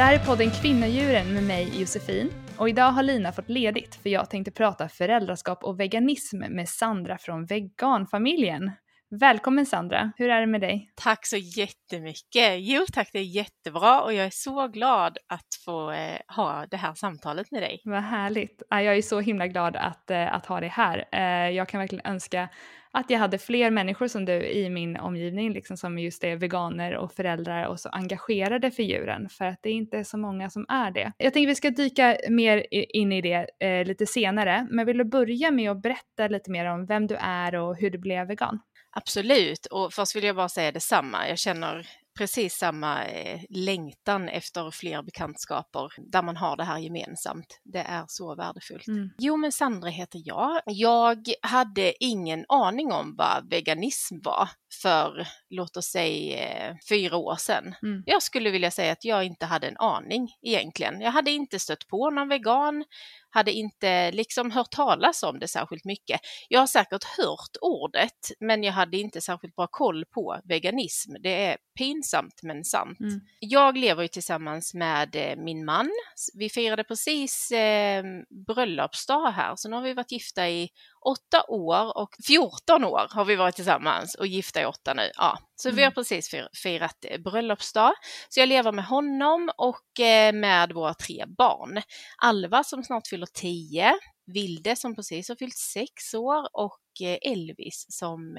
Det 0.00 0.04
här 0.04 0.14
är 0.14 0.18
podden 0.26 0.50
Kvinnodjuren 0.50 1.34
med 1.34 1.42
mig 1.42 1.80
Josefin 1.80 2.30
och 2.56 2.68
idag 2.68 2.90
har 2.90 3.02
Lina 3.02 3.32
fått 3.32 3.48
ledigt 3.48 3.94
för 3.94 4.10
jag 4.10 4.30
tänkte 4.30 4.50
prata 4.50 4.88
föräldraskap 4.88 5.64
och 5.64 5.80
veganism 5.80 6.38
med 6.38 6.68
Sandra 6.68 7.18
från 7.18 7.46
veganfamiljen. 7.46 8.70
Välkommen 9.10 9.66
Sandra, 9.66 10.12
hur 10.16 10.30
är 10.30 10.40
det 10.40 10.46
med 10.46 10.60
dig? 10.60 10.92
Tack 10.94 11.26
så 11.26 11.36
jättemycket! 11.36 12.56
Jo 12.58 12.84
tack, 12.92 13.10
det 13.12 13.18
är 13.18 13.22
jättebra 13.22 14.00
och 14.00 14.12
jag 14.12 14.26
är 14.26 14.30
så 14.32 14.68
glad 14.68 15.18
att 15.28 15.48
få 15.64 15.90
eh, 15.90 16.18
ha 16.36 16.66
det 16.70 16.76
här 16.76 16.94
samtalet 16.94 17.50
med 17.50 17.62
dig. 17.62 17.80
Vad 17.84 18.02
härligt! 18.02 18.62
Jag 18.70 18.96
är 18.96 19.02
så 19.02 19.20
himla 19.20 19.46
glad 19.46 19.76
att, 19.76 20.10
eh, 20.10 20.34
att 20.34 20.46
ha 20.46 20.60
dig 20.60 20.68
här. 20.68 21.04
Eh, 21.12 21.50
jag 21.56 21.68
kan 21.68 21.80
verkligen 21.80 22.06
önska 22.06 22.48
att 22.92 23.10
jag 23.10 23.18
hade 23.18 23.38
fler 23.38 23.70
människor 23.70 24.08
som 24.08 24.24
du 24.24 24.32
i 24.32 24.70
min 24.70 24.96
omgivning 24.96 25.52
liksom 25.52 25.76
som 25.76 25.98
just 25.98 26.24
är 26.24 26.36
veganer 26.36 26.96
och 26.96 27.12
föräldrar 27.12 27.66
och 27.66 27.80
så 27.80 27.88
engagerade 27.88 28.70
för 28.70 28.82
djuren 28.82 29.28
för 29.28 29.44
att 29.44 29.58
det 29.62 29.68
är 29.68 29.74
inte 29.74 30.04
så 30.04 30.18
många 30.18 30.50
som 30.50 30.66
är 30.68 30.90
det. 30.90 31.12
Jag 31.18 31.32
tänker 31.32 31.48
vi 31.48 31.54
ska 31.54 31.70
dyka 31.70 32.16
mer 32.28 32.66
in 32.70 33.12
i 33.12 33.20
det 33.20 33.46
eh, 33.60 33.86
lite 33.86 34.06
senare 34.06 34.66
men 34.70 34.86
vill 34.86 34.98
du 34.98 35.04
börja 35.04 35.50
med 35.50 35.70
att 35.70 35.82
berätta 35.82 36.28
lite 36.28 36.50
mer 36.50 36.66
om 36.66 36.86
vem 36.86 37.06
du 37.06 37.16
är 37.20 37.54
och 37.54 37.76
hur 37.76 37.90
du 37.90 37.98
blev 37.98 38.26
vegan? 38.26 38.60
Absolut, 38.92 39.66
och 39.66 39.92
först 39.92 40.16
vill 40.16 40.24
jag 40.24 40.36
bara 40.36 40.48
säga 40.48 40.72
detsamma. 40.72 41.28
Jag 41.28 41.38
känner 41.38 41.86
precis 42.20 42.54
samma 42.54 43.04
eh, 43.04 43.40
längtan 43.50 44.28
efter 44.28 44.70
fler 44.70 45.02
bekantskaper 45.02 45.92
där 46.10 46.22
man 46.22 46.36
har 46.36 46.56
det 46.56 46.64
här 46.64 46.78
gemensamt. 46.78 47.60
Det 47.64 47.78
är 47.78 48.04
så 48.08 48.34
värdefullt. 48.34 48.88
Mm. 48.88 49.10
Jo, 49.18 49.36
men 49.36 49.52
Sandra 49.52 49.88
heter 49.88 50.22
jag. 50.24 50.60
Jag 50.66 51.28
hade 51.42 52.04
ingen 52.04 52.44
aning 52.48 52.92
om 52.92 53.14
vad 53.18 53.50
veganism 53.50 54.14
var 54.24 54.48
för, 54.82 55.26
låt 55.50 55.76
oss 55.76 55.86
säga, 55.86 56.68
eh, 56.68 56.76
fyra 56.88 57.16
år 57.16 57.36
sedan. 57.36 57.74
Mm. 57.82 58.02
Jag 58.06 58.22
skulle 58.22 58.50
vilja 58.50 58.70
säga 58.70 58.92
att 58.92 59.04
jag 59.04 59.24
inte 59.24 59.46
hade 59.46 59.68
en 59.68 59.76
aning 59.76 60.28
egentligen. 60.42 61.00
Jag 61.00 61.10
hade 61.10 61.30
inte 61.30 61.58
stött 61.58 61.86
på 61.86 62.10
någon 62.10 62.28
vegan 62.28 62.84
hade 63.30 63.52
inte 63.52 64.10
liksom 64.12 64.50
hört 64.50 64.70
talas 64.70 65.22
om 65.22 65.38
det 65.38 65.48
särskilt 65.48 65.84
mycket. 65.84 66.20
Jag 66.48 66.60
har 66.60 66.66
säkert 66.66 67.04
hört 67.04 67.56
ordet, 67.60 68.30
men 68.40 68.62
jag 68.62 68.72
hade 68.72 68.96
inte 68.96 69.20
särskilt 69.20 69.56
bra 69.56 69.66
koll 69.66 70.04
på 70.04 70.40
veganism. 70.44 71.12
Det 71.20 71.44
är 71.44 71.56
pinsamt 71.78 72.40
men 72.42 72.64
sant. 72.64 73.00
Mm. 73.00 73.20
Jag 73.40 73.76
lever 73.76 74.02
ju 74.02 74.08
tillsammans 74.08 74.74
med 74.74 75.16
eh, 75.16 75.36
min 75.36 75.64
man. 75.64 75.90
Vi 76.34 76.48
firade 76.48 76.84
precis 76.84 77.50
eh, 77.50 78.04
bröllopsdag 78.46 79.30
här, 79.30 79.56
så 79.56 79.68
nu 79.68 79.76
har 79.76 79.82
vi 79.82 79.94
varit 79.94 80.12
gifta 80.12 80.48
i 80.48 80.68
åtta 81.00 81.44
år 81.48 81.98
och 81.98 82.16
14 82.26 82.84
år 82.84 83.06
har 83.10 83.24
vi 83.24 83.36
varit 83.36 83.54
tillsammans 83.54 84.14
och 84.14 84.26
gifta 84.26 84.62
i 84.62 84.64
åtta 84.64 84.94
nu. 84.94 85.10
Ja, 85.16 85.38
så 85.60 85.68
mm. 85.68 85.76
vi 85.76 85.82
har 85.82 85.90
precis 85.90 86.30
firat 86.62 87.04
eh, 87.04 87.20
bröllopsdag. 87.20 87.92
Så 88.28 88.40
jag 88.40 88.48
lever 88.48 88.72
med 88.72 88.84
honom 88.84 89.50
och 89.56 90.00
eh, 90.00 90.32
med 90.32 90.72
våra 90.72 90.94
tre 90.94 91.24
barn. 91.38 91.82
Alva 92.22 92.64
som 92.64 92.84
snart 92.84 93.06
fyller 93.06 93.26
tio, 93.26 93.92
Vilde 94.26 94.76
som 94.76 94.94
precis 94.94 95.28
har 95.28 95.36
fyllt 95.36 95.56
sex 95.56 96.14
år 96.14 96.48
och 96.52 97.02
eh, 97.02 97.32
Elvis 97.32 97.86
som 97.88 98.38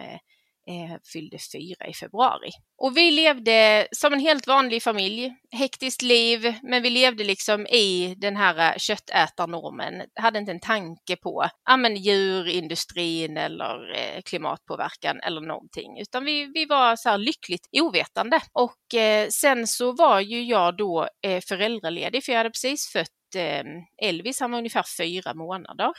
eh, 0.72 0.98
fyllde 1.14 1.38
fyra 1.54 1.88
i 1.88 1.94
februari. 1.94 2.50
Och 2.78 2.98
vi 2.98 3.12
levde 3.12 3.88
som 3.92 4.14
en 4.14 4.20
helt 4.20 4.48
vanlig 4.48 4.84
familj, 4.84 5.34
hektiskt 5.52 6.02
liv, 6.02 6.54
men 6.64 6.84
vi 6.84 6.90
levde 6.90 7.24
liksom 7.24 7.68
i 7.68 8.16
den 8.18 8.36
här 8.36 8.72
eh, 8.72 8.78
köttätarnormen, 8.78 10.04
hade 10.16 10.40
inte 10.40 10.52
en 10.52 10.60
tanke 10.60 11.16
på 11.16 11.50
ja, 11.66 11.78
men 11.78 11.96
djurindustrin 11.96 13.38
eller 13.38 13.94
eh, 13.96 14.22
klimatpåverkan 14.22 15.20
eller 15.20 15.42
någonting, 15.42 16.00
utan 16.00 16.26
vi, 16.26 16.52
vi 16.54 16.66
var 16.66 16.96
så 16.96 17.10
här 17.10 17.18
lyckligt 17.18 17.68
ovetande. 17.72 18.40
Och 18.54 19.00
eh, 19.00 19.28
sen 19.30 19.68
så 19.68 19.92
var 19.92 20.20
ju 20.20 20.44
jag 20.44 20.78
då 20.78 21.08
eh, 21.26 21.42
föräldraledig, 21.48 22.24
för 22.24 22.32
jag 22.32 22.40
hade 22.40 22.50
precis 22.50 22.88
fött 22.88 23.36
eh, 23.36 23.64
Elvis, 24.08 24.40
han 24.40 24.52
var 24.52 24.58
ungefär 24.58 24.86
fyra 24.98 25.34
månader. 25.34 25.92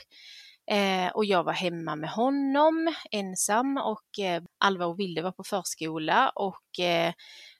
Eh, 0.70 1.08
och 1.08 1.24
jag 1.24 1.44
var 1.44 1.52
hemma 1.52 1.96
med 1.96 2.10
honom 2.10 2.94
ensam 3.10 3.76
och 3.76 4.24
eh, 4.24 4.42
Alva 4.58 4.86
och 4.86 5.00
Vilde 5.00 5.22
var 5.22 5.32
på 5.32 5.44
förskola 5.44 6.28
och 6.28 6.80
eh, 6.80 7.12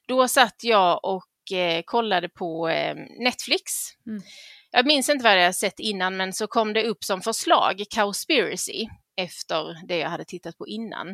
då 0.09 0.29
satt 0.29 0.65
jag 0.65 1.05
och 1.05 1.57
eh, 1.57 1.83
kollade 1.87 2.29
på 2.29 2.69
eh, 2.69 2.97
Netflix. 3.19 3.73
Mm. 4.07 4.23
Jag 4.71 4.87
minns 4.87 5.09
inte 5.09 5.25
vad 5.25 5.43
jag 5.43 5.55
sett 5.55 5.81
innan 5.81 6.17
men 6.17 6.33
så 6.33 6.47
kom 6.47 6.73
det 6.73 6.85
upp 6.85 7.05
som 7.05 7.21
förslag, 7.21 7.83
Cowspiracy, 7.91 8.89
efter 9.17 9.87
det 9.87 9.99
jag 9.99 10.11
hade 10.11 10.25
tittat 10.25 10.59
på 10.59 10.67
innan. 10.67 11.09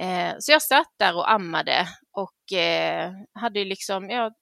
Eh, 0.00 0.34
så 0.38 0.52
jag 0.52 0.62
satt 0.62 0.92
där 0.98 1.16
och 1.16 1.30
ammade 1.30 1.88
och 2.12 2.34
hade 3.34 3.64
liksom, 3.64 4.10
jag 4.10 4.32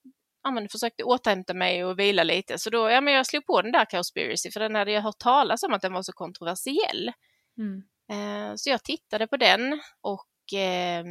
ja, 0.43 0.51
men 0.51 0.69
försökte 0.69 1.05
återhämta 1.05 1.55
mig 1.55 1.85
och 1.85 1.99
vila 1.99 2.23
lite. 2.23 2.59
Så 2.59 2.71
då, 2.71 2.91
ja, 2.91 3.01
men 3.01 3.15
jag 3.15 3.27
slog 3.27 3.47
på 3.47 3.63
den 3.63 3.73
där 3.73 3.85
Cowspiracy 3.85 4.51
för 4.51 4.61
den 4.61 4.75
hade 4.75 4.93
jag 4.93 5.03
hört 5.03 5.19
talas 5.19 5.63
om 5.63 5.73
att 5.73 5.83
den 5.83 5.93
var 5.93 6.03
så 6.03 6.13
kontroversiell. 6.13 7.13
Mm. 7.59 7.83
Eh, 8.11 8.55
så 8.57 8.71
jag 8.71 8.85
tittade 8.85 9.27
på 9.27 9.37
den 9.37 9.81
och 10.01 10.59
eh, 10.59 11.05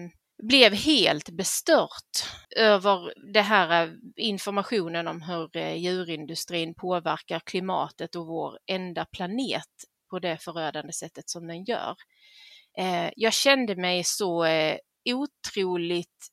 blev 0.43 0.73
helt 0.73 1.29
bestört 1.29 2.25
över 2.55 3.13
det 3.33 3.41
här 3.41 3.87
eh, 3.87 3.93
informationen 4.15 5.07
om 5.07 5.21
hur 5.21 5.73
djurindustrin 5.75 6.75
påverkar 6.75 7.39
klimatet 7.39 8.15
och 8.15 8.27
vår 8.27 8.57
enda 8.67 9.05
planet 9.05 9.69
på 10.09 10.19
det 10.19 10.37
förödande 10.37 10.93
sättet 10.93 11.29
som 11.29 11.47
den 11.47 11.63
gör. 11.63 11.95
Eh, 12.77 13.09
jag 13.15 13.33
kände 13.33 13.75
mig 13.75 14.03
så 14.03 14.45
eh, 14.45 14.77
otroligt 15.05 16.27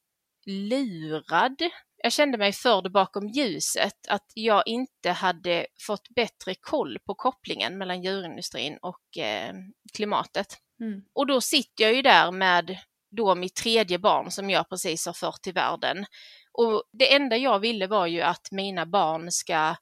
lurad 0.47 1.63
jag 2.03 2.13
kände 2.13 2.39
mig 2.39 2.53
förd 2.53 2.93
bakom 2.93 3.29
ljuset, 3.29 4.09
att 4.09 4.33
jag 4.35 4.63
inte 4.67 5.11
hade 5.11 5.67
fått 5.87 6.09
bättre 6.09 6.55
koll 6.55 6.99
på 7.07 7.15
kopplingen 7.15 7.79
mellan 7.79 8.03
djurindustrin 8.03 8.79
och 8.83 9.19
eh, 9.19 9.55
klimatet. 9.95 10.47
Mm. 10.81 11.03
Och 11.13 11.27
då 11.27 11.41
sitter 11.41 11.85
jag 11.85 11.95
ju 11.95 12.03
där 12.03 12.31
med 12.31 12.79
då 13.11 13.35
mitt 13.35 13.55
tredje 13.55 13.99
barn 13.99 14.31
som 14.31 14.51
jag 14.51 14.69
precis 14.69 15.07
har 15.07 15.13
fört 15.13 15.43
till 15.43 15.53
världen. 15.53 16.07
Och 16.53 16.83
det 16.93 17.15
enda 17.15 17.37
jag 17.37 17.59
ville 17.59 17.87
var 17.87 18.07
ju 18.07 18.21
att 18.21 18.49
mina 18.51 18.87
barn 18.87 19.33
ska 19.33 19.77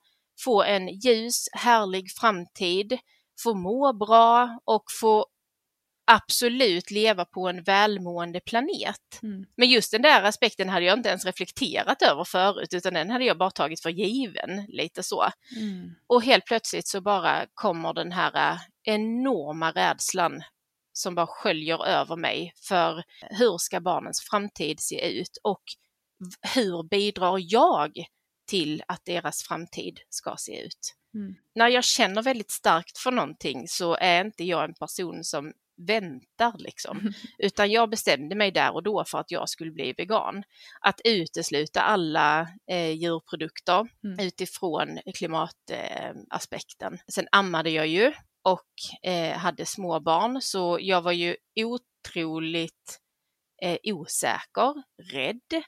få 0.44 0.62
en 0.62 0.88
ljus, 0.88 1.48
härlig 1.52 2.10
framtid, 2.10 2.98
få 3.42 3.54
må 3.54 3.92
bra 3.92 4.58
och 4.64 4.84
få 5.00 5.26
absolut 6.06 6.90
leva 6.90 7.24
på 7.24 7.48
en 7.48 7.62
välmående 7.62 8.40
planet. 8.40 9.22
Mm. 9.22 9.46
Men 9.56 9.68
just 9.68 9.92
den 9.92 10.02
där 10.02 10.22
aspekten 10.22 10.68
hade 10.68 10.86
jag 10.86 10.98
inte 10.98 11.08
ens 11.08 11.24
reflekterat 11.24 12.02
över 12.02 12.24
förut 12.24 12.74
utan 12.74 12.94
den 12.94 13.10
hade 13.10 13.24
jag 13.24 13.38
bara 13.38 13.50
tagit 13.50 13.82
för 13.82 13.90
given, 13.90 14.66
lite 14.68 15.02
så. 15.02 15.24
Mm. 15.56 15.94
Och 16.06 16.22
helt 16.22 16.46
plötsligt 16.46 16.88
så 16.88 17.00
bara 17.00 17.46
kommer 17.54 17.94
den 17.94 18.12
här 18.12 18.52
äh, 18.52 18.58
enorma 18.82 19.70
rädslan 19.70 20.42
som 20.92 21.14
bara 21.14 21.26
sköljer 21.26 21.86
över 21.86 22.16
mig 22.16 22.52
för 22.56 23.02
hur 23.30 23.58
ska 23.58 23.80
barnens 23.80 24.20
framtid 24.30 24.80
se 24.80 25.20
ut 25.20 25.38
och 25.42 25.62
hur 26.54 26.82
bidrar 26.82 27.38
jag 27.40 27.92
till 28.46 28.82
att 28.88 29.04
deras 29.04 29.42
framtid 29.42 30.00
ska 30.08 30.36
se 30.38 30.60
ut? 30.64 30.94
Mm. 31.14 31.34
När 31.54 31.68
jag 31.68 31.84
känner 31.84 32.22
väldigt 32.22 32.50
starkt 32.50 32.98
för 32.98 33.10
någonting 33.10 33.68
så 33.68 33.96
är 34.00 34.24
inte 34.24 34.44
jag 34.44 34.64
en 34.64 34.74
person 34.74 35.24
som 35.24 35.52
väntar 35.76 36.58
liksom. 36.58 37.12
Utan 37.38 37.70
jag 37.70 37.90
bestämde 37.90 38.34
mig 38.34 38.50
där 38.50 38.74
och 38.74 38.82
då 38.82 39.04
för 39.04 39.18
att 39.18 39.30
jag 39.30 39.48
skulle 39.48 39.70
bli 39.70 39.94
vegan. 39.96 40.42
Att 40.80 41.00
utesluta 41.04 41.80
alla 41.80 42.48
eh, 42.70 42.90
djurprodukter 42.90 43.88
mm. 44.04 44.26
utifrån 44.26 44.98
klimataspekten. 45.14 46.92
Eh, 46.94 46.98
Sen 47.12 47.28
ammade 47.32 47.70
jag 47.70 47.86
ju 47.86 48.12
och 48.42 49.10
eh, 49.10 49.38
hade 49.38 49.66
små 49.66 50.00
barn 50.00 50.42
så 50.42 50.78
jag 50.80 51.02
var 51.02 51.12
ju 51.12 51.36
otroligt 51.60 52.98
eh, 53.62 53.78
osäker, 53.84 54.82
rädd. 55.12 55.62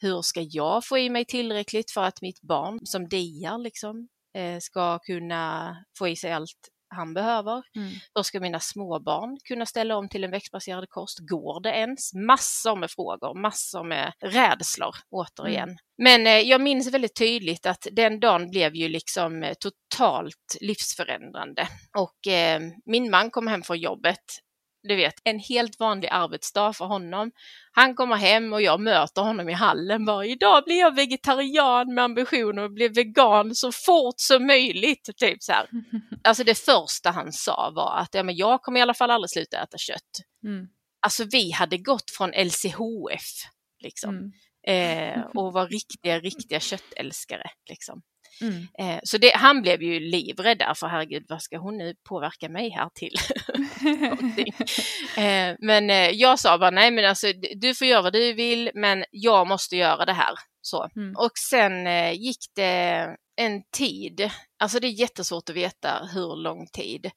Hur 0.00 0.22
ska 0.22 0.40
jag 0.40 0.86
få 0.86 0.98
i 0.98 1.10
mig 1.10 1.24
tillräckligt 1.24 1.90
för 1.90 2.02
att 2.02 2.22
mitt 2.22 2.40
barn 2.42 2.78
som 2.84 3.08
diar 3.08 3.58
liksom 3.58 4.08
eh, 4.34 4.58
ska 4.60 4.98
kunna 4.98 5.76
få 5.98 6.08
i 6.08 6.16
sig 6.16 6.32
allt 6.32 6.68
han 6.92 7.14
behöver. 7.14 7.62
Mm. 7.76 7.92
Hur 8.14 8.22
ska 8.22 8.40
mina 8.40 8.60
småbarn 8.60 9.38
kunna 9.44 9.66
ställa 9.66 9.96
om 9.96 10.08
till 10.08 10.24
en 10.24 10.30
växtbaserad 10.30 10.88
kost? 10.88 11.18
Går 11.18 11.62
det 11.62 11.70
ens? 11.70 12.14
Massor 12.14 12.76
med 12.76 12.90
frågor, 12.90 13.40
massor 13.40 13.84
med 13.84 14.12
rädslor 14.20 14.94
återigen. 15.10 15.68
Mm. 15.68 15.76
Men 15.98 16.26
eh, 16.26 16.48
jag 16.48 16.60
minns 16.60 16.94
väldigt 16.94 17.16
tydligt 17.16 17.66
att 17.66 17.86
den 17.92 18.20
dagen 18.20 18.50
blev 18.50 18.74
ju 18.74 18.88
liksom 18.88 19.42
eh, 19.42 19.54
totalt 19.54 20.56
livsförändrande. 20.60 21.68
Och 21.98 22.32
eh, 22.32 22.60
min 22.84 23.10
man 23.10 23.30
kom 23.30 23.46
hem 23.46 23.62
från 23.62 23.78
jobbet 23.78 24.24
du 24.82 24.96
vet, 24.96 25.14
en 25.24 25.38
helt 25.38 25.80
vanlig 25.80 26.08
arbetsdag 26.08 26.72
för 26.72 26.84
honom. 26.84 27.30
Han 27.72 27.94
kommer 27.94 28.16
hem 28.16 28.52
och 28.52 28.62
jag 28.62 28.80
möter 28.80 29.22
honom 29.22 29.48
i 29.48 29.52
hallen 29.52 30.04
bara, 30.04 30.26
idag 30.26 30.64
blir 30.64 30.80
jag 30.80 30.94
vegetarian 30.94 31.94
med 31.94 32.04
ambitioner 32.04 32.64
att 32.64 32.74
bli 32.74 32.88
vegan 32.88 33.54
så 33.54 33.72
fort 33.72 34.14
som 34.16 34.46
möjligt. 34.46 35.10
Typ 35.16 35.42
så 35.42 35.52
här. 35.52 35.68
Alltså 36.24 36.44
det 36.44 36.54
första 36.54 37.10
han 37.10 37.32
sa 37.32 37.72
var 37.74 37.96
att 37.96 38.14
ja, 38.14 38.22
men 38.22 38.36
jag 38.36 38.62
kommer 38.62 38.78
i 38.80 38.82
alla 38.82 38.94
fall 38.94 39.10
aldrig 39.10 39.30
sluta 39.30 39.62
äta 39.62 39.78
kött. 39.78 40.20
Mm. 40.44 40.66
Alltså 41.00 41.24
vi 41.24 41.50
hade 41.50 41.78
gått 41.78 42.10
från 42.10 42.30
LCHF 42.30 43.26
liksom. 43.82 44.14
Mm. 44.14 44.32
Eh, 45.18 45.24
och 45.34 45.52
var 45.52 45.68
riktiga, 45.68 46.20
riktiga 46.20 46.60
köttälskare. 46.60 47.50
Liksom. 47.68 48.02
Mm. 48.40 48.66
Eh, 48.78 49.00
så 49.04 49.18
det, 49.18 49.32
han 49.36 49.62
blev 49.62 49.82
ju 49.82 50.00
livrädd 50.00 50.58
där, 50.58 50.74
för 50.74 50.86
herregud, 50.86 51.24
vad 51.28 51.42
ska 51.42 51.58
hon 51.58 51.78
nu 51.78 51.94
påverka 52.08 52.48
mig 52.48 52.70
här 52.70 52.88
till? 52.94 53.14
eh, 55.24 55.56
men 55.58 55.90
eh, 55.90 56.10
jag 56.10 56.38
sa 56.38 56.58
bara, 56.58 56.70
nej 56.70 56.90
men 56.90 57.04
alltså 57.04 57.26
du 57.56 57.74
får 57.74 57.86
göra 57.86 58.02
vad 58.02 58.12
du 58.12 58.32
vill, 58.32 58.70
men 58.74 59.04
jag 59.10 59.46
måste 59.46 59.76
göra 59.76 60.04
det 60.04 60.12
här. 60.12 60.34
Så. 60.60 60.88
Mm. 60.96 61.14
Och 61.16 61.32
sen 61.50 61.86
gick 62.14 62.44
det 62.54 63.16
en 63.36 63.62
tid, 63.76 64.30
alltså 64.58 64.80
det 64.80 64.86
är 64.86 65.00
jättesvårt 65.00 65.48
att 65.48 65.56
veta 65.56 66.08
hur 66.14 66.36
lång 66.36 66.66
tid. 66.66 67.10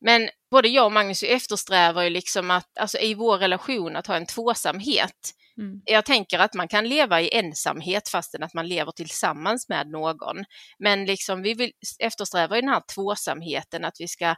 Men 0.00 0.28
både 0.50 0.68
jag 0.68 0.84
och 0.84 0.92
Magnus 0.92 1.22
eftersträvar 1.22 2.02
ju 2.02 2.10
liksom 2.10 2.50
att, 2.50 2.78
alltså 2.80 2.98
i 2.98 3.14
vår 3.14 3.38
relation, 3.38 3.96
att 3.96 4.06
ha 4.06 4.16
en 4.16 4.26
tvåsamhet. 4.26 5.34
Mm. 5.58 5.82
Jag 5.84 6.04
tänker 6.04 6.38
att 6.38 6.54
man 6.54 6.68
kan 6.68 6.88
leva 6.88 7.20
i 7.20 7.34
ensamhet 7.34 8.08
fastän 8.08 8.42
att 8.42 8.54
man 8.54 8.68
lever 8.68 8.92
tillsammans 8.92 9.68
med 9.68 9.90
någon. 9.90 10.44
Men 10.78 11.04
liksom 11.04 11.42
vi 11.42 11.54
vill 11.54 11.72
eftersträva 11.98 12.56
den 12.56 12.68
här 12.68 12.82
tvåsamheten, 12.94 13.84
att 13.84 13.96
vi 13.98 14.08
ska 14.08 14.34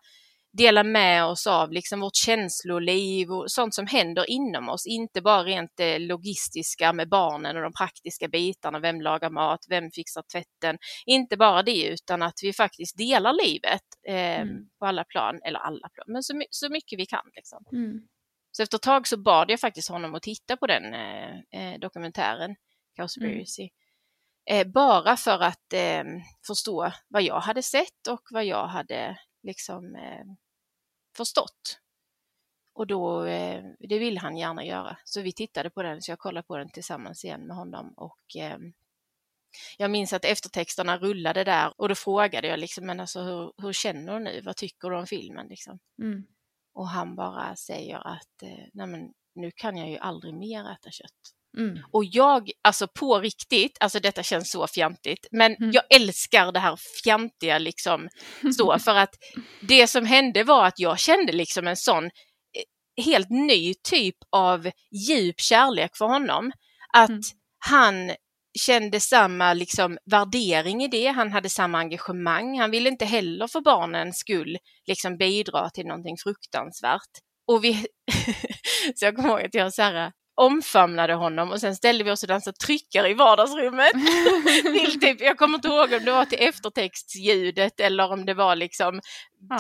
dela 0.52 0.84
med 0.84 1.25
oss 1.25 1.46
av 1.46 1.72
liksom 1.72 2.00
vårt 2.00 2.16
känsloliv 2.16 3.31
och 3.31 3.50
sånt 3.50 3.75
som 3.75 3.87
händer 3.87 4.31
inom 4.31 4.69
oss, 4.69 4.87
inte 4.87 5.22
bara 5.22 5.44
rent 5.44 5.70
det 5.76 5.99
logistiska 5.99 6.93
med 6.93 7.08
barnen 7.08 7.56
och 7.56 7.62
de 7.62 7.72
praktiska 7.72 8.28
bitarna, 8.28 8.78
vem 8.78 9.00
lagar 9.00 9.31
mat, 9.31 9.66
vem 9.69 9.90
fixar 9.90 10.25
tvätten, 10.32 10.78
inte 11.06 11.37
bara 11.37 11.62
det 11.62 11.87
utan 11.87 12.22
att 12.22 12.38
vi 12.43 12.52
faktiskt 12.52 12.99
delar 12.99 13.32
livet 13.32 13.82
eh, 14.08 14.40
mm. 14.40 14.69
på 14.78 14.87
alla 14.87 15.04
plan, 15.04 15.40
eller 15.44 15.58
alla 15.58 15.88
plan, 15.88 16.06
men 16.06 16.22
så, 16.22 16.43
så 16.50 16.69
mycket 16.70 16.99
vi 16.99 17.06
kan. 17.06 17.31
Liksom. 17.34 17.64
Mm. 17.72 18.00
Så 18.52 18.62
efter 18.62 18.76
ett 18.76 18.82
tag 18.82 19.06
så 19.06 19.16
bad 19.16 19.50
jag 19.50 19.60
faktiskt 19.60 19.88
honom 19.88 20.14
att 20.14 20.22
titta 20.22 20.56
på 20.56 20.66
den 20.66 20.94
eh, 20.94 21.31
eh 21.31 21.78
dokumentären, 21.81 22.56
Cowspiracy. 22.96 23.62
Mm. 23.62 23.72
Eh, 24.50 24.72
bara 24.72 25.16
för 25.16 25.43
att 25.43 25.72
eh, 25.72 26.04
förstå 26.46 26.93
vad 27.08 27.22
jag 27.22 27.40
hade 27.40 27.62
sett 27.62 28.06
och 28.08 28.22
vad 28.31 28.44
jag 28.44 28.66
hade 28.66 29.19
liksom 29.43 29.94
eh, 29.94 30.25
förstått. 31.17 31.79
Och 32.75 32.87
då, 32.87 33.25
eh, 33.25 33.64
det 33.79 33.99
vill 33.99 34.19
han 34.19 34.37
gärna 34.37 34.64
göra. 34.64 34.97
Så 35.05 35.20
vi 35.20 35.32
tittade 35.32 35.70
på 35.70 35.82
den, 35.82 36.03
så 36.03 36.11
jag 36.11 36.19
kollade 36.19 36.47
på 36.47 36.56
den 36.56 36.70
tillsammans 36.70 37.25
igen 37.25 37.47
med 37.47 37.56
honom 37.56 37.93
och 37.97 38.37
eh, 38.37 38.59
jag 39.79 39.91
minns 39.91 40.12
att 40.12 40.25
eftertexterna 40.25 40.99
rullade 40.99 41.44
där 41.44 41.81
och 41.81 41.88
då 41.88 41.94
frågade 41.94 42.49
jag 42.49 42.59
liksom, 42.59 42.87
men 42.87 43.00
alltså 43.00 43.20
hur, 43.20 43.53
hur 43.56 43.73
känner 43.73 44.12
du 44.12 44.25
nu? 44.25 44.41
Vad 44.41 44.56
tycker 44.56 44.91
du 44.91 44.97
om 44.97 45.06
filmen? 45.06 45.47
Liksom. 45.49 45.79
Mm. 46.03 46.26
Och 46.73 46.88
han 46.88 47.17
bara 47.17 47.56
säger 47.56 48.06
att, 48.06 48.43
eh, 48.43 48.67
nej 48.73 48.87
men 48.87 49.12
nu 49.35 49.50
kan 49.50 49.76
jag 49.76 49.91
ju 49.91 49.99
aldrig 49.99 50.35
mer 50.35 50.73
äta 50.73 50.91
kött. 50.91 51.35
Mm. 51.58 51.78
Och 51.93 52.04
jag, 52.04 52.50
alltså 52.62 52.88
på 52.88 53.19
riktigt, 53.19 53.76
alltså 53.81 54.00
detta 54.00 54.22
känns 54.22 54.50
så 54.50 54.66
fjantigt, 54.66 55.26
men 55.31 55.56
mm. 55.56 55.70
jag 55.70 55.82
älskar 55.94 56.52
det 56.52 56.60
här 56.60 56.78
fjantiga 57.04 57.58
liksom 57.58 58.08
så 58.56 58.78
för 58.84 58.94
att 58.94 59.14
det 59.60 59.87
som 59.87 60.06
hände 60.06 60.44
var 60.44 60.66
att 60.66 60.78
jag 60.78 60.99
kände 60.99 61.32
liksom 61.32 61.66
en 61.66 61.76
sån 61.76 62.04
eh, 62.04 63.04
helt 63.04 63.31
ny 63.31 63.75
typ 63.75 64.16
av 64.31 64.70
djup 65.08 65.40
kärlek 65.40 65.96
för 65.96 66.06
honom. 66.06 66.52
Att 66.94 67.08
mm. 67.08 67.22
han 67.58 68.12
kände 68.58 69.00
samma 69.00 69.52
liksom 69.52 69.99
värdering 70.10 70.82
i 70.82 70.88
det, 70.88 71.06
han 71.06 71.32
hade 71.32 71.49
samma 71.49 71.78
engagemang, 71.78 72.58
han 72.58 72.70
ville 72.70 72.88
inte 72.88 73.04
heller 73.04 73.46
för 73.46 73.60
barnens 73.60 74.19
skull 74.19 74.58
liksom 74.87 75.16
bidra 75.16 75.70
till 75.70 75.87
någonting 75.87 76.16
fruktansvärt. 76.16 77.10
Och 77.46 77.64
vi, 77.64 77.75
så 78.94 79.04
jag 79.04 79.16
kommer 79.16 79.28
ihåg 79.28 79.43
att 79.43 79.54
jag 79.54 79.75
så 79.75 79.82
här, 79.82 80.12
omfamnade 80.34 81.14
honom 81.14 81.50
och 81.50 81.61
sen 81.61 81.76
ställde 81.76 82.05
vi 82.05 82.11
oss 82.11 82.23
och 82.23 82.29
dansade 82.29 82.56
tryckare 82.56 83.08
i 83.08 83.14
vardagsrummet. 83.14 83.93
typ, 85.00 85.20
jag 85.20 85.38
kommer 85.38 85.55
inte 85.55 85.69
ihåg 85.69 85.93
om 85.93 86.05
det 86.05 86.12
var 86.12 86.25
till 86.25 86.38
eftertextljudet 86.40 87.81
eller 87.81 88.12
om 88.12 88.26
det 88.26 88.34
var 88.34 88.56
liksom 88.56 89.00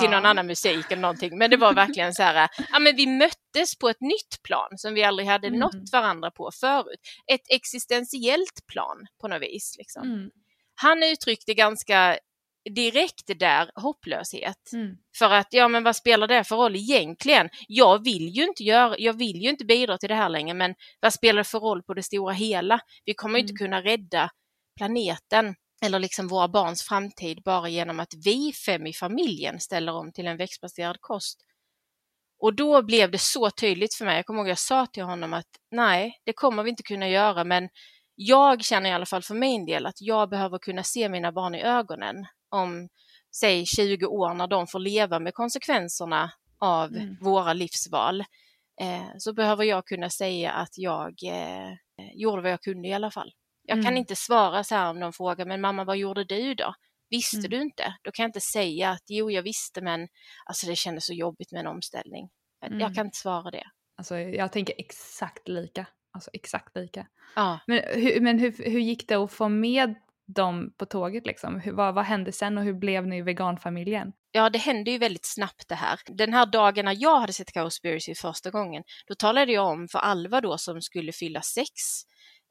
till 0.00 0.10
någon 0.10 0.26
annan 0.26 0.46
musik 0.46 0.86
eller 0.90 1.02
någonting. 1.02 1.38
Men 1.38 1.50
det 1.50 1.56
var 1.56 1.74
verkligen 1.74 2.14
så 2.14 2.22
här, 2.22 2.48
ja 2.72 2.78
men 2.78 2.96
vi 2.96 3.06
möttes 3.06 3.78
på 3.80 3.88
ett 3.88 4.00
nytt 4.00 4.42
plan 4.42 4.68
som 4.76 4.94
vi 4.94 5.04
aldrig 5.04 5.28
hade 5.28 5.46
mm. 5.46 5.60
nått 5.60 5.92
varandra 5.92 6.30
på 6.30 6.50
förut. 6.60 7.00
Ett 7.32 7.46
existentiellt 7.48 8.66
plan 8.72 9.06
på 9.20 9.28
något 9.28 9.42
vis. 9.42 9.74
Liksom. 9.78 10.02
Mm. 10.02 10.30
Han 10.74 11.02
uttryckte 11.02 11.54
ganska 11.54 12.18
direkt 12.70 13.38
där 13.38 13.70
hopplöshet. 13.74 14.72
Mm. 14.72 14.96
För 15.18 15.30
att, 15.30 15.48
ja 15.50 15.68
men 15.68 15.84
vad 15.84 15.96
spelar 15.96 16.28
det 16.28 16.44
för 16.44 16.56
roll 16.56 16.76
egentligen? 16.76 17.48
Jag 17.68 18.04
vill 18.04 18.28
ju 18.28 18.44
inte 18.44 18.62
göra, 18.62 18.98
jag 18.98 19.12
vill 19.12 19.42
ju 19.42 19.50
inte 19.50 19.64
bidra 19.64 19.98
till 19.98 20.08
det 20.08 20.14
här 20.14 20.28
längre, 20.28 20.54
men 20.54 20.74
vad 21.00 21.12
spelar 21.12 21.38
det 21.38 21.48
för 21.48 21.58
roll 21.58 21.82
på 21.82 21.94
det 21.94 22.02
stora 22.02 22.32
hela? 22.32 22.80
Vi 23.04 23.14
kommer 23.14 23.38
mm. 23.38 23.40
inte 23.40 23.64
kunna 23.64 23.82
rädda 23.82 24.30
planeten 24.76 25.54
eller 25.84 25.98
liksom 25.98 26.28
våra 26.28 26.48
barns 26.48 26.82
framtid 26.82 27.42
bara 27.44 27.68
genom 27.68 28.00
att 28.00 28.12
vi 28.24 28.52
fem 28.66 28.86
i 28.86 28.92
familjen 28.92 29.60
ställer 29.60 29.92
om 29.92 30.12
till 30.12 30.26
en 30.26 30.36
växtbaserad 30.36 30.96
kost. 31.00 31.40
Och 32.38 32.56
då 32.56 32.82
blev 32.82 33.10
det 33.10 33.18
så 33.18 33.50
tydligt 33.50 33.94
för 33.94 34.04
mig, 34.04 34.16
jag 34.16 34.26
kommer 34.26 34.40
ihåg 34.40 34.48
jag 34.48 34.58
sa 34.58 34.86
till 34.86 35.02
honom 35.02 35.32
att 35.32 35.46
nej, 35.70 36.20
det 36.24 36.32
kommer 36.32 36.62
vi 36.62 36.70
inte 36.70 36.82
kunna 36.82 37.08
göra, 37.08 37.44
men 37.44 37.68
jag 38.14 38.64
känner 38.64 38.90
i 38.90 38.92
alla 38.92 39.06
fall 39.06 39.22
för 39.22 39.34
min 39.34 39.66
del 39.66 39.86
att 39.86 40.00
jag 40.00 40.30
behöver 40.30 40.58
kunna 40.58 40.82
se 40.82 41.08
mina 41.08 41.32
barn 41.32 41.54
i 41.54 41.62
ögonen 41.62 42.26
om 42.52 42.88
säg 43.36 43.66
20 43.66 44.06
år 44.06 44.34
när 44.34 44.46
de 44.46 44.66
får 44.66 44.78
leva 44.78 45.18
med 45.18 45.34
konsekvenserna 45.34 46.32
av 46.58 46.88
mm. 46.88 47.16
våra 47.20 47.52
livsval 47.52 48.20
eh, 48.80 49.08
så 49.18 49.32
behöver 49.32 49.64
jag 49.64 49.86
kunna 49.86 50.10
säga 50.10 50.52
att 50.52 50.78
jag 50.78 51.14
eh, 51.24 51.72
gjorde 52.14 52.42
vad 52.42 52.52
jag 52.52 52.62
kunde 52.62 52.88
i 52.88 52.92
alla 52.92 53.10
fall. 53.10 53.32
Jag 53.62 53.74
mm. 53.74 53.84
kan 53.84 53.96
inte 53.96 54.16
svara 54.16 54.64
så 54.64 54.74
här 54.74 54.90
om 54.90 55.00
de 55.00 55.12
frågar, 55.12 55.46
men 55.46 55.60
mamma 55.60 55.84
vad 55.84 55.96
gjorde 55.96 56.24
du 56.24 56.54
då? 56.54 56.74
Visste 57.10 57.36
mm. 57.36 57.50
du 57.50 57.62
inte? 57.62 57.94
Då 58.02 58.10
kan 58.10 58.22
jag 58.22 58.28
inte 58.28 58.40
säga 58.40 58.90
att 58.90 59.04
jo, 59.06 59.30
jag 59.30 59.42
visste, 59.42 59.80
men 59.80 60.08
alltså 60.46 60.66
det 60.66 60.76
kändes 60.76 61.06
så 61.06 61.12
jobbigt 61.12 61.52
med 61.52 61.60
en 61.60 61.66
omställning. 61.66 62.30
Jag 62.60 62.72
mm. 62.72 62.94
kan 62.94 63.06
inte 63.06 63.18
svara 63.18 63.50
det. 63.50 63.64
Alltså, 63.96 64.18
jag 64.18 64.52
tänker 64.52 64.74
exakt 64.78 65.48
lika. 65.48 65.86
Alltså 66.12 66.30
exakt 66.32 66.76
lika. 66.76 67.06
Ja. 67.36 67.60
Men, 67.66 67.82
hur, 67.94 68.20
men 68.20 68.38
hur, 68.38 68.52
hur 68.70 68.80
gick 68.80 69.08
det 69.08 69.14
att 69.14 69.32
få 69.32 69.48
med 69.48 69.94
dem 70.34 70.72
på 70.76 70.86
tåget 70.86 71.26
liksom? 71.26 71.60
Hur, 71.60 71.72
vad, 71.72 71.94
vad 71.94 72.04
hände 72.04 72.32
sen 72.32 72.58
och 72.58 72.64
hur 72.64 72.74
blev 72.74 73.06
ni 73.06 73.22
veganfamiljen? 73.22 74.12
Ja, 74.32 74.50
det 74.50 74.58
hände 74.58 74.90
ju 74.90 74.98
väldigt 74.98 75.26
snabbt 75.26 75.68
det 75.68 75.74
här. 75.74 76.00
Den 76.06 76.32
här 76.32 76.46
dagen 76.46 76.84
när 76.84 76.96
jag 76.98 77.20
hade 77.20 77.32
sett 77.32 77.52
Cowspiracy 77.52 78.14
första 78.14 78.50
gången, 78.50 78.82
då 79.06 79.14
talade 79.14 79.52
jag 79.52 79.66
om 79.66 79.88
för 79.88 79.98
Alva 79.98 80.40
då 80.40 80.58
som 80.58 80.82
skulle 80.82 81.12
fylla 81.12 81.40
sex 81.42 81.72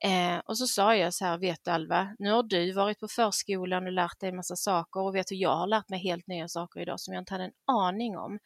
Eh, 0.04 0.42
och 0.46 0.58
så 0.58 0.68
sa 0.68 0.96
jag 0.96 1.14
så 1.14 1.26
här, 1.26 1.38
vet 1.38 1.60
du 1.64 1.72
Alva, 1.72 2.16
nu 2.20 2.32
har 2.32 2.44
du 2.44 2.72
varit 2.72 3.00
på 3.00 3.08
förskolan 3.08 3.86
och 3.86 3.92
lärt 3.92 4.20
dig 4.20 4.30
en 4.30 4.36
massa 4.36 4.56
saker 4.56 5.00
och 5.00 5.16
vet 5.16 5.28
du, 5.28 5.36
jag 5.36 5.56
har 5.56 5.68
lärt 5.68 5.90
mig 5.90 6.00
helt 6.00 6.28
nya 6.28 6.48
saker 6.48 6.80
idag 6.80 7.00
som 7.00 7.14
jag 7.14 7.22
inte 7.22 7.34
hade 7.34 7.44
en 7.44 7.52
aning 7.66 8.18
om. 8.18 8.40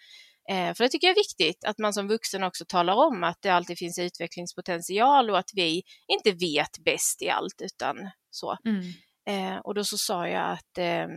Eh, 0.50 0.74
för 0.74 0.84
det 0.84 0.90
tycker 0.90 1.08
jag 1.08 1.18
är 1.18 1.20
viktigt 1.20 1.64
att 1.66 1.78
man 1.78 1.94
som 1.94 2.08
vuxen 2.08 2.44
också 2.44 2.66
talar 2.68 2.94
om 2.94 3.24
att 3.24 3.42
det 3.42 3.50
alltid 3.50 3.78
finns 3.78 4.00
utvecklingspotential 4.00 5.30
och 5.30 5.38
att 5.38 5.50
vi 5.54 5.84
inte 6.08 6.32
vet 6.32 6.80
bäst 6.86 7.22
i 7.22 7.30
allt 7.30 7.62
utan 7.62 7.96
så. 8.30 8.58
Mm. 8.66 8.82
Eh, 9.26 9.58
och 9.58 9.74
då 9.74 9.84
så 9.84 9.98
sa 9.98 10.28
jag 10.28 10.52
att 10.52 10.78
eh, 10.78 11.08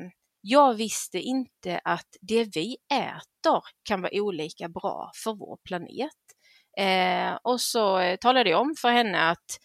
jag 0.41 0.75
visste 0.75 1.19
inte 1.19 1.81
att 1.85 2.17
det 2.21 2.57
vi 2.57 2.77
äter 2.93 3.63
kan 3.83 4.03
vara 4.03 4.13
olika 4.15 4.69
bra 4.69 5.11
för 5.25 5.35
vår 5.35 5.59
planet. 5.65 6.11
Eh, 6.79 7.39
och 7.43 7.61
så 7.61 7.99
eh, 7.99 8.17
talade 8.17 8.51
jag 8.51 8.61
om 8.61 8.75
för 8.81 8.91
henne 8.91 9.31
att 9.31 9.59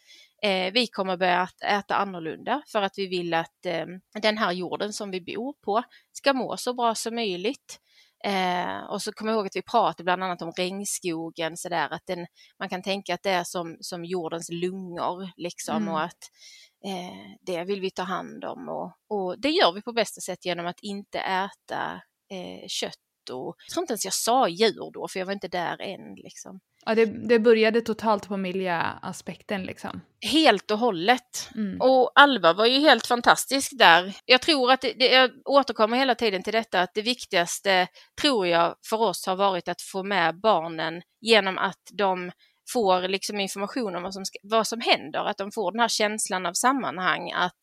eh, 0.43 0.73
vi 0.73 0.87
kommer 0.87 1.17
börja 1.17 1.47
äta 1.65 1.95
annorlunda 1.95 2.61
för 2.67 2.81
att 2.81 2.93
vi 2.97 3.07
vill 3.07 3.33
att 3.33 3.65
eh, 3.65 3.85
den 4.21 4.37
här 4.37 4.51
jorden 4.51 4.93
som 4.93 5.11
vi 5.11 5.21
bor 5.21 5.53
på 5.65 5.83
ska 6.11 6.33
må 6.33 6.57
så 6.57 6.73
bra 6.73 6.95
som 6.95 7.15
möjligt. 7.15 7.79
Eh, 8.25 8.83
och 8.89 9.01
så 9.01 9.11
kommer 9.11 9.31
jag 9.31 9.37
ihåg 9.37 9.45
att 9.45 9.55
vi 9.55 9.61
pratade 9.61 10.03
bland 10.03 10.23
annat 10.23 10.41
om 10.41 10.51
regnskogen, 10.51 11.57
så 11.57 11.69
där, 11.69 11.89
att 11.93 12.05
den, 12.05 12.27
man 12.59 12.69
kan 12.69 12.81
tänka 12.81 13.13
att 13.13 13.23
det 13.23 13.29
är 13.29 13.43
som, 13.43 13.77
som 13.79 14.05
jordens 14.05 14.49
lungor 14.49 15.31
liksom 15.37 15.75
mm. 15.75 15.93
och 15.93 16.01
att 16.01 16.29
eh, 16.85 17.37
det 17.41 17.63
vill 17.63 17.81
vi 17.81 17.91
ta 17.91 18.03
hand 18.03 18.45
om 18.45 18.69
och, 18.69 18.91
och, 19.07 19.39
det 19.39 19.49
gör 19.49 19.71
vi 19.71 19.81
på 19.81 19.93
bästa 19.93 20.21
sätt 20.21 20.45
genom 20.45 20.65
att 20.65 20.79
inte 20.81 21.19
äta 21.19 22.01
eh, 22.31 22.67
kött 22.67 22.97
och 23.31 23.55
jag 23.67 23.73
tror 23.73 23.83
inte 23.83 23.93
ens 23.93 24.05
jag 24.05 24.13
sa 24.13 24.47
djur 24.47 24.91
då 24.93 25.07
för 25.07 25.19
jag 25.19 25.25
var 25.25 25.33
inte 25.33 25.47
där 25.47 25.81
än 25.81 26.15
liksom. 26.15 26.59
Ja, 26.85 26.95
det, 26.95 27.05
det 27.05 27.39
började 27.39 27.81
totalt 27.81 28.27
på 28.27 28.37
miljöaspekten 28.37 29.63
liksom. 29.63 30.01
Helt 30.31 30.71
och 30.71 30.77
hållet. 30.79 31.49
Mm. 31.55 31.81
Och 31.81 32.11
Alva 32.15 32.53
var 32.53 32.65
ju 32.65 32.79
helt 32.79 33.07
fantastisk 33.07 33.71
där. 33.77 34.17
Jag 34.25 34.41
tror 34.41 34.71
att 34.71 34.81
det, 34.81 34.93
det, 34.93 35.05
jag 35.05 35.31
återkommer 35.45 35.97
hela 35.97 36.15
tiden 36.15 36.43
till 36.43 36.53
detta 36.53 36.81
att 36.81 36.93
det 36.93 37.01
viktigaste 37.01 37.87
tror 38.21 38.47
jag 38.47 38.75
för 38.89 39.01
oss 39.01 39.25
har 39.25 39.35
varit 39.35 39.67
att 39.67 39.81
få 39.81 40.03
med 40.03 40.39
barnen 40.39 41.01
genom 41.21 41.57
att 41.57 41.81
de 41.93 42.31
får 42.73 43.07
liksom 43.07 43.39
information 43.39 43.95
om 43.95 44.03
vad 44.03 44.13
som, 44.13 44.23
vad 44.43 44.67
som 44.67 44.81
händer, 44.81 45.25
att 45.25 45.37
de 45.37 45.51
får 45.51 45.71
den 45.71 45.79
här 45.79 45.87
känslan 45.87 46.45
av 46.45 46.53
sammanhang, 46.53 47.31
att 47.31 47.59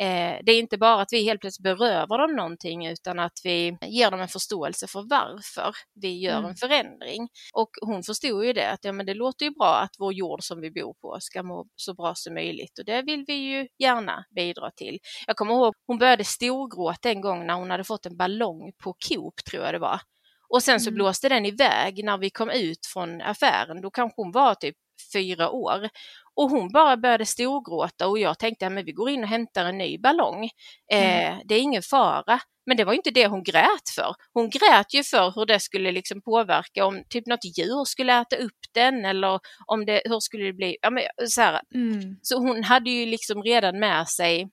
Eh, 0.00 0.38
det 0.42 0.52
är 0.52 0.58
inte 0.58 0.78
bara 0.78 1.02
att 1.02 1.12
vi 1.12 1.24
helt 1.24 1.40
plötsligt 1.40 1.62
berövar 1.62 2.18
dem 2.18 2.36
någonting 2.36 2.86
utan 2.86 3.18
att 3.18 3.40
vi 3.44 3.76
ger 3.80 4.10
dem 4.10 4.20
en 4.20 4.28
förståelse 4.28 4.86
för 4.86 5.02
varför 5.10 5.74
vi 5.94 6.18
gör 6.18 6.38
mm. 6.38 6.50
en 6.50 6.56
förändring. 6.56 7.28
Och 7.52 7.70
hon 7.80 8.02
förstod 8.02 8.44
ju 8.44 8.52
det 8.52 8.70
att 8.70 8.84
ja, 8.84 8.92
men 8.92 9.06
det 9.06 9.14
låter 9.14 9.46
ju 9.46 9.50
bra 9.50 9.76
att 9.76 9.94
vår 9.98 10.12
jord 10.12 10.42
som 10.42 10.60
vi 10.60 10.70
bor 10.70 10.94
på 11.00 11.16
ska 11.20 11.42
må 11.42 11.66
så 11.76 11.94
bra 11.94 12.14
som 12.14 12.34
möjligt 12.34 12.78
och 12.78 12.84
det 12.84 13.02
vill 13.02 13.24
vi 13.26 13.34
ju 13.34 13.68
gärna 13.78 14.24
bidra 14.36 14.70
till. 14.70 14.98
Jag 15.26 15.36
kommer 15.36 15.54
ihåg 15.54 15.74
hon 15.86 15.98
började 15.98 16.24
storgråta 16.24 17.10
en 17.10 17.20
gång 17.20 17.46
när 17.46 17.54
hon 17.54 17.70
hade 17.70 17.84
fått 17.84 18.06
en 18.06 18.16
ballong 18.16 18.72
på 18.78 18.94
Coop 19.08 19.44
tror 19.50 19.64
jag 19.64 19.74
det 19.74 19.78
var. 19.78 20.00
Och 20.54 20.62
sen 20.62 20.80
så 20.80 20.90
mm. 20.90 20.94
blåste 20.94 21.28
den 21.28 21.46
iväg 21.46 22.04
när 22.04 22.18
vi 22.18 22.30
kom 22.30 22.50
ut 22.50 22.86
från 22.92 23.20
affären. 23.20 23.80
Då 23.80 23.90
kanske 23.90 24.22
hon 24.22 24.32
var 24.32 24.54
typ 24.54 24.76
fyra 25.12 25.50
år. 25.50 25.88
Och 26.34 26.50
hon 26.50 26.72
bara 26.72 26.96
började 26.96 27.26
storgråta 27.26 28.08
och 28.08 28.18
jag 28.18 28.38
tänkte 28.38 28.66
att 28.66 28.72
vi 28.72 28.92
går 28.92 29.10
in 29.10 29.22
och 29.22 29.28
hämtar 29.28 29.64
en 29.64 29.78
ny 29.78 29.98
ballong. 29.98 30.44
Eh, 30.92 31.26
mm. 31.26 31.40
Det 31.44 31.54
är 31.54 31.60
ingen 31.60 31.82
fara. 31.82 32.40
Men 32.66 32.76
det 32.76 32.84
var 32.84 32.92
inte 32.92 33.10
det 33.10 33.26
hon 33.26 33.42
grät 33.42 33.88
för. 33.94 34.14
Hon 34.32 34.50
grät 34.50 34.94
ju 34.94 35.02
för 35.02 35.32
hur 35.36 35.46
det 35.46 35.60
skulle 35.60 35.92
liksom 35.92 36.22
påverka 36.22 36.86
om 36.86 37.04
typ 37.08 37.26
något 37.26 37.58
djur 37.58 37.84
skulle 37.84 38.20
äta 38.20 38.36
upp 38.36 38.60
den 38.74 39.04
eller 39.04 39.40
om 39.66 39.86
det, 39.86 40.02
hur 40.04 40.20
skulle 40.20 40.44
det 40.44 40.52
bli? 40.52 40.76
Ja, 40.82 40.90
men, 40.90 41.02
så, 41.28 41.40
här. 41.40 41.60
Mm. 41.74 42.16
så 42.22 42.38
hon 42.38 42.64
hade 42.64 42.90
ju 42.90 43.06
liksom 43.06 43.42
redan 43.42 43.78
med 43.78 44.08
sig 44.08 44.48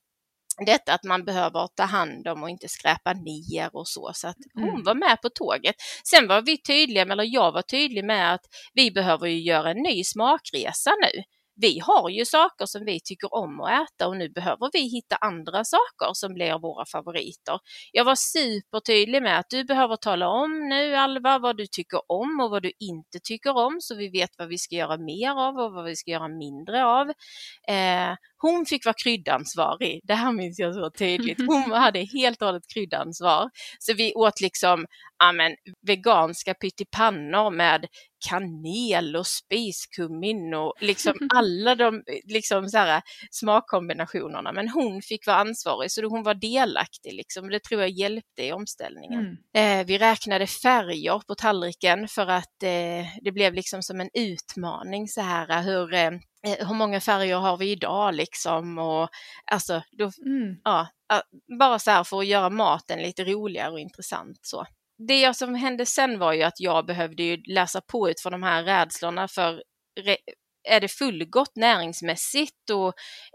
detta 0.57 0.93
att 0.93 1.03
man 1.03 1.25
behöver 1.25 1.67
ta 1.75 1.83
hand 1.83 2.27
om 2.27 2.43
och 2.43 2.49
inte 2.49 2.67
skräpa 2.67 3.13
ner 3.13 3.75
och 3.75 3.87
så. 3.87 4.11
Så 4.13 4.27
att 4.27 4.37
hon 4.53 4.69
mm. 4.69 4.83
var 4.83 4.95
med 4.95 5.21
på 5.21 5.29
tåget. 5.29 5.75
Sen 6.03 6.27
var 6.27 6.41
vi 6.41 6.61
tydliga, 6.61 7.01
eller 7.01 7.33
jag 7.33 7.51
var 7.51 7.61
tydlig 7.61 8.05
med 8.05 8.33
att 8.33 8.45
vi 8.73 8.91
behöver 8.91 9.27
ju 9.27 9.39
göra 9.39 9.71
en 9.71 9.77
ny 9.77 10.03
smakresa 10.03 10.91
nu 11.01 11.23
vi 11.55 11.79
har 11.79 12.09
ju 12.09 12.25
saker 12.25 12.65
som 12.65 12.85
vi 12.85 12.99
tycker 13.03 13.33
om 13.33 13.61
att 13.61 13.69
äta 13.71 14.07
och 14.07 14.17
nu 14.17 14.29
behöver 14.29 14.69
vi 14.73 14.79
hitta 14.79 15.15
andra 15.15 15.63
saker 15.63 16.13
som 16.13 16.33
blir 16.33 16.59
våra 16.59 16.85
favoriter. 16.85 17.59
Jag 17.91 18.05
var 18.05 18.15
supertydlig 18.15 19.23
med 19.23 19.39
att 19.39 19.49
du 19.49 19.63
behöver 19.63 19.95
tala 19.95 20.29
om 20.29 20.69
nu 20.69 20.95
Alva 20.95 21.39
vad 21.39 21.57
du 21.57 21.67
tycker 21.67 22.11
om 22.11 22.39
och 22.43 22.49
vad 22.51 22.63
du 22.63 22.71
inte 22.79 23.19
tycker 23.23 23.57
om 23.57 23.77
så 23.81 23.95
vi 23.95 24.09
vet 24.09 24.29
vad 24.37 24.47
vi 24.47 24.57
ska 24.57 24.75
göra 24.75 24.97
mer 24.97 25.31
av 25.31 25.57
och 25.57 25.73
vad 25.73 25.85
vi 25.85 25.95
ska 25.95 26.11
göra 26.11 26.27
mindre 26.27 26.85
av. 26.85 27.09
Eh, 27.67 28.15
hon 28.37 28.65
fick 28.65 28.85
vara 28.85 28.95
kryddansvarig, 29.03 30.01
det 30.03 30.13
här 30.13 30.31
minns 30.31 30.59
jag 30.59 30.75
så 30.75 30.89
tydligt. 30.89 31.37
Hon 31.47 31.71
hade 31.71 31.99
helt 31.99 32.41
och 32.41 32.47
hållet 32.47 32.67
kryddansvar. 32.73 33.49
Så 33.79 33.93
vi 33.93 34.13
åt 34.13 34.41
liksom 34.41 34.85
amen, 35.23 35.55
veganska 35.87 36.53
pyttipannor 36.53 37.51
med 37.51 37.85
kanel 38.29 39.15
och 39.15 39.27
spiskummin 39.27 40.53
och 40.53 40.73
liksom 40.79 41.13
alla 41.33 41.75
de 41.75 42.03
liksom 42.25 42.69
så 42.69 42.77
här, 42.77 43.01
smakkombinationerna. 43.31 44.51
Men 44.51 44.69
hon 44.69 45.01
fick 45.01 45.27
vara 45.27 45.37
ansvarig 45.37 45.91
så 45.91 46.07
hon 46.07 46.23
var 46.23 46.33
delaktig 46.33 47.13
liksom. 47.13 47.49
Det 47.49 47.59
tror 47.59 47.81
jag 47.81 47.89
hjälpte 47.89 48.43
i 48.43 48.51
omställningen. 48.51 49.37
Mm. 49.53 49.79
Eh, 49.81 49.85
vi 49.85 49.97
räknade 49.97 50.47
färger 50.47 51.21
på 51.27 51.35
tallriken 51.35 52.07
för 52.07 52.27
att 52.27 52.63
eh, 52.63 53.05
det 53.21 53.31
blev 53.31 53.53
liksom 53.53 53.83
som 53.83 54.01
en 54.01 54.09
utmaning 54.13 55.07
så 55.07 55.21
här 55.21 55.61
hur 55.61 55.93
eh, 55.93 56.07
eh 56.47 56.67
hur 56.67 56.73
många 56.73 57.01
färger 57.01 57.37
har 57.37 57.57
vi 57.57 57.71
idag 57.71 58.15
liksom 58.15 58.77
och 58.77 59.09
alltså 59.51 59.81
då, 59.91 60.11
mm. 60.25 60.55
ja, 60.63 60.87
bara 61.59 61.79
så 61.79 61.91
här 61.91 62.03
för 62.03 62.19
att 62.19 62.27
göra 62.27 62.49
maten 62.49 63.01
lite 63.01 63.23
roligare 63.23 63.71
och 63.71 63.79
intressant 63.79 64.39
så 64.41 64.65
det 65.07 65.33
som 65.37 65.55
hände 65.55 65.85
sen 65.85 66.19
var 66.19 66.33
ju 66.33 66.43
att 66.43 66.59
jag 66.59 66.85
behövde 66.85 67.37
läsa 67.47 67.81
på 67.81 68.09
ut 68.09 68.21
för 68.21 68.31
de 68.31 68.43
här 68.43 68.63
rädslorna 68.63 69.27
för 69.27 69.63
är 70.69 70.79
det 70.79 70.87
fullgott 70.87 71.55
näringsmässigt 71.55 72.69
och 72.69 72.93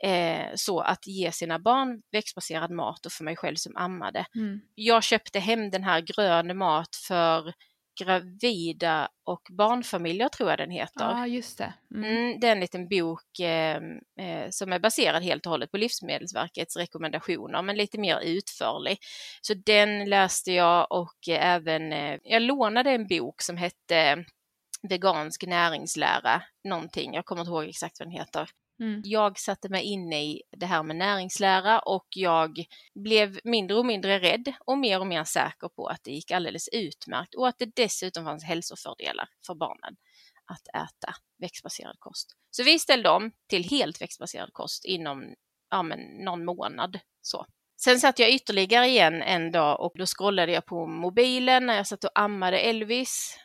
eh, 0.08 0.50
så 0.54 0.80
att 0.80 1.06
ge 1.06 1.32
sina 1.32 1.58
barn 1.58 2.02
växtbaserad 2.12 2.70
mat 2.70 3.06
och 3.06 3.12
för 3.12 3.24
mig 3.24 3.36
själv 3.36 3.56
som 3.56 3.76
ammade. 3.76 4.26
Mm. 4.34 4.60
Jag 4.74 5.02
köpte 5.02 5.38
hem 5.38 5.70
den 5.70 5.84
här 5.84 6.00
grön 6.00 6.58
mat 6.58 6.96
för 7.08 7.52
gravida 7.98 9.08
och 9.24 9.42
barnfamiljer 9.50 10.28
tror 10.28 10.50
jag 10.50 10.58
den 10.58 10.70
heter. 10.70 11.04
Ja, 11.04 11.26
just 11.26 11.58
det. 11.58 11.74
Mm. 11.94 12.10
Mm, 12.10 12.40
det 12.40 12.48
är 12.48 12.52
en 12.52 12.60
liten 12.60 12.88
bok 12.88 13.40
eh, 13.40 13.76
eh, 14.20 14.50
som 14.50 14.72
är 14.72 14.78
baserad 14.78 15.22
helt 15.22 15.46
och 15.46 15.50
hållet 15.50 15.70
på 15.70 15.76
Livsmedelsverkets 15.76 16.76
rekommendationer 16.76 17.62
men 17.62 17.76
lite 17.76 17.98
mer 17.98 18.20
utförlig. 18.20 18.98
Så 19.40 19.54
den 19.54 20.04
läste 20.04 20.52
jag 20.52 20.86
och 20.90 21.28
eh, 21.28 21.46
även, 21.46 21.92
eh, 21.92 22.18
jag 22.22 22.42
lånade 22.42 22.90
en 22.90 23.06
bok 23.06 23.42
som 23.42 23.56
hette 23.56 24.24
Vegansk 24.88 25.46
näringslära, 25.46 26.42
någonting, 26.64 27.14
jag 27.14 27.24
kommer 27.24 27.42
inte 27.42 27.50
ihåg 27.50 27.64
exakt 27.64 28.00
vad 28.00 28.08
den 28.08 28.18
heter. 28.18 28.50
Mm. 28.80 29.02
Jag 29.04 29.38
satte 29.38 29.68
mig 29.68 29.82
in 29.82 30.12
i 30.12 30.42
det 30.56 30.66
här 30.66 30.82
med 30.82 30.96
näringslära 30.96 31.78
och 31.78 32.06
jag 32.10 32.64
blev 32.94 33.38
mindre 33.44 33.76
och 33.76 33.86
mindre 33.86 34.18
rädd 34.18 34.52
och 34.66 34.78
mer 34.78 35.00
och 35.00 35.06
mer 35.06 35.24
säker 35.24 35.68
på 35.68 35.86
att 35.86 36.00
det 36.04 36.10
gick 36.10 36.30
alldeles 36.30 36.68
utmärkt 36.72 37.34
och 37.34 37.48
att 37.48 37.58
det 37.58 37.76
dessutom 37.76 38.24
fanns 38.24 38.44
hälsofördelar 38.44 39.28
för 39.46 39.54
barnen 39.54 39.96
att 40.44 40.68
äta 40.68 41.14
växtbaserad 41.38 41.96
kost. 41.98 42.36
Så 42.50 42.62
vi 42.62 42.78
ställde 42.78 43.08
om 43.08 43.32
till 43.48 43.64
helt 43.64 44.00
växtbaserad 44.00 44.52
kost 44.52 44.84
inom 44.84 45.34
ja, 45.70 45.82
men, 45.82 46.00
någon 46.00 46.44
månad. 46.44 46.98
Så. 47.22 47.46
Sen 47.76 48.00
satt 48.00 48.18
jag 48.18 48.30
ytterligare 48.30 48.86
igen 48.86 49.22
en 49.22 49.52
dag 49.52 49.80
och 49.80 49.92
då 49.94 50.06
scrollade 50.06 50.52
jag 50.52 50.66
på 50.66 50.86
mobilen 50.86 51.66
när 51.66 51.76
jag 51.76 51.86
satt 51.86 52.04
och 52.04 52.18
ammade 52.18 52.58
Elvis 52.58 53.38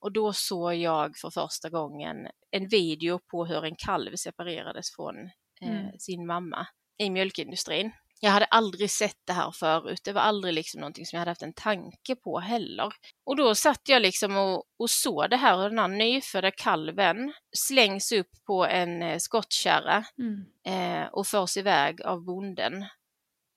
och 0.00 0.12
då 0.12 0.32
såg 0.32 0.74
jag 0.74 1.16
för 1.16 1.30
första 1.30 1.70
gången 1.70 2.28
en 2.50 2.68
video 2.68 3.18
på 3.18 3.44
hur 3.44 3.64
en 3.64 3.76
kalv 3.76 4.16
separerades 4.16 4.94
från 4.96 5.16
eh, 5.60 5.80
mm. 5.80 5.98
sin 5.98 6.26
mamma 6.26 6.66
i 6.98 7.10
mjölkindustrin. 7.10 7.92
Jag 8.20 8.30
hade 8.30 8.44
aldrig 8.44 8.90
sett 8.90 9.18
det 9.26 9.32
här 9.32 9.50
förut. 9.50 10.00
Det 10.04 10.12
var 10.12 10.20
aldrig 10.20 10.54
liksom 10.54 10.80
någonting 10.80 11.06
som 11.06 11.16
jag 11.16 11.20
hade 11.20 11.30
haft 11.30 11.42
en 11.42 11.52
tanke 11.52 12.16
på 12.16 12.38
heller. 12.38 12.92
Och 13.24 13.36
då 13.36 13.54
satt 13.54 13.88
jag 13.88 14.02
liksom 14.02 14.36
och, 14.36 14.64
och 14.78 14.90
såg 14.90 15.30
det 15.30 15.36
här 15.36 15.56
hur 15.56 15.68
den 15.68 15.78
här 15.78 15.88
nyfödda 15.88 16.50
kalven 16.50 17.32
slängs 17.56 18.12
upp 18.12 18.30
på 18.46 18.66
en 18.66 19.02
eh, 19.02 19.18
skottkärra 19.18 20.04
mm. 20.18 20.44
eh, 20.66 21.08
och 21.08 21.26
förs 21.26 21.56
iväg 21.56 22.02
av 22.02 22.24
bonden. 22.24 22.86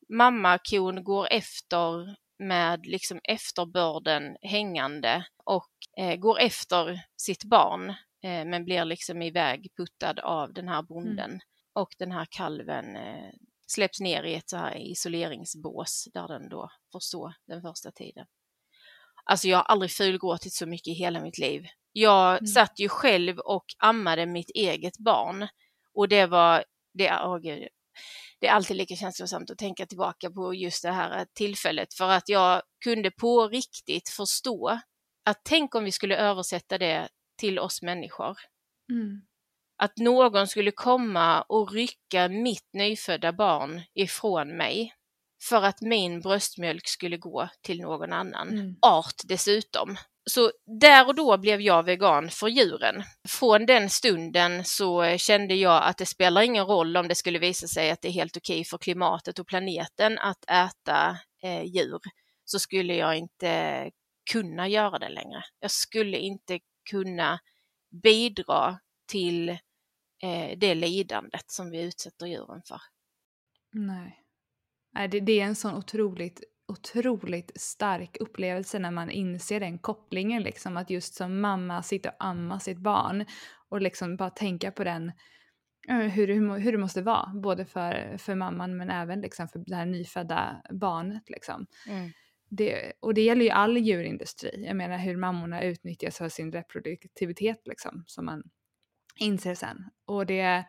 Mammakon 0.10 1.04
går 1.04 1.28
efter 1.32 2.16
med 2.40 2.86
liksom 2.86 3.20
efterbörden 3.24 4.38
hängande 4.42 5.26
och 5.46 5.72
eh, 5.98 6.16
går 6.16 6.40
efter 6.40 7.02
sitt 7.18 7.44
barn 7.44 7.90
eh, 8.24 8.46
men 8.46 8.66
blir 8.66 8.86
liksom 8.86 9.22
iväg 9.22 9.68
puttad 9.78 10.20
av 10.20 10.54
den 10.54 10.68
här 10.68 10.82
bonden. 10.82 11.30
Mm. 11.30 11.40
Och 11.74 11.90
den 12.00 12.12
här 12.12 12.28
kalven 12.30 12.96
eh, 12.96 13.32
släpps 13.68 14.00
ner 14.00 14.24
i 14.24 14.36
ett 14.36 14.50
så 14.50 14.58
här 14.58 14.78
isoleringsbås 14.78 16.08
där 16.14 16.28
den 16.28 16.50
då 16.50 16.70
får 16.92 17.00
stå 17.00 17.34
den 17.48 17.62
första 17.62 17.92
tiden. 17.92 18.26
Alltså 19.24 19.48
jag 19.48 19.58
har 19.58 19.64
aldrig 19.64 19.92
fulgråtit 19.92 20.54
så 20.54 20.66
mycket 20.66 20.88
i 20.88 20.94
hela 20.94 21.22
mitt 21.22 21.38
liv. 21.38 21.66
Jag 21.92 22.32
mm. 22.32 22.48
satt 22.48 22.80
ju 22.80 22.90
själv 22.90 23.40
och 23.40 23.66
ammade 23.78 24.26
mitt 24.26 24.50
eget 24.50 24.98
barn 24.98 25.48
och 25.94 26.08
det 26.08 26.26
var, 26.26 26.66
det, 26.94 27.12
oh 27.12 27.38
gud, 27.38 27.68
det 28.46 28.50
är 28.50 28.54
alltid 28.54 28.78
lika 28.78 28.96
känslosamt 28.96 29.50
att 29.50 29.58
tänka 29.58 29.86
tillbaka 29.86 30.32
på 30.32 30.54
just 30.54 30.84
det 30.84 30.92
här 30.92 31.26
tillfället 31.34 31.94
för 31.94 32.10
att 32.10 32.30
jag 32.30 32.62
kunde 32.84 33.12
på 33.12 33.48
riktigt 33.48 34.10
förstå 34.10 34.80
att 35.26 35.42
tänk 35.44 35.76
om 35.76 35.84
vi 35.84 35.92
skulle 35.92 36.18
översätta 36.18 36.78
det 36.78 37.10
till 37.38 37.60
oss 37.60 37.82
människor. 37.82 38.38
Mm. 38.92 39.22
Att 39.78 39.98
någon 39.98 40.48
skulle 40.48 40.72
komma 40.72 41.42
och 41.42 41.72
rycka 41.72 42.30
mitt 42.30 42.74
nyfödda 42.74 43.34
barn 43.34 43.82
ifrån 43.94 44.58
mig 44.58 44.94
för 45.44 45.62
att 45.62 45.82
min 45.82 46.22
bröstmjölk 46.22 46.88
skulle 46.88 47.18
gå 47.18 47.50
till 47.62 47.82
någon 47.82 48.14
annan 48.14 48.50
mm. 48.50 48.76
art 48.82 49.22
dessutom. 49.24 49.98
Så 50.30 50.52
där 50.82 51.08
och 51.08 51.16
då 51.16 51.38
blev 51.38 51.62
jag 51.62 51.84
vegan 51.84 52.30
för 52.30 52.48
djuren. 52.48 53.04
Från 53.28 53.66
den 53.66 53.90
stunden 53.90 54.66
så 54.66 55.18
kände 55.18 55.56
jag 55.56 55.84
att 55.84 55.98
det 55.98 56.06
spelar 56.06 56.42
ingen 56.42 56.66
roll 56.66 56.98
om 56.98 57.08
det 57.08 57.16
skulle 57.16 57.40
visa 57.40 57.68
sig 57.68 57.92
att 57.92 58.02
det 58.02 58.08
är 58.08 58.12
helt 58.12 58.38
okej 58.38 58.64
för 58.64 58.78
klimatet 58.78 59.40
och 59.40 59.48
planeten 59.48 60.20
att 60.20 60.46
äta 60.50 61.18
eh, 61.44 61.64
djur, 61.64 62.00
så 62.46 62.60
skulle 62.60 62.96
jag 62.96 63.18
inte 63.18 63.92
kunna 64.32 64.68
göra 64.68 65.00
det 65.00 65.10
längre. 65.10 65.44
Jag 65.60 65.72
skulle 65.72 66.18
inte 66.18 66.60
kunna 66.90 67.40
bidra 68.04 68.80
till 69.08 69.50
eh, 70.24 70.58
det 70.58 70.76
lidandet 70.76 71.52
som 71.52 71.70
vi 71.70 71.82
utsätter 71.82 72.26
djuren 72.26 72.62
för. 72.68 72.82
Nej. 73.72 74.22
Nej 74.94 75.08
det, 75.08 75.20
det 75.20 75.40
är 75.40 75.46
en 75.46 75.56
sån 75.56 75.76
otroligt 75.76 76.44
otroligt 76.68 77.52
stark 77.62 78.18
upplevelse 78.20 78.80
när 78.80 78.92
man 78.92 79.10
inser 79.10 79.60
den 79.60 79.80
kopplingen 79.80 80.44
liksom 80.44 80.78
att 80.78 80.90
just 80.90 81.14
som 81.14 81.42
mamma 81.42 81.84
sitta 81.84 82.10
och 82.10 82.16
amma 82.20 82.60
sitt 82.60 82.78
barn 82.78 83.26
och 83.70 83.82
liksom 83.82 84.18
bara 84.18 84.30
tänka 84.30 84.72
på 84.72 84.84
den 84.84 85.12
hur, 85.88 86.10
hur, 86.10 86.58
hur 86.60 86.72
det 86.72 86.78
måste 86.78 87.02
vara 87.02 87.32
både 87.34 87.66
för, 87.66 88.18
för 88.18 88.36
mamman 88.36 88.78
men 88.78 88.90
även 88.90 89.22
liksom 89.22 89.48
för 89.48 89.64
det 89.66 89.76
här 89.76 89.86
nyfödda 89.86 90.62
barnet 90.70 91.30
liksom. 91.30 91.68
Mm. 91.88 92.12
Det, 92.50 92.94
och 93.00 93.14
det 93.14 93.22
gäller 93.22 93.46
ju 93.46 93.52
all 93.52 93.78
djurindustri. 93.78 94.66
Jag 94.68 94.76
menar 94.76 94.98
hur 94.98 95.18
mammorna 95.18 95.64
utnyttjas 95.64 96.18
för 96.18 96.30
sin 96.30 96.52
reproduktivitet 96.52 97.68
liksom 97.68 98.04
som 98.08 98.26
man 98.26 98.44
inser 99.16 99.56
sen. 99.56 99.78
Och 100.06 100.26
det, 100.26 100.66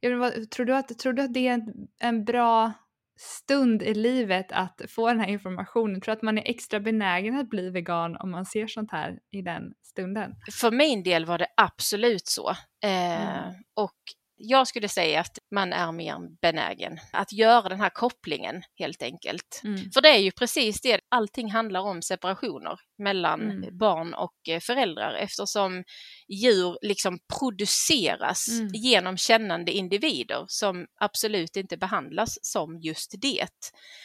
jag 0.00 0.12
menar, 0.12 0.44
tror, 0.44 0.66
du 0.66 0.74
att, 0.74 0.98
tror 0.98 1.12
du 1.12 1.22
att 1.22 1.34
det 1.34 1.48
är 1.48 1.62
en 2.00 2.24
bra 2.24 2.72
stund 3.20 3.82
i 3.82 3.94
livet 3.94 4.52
att 4.52 4.80
få 4.88 5.08
den 5.08 5.20
här 5.20 5.28
informationen? 5.28 5.94
Jag 5.94 6.02
tror 6.02 6.12
att 6.12 6.22
man 6.22 6.38
är 6.38 6.42
extra 6.50 6.80
benägen 6.80 7.36
att 7.36 7.50
bli 7.50 7.70
vegan 7.70 8.16
om 8.16 8.30
man 8.30 8.46
ser 8.46 8.66
sånt 8.66 8.90
här 8.90 9.18
i 9.30 9.42
den 9.42 9.62
stunden. 9.82 10.34
För 10.52 10.70
min 10.70 11.02
del 11.02 11.24
var 11.26 11.38
det 11.38 11.46
absolut 11.56 12.26
så. 12.26 12.50
Eh, 12.84 13.38
mm. 13.38 13.54
Och 13.74 13.98
jag 14.42 14.68
skulle 14.68 14.88
säga 14.88 15.20
att 15.20 15.38
man 15.50 15.72
är 15.72 15.92
mer 15.92 16.16
benägen 16.40 16.98
att 17.12 17.32
göra 17.32 17.68
den 17.68 17.80
här 17.80 17.90
kopplingen 17.90 18.62
helt 18.78 19.02
enkelt. 19.02 19.60
Mm. 19.64 19.90
För 19.90 20.00
det 20.00 20.08
är 20.08 20.18
ju 20.18 20.30
precis 20.30 20.80
det, 20.80 21.00
allting 21.08 21.50
handlar 21.50 21.80
om 21.80 22.02
separationer 22.02 22.80
mellan 22.98 23.50
mm. 23.50 23.78
barn 23.78 24.14
och 24.14 24.48
eh, 24.48 24.60
föräldrar 24.60 25.14
eftersom 25.14 25.84
djur 26.28 26.78
liksom 26.82 27.18
produceras 27.38 28.48
mm. 28.48 28.68
genom 28.74 29.16
kännande 29.16 29.72
individer 29.72 30.44
som 30.48 30.86
absolut 31.00 31.56
inte 31.56 31.76
behandlas 31.76 32.38
som 32.42 32.80
just 32.80 33.14
det. 33.18 33.48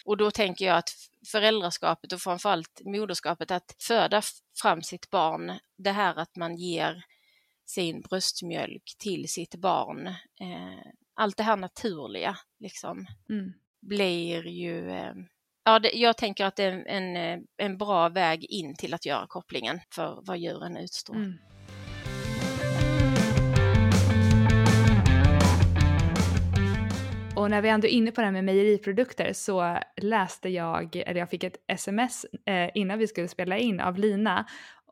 Och 0.06 0.18
då 0.18 0.32
tänker 0.32 0.66
jag 0.66 0.78
att 0.78 0.90
föräldraskapet 1.32 2.12
och 2.12 2.22
framförallt 2.22 2.82
moderskapet, 2.86 3.52
att 3.52 3.76
föda 3.80 4.22
fram 4.62 4.82
sitt 4.82 5.10
barn, 5.10 5.60
det 5.78 5.92
här 5.92 6.16
att 6.20 6.36
man 6.36 6.56
ger 6.56 7.04
sin 7.66 8.02
bröstmjölk 8.02 8.96
till 9.00 9.30
sitt 9.30 9.56
barn. 9.56 10.08
Eh, 10.08 10.92
allt 11.14 11.38
det 11.38 11.44
här 11.44 11.58
naturliga 11.58 12.38
liksom 12.60 13.06
mm. 13.30 13.54
blir 13.82 14.48
ju 14.48 14.92
eh, 14.92 15.14
Ja, 15.68 15.80
det, 15.80 15.92
jag 15.94 16.18
tänker 16.18 16.46
att 16.46 16.56
det 16.56 16.64
är 16.64 16.72
en, 16.72 16.88
en, 16.88 17.16
eh, 17.16 17.40
en, 17.58 17.78
bra 17.78 18.10
väg 18.10 18.46
in 18.46 18.76
till 18.76 18.94
att 18.94 19.06
göra 19.06 19.28
kopplingen 19.28 19.80
för 19.90 20.20
vad 20.22 20.38
djuren 20.38 20.78
utstår. 20.78 21.16
Mm. 21.16 21.34
Och 27.36 27.50
när 27.50 27.62
vi 27.62 27.70
ändå 27.70 27.88
är 27.88 27.92
inne 27.92 28.12
på 28.12 28.22
det 28.22 28.26
här 28.28 28.32
med 28.32 28.44
mejeriprodukter 28.44 29.34
så 29.34 29.80
läste 30.02 30.50
jag, 30.50 30.96
eller 30.96 31.20
jag 31.20 31.30
fick 31.30 31.44
ett 31.44 31.58
sms 31.68 32.26
eh, 32.46 32.70
innan 32.74 33.00
vi 33.00 33.08
skulle 33.08 33.28
spela 33.28 33.58
in 33.58 33.80
av 33.80 33.98
Lina 33.98 34.46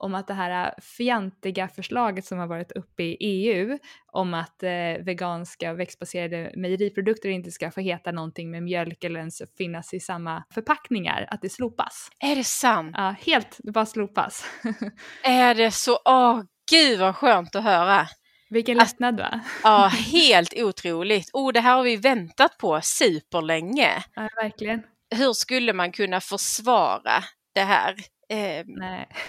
om 0.03 0.15
att 0.15 0.27
det 0.27 0.33
här 0.33 0.73
fjantiga 0.81 1.67
förslaget 1.67 2.25
som 2.25 2.39
har 2.39 2.47
varit 2.47 2.71
uppe 2.71 3.03
i 3.03 3.17
EU 3.19 3.77
om 4.11 4.33
att 4.33 4.63
eh, 4.63 4.69
veganska 5.05 5.71
och 5.71 5.79
växtbaserade 5.79 6.51
mejeriprodukter 6.55 7.29
inte 7.29 7.51
ska 7.51 7.71
få 7.71 7.81
heta 7.81 8.11
någonting 8.11 8.51
med 8.51 8.63
mjölk 8.63 9.03
eller 9.03 9.19
ens 9.19 9.41
finnas 9.57 9.93
i 9.93 9.99
samma 9.99 10.43
förpackningar, 10.53 11.27
att 11.31 11.41
det 11.41 11.49
slopas. 11.49 12.09
Är 12.19 12.35
det 12.35 12.43
sant? 12.43 12.95
Ja, 12.97 13.15
helt, 13.19 13.57
det 13.63 13.71
bara 13.71 13.85
slopas. 13.85 14.45
är 15.23 15.55
det 15.55 15.71
så? 15.71 15.99
Åh, 16.05 16.41
gud 16.71 16.99
vad 16.99 17.15
skönt 17.15 17.55
att 17.55 17.63
höra. 17.63 18.07
Vilken 18.49 18.77
lättnad 18.77 19.17
va? 19.17 19.39
Ja, 19.63 19.87
helt 20.11 20.53
otroligt. 20.57 21.29
Oh, 21.33 21.53
det 21.53 21.59
här 21.59 21.75
har 21.75 21.83
vi 21.83 21.95
väntat 21.95 22.57
på 22.57 22.79
superlänge. 22.81 24.03
Ja, 24.15 24.29
verkligen. 24.41 24.83
Hur 25.15 25.33
skulle 25.33 25.73
man 25.73 25.91
kunna 25.91 26.21
försvara 26.21 27.23
det 27.53 27.61
här? 27.61 27.95
Eh, 28.29 28.65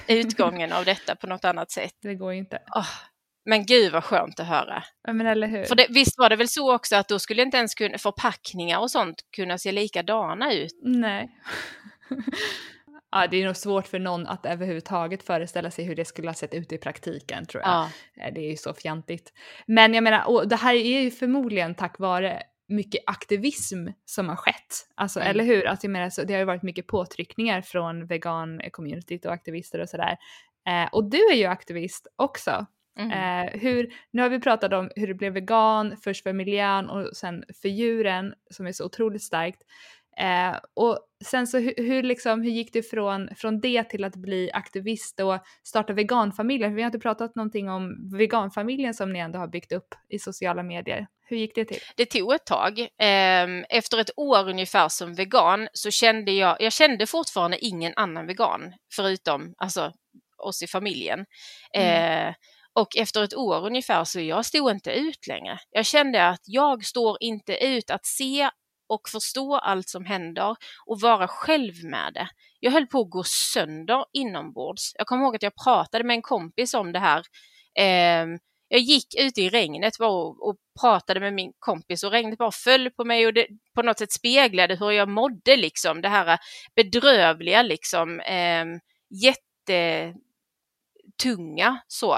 utgången 0.16 0.72
av 0.72 0.84
detta 0.84 1.16
på 1.16 1.26
något 1.26 1.44
annat 1.44 1.70
sätt. 1.70 1.94
Det 2.02 2.14
går 2.14 2.32
inte. 2.32 2.58
Oh, 2.74 2.90
men 3.44 3.66
gud 3.66 3.92
vad 3.92 4.04
skönt 4.04 4.40
att 4.40 4.46
höra. 4.46 4.82
Ja, 5.06 5.12
men 5.12 5.26
eller 5.26 5.46
hur. 5.46 5.64
För 5.64 5.74
det, 5.74 5.86
visst 5.90 6.18
var 6.18 6.30
det 6.30 6.36
väl 6.36 6.48
så 6.48 6.74
också 6.74 6.96
att 6.96 7.08
då 7.08 7.18
skulle 7.18 7.42
inte 7.42 7.56
ens 7.56 7.74
kunna, 7.74 7.98
förpackningar 7.98 8.78
och 8.78 8.90
sånt 8.90 9.16
kunna 9.36 9.58
se 9.58 9.72
likadana 9.72 10.52
ut? 10.52 10.80
Nej. 10.82 11.30
ja, 13.10 13.26
det 13.26 13.36
är 13.36 13.46
nog 13.46 13.56
svårt 13.56 13.86
för 13.86 13.98
någon 13.98 14.26
att 14.26 14.46
överhuvudtaget 14.46 15.22
föreställa 15.22 15.70
sig 15.70 15.84
hur 15.84 15.96
det 15.96 16.04
skulle 16.04 16.28
ha 16.28 16.34
sett 16.34 16.54
ut 16.54 16.72
i 16.72 16.78
praktiken 16.78 17.46
tror 17.46 17.62
jag. 17.62 17.70
Ja. 17.70 17.90
Eh, 18.24 18.34
det 18.34 18.40
är 18.40 18.50
ju 18.50 18.56
så 18.56 18.74
fjantigt. 18.74 19.32
Men 19.66 19.94
jag 19.94 20.04
menar, 20.04 20.28
och 20.28 20.48
det 20.48 20.56
här 20.56 20.74
är 20.74 21.00
ju 21.00 21.10
förmodligen 21.10 21.74
tack 21.74 21.98
vare 21.98 22.42
mycket 22.68 23.02
aktivism 23.06 23.86
som 24.04 24.28
har 24.28 24.36
skett. 24.36 24.88
Alltså, 24.94 25.20
mm. 25.20 25.30
Eller 25.30 25.44
hur? 25.44 25.66
Alltså, 25.66 25.86
jag 25.86 25.92
menar, 25.92 26.10
så 26.10 26.24
det 26.24 26.32
har 26.32 26.38
ju 26.38 26.44
varit 26.44 26.62
mycket 26.62 26.86
påtryckningar 26.86 27.62
från 27.62 28.06
vegan-communityt 28.06 29.26
och 29.26 29.32
aktivister 29.32 29.78
och 29.78 29.88
sådär. 29.88 30.16
Eh, 30.68 30.88
och 30.92 31.04
du 31.10 31.18
är 31.32 31.36
ju 31.36 31.44
aktivist 31.44 32.06
också. 32.16 32.66
Mm. 32.98 33.10
Eh, 33.10 33.60
hur, 33.60 33.94
nu 34.10 34.22
har 34.22 34.28
vi 34.28 34.40
pratat 34.40 34.72
om 34.72 34.90
hur 34.96 35.06
du 35.06 35.14
blev 35.14 35.32
vegan, 35.32 35.96
först 36.04 36.22
för 36.22 36.32
miljön 36.32 36.90
och 36.90 37.16
sen 37.16 37.44
för 37.62 37.68
djuren 37.68 38.34
som 38.50 38.66
är 38.66 38.72
så 38.72 38.84
otroligt 38.84 39.22
starkt. 39.22 39.62
Eh, 40.16 40.56
och 40.74 40.98
sen 41.24 41.46
så 41.46 41.58
hur, 41.58 41.74
hur, 41.76 42.02
liksom, 42.02 42.42
hur 42.42 42.50
gick 42.50 42.72
det 42.72 42.82
från, 42.82 43.28
från 43.36 43.60
det 43.60 43.84
till 43.84 44.04
att 44.04 44.16
bli 44.16 44.50
aktivist 44.52 45.20
och 45.20 45.38
starta 45.64 45.92
veganfamiljer? 45.92 46.68
Vi 46.68 46.82
har 46.82 46.86
inte 46.86 46.98
pratat 46.98 47.34
någonting 47.34 47.70
om 47.70 48.10
veganfamiljen 48.18 48.94
som 48.94 49.12
ni 49.12 49.18
ändå 49.18 49.38
har 49.38 49.48
byggt 49.48 49.72
upp 49.72 49.94
i 50.08 50.18
sociala 50.18 50.62
medier. 50.62 51.06
Hur 51.26 51.36
gick 51.36 51.54
det 51.54 51.64
till? 51.64 51.80
Det 51.96 52.06
tog 52.06 52.34
ett 52.34 52.46
tag. 52.46 52.88
Ehm, 52.98 53.64
efter 53.68 53.98
ett 53.98 54.10
år 54.16 54.48
ungefär 54.48 54.88
som 54.88 55.14
vegan 55.14 55.68
så 55.72 55.90
kände 55.90 56.32
jag, 56.32 56.56
jag 56.60 56.72
kände 56.72 57.06
fortfarande 57.06 57.64
ingen 57.64 57.92
annan 57.96 58.26
vegan 58.26 58.72
förutom 58.96 59.54
alltså, 59.56 59.92
oss 60.38 60.62
i 60.62 60.66
familjen. 60.66 61.26
Mm. 61.74 62.28
Eh, 62.28 62.34
och 62.72 62.96
efter 62.96 63.22
ett 63.22 63.36
år 63.36 63.66
ungefär 63.66 64.04
så 64.04 64.20
jag 64.20 64.44
stod 64.44 64.70
inte 64.70 64.90
ut 64.90 65.26
längre. 65.26 65.58
Jag 65.70 65.86
kände 65.86 66.28
att 66.28 66.40
jag 66.44 66.84
står 66.84 67.16
inte 67.20 67.66
ut 67.66 67.90
att 67.90 68.06
se 68.06 68.50
och 68.88 69.08
förstå 69.08 69.56
allt 69.56 69.88
som 69.88 70.04
händer 70.04 70.56
och 70.86 71.00
vara 71.00 71.28
själv 71.28 71.84
med 71.84 72.14
det. 72.14 72.28
Jag 72.60 72.70
höll 72.70 72.86
på 72.86 73.00
att 73.00 73.10
gå 73.10 73.22
sönder 73.26 74.04
inombords. 74.12 74.92
Jag 74.98 75.06
kommer 75.06 75.24
ihåg 75.24 75.36
att 75.36 75.42
jag 75.42 75.56
pratade 75.64 76.04
med 76.04 76.14
en 76.14 76.22
kompis 76.22 76.74
om 76.74 76.92
det 76.92 76.98
här. 76.98 77.22
Ehm, 77.78 78.38
jag 78.68 78.80
gick 78.80 79.06
ute 79.18 79.40
i 79.40 79.48
regnet 79.48 80.00
och, 80.00 80.56
pratade 80.80 81.20
med 81.20 81.34
min 81.34 81.52
kompis 81.58 82.04
och 82.04 82.10
regnet 82.10 82.38
bara 82.38 82.50
föll 82.50 82.90
på 82.90 83.04
mig 83.04 83.26
och 83.26 83.34
det 83.34 83.46
på 83.74 83.82
något 83.82 83.98
sätt 83.98 84.12
speglade 84.12 84.76
hur 84.76 84.90
jag 84.90 85.08
mådde 85.08 85.56
liksom. 85.56 86.00
Det 86.00 86.08
här 86.08 86.38
bedrövliga 86.76 87.62
liksom. 87.62 88.20
Ehm, 88.20 88.80
jättetunga 89.68 91.80
så. 91.88 92.14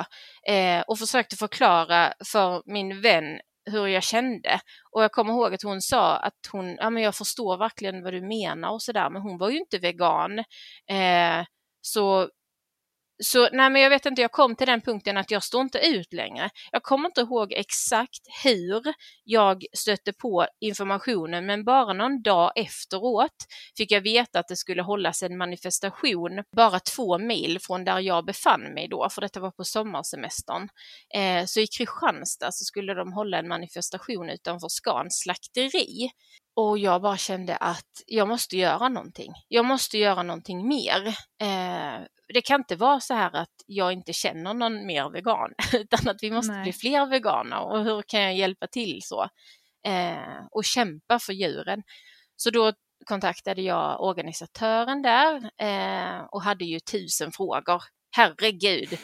Eh, 0.48 0.80
och 0.86 0.98
försökte 0.98 1.36
förklara 1.36 2.12
för 2.32 2.62
min 2.66 3.00
vän 3.00 3.40
hur 3.66 3.86
jag 3.86 4.02
kände. 4.02 4.60
Och 4.90 5.02
jag 5.02 5.12
kommer 5.12 5.32
ihåg 5.32 5.54
att 5.54 5.62
hon 5.62 5.80
sa 5.80 6.16
att 6.16 6.38
hon, 6.52 6.76
ja 6.80 6.90
men 6.90 7.02
jag 7.02 7.14
förstår 7.14 7.56
verkligen 7.56 8.02
vad 8.02 8.12
du 8.12 8.20
menar 8.20 8.70
och 8.70 8.82
sådär, 8.82 9.10
men 9.10 9.22
hon 9.22 9.38
var 9.38 9.50
ju 9.50 9.58
inte 9.58 9.78
vegan. 9.78 10.38
Eh, 10.90 11.44
så 11.80 12.28
så 13.24 13.48
nej, 13.52 13.70
men 13.70 13.82
jag 13.82 13.90
vet 13.90 14.06
inte, 14.06 14.22
jag 14.22 14.32
kom 14.32 14.56
till 14.56 14.66
den 14.66 14.80
punkten 14.80 15.16
att 15.16 15.30
jag 15.30 15.42
står 15.42 15.60
inte 15.60 15.78
ut 15.78 16.12
längre. 16.12 16.50
Jag 16.72 16.82
kommer 16.82 17.08
inte 17.08 17.20
ihåg 17.20 17.52
exakt 17.52 18.20
hur 18.44 18.82
jag 19.24 19.64
stötte 19.72 20.12
på 20.12 20.46
informationen, 20.60 21.46
men 21.46 21.64
bara 21.64 21.92
någon 21.92 22.22
dag 22.22 22.52
efteråt 22.56 23.36
fick 23.76 23.90
jag 23.90 24.00
veta 24.00 24.38
att 24.38 24.48
det 24.48 24.56
skulle 24.56 24.82
hållas 24.82 25.22
en 25.22 25.36
manifestation 25.36 26.42
bara 26.56 26.80
två 26.80 27.18
mil 27.18 27.58
från 27.60 27.84
där 27.84 28.00
jag 28.00 28.24
befann 28.24 28.74
mig 28.74 28.88
då, 28.88 29.08
för 29.10 29.20
detta 29.20 29.40
var 29.40 29.50
på 29.50 29.64
sommarsemestern. 29.64 30.68
Eh, 31.14 31.44
så 31.44 31.60
i 31.60 31.66
Kristianstad 31.66 32.52
så 32.52 32.64
skulle 32.64 32.94
de 32.94 33.12
hålla 33.12 33.38
en 33.38 33.48
manifestation 33.48 34.30
utanför 34.30 34.68
Scans 34.68 35.18
slakteri. 35.18 36.10
Och 36.56 36.78
jag 36.78 37.02
bara 37.02 37.16
kände 37.16 37.56
att 37.56 38.02
jag 38.06 38.28
måste 38.28 38.56
göra 38.56 38.88
någonting. 38.88 39.32
Jag 39.48 39.64
måste 39.64 39.98
göra 39.98 40.22
någonting 40.22 40.68
mer. 40.68 41.06
Eh, 41.40 42.06
det 42.34 42.42
kan 42.42 42.60
inte 42.60 42.76
vara 42.76 43.00
så 43.00 43.14
här 43.14 43.36
att 43.36 43.54
jag 43.66 43.92
inte 43.92 44.12
känner 44.12 44.54
någon 44.54 44.86
mer 44.86 45.10
vegan, 45.10 45.50
utan 45.72 46.08
att 46.08 46.22
vi 46.22 46.30
måste 46.30 46.52
Nej. 46.52 46.62
bli 46.62 46.72
fler 46.72 47.06
veganer 47.06 47.60
och 47.60 47.84
hur 47.84 48.02
kan 48.02 48.20
jag 48.20 48.34
hjälpa 48.34 48.66
till 48.66 49.02
så? 49.02 49.28
Eh, 49.86 50.46
och 50.50 50.64
kämpa 50.64 51.18
för 51.18 51.32
djuren. 51.32 51.82
Så 52.36 52.50
då 52.50 52.72
kontaktade 53.04 53.62
jag 53.62 54.00
organisatören 54.00 55.02
där 55.02 55.50
eh, 55.60 56.24
och 56.30 56.42
hade 56.42 56.64
ju 56.64 56.80
tusen 56.80 57.32
frågor 57.32 57.82
herregud, 58.16 58.98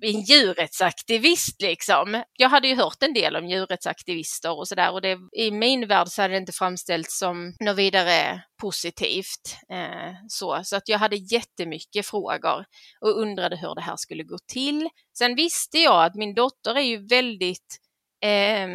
en 0.00 0.20
djurrättsaktivist 0.20 1.62
liksom. 1.62 2.22
Jag 2.38 2.48
hade 2.48 2.68
ju 2.68 2.76
hört 2.76 3.02
en 3.02 3.14
del 3.14 3.36
om 3.36 3.46
djurrättsaktivister 3.46 4.58
och 4.58 4.68
sådär 4.68 4.92
och 4.92 5.02
det, 5.02 5.18
i 5.32 5.50
min 5.50 5.88
värld 5.88 6.08
så 6.08 6.22
hade 6.22 6.34
det 6.34 6.38
inte 6.38 6.52
framställts 6.52 7.18
som 7.18 7.54
något 7.60 7.76
vidare 7.76 8.42
positivt. 8.60 9.56
Eh, 9.72 10.12
så, 10.28 10.60
så 10.64 10.76
att 10.76 10.88
jag 10.88 10.98
hade 10.98 11.16
jättemycket 11.16 12.06
frågor 12.06 12.64
och 13.00 13.20
undrade 13.20 13.56
hur 13.56 13.74
det 13.74 13.82
här 13.82 13.96
skulle 13.96 14.24
gå 14.24 14.38
till. 14.46 14.88
Sen 15.18 15.34
visste 15.34 15.78
jag 15.78 16.04
att 16.04 16.14
min 16.14 16.34
dotter 16.34 16.74
är 16.74 16.80
ju 16.80 17.06
väldigt 17.06 17.78
eh, 18.24 18.68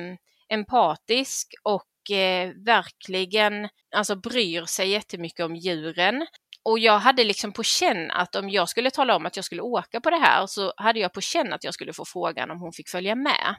empatisk 0.50 1.54
och 1.64 2.16
eh, 2.16 2.52
verkligen 2.66 3.70
alltså 3.96 4.16
bryr 4.16 4.66
sig 4.66 4.90
jättemycket 4.90 5.46
om 5.46 5.56
djuren 5.56 6.28
och 6.68 6.80
jag 6.80 7.00
hade 7.00 7.24
liksom 7.24 7.52
på 7.52 7.64
känn 7.64 8.12
att 8.12 8.36
om 8.36 8.50
jag 8.50 8.70
skulle 8.70 8.92
tala 8.92 9.16
om 9.16 9.26
att 9.26 9.36
jag 9.36 9.46
skulle 9.46 9.62
åka 9.62 10.02
på 10.02 10.10
det 10.10 10.18
här 10.18 10.48
så 10.48 10.74
hade 10.78 11.00
jag 11.00 11.14
på 11.14 11.22
känn 11.22 11.54
att 11.54 11.64
jag 11.64 11.74
skulle 11.74 11.94
få 11.94 12.06
frågan 12.06 12.52
om 12.52 12.62
hon 12.62 12.74
fick 12.74 12.90
följa 12.90 13.16
med. 13.16 13.56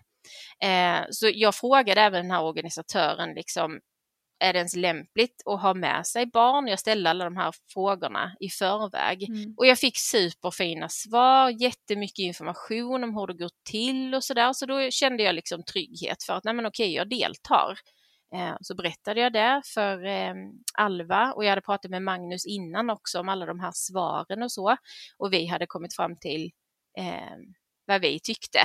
Eh, 0.63 1.05
så 1.11 1.31
jag 1.35 1.55
frågade 1.55 2.01
även 2.01 2.23
den 2.23 2.31
här 2.31 2.43
organisatören 2.43 3.35
liksom, 3.35 3.81
är 4.45 4.53
det 4.53 4.59
ens 4.59 4.77
lämpligt 4.77 5.43
att 5.47 5.63
ha 5.63 5.75
med 5.75 6.07
sig 6.07 6.27
barn? 6.27 6.67
Jag 6.67 6.79
ställde 6.79 7.11
alla 7.11 7.25
de 7.25 7.37
här 7.37 7.53
frågorna 7.73 8.37
i 8.41 8.49
förväg 8.49 9.29
mm. 9.29 9.55
och 9.57 9.67
jag 9.67 9.79
fick 9.79 9.99
superfina 9.99 10.89
svar, 10.89 11.63
jättemycket 11.63 12.19
information 12.19 13.05
om 13.05 13.15
hur 13.15 13.27
det 13.27 13.35
går 13.35 13.51
till 13.71 14.15
och 14.15 14.25
sådär. 14.25 14.53
Så 14.53 14.67
då 14.67 14.91
kände 14.91 15.23
jag 15.23 15.35
liksom 15.35 15.65
trygghet 15.65 16.23
för 16.23 16.33
att 16.33 16.45
nej 16.45 16.55
men 16.55 16.67
okej, 16.67 16.95
jag 16.95 17.11
deltar. 17.11 17.79
Eh, 18.35 18.57
så 18.61 18.75
berättade 18.75 19.21
jag 19.21 19.33
det 19.33 19.63
för 19.75 20.05
eh, 20.05 20.35
Alva 20.75 21.33
och 21.33 21.45
jag 21.45 21.51
hade 21.51 21.61
pratat 21.61 21.91
med 21.91 22.03
Magnus 22.03 22.47
innan 22.47 22.91
också 22.91 23.21
om 23.21 23.29
alla 23.29 23.47
de 23.47 23.61
här 23.61 23.73
svaren 23.75 24.43
och 24.43 24.53
så. 24.53 24.77
Och 25.19 25.33
vi 25.33 25.47
hade 25.47 25.67
kommit 25.67 25.97
fram 25.97 26.17
till 26.17 26.51
eh, 26.99 27.37
vad 27.87 28.01
vi 28.01 28.21
tyckte. 28.21 28.59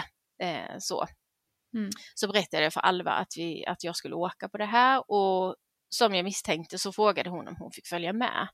Så. 0.79 1.05
Mm. 1.75 1.89
så 2.15 2.27
berättade 2.27 2.63
jag 2.63 2.73
för 2.73 2.81
Alva 2.81 3.11
att, 3.11 3.33
vi, 3.37 3.65
att 3.65 3.83
jag 3.83 3.95
skulle 3.95 4.15
åka 4.15 4.49
på 4.49 4.57
det 4.57 4.65
här 4.65 5.11
och 5.11 5.55
som 5.89 6.15
jag 6.15 6.23
misstänkte 6.23 6.77
så 6.77 6.91
frågade 6.91 7.29
hon 7.29 7.47
om 7.47 7.55
hon 7.59 7.71
fick 7.71 7.87
följa 7.87 8.13
med. 8.13 8.47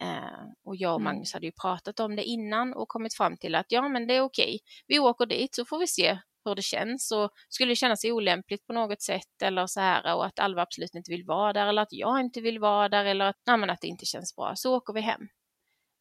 Eh, 0.00 0.46
och 0.64 0.76
jag 0.76 0.94
och 0.94 1.00
mm. 1.00 1.04
Magnus 1.04 1.32
hade 1.32 1.46
ju 1.46 1.52
pratat 1.52 2.00
om 2.00 2.16
det 2.16 2.24
innan 2.24 2.74
och 2.74 2.88
kommit 2.88 3.14
fram 3.14 3.36
till 3.36 3.54
att 3.54 3.66
ja, 3.68 3.88
men 3.88 4.06
det 4.06 4.14
är 4.14 4.20
okej. 4.20 4.60
Vi 4.86 4.98
åker 4.98 5.26
dit 5.26 5.54
så 5.54 5.64
får 5.64 5.78
vi 5.78 5.86
se 5.86 6.18
hur 6.48 6.54
det 6.54 6.62
känns 6.62 7.10
och 7.10 7.30
skulle 7.48 7.72
det 7.72 7.76
kännas 7.76 8.04
olämpligt 8.04 8.66
på 8.66 8.72
något 8.72 9.02
sätt 9.02 9.42
eller 9.42 9.66
så 9.66 9.80
här 9.80 10.14
och 10.14 10.26
att 10.26 10.38
Alva 10.38 10.62
absolut 10.62 10.94
inte 10.94 11.10
vill 11.10 11.24
vara 11.24 11.52
där 11.52 11.66
eller 11.66 11.82
att 11.82 11.92
jag 11.92 12.20
inte 12.20 12.40
vill 12.40 12.58
vara 12.58 12.88
där 12.88 13.04
eller 13.04 13.24
att, 13.24 13.36
nej, 13.46 13.70
att 13.70 13.80
det 13.80 13.88
inte 13.88 14.06
känns 14.06 14.36
bra 14.36 14.52
så 14.56 14.76
åker 14.76 14.92
vi 14.92 15.00
hem. 15.00 15.28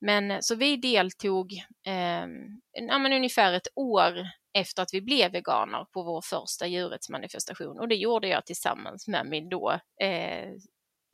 Men 0.02 0.44
så 0.44 0.56
vi 0.56 0.78
deltog 0.78 1.54
eh, 1.86 2.28
ja, 2.72 2.98
men 3.00 3.14
ungefär 3.14 3.54
ett 3.54 3.68
år 3.76 4.28
efter 4.54 4.84
att 4.84 4.94
vi 4.94 5.02
blev 5.02 5.32
veganer 5.32 5.86
på 5.94 6.04
vår 6.04 6.22
första 6.22 6.68
djurrättsmanifestation 6.68 7.80
och 7.80 7.88
det 7.88 7.96
gjorde 7.96 8.28
jag 8.28 8.46
tillsammans 8.46 9.08
med 9.08 9.26
min 9.26 9.50
då 9.50 9.80
eh, 10.02 10.50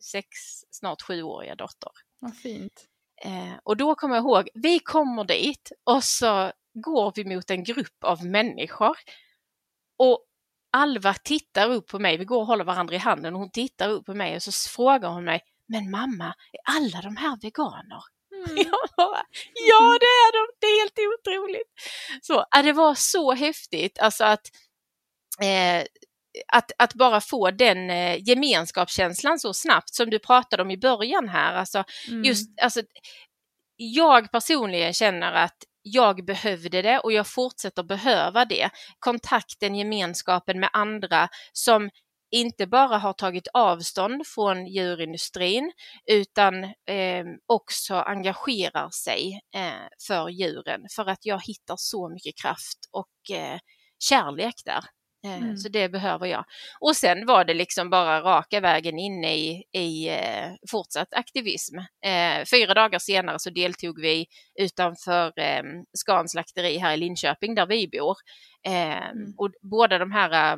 sex, 0.03 0.27
snart 0.71 1.01
sjuåriga 1.01 1.55
dotter. 1.55 1.91
Vad 2.19 2.35
fint. 2.35 2.87
Eh, 3.25 3.53
och 3.63 3.77
då 3.77 3.95
kommer 3.95 4.15
jag 4.15 4.23
ihåg, 4.23 4.49
vi 4.53 4.79
kommer 4.79 5.23
dit 5.23 5.71
och 5.83 6.03
så 6.03 6.51
går 6.73 7.13
vi 7.15 7.35
mot 7.35 7.49
en 7.49 7.63
grupp 7.63 8.03
av 8.03 8.25
människor 8.25 8.97
och 9.99 10.25
Alva 10.75 11.13
tittar 11.13 11.69
upp 11.69 11.87
på 11.87 11.99
mig, 11.99 12.17
vi 12.17 12.25
går 12.25 12.39
och 12.39 12.45
håller 12.45 12.63
varandra 12.63 12.95
i 12.95 12.97
handen 12.97 13.33
och 13.33 13.39
hon 13.39 13.51
tittar 13.51 13.89
upp 13.89 14.05
på 14.05 14.13
mig 14.13 14.35
och 14.35 14.43
så 14.43 14.51
frågar 14.69 15.09
hon 15.09 15.23
mig, 15.23 15.41
men 15.67 15.91
mamma, 15.91 16.25
är 16.25 16.75
alla 16.75 17.01
de 17.01 17.17
här 17.17 17.37
veganer? 17.41 18.03
Mm. 18.35 18.57
ja, 19.69 19.97
det 19.99 20.05
är 20.05 20.31
de, 20.33 20.53
det 20.59 20.67
är 20.67 20.81
helt 20.81 21.19
otroligt. 21.19 21.73
Så, 22.21 22.45
det 22.63 22.73
var 22.73 22.95
så 22.95 23.33
häftigt, 23.33 23.99
alltså 23.99 24.23
att 24.23 24.47
eh, 25.41 25.85
att, 26.47 26.71
att 26.77 26.93
bara 26.93 27.21
få 27.21 27.51
den 27.51 27.89
eh, 27.89 28.17
gemenskapskänslan 28.29 29.39
så 29.39 29.53
snabbt 29.53 29.95
som 29.95 30.09
du 30.09 30.19
pratade 30.19 30.63
om 30.63 30.71
i 30.71 30.77
början 30.77 31.29
här. 31.29 31.53
Alltså, 31.53 31.83
mm. 32.09 32.23
just, 32.23 32.49
alltså, 32.61 32.81
jag 33.75 34.31
personligen 34.31 34.93
känner 34.93 35.33
att 35.33 35.57
jag 35.83 36.25
behövde 36.25 36.81
det 36.81 36.99
och 36.99 37.11
jag 37.11 37.27
fortsätter 37.27 37.83
behöva 37.83 38.45
det. 38.45 38.69
Kontakten, 38.99 39.75
gemenskapen 39.75 40.59
med 40.59 40.69
andra 40.73 41.29
som 41.53 41.89
inte 42.31 42.67
bara 42.67 42.97
har 42.97 43.13
tagit 43.13 43.47
avstånd 43.53 44.27
från 44.27 44.67
djurindustrin 44.67 45.71
utan 46.11 46.63
eh, 46.63 47.25
också 47.45 47.95
engagerar 47.95 48.89
sig 48.89 49.41
eh, 49.55 49.87
för 50.07 50.29
djuren 50.29 50.81
för 50.95 51.09
att 51.09 51.25
jag 51.25 51.41
hittar 51.43 51.75
så 51.77 52.09
mycket 52.09 52.37
kraft 52.41 52.79
och 52.91 53.35
eh, 53.35 53.59
kärlek 53.99 54.55
där. 54.65 54.83
Eh, 55.25 55.37
mm. 55.37 55.57
Så 55.57 55.69
det 55.69 55.89
behöver 55.89 56.27
jag. 56.27 56.45
Och 56.79 56.95
sen 56.95 57.25
var 57.25 57.45
det 57.45 57.53
liksom 57.53 57.89
bara 57.89 58.21
raka 58.21 58.59
vägen 58.59 58.99
in 58.99 59.23
i, 59.23 59.63
i 59.71 60.09
eh, 60.09 60.51
fortsatt 60.71 61.13
aktivism. 61.13 61.77
Eh, 62.05 62.45
fyra 62.51 62.73
dagar 62.73 62.99
senare 62.99 63.39
så 63.39 63.49
deltog 63.49 64.01
vi 64.01 64.27
utanför 64.59 65.39
eh, 65.39 65.63
Scans 65.97 66.31
slakteri 66.31 66.77
här 66.77 66.93
i 66.93 66.97
Linköping 66.97 67.55
där 67.55 67.65
vi 67.65 67.87
bor. 67.87 68.17
Eh, 68.65 69.09
mm. 69.09 69.33
Och 69.37 69.51
båda 69.61 69.97
de 69.97 70.11
här 70.11 70.57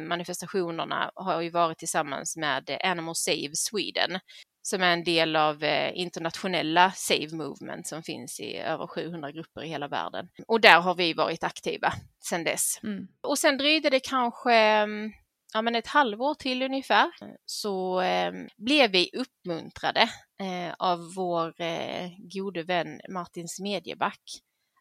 manifestationerna 0.00 1.10
har 1.14 1.40
ju 1.40 1.50
varit 1.50 1.78
tillsammans 1.78 2.36
med 2.36 2.78
Animal 2.84 3.14
Save 3.16 3.50
Sweden 3.54 4.18
som 4.66 4.82
är 4.82 4.92
en 4.92 5.04
del 5.04 5.36
av 5.36 5.64
eh, 5.64 5.92
internationella 5.94 6.92
Save 6.92 7.28
Movement 7.32 7.86
som 7.86 8.02
finns 8.02 8.40
i 8.40 8.56
över 8.56 8.86
700 8.86 9.32
grupper 9.32 9.64
i 9.64 9.68
hela 9.68 9.88
världen. 9.88 10.28
Och 10.46 10.60
där 10.60 10.80
har 10.80 10.94
vi 10.94 11.12
varit 11.12 11.44
aktiva 11.44 11.92
sedan 12.28 12.44
dess. 12.44 12.80
Mm. 12.82 13.08
Och 13.20 13.38
sen 13.38 13.58
dröjde 13.58 13.90
det 13.90 14.00
kanske 14.00 14.54
mm, 14.54 15.12
ja, 15.52 15.62
men 15.62 15.74
ett 15.74 15.86
halvår 15.86 16.34
till 16.34 16.62
ungefär 16.62 17.10
så 17.44 18.00
eh, 18.00 18.32
blev 18.56 18.90
vi 18.90 19.10
uppmuntrade 19.12 20.02
eh, 20.40 20.74
av 20.78 21.14
vår 21.16 21.60
eh, 21.60 22.08
gode 22.18 22.62
vän 22.62 23.00
Martin 23.08 23.48
Smedjeback 23.48 24.20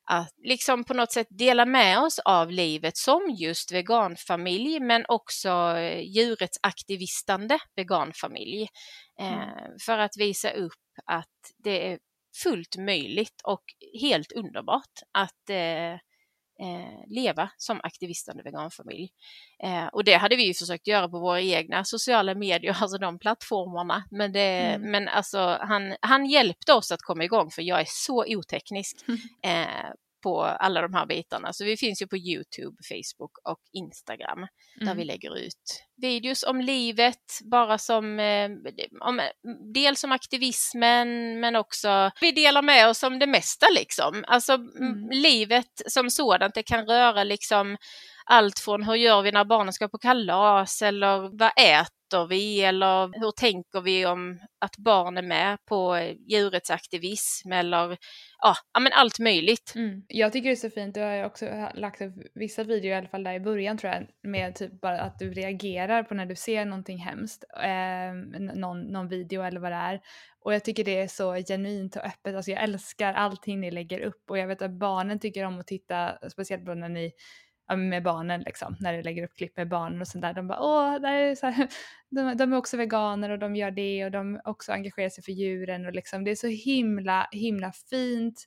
att 0.08 0.34
liksom 0.44 0.84
på 0.84 0.94
något 0.94 1.12
sätt 1.12 1.28
dela 1.30 1.66
med 1.66 2.00
oss 2.00 2.20
av 2.20 2.52
livet 2.52 2.98
som 2.98 3.22
just 3.40 3.72
veganfamilj 3.72 4.80
men 4.80 5.06
också 5.08 5.50
eh, 5.50 6.00
djurrättsaktivistande 6.00 7.60
veganfamilj. 7.76 8.68
Mm. 9.20 9.34
Eh, 9.34 9.48
för 9.86 9.98
att 9.98 10.18
visa 10.18 10.52
upp 10.52 10.74
att 11.06 11.52
det 11.64 11.92
är 11.92 12.00
fullt 12.44 12.78
möjligt 12.78 13.42
och 13.44 13.64
helt 14.02 14.32
underbart 14.32 14.94
att 15.12 15.50
eh, 15.50 16.00
eh, 16.60 17.16
leva 17.16 17.50
som 17.58 17.80
aktivistande 17.84 18.44
veganfamilj. 18.44 19.10
Eh, 19.64 19.86
och 19.86 20.04
det 20.04 20.14
hade 20.14 20.36
vi 20.36 20.48
ju 20.48 20.54
försökt 20.54 20.88
göra 20.88 21.10
på 21.10 21.20
våra 21.20 21.42
egna 21.42 21.84
sociala 21.84 22.36
medier, 22.36 22.78
alltså 22.82 22.98
de 22.98 23.20
plattformarna. 23.20 24.04
Men, 24.12 24.32
det, 24.32 24.40
mm. 24.40 24.92
men 24.92 25.08
alltså, 25.08 25.58
han, 25.62 25.96
han 26.02 26.26
hjälpte 26.26 26.74
oss 26.74 26.92
att 26.92 27.02
komma 27.02 27.24
igång 27.24 27.52
för 27.52 27.62
jag 27.62 27.82
är 27.82 27.88
så 27.88 28.26
oteknisk. 28.28 28.98
Eh, 29.46 29.92
på 30.26 30.42
alla 30.42 30.82
de 30.82 30.94
här 30.94 31.06
bitarna. 31.06 31.54
Så 31.54 31.66
vi 31.66 31.78
finns 31.78 32.02
ju 32.02 32.08
på 32.08 32.18
Youtube, 32.18 32.78
Facebook 32.90 33.32
och 33.50 33.60
Instagram 33.74 34.38
mm. 34.38 34.48
där 34.80 34.96
vi 34.96 35.04
lägger 35.04 35.38
ut 35.38 35.84
videos 36.02 36.44
om 36.44 36.62
livet, 36.62 37.40
bara 37.52 37.78
som 37.78 38.20
eh, 38.20 38.50
om, 39.02 39.22
dels 39.74 40.04
om 40.04 40.12
aktivismen 40.12 41.40
men 41.40 41.56
också 41.56 42.12
vi 42.22 42.32
delar 42.32 42.62
med 42.62 42.90
oss 42.90 43.04
om 43.04 43.20
det 43.20 43.28
mesta 43.28 43.68
liksom. 43.76 44.24
Alltså 44.28 44.54
mm. 44.54 45.10
livet 45.12 45.82
som 45.88 46.10
sådant, 46.10 46.56
det 46.56 46.64
kan 46.64 46.86
röra 46.86 47.24
liksom 47.24 47.78
allt 48.26 48.60
från 48.60 48.84
hur 48.84 48.96
gör 48.96 49.22
vi 49.22 49.32
när 49.32 49.46
barnen 49.46 49.74
ska 49.74 49.88
på 49.88 49.98
kalas 49.98 50.82
eller 50.82 51.38
vad 51.38 51.52
äter 51.58 51.95
vi 52.30 52.62
eller 52.62 53.20
hur 53.20 53.32
tänker 53.32 53.82
vi 53.82 54.06
om 54.06 54.40
att 54.60 54.78
barn 54.78 55.18
är 55.18 55.22
med 55.22 55.66
på 55.66 55.96
eh, 55.96 56.16
djurets 56.28 56.72
aktivism 56.72 57.52
eller 57.52 57.98
ja, 58.42 58.56
men 58.80 58.92
allt 58.94 59.20
möjligt. 59.20 59.74
Mm. 59.76 60.04
Jag 60.08 60.34
tycker 60.34 60.50
det 60.50 60.54
är 60.54 60.56
så 60.56 60.70
fint, 60.70 60.96
du 60.96 61.02
har 61.02 61.24
också 61.24 61.70
lagt 61.74 62.02
upp 62.02 62.14
vissa 62.34 62.64
videor 62.64 62.92
i 62.92 62.96
alla 62.96 63.08
fall 63.08 63.24
där 63.24 63.34
i 63.34 63.40
början 63.40 63.78
tror 63.78 63.94
jag 63.94 64.08
med 64.24 64.56
typ 64.56 64.82
bara 64.82 65.02
att 65.02 65.20
du 65.20 65.34
reagerar 65.34 66.04
på 66.04 66.14
när 66.14 66.26
du 66.26 66.36
ser 66.36 66.66
någonting 66.66 66.98
hemskt, 66.98 67.44
eh, 67.64 68.40
någon, 68.56 68.82
någon 68.82 69.08
video 69.08 69.42
eller 69.42 69.60
vad 69.60 69.72
det 69.72 69.76
är. 69.76 70.02
Och 70.40 70.54
jag 70.54 70.64
tycker 70.64 70.84
det 70.84 71.00
är 71.00 71.08
så 71.08 71.34
genuint 71.34 71.96
och 71.96 72.06
öppet, 72.06 72.36
alltså 72.36 72.52
jag 72.52 72.64
älskar 72.64 73.14
allting 73.14 73.60
ni 73.60 73.72
lägger 73.72 74.00
upp 74.00 74.30
och 74.30 74.38
jag 74.38 74.48
vet 74.48 74.62
att 74.62 74.72
barnen 74.72 75.20
tycker 75.20 75.46
om 75.46 75.60
att 75.60 75.68
titta, 75.68 76.30
speciellt 76.30 76.66
när 76.66 76.90
ni 76.90 77.12
med 77.74 78.04
barnen 78.04 78.42
liksom, 78.42 78.76
när 78.80 78.94
du 78.94 79.04
lägger 79.04 79.24
upp 79.24 79.36
klipp 79.36 79.58
med 79.58 79.70
barnen 79.70 80.02
och 80.02 80.08
sånt 80.08 80.22
där. 80.22 80.34
De 80.34 80.48
bara 80.48 80.60
åh, 80.62 81.02
där 81.02 81.14
är 81.14 81.36
så 81.36 81.48
här, 81.48 81.68
de, 82.10 82.38
de, 82.38 82.54
är 82.54 82.58
också 82.58 82.78
veganer 82.78 83.30
och 83.30 83.40
de 83.40 83.56
gör 83.56 83.72
det 83.72 84.06
och 84.06 84.12
de 84.12 84.42
också 84.44 84.72
engagerar 84.72 85.10
sig 85.10 85.24
för 85.24 85.32
djuren 85.32 85.86
och 85.86 85.94
liksom 85.94 86.24
det 86.24 86.32
är 86.32 86.36
så 86.36 86.48
himla, 86.48 87.28
himla 87.32 87.72
fint. 87.90 88.46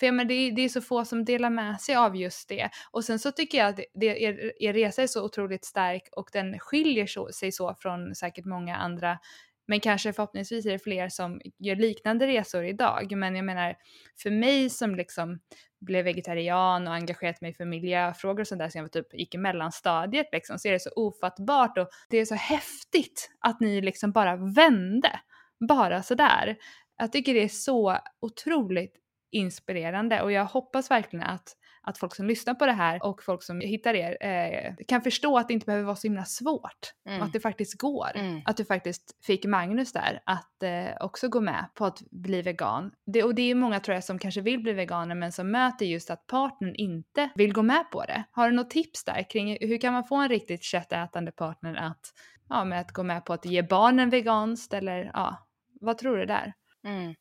För 0.00 0.12
men 0.12 0.28
det, 0.28 0.50
det 0.50 0.62
är 0.62 0.68
så 0.68 0.80
få 0.80 1.04
som 1.04 1.24
delar 1.24 1.50
med 1.50 1.80
sig 1.80 1.96
av 1.96 2.16
just 2.16 2.48
det. 2.48 2.70
Och 2.90 3.04
sen 3.04 3.18
så 3.18 3.32
tycker 3.32 3.58
jag 3.58 3.68
att 3.68 3.80
det, 3.94 4.22
er, 4.22 4.52
er 4.60 4.72
resa 4.72 5.02
är 5.02 5.06
så 5.06 5.24
otroligt 5.24 5.64
stark 5.64 6.08
och 6.12 6.28
den 6.32 6.58
skiljer 6.58 7.06
så, 7.06 7.32
sig 7.32 7.52
så 7.52 7.74
från 7.78 8.14
säkert 8.14 8.44
många 8.44 8.76
andra 8.76 9.18
men 9.66 9.80
kanske 9.80 10.12
förhoppningsvis 10.12 10.66
är 10.66 10.70
det 10.70 10.78
fler 10.78 11.08
som 11.08 11.40
gör 11.58 11.76
liknande 11.76 12.26
resor 12.26 12.64
idag. 12.64 13.16
Men 13.16 13.36
jag 13.36 13.44
menar, 13.44 13.74
för 14.22 14.30
mig 14.30 14.70
som 14.70 14.94
liksom 14.94 15.40
blev 15.84 16.04
vegetarian 16.04 16.88
och 16.88 16.94
engagerat 16.94 17.40
mig 17.40 17.54
för 17.54 17.64
miljöfrågor 17.64 18.40
och 18.40 18.46
sånt 18.46 18.58
där 18.58 18.68
sen 18.68 18.82
jag 18.82 18.92
typ 18.92 19.14
gick 19.14 19.34
i 19.34 19.38
mellanstadiet 19.38 20.28
liksom, 20.32 20.58
så 20.58 20.68
är 20.68 20.72
det 20.72 20.80
så 20.80 20.90
ofattbart 20.96 21.78
och 21.78 21.88
det 22.08 22.18
är 22.18 22.24
så 22.24 22.34
häftigt 22.34 23.30
att 23.40 23.60
ni 23.60 23.80
liksom 23.80 24.12
bara 24.12 24.36
vände. 24.36 25.20
Bara 25.68 26.02
sådär. 26.02 26.56
Jag 26.98 27.12
tycker 27.12 27.34
det 27.34 27.44
är 27.44 27.48
så 27.48 27.98
otroligt 28.20 28.96
inspirerande 29.30 30.22
och 30.22 30.32
jag 30.32 30.44
hoppas 30.44 30.90
verkligen 30.90 31.26
att 31.26 31.56
att 31.86 31.98
folk 31.98 32.14
som 32.14 32.26
lyssnar 32.26 32.54
på 32.54 32.66
det 32.66 32.72
här 32.72 33.04
och 33.04 33.22
folk 33.22 33.42
som 33.42 33.60
hittar 33.60 33.94
er 33.94 34.16
eh, 34.20 34.74
kan 34.88 35.02
förstå 35.02 35.38
att 35.38 35.48
det 35.48 35.54
inte 35.54 35.66
behöver 35.66 35.84
vara 35.84 35.96
så 35.96 36.06
himla 36.06 36.24
svårt. 36.24 36.92
Mm. 37.08 37.20
Och 37.20 37.26
att 37.26 37.32
det 37.32 37.40
faktiskt 37.40 37.80
går. 37.80 38.10
Mm. 38.14 38.42
Att 38.44 38.56
du 38.56 38.64
faktiskt 38.64 39.24
fick 39.26 39.44
Magnus 39.44 39.92
där 39.92 40.20
att 40.26 40.62
eh, 40.62 41.04
också 41.04 41.28
gå 41.28 41.40
med 41.40 41.66
på 41.74 41.84
att 41.84 42.02
bli 42.10 42.42
vegan. 42.42 42.90
Det, 43.06 43.22
och 43.22 43.34
det 43.34 43.50
är 43.50 43.54
många 43.54 43.80
tror 43.80 43.94
jag 43.94 44.04
som 44.04 44.18
kanske 44.18 44.40
vill 44.40 44.62
bli 44.62 44.72
veganer 44.72 45.14
men 45.14 45.32
som 45.32 45.50
möter 45.50 45.86
just 45.86 46.10
att 46.10 46.26
partnern 46.26 46.74
inte 46.74 47.30
vill 47.34 47.52
gå 47.52 47.62
med 47.62 47.90
på 47.90 48.04
det. 48.04 48.24
Har 48.30 48.50
du 48.50 48.56
något 48.56 48.70
tips 48.70 49.04
där 49.04 49.30
kring 49.30 49.58
hur 49.60 49.78
kan 49.78 49.92
man 49.92 50.04
få 50.04 50.16
en 50.16 50.28
riktigt 50.28 50.62
köttätande 50.62 51.32
partner 51.32 51.74
att, 51.74 52.12
ja, 52.48 52.64
med 52.64 52.80
att 52.80 52.92
gå 52.92 53.02
med 53.02 53.24
på 53.24 53.32
att 53.32 53.44
ge 53.44 53.62
barnen 53.62 54.10
veganskt 54.10 54.74
eller 54.74 55.10
ja, 55.14 55.46
vad 55.80 55.98
tror 55.98 56.16
du 56.16 56.26
där? 56.26 56.52
Mm. 56.84 57.14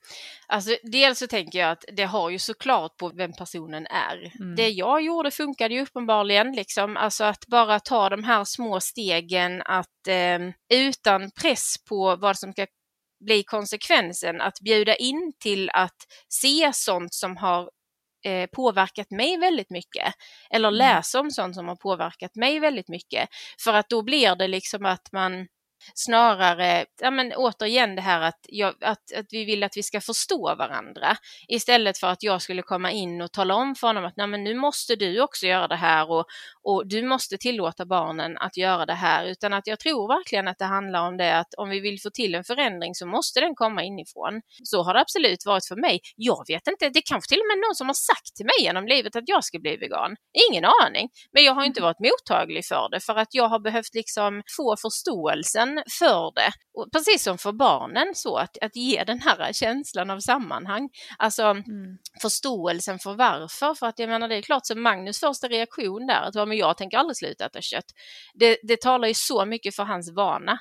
Alltså, 0.47 0.77
dels 0.83 1.19
så 1.19 1.27
tänker 1.27 1.59
jag 1.59 1.71
att 1.71 1.85
det 1.93 2.03
har 2.03 2.29
ju 2.29 2.39
såklart 2.39 2.97
på 2.97 3.09
vem 3.09 3.33
personen 3.33 3.87
är. 3.87 4.31
Mm. 4.39 4.55
Det 4.55 4.69
jag 4.69 5.01
gjorde 5.01 5.31
funkade 5.31 5.73
ju 5.73 5.81
uppenbarligen, 5.81 6.51
liksom. 6.51 6.97
alltså 6.97 7.23
att 7.23 7.47
bara 7.47 7.79
ta 7.79 8.09
de 8.09 8.23
här 8.23 8.43
små 8.43 8.79
stegen 8.79 9.61
att 9.65 10.07
eh, 10.07 10.39
utan 10.73 11.31
press 11.41 11.75
på 11.89 12.15
vad 12.15 12.37
som 12.37 12.51
ska 12.51 12.65
bli 13.25 13.43
konsekvensen, 13.43 14.41
att 14.41 14.59
bjuda 14.61 14.95
in 14.95 15.33
till 15.39 15.69
att 15.73 15.97
se 16.29 16.71
sånt 16.73 17.13
som 17.13 17.37
har 17.37 17.69
eh, 18.25 18.47
påverkat 18.53 19.11
mig 19.11 19.37
väldigt 19.37 19.69
mycket. 19.69 20.13
Eller 20.49 20.67
Mm. 20.69 20.77
läsa 20.77 21.19
om 21.19 21.31
sånt 21.31 21.55
som 21.55 21.67
har 21.67 21.75
påverkat 21.75 22.35
mig 22.35 22.59
väldigt 22.59 22.87
mycket. 22.89 23.29
För 23.63 23.73
att 23.73 23.89
då 23.89 24.01
blir 24.01 24.35
det 24.35 24.47
liksom 24.47 24.85
att 24.85 25.11
man 25.11 25.47
snarare, 25.93 26.85
ja 27.01 27.11
men 27.11 27.33
återigen 27.33 27.95
det 27.95 28.01
här 28.01 28.21
att, 28.21 28.39
jag, 28.49 28.73
att, 28.81 29.13
att 29.17 29.25
vi 29.29 29.45
vill 29.45 29.63
att 29.63 29.77
vi 29.77 29.83
ska 29.83 30.01
förstå 30.01 30.55
varandra 30.55 31.17
istället 31.47 31.97
för 31.97 32.07
att 32.07 32.23
jag 32.23 32.41
skulle 32.41 32.61
komma 32.61 32.91
in 32.91 33.21
och 33.21 33.31
tala 33.31 33.55
om 33.55 33.75
för 33.75 33.87
honom 33.87 34.05
att 34.05 34.17
Nej, 34.17 34.27
men 34.27 34.43
nu 34.43 34.55
måste 34.55 34.95
du 34.95 35.21
också 35.21 35.45
göra 35.45 35.67
det 35.67 35.75
här 35.75 36.11
och, 36.11 36.25
och 36.63 36.87
du 36.87 37.03
måste 37.03 37.37
tillåta 37.37 37.85
barnen 37.85 38.37
att 38.37 38.57
göra 38.57 38.85
det 38.85 38.93
här 38.93 39.25
utan 39.25 39.53
att 39.53 39.67
jag 39.67 39.79
tror 39.79 40.07
verkligen 40.07 40.47
att 40.47 40.57
det 40.57 40.65
handlar 40.65 41.07
om 41.07 41.17
det 41.17 41.37
att 41.37 41.53
om 41.57 41.69
vi 41.69 41.79
vill 41.79 42.01
få 42.01 42.09
till 42.09 42.35
en 42.35 42.43
förändring 42.43 42.95
så 42.95 43.05
måste 43.07 43.39
den 43.39 43.55
komma 43.55 43.83
inifrån. 43.83 44.41
Så 44.63 44.83
har 44.83 44.93
det 44.93 45.01
absolut 45.01 45.45
varit 45.45 45.65
för 45.65 45.75
mig. 45.75 45.99
Jag 46.15 46.43
vet 46.47 46.67
inte, 46.67 46.89
det 46.89 47.01
kanske 47.01 47.29
till 47.29 47.39
och 47.39 47.47
med 47.47 47.57
någon 47.67 47.75
som 47.75 47.87
har 47.87 47.93
sagt 47.93 48.35
till 48.35 48.45
mig 48.45 48.59
genom 48.59 48.87
livet 48.87 49.15
att 49.15 49.23
jag 49.25 49.43
ska 49.43 49.59
bli 49.59 49.77
vegan. 49.77 50.15
Ingen 50.49 50.65
aning, 50.83 51.09
men 51.33 51.43
jag 51.43 51.53
har 51.53 51.63
inte 51.63 51.81
varit 51.81 51.99
mottaglig 51.99 52.65
för 52.65 52.89
det 52.91 52.99
för 52.99 53.15
att 53.15 53.33
jag 53.33 53.47
har 53.47 53.59
behövt 53.59 53.93
liksom 53.93 54.41
få 54.57 54.75
förståelsen 54.77 55.72
för 55.99 56.31
det. 56.35 56.51
Och 56.73 56.91
precis 56.91 57.23
som 57.23 57.37
för 57.37 57.51
barnen 57.51 58.15
så 58.15 58.35
att, 58.37 58.57
att 58.61 58.75
ge 58.75 59.03
den 59.03 59.19
här 59.19 59.53
känslan 59.53 60.09
av 60.09 60.19
sammanhang. 60.19 60.89
Alltså 61.17 61.43
Mm. 61.43 61.97
förståelsen 62.21 62.99
för 62.99 63.13
varför. 63.15 63.73
För 63.73 63.87
att 63.87 63.99
jag 63.99 64.09
menar 64.09 64.27
det 64.27 64.35
är 64.35 64.41
klart 64.41 64.65
som 64.65 64.81
Magnus 64.81 65.19
första 65.19 65.47
reaktion 65.47 66.07
där 66.07 66.21
att 66.21 66.35
"Ja, 66.35 66.45
men 66.45 66.57
jag 66.57 66.77
tänker 66.77 66.97
aldrig 66.97 67.17
sluta 67.17 67.45
äta 67.45 67.61
kött. 67.61 67.85
Det, 68.33 68.57
det 68.63 68.81
talar 68.81 69.07
ju 69.07 69.13
så 69.17 69.45
mycket 69.45 69.75
för 69.75 69.83
hans 69.83 70.11
vana. 70.15 70.59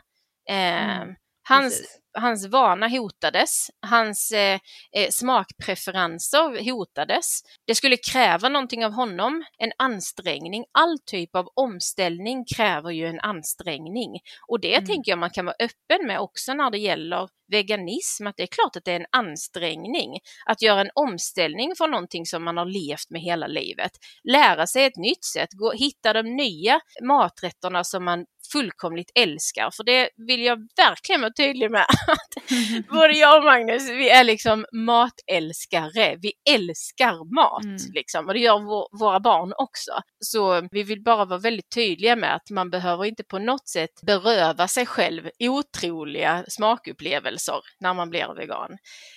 Eh, 0.48 1.01
Mm, 1.01 1.14
hans, 1.53 1.79
Precis. 1.81 1.99
hans 2.19 2.47
vana 2.47 2.88
hotades, 2.88 3.67
hans 3.87 4.33
eh, 4.33 4.61
eh, 4.97 5.09
smakpreferenser 5.11 6.71
hotades. 6.73 7.41
Det 7.67 7.75
skulle 7.75 7.97
kräva 7.97 8.49
någonting 8.49 8.85
av 8.85 8.93
honom, 8.93 9.45
en 9.59 9.73
ansträngning. 9.79 10.65
All 10.73 10.99
typ 11.07 11.37
av 11.37 11.49
omställning 11.55 12.45
kräver 12.57 12.91
ju 12.91 13.07
en 13.07 13.21
ansträngning. 13.21 14.21
Och 14.49 14.61
det 14.61 14.75
Mm. 14.75 14.87
tänker 14.87 15.12
jag 15.12 15.19
man 15.19 15.31
kan 15.31 15.45
vara 15.45 15.57
öppen 15.59 16.07
med 16.07 16.21
också 16.21 16.55
när 16.55 16.71
det 16.71 16.79
gäller 16.79 17.29
veganism, 17.53 18.27
att 18.27 18.37
det 18.37 18.43
är 18.43 18.47
klart 18.47 18.77
att 18.77 18.85
det 18.85 18.93
är 18.93 19.01
en 19.01 19.07
ansträngning 19.12 20.19
att 20.47 20.62
göra 20.62 20.81
en 20.81 20.91
omställning 20.95 21.73
från 21.77 21.91
någonting 21.91 22.27
som 22.27 22.45
man 22.45 22.57
har 22.57 22.65
levt 22.65 23.11
med 23.11 23.21
hela 23.21 23.47
livet. 23.47 23.93
Lära 24.25 24.67
sig 24.67 24.85
ett 24.85 24.97
nytt 24.97 25.25
sätt, 25.25 25.49
gå, 25.53 25.73
hitta 25.73 26.12
de 26.12 26.23
nya 26.37 26.81
maträtterna 27.03 27.85
som 27.85 28.05
man 28.05 28.25
fullkomligt 28.53 29.11
älskar. 29.15 29.71
För 29.71 29.85
det 29.85 30.11
vill 30.29 30.43
jag 30.43 30.59
verkligen 30.77 31.21
vara 31.21 31.33
tydlig 31.37 31.71
med. 31.71 31.81
att 32.07 32.88
Både 32.88 33.12
jag 33.12 33.38
och 33.38 33.45
Magnus, 33.45 33.91
vi 33.91 34.11
är 34.11 34.25
liksom 34.25 34.65
matälskare. 34.73 36.17
Vi 36.23 36.33
älskar 36.51 37.35
mat 37.35 37.62
Mm. 37.65 37.77
liksom 37.95 38.27
och 38.29 38.35
det 38.35 38.41
gör 38.41 38.59
vår, 38.59 38.99
våra 39.01 39.21
barn 39.21 39.53
också. 39.57 39.93
Så 40.21 40.69
vi 40.71 40.83
vill 40.83 41.03
bara 41.03 41.25
vara 41.25 41.38
väldigt 41.41 41.71
tydliga 41.75 42.17
med 42.17 42.35
att 42.35 42.51
man 42.51 42.71
behöver 42.71 43.05
inte 43.05 43.25
på 43.25 43.38
något 43.38 43.69
sätt 43.69 43.91
beröva 44.07 44.69
sig 44.69 44.87
själv 44.87 45.29
otroliga 45.38 46.45
smakupplevelser 46.49 47.61
när 47.81 47.95
man 47.95 48.11
blir 48.11 48.35
vegan. 48.37 48.71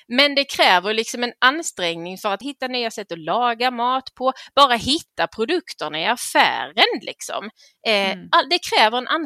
Men 0.08 0.36
det 0.36 0.45
kräver 0.45 0.93
liksom 0.93 1.24
en 1.24 1.34
ansträngning 1.45 2.17
för 2.17 2.34
att 2.34 2.41
hitta 2.41 2.67
nya 2.67 2.91
sätt 2.91 3.12
att 3.12 3.19
laga 3.19 3.71
mat 3.71 4.04
på, 4.17 4.34
bara 4.56 4.76
hitta 4.76 5.28
produkterna 5.28 6.00
i 6.02 6.06
affären 6.06 7.00
liksom. 7.02 7.50
Eh, 7.88 8.06
Mm. 8.15 8.30
Det 8.50 8.60
kräver 8.76 8.98
en 8.98 9.08
ansträngning, 9.08 9.25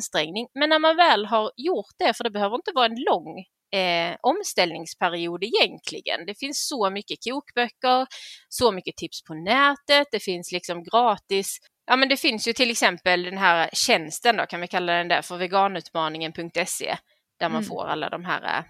men 0.59 0.69
när 0.69 0.79
man 0.79 0.95
väl 0.95 1.25
har 1.25 1.51
gjort 1.55 1.93
det, 1.99 2.13
för 2.13 2.23
det 2.23 2.29
behöver 2.29 2.55
inte 2.55 2.71
vara 2.75 2.85
en 2.85 3.03
lång 3.09 3.39
eh, 3.81 4.15
omställningsperiod 4.21 5.43
egentligen. 5.43 6.25
Det 6.25 6.39
finns 6.39 6.67
så 6.67 6.89
mycket 6.89 7.17
kokböcker, 7.29 8.07
så 8.49 8.71
mycket 8.71 8.97
tips 8.97 9.23
på 9.23 9.33
nätet, 9.33 10.07
det 10.11 10.19
finns 10.19 10.51
liksom 10.51 10.83
gratis 10.83 11.57
Ja 11.89 11.95
men 11.95 12.09
det 12.09 12.17
finns 12.17 12.47
ju 12.47 12.53
till 12.53 12.71
exempel 12.71 13.23
den 13.23 13.37
här 13.37 13.69
tjänsten 13.73 14.37
då, 14.37 14.45
kan 14.45 14.61
vi 14.61 14.67
kalla 14.67 14.93
den 14.93 15.07
där, 15.07 15.21
för 15.21 15.37
veganutmaningen.se 15.37 16.97
där 17.39 17.49
man 17.49 17.51
Mm. 17.51 17.63
får 17.63 17.85
alla 17.87 18.09
de 18.09 18.25
här 18.25 18.57
eh, 18.57 18.63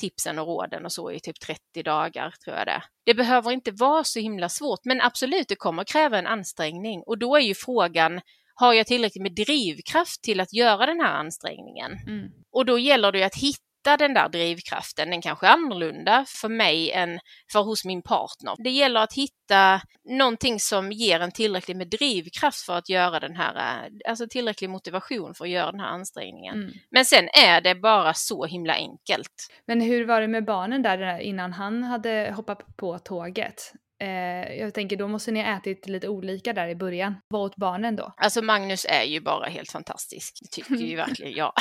tipsen 0.00 0.38
och 0.38 0.46
råden 0.46 0.84
och 0.84 0.92
så 0.92 1.10
i 1.10 1.20
typ 1.20 1.40
30 1.40 1.82
dagar 1.82 2.34
tror 2.44 2.56
jag 2.56 2.66
det. 2.66 2.82
Det 3.06 3.14
behöver 3.14 3.50
inte 3.52 3.70
vara 3.70 4.04
så 4.04 4.20
himla 4.20 4.48
svårt 4.48 4.80
men 4.84 5.00
absolut 5.00 5.48
det 5.48 5.56
kommer 5.56 5.84
kräva 5.84 6.18
en 6.18 6.26
ansträngning 6.26 7.02
och 7.06 7.18
då 7.18 7.36
är 7.36 7.40
ju 7.40 7.54
frågan 7.54 8.20
har 8.60 8.74
jag 8.74 8.86
tillräckligt 8.86 9.22
med 9.22 9.34
drivkraft 9.34 10.22
till 10.22 10.40
att 10.40 10.52
göra 10.52 10.86
den 10.86 11.00
här 11.00 11.12
ansträngningen? 11.12 11.92
Mm. 12.06 12.30
Och 12.52 12.64
då 12.64 12.78
gäller 12.78 13.12
det 13.12 13.18
ju 13.18 13.24
att 13.24 13.36
hitta 13.36 13.96
den 13.98 14.14
där 14.14 14.28
drivkraften. 14.28 15.10
Den 15.10 15.22
kanske 15.22 15.46
är 15.46 15.50
annorlunda 15.50 16.24
för 16.28 16.48
mig 16.48 16.90
än 16.90 17.20
för 17.52 17.62
hos 17.62 17.84
min 17.84 18.02
partner. 18.02 18.54
Det 18.64 18.70
gäller 18.70 19.00
att 19.00 19.12
hitta 19.12 19.80
någonting 20.18 20.60
som 20.60 20.92
ger 20.92 21.20
en 21.20 21.32
tillräckligt 21.32 21.76
med 21.76 21.90
drivkraft 21.90 22.60
för 22.60 22.78
att 22.78 22.88
göra 22.88 23.20
den 23.20 23.36
här, 23.36 23.56
eh, 23.56 24.10
alltså 24.10 24.26
tillräcklig 24.30 24.70
motivation 24.70 25.34
för 25.34 25.44
att 25.44 25.50
göra 25.50 25.70
den 25.70 25.80
här 25.80 25.88
ansträngningen. 25.88 26.54
Mm. 26.54 26.72
Men 26.90 27.04
sen 27.04 27.28
är 27.28 27.60
det 27.60 27.74
bara 27.74 28.14
så 28.14 28.44
himla 28.44 28.74
enkelt. 28.74 29.48
Men 29.66 29.80
hur 29.80 30.06
var 30.06 30.20
det 30.20 30.28
med 30.28 30.44
barnen 30.44 30.82
där 30.82 31.18
innan 31.18 31.52
han 31.52 31.82
hade 31.82 32.32
hoppat 32.36 32.76
på 32.76 32.98
tåget? 32.98 33.72
Eh, 34.00 34.54
jag 34.58 34.74
tänker 34.74 34.96
då 34.96 35.08
måste 35.08 35.30
ni 35.30 35.42
ha 35.42 35.56
ätit 35.56 35.88
lite 35.88 36.08
olika 36.08 36.52
där 36.52 36.68
i 36.68 36.74
början. 36.74 37.14
Vad 37.28 37.42
åt 37.42 37.56
barnen 37.56 37.96
då? 37.96 38.14
Alltså 38.16 38.42
Magnus 38.42 38.86
är 38.88 39.02
ju 39.02 39.20
bara 39.20 39.46
helt 39.46 39.70
fantastisk, 39.70 40.38
det 40.42 40.48
tycker 40.48 40.74
ju 40.74 40.96
verkligen 41.06 41.32
jag. 41.32 41.52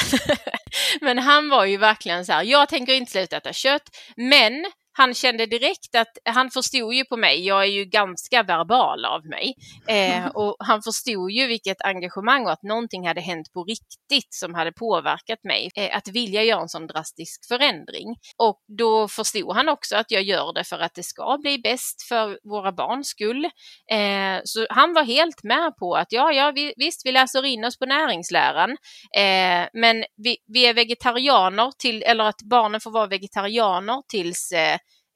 men 1.01 1.17
han 1.17 1.49
var 1.49 1.65
ju 1.65 1.77
verkligen 1.77 2.25
så 2.25 2.33
här, 2.33 2.43
jag 2.43 2.69
tänker 2.69 2.93
inte 2.93 3.11
sluta 3.11 3.37
äta 3.37 3.53
kött, 3.53 3.89
men 4.15 4.65
han 4.99 5.13
kände 5.13 5.45
direkt 5.45 5.95
att 5.95 6.17
han 6.25 6.49
förstod 6.51 6.93
ju 6.93 7.05
på 7.05 7.17
mig, 7.17 7.45
jag 7.45 7.61
är 7.63 7.71
ju 7.71 7.85
ganska 7.85 8.43
verbal 8.43 9.05
av 9.05 9.25
mig, 9.25 9.55
eh, 9.87 10.25
och 10.35 10.55
han 10.59 10.81
förstod 10.81 11.31
ju 11.31 11.47
vilket 11.47 11.81
engagemang 11.81 12.45
och 12.45 12.51
att 12.51 12.63
någonting 12.63 13.07
hade 13.07 13.21
hänt 13.21 13.53
på 13.53 13.63
riktigt 13.63 14.33
som 14.33 14.53
hade 14.53 14.71
påverkat 14.71 15.43
mig, 15.43 15.69
eh, 15.75 15.97
att 15.97 16.07
vilja 16.07 16.43
göra 16.43 16.61
en 16.61 16.69
sån 16.69 16.87
drastisk 16.87 17.47
förändring. 17.47 18.15
Och 18.37 18.59
då 18.77 19.07
förstod 19.07 19.55
han 19.55 19.69
också 19.69 19.95
att 19.95 20.11
jag 20.11 20.23
gör 20.23 20.53
det 20.53 20.63
för 20.63 20.79
att 20.79 20.95
det 20.95 21.03
ska 21.03 21.37
bli 21.41 21.59
bäst 21.59 22.01
för 22.01 22.39
våra 22.43 22.71
barns 22.71 23.07
skull. 23.07 23.45
Eh, 23.91 24.39
så 24.43 24.65
han 24.69 24.93
var 24.93 25.03
helt 25.03 25.43
med 25.43 25.75
på 25.79 25.95
att 25.95 26.11
ja, 26.11 26.31
ja, 26.31 26.51
vi, 26.55 26.73
visst, 26.77 27.05
vi 27.05 27.11
läser 27.11 27.45
in 27.45 27.65
oss 27.65 27.79
på 27.79 27.85
näringsläran, 27.85 28.71
eh, 29.17 29.67
men 29.73 30.05
vi, 30.23 30.37
vi 30.47 30.65
är 30.65 30.73
vegetarianer 30.73 31.71
till, 31.77 32.03
eller 32.03 32.23
att 32.23 32.41
barnen 32.41 32.81
får 32.81 32.91
vara 32.91 33.07
vegetarianer 33.07 34.03
tills 34.07 34.53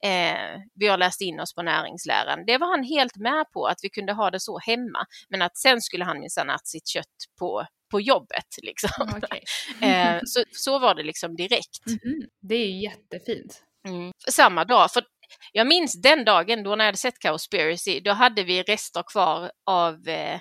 eh, 0.03 0.59
vi 0.73 0.87
har 0.87 0.97
läst 0.97 1.21
in 1.21 1.39
oss 1.39 1.55
på 1.55 1.61
näringsläran. 1.61 2.45
Det 2.45 2.57
var 2.57 2.67
han 2.67 2.83
helt 2.83 3.17
med 3.17 3.45
på, 3.53 3.65
att 3.65 3.79
vi 3.81 3.89
kunde 3.89 4.13
ha 4.13 4.31
det 4.31 4.39
så 4.39 4.59
hemma, 4.59 5.05
men 5.29 5.41
att 5.41 5.57
sen 5.57 5.81
skulle 5.81 6.05
han 6.05 6.19
minsann 6.19 6.49
äta 6.49 6.61
sitt 6.63 6.87
kött 6.87 7.05
på, 7.39 7.65
på 7.91 8.01
jobbet. 8.01 8.47
Liksom. 8.61 9.09
Okej. 9.17 9.43
Eh, 9.81 10.19
så, 10.25 10.43
så 10.51 10.79
var 10.79 10.95
det 10.95 11.03
liksom 11.03 11.35
direkt. 11.35 11.85
Mhm. 11.85 12.27
Det 12.41 12.55
är 12.55 12.67
ju 12.67 12.81
jättefint. 12.81 13.63
Mm. 13.87 14.11
Samma 14.29 14.65
dag, 14.65 14.91
för 14.91 15.03
jag 15.51 15.67
minns 15.67 16.01
den 16.01 16.25
dagen 16.25 16.63
då 16.63 16.69
när 16.69 16.85
jag 16.85 16.87
hade 16.87 16.97
sett 16.97 17.19
Cowspiracy, 17.19 17.99
då 17.99 18.11
hade 18.11 18.43
vi 18.43 18.63
rester 18.63 19.03
kvar 19.03 19.51
av 19.65 20.07
eh, 20.07 20.39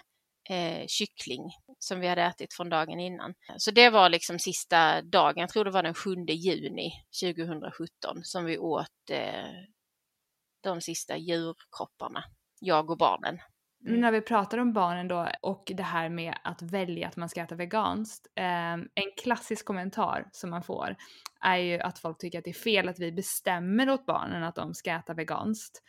eh, 0.50 0.86
kyckling 0.86 1.42
som 1.82 2.00
vi 2.00 2.08
hade 2.08 2.22
ätit 2.22 2.54
från 2.54 2.68
dagen 2.68 3.00
innan. 3.00 3.34
Så 3.56 3.70
det 3.70 3.90
var 3.90 4.08
liksom 4.08 4.38
sista 4.38 5.02
dagen, 5.02 5.40
jag 5.40 5.48
tror 5.48 5.64
det 5.64 5.70
var 5.70 5.82
den 5.82 5.94
7 5.94 6.10
juni 6.28 6.92
2017 7.22 8.20
som 8.22 8.44
vi 8.44 8.58
åt 8.58 9.10
eh, 9.10 9.46
de 10.62 10.80
sista 10.80 11.16
djurkropparna, 11.16 12.24
jag 12.60 12.90
och 12.90 12.98
barnen. 12.98 13.38
Men 13.84 14.00
när 14.00 14.12
vi 14.12 14.20
pratar 14.20 14.58
om 14.58 14.72
barnen 14.72 15.08
då 15.08 15.28
och 15.42 15.72
det 15.74 15.82
här 15.82 16.08
med 16.08 16.34
att 16.44 16.62
välja 16.62 17.08
att 17.08 17.16
man 17.16 17.28
ska 17.28 17.40
äta 17.40 17.54
veganskt. 17.54 18.26
Eh, 18.34 18.72
en 18.72 19.12
klassisk 19.22 19.66
kommentar 19.66 20.28
som 20.32 20.50
man 20.50 20.62
får 20.62 20.96
är 21.40 21.56
ju 21.56 21.80
att 21.80 21.98
folk 21.98 22.18
tycker 22.18 22.38
att 22.38 22.44
det 22.44 22.50
är 22.50 22.54
fel 22.54 22.88
att 22.88 22.98
vi 22.98 23.12
bestämmer 23.12 23.90
åt 23.90 24.06
barnen 24.06 24.42
att 24.42 24.54
de 24.54 24.74
ska 24.74 24.90
äta 24.90 25.14
veganskt. 25.14 25.82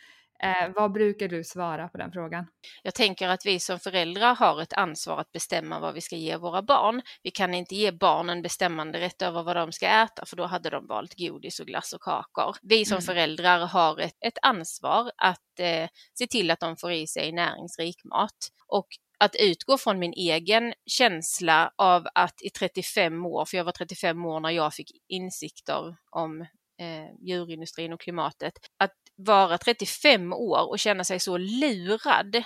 Eh, 0.43 0.69
vad 0.75 0.91
brukar 0.91 1.27
du 1.27 1.43
svara 1.43 1.87
på 1.87 1.97
den 1.97 2.11
frågan? 2.11 2.45
Jag 2.83 2.93
tänker 2.95 3.27
att 3.27 3.45
vi 3.45 3.59
som 3.59 3.79
föräldrar 3.79 4.35
har 4.35 4.61
ett 4.61 4.73
ansvar 4.73 5.17
att 5.19 5.31
bestämma 5.31 5.79
vad 5.79 5.93
vi 5.93 6.01
ska 6.01 6.15
ge 6.15 6.37
våra 6.37 6.61
barn. 6.61 7.01
Vi 7.23 7.31
kan 7.31 7.53
inte 7.53 7.75
ge 7.75 7.91
barnen 7.91 8.41
bestämmande 8.41 8.99
rätt 8.99 9.21
över 9.21 9.43
vad 9.43 9.55
de 9.55 9.71
ska 9.71 9.87
äta 9.87 10.25
för 10.25 10.35
då 10.35 10.45
hade 10.45 10.69
de 10.69 10.87
valt 10.87 11.13
godis 11.17 11.59
och 11.59 11.65
glass 11.67 11.93
och 11.93 12.01
kakor. 12.01 12.55
Vi 12.61 12.85
som 12.85 12.95
Mm. 12.95 13.01
föräldrar 13.01 13.59
har 13.67 13.99
ett, 13.99 14.17
ett 14.25 14.37
ansvar 14.41 15.11
att 15.17 15.59
eh, 15.59 15.89
se 16.19 16.27
till 16.27 16.51
att 16.51 16.59
de 16.59 16.77
får 16.77 16.91
i 16.91 17.07
sig 17.07 17.31
näringsrik 17.31 18.03
mat. 18.03 18.37
Och 18.67 18.87
att 19.17 19.35
utgå 19.35 19.77
från 19.77 19.99
min 19.99 20.13
egen 20.13 20.73
känsla 20.85 21.71
av 21.75 22.07
att 22.15 22.41
i 22.41 22.49
35 22.49 23.25
år, 23.25 23.45
för 23.45 23.57
jag 23.57 23.63
var 23.63 23.71
35 23.71 24.25
år 24.25 24.39
när 24.39 24.49
jag 24.49 24.73
fick 24.73 24.91
insikter 25.07 25.95
om 26.09 26.41
eh, 26.41 27.15
djurindustrin 27.21 27.93
och 27.93 28.01
klimatet. 28.01 28.53
Att 28.77 28.93
vara 29.15 29.57
35 29.57 30.33
år 30.33 30.69
och 30.69 30.79
känna 30.79 31.03
sig 31.03 31.19
så 31.19 31.37
lurad 31.37 32.43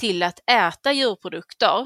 till 0.00 0.22
att 0.22 0.40
äta 0.50 0.92
djurprodukter, 0.92 1.80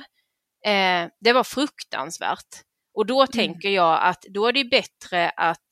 eh, 0.66 1.08
det 1.20 1.32
var 1.32 1.44
fruktansvärt. 1.44 2.62
Och 2.94 3.06
då 3.06 3.20
mm. 3.20 3.28
tänker 3.28 3.68
jag 3.68 4.02
att 4.02 4.22
då 4.28 4.46
är 4.46 4.52
det 4.52 4.64
bättre 4.64 5.30
att 5.30 5.68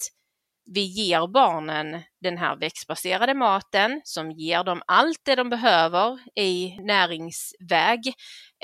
vi 0.75 0.81
ger 0.81 1.27
barnen 1.27 2.03
den 2.21 2.39
här 2.39 2.57
växtbaserade 2.57 3.35
maten 3.35 4.01
som 4.05 4.31
ger 4.31 4.65
dem 4.65 4.83
allt 4.87 5.21
det 5.25 5.35
de 5.35 5.51
behöver 5.51 6.19
i 6.35 6.77
näringsväg. 6.81 8.07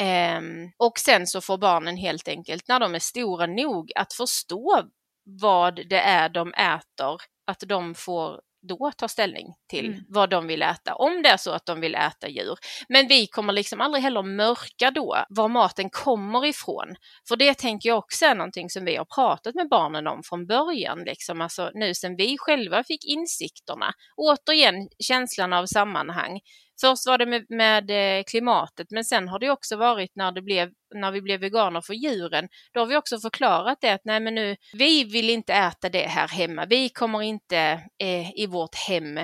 Eh, 0.01 0.41
och 0.77 0.99
sen 0.99 1.27
så 1.27 1.41
får 1.41 1.59
barnen 1.59 1.97
helt 1.97 2.29
enkelt, 2.29 2.69
när 2.69 2.81
de 2.81 2.95
är 2.95 2.99
stora 2.99 3.47
nog, 3.47 3.93
att 3.97 4.13
förstå 4.13 4.83
vad 5.25 5.89
det 5.89 6.01
är 6.01 6.29
de 6.29 6.55
äter, 6.55 7.17
att 7.47 7.61
de 7.67 7.95
får 7.95 8.41
då 8.69 8.93
ta 8.97 9.09
ställning 9.09 9.47
till 9.69 9.87
mm. 9.87 10.01
vad 10.09 10.31
de 10.31 10.47
vill 10.47 10.63
äta, 10.63 10.95
om 10.95 11.23
det 11.23 11.29
är 11.29 11.37
så 11.37 11.51
att 11.51 11.67
de 11.67 11.81
vill 11.81 11.95
äta 11.95 12.29
djur. 12.29 12.59
Men 12.89 13.09
vi 13.09 13.27
kommer 13.27 13.53
liksom 13.53 13.81
aldrig 13.81 14.03
heller 14.05 14.23
mörka 14.23 14.91
då 14.91 15.25
var 15.29 15.49
maten 15.49 15.91
kommer 15.91 16.47
ifrån. 16.47 16.97
För 17.29 17.37
det 17.37 17.55
tänker 17.55 17.89
jag 17.89 17.99
också 17.99 18.25
är 18.25 18.35
någonting 18.35 18.71
som 18.71 18.85
vi 18.85 18.97
har 18.97 19.05
pratat 19.05 19.55
med 19.55 19.69
barnen 19.69 20.07
om 20.07 20.23
från 20.25 20.47
början, 20.47 20.99
liksom. 20.99 21.41
alltså 21.41 21.71
nu 21.75 21.95
sen 21.95 22.17
vi 22.17 22.37
själva 22.39 22.85
fick 22.85 23.05
insikterna. 23.05 23.93
Återigen 24.17 24.89
känslan 24.99 25.53
av 25.53 25.67
sammanhang. 25.67 26.41
Först 26.85 27.07
var 27.07 27.19
det 27.19 27.27
med, 27.27 27.47
med, 27.49 27.91
eh, 27.91 28.25
klimatet 28.25 28.87
men 28.91 29.05
sen 29.05 29.29
har 29.29 29.39
det 29.39 29.51
också 29.51 29.77
varit 29.77 30.11
när, 30.15 30.33
det 30.33 30.43
blev, 30.43 30.71
när 30.95 31.11
vi 31.11 31.23
blev 31.23 31.41
veganer 31.41 31.81
för 31.81 31.95
djuren. 31.95 32.49
Då 32.75 32.81
har 32.81 32.87
vi 32.87 32.97
också 32.97 33.19
förklarat 33.19 33.79
det 33.81 33.91
att 33.91 34.01
nej 34.05 34.21
men 34.21 34.35
nu, 34.35 34.57
vi 34.73 35.05
vill 35.05 35.31
inte 35.31 35.53
äta 35.53 35.89
det 35.89 36.07
här 36.07 36.29
hemma. 36.29 36.67
Vi 36.67 36.89
kommer 36.89 37.23
inte 37.23 37.59
eh, 38.03 38.31
i 38.41 38.47
vårt 38.47 38.75
hem 38.75 39.21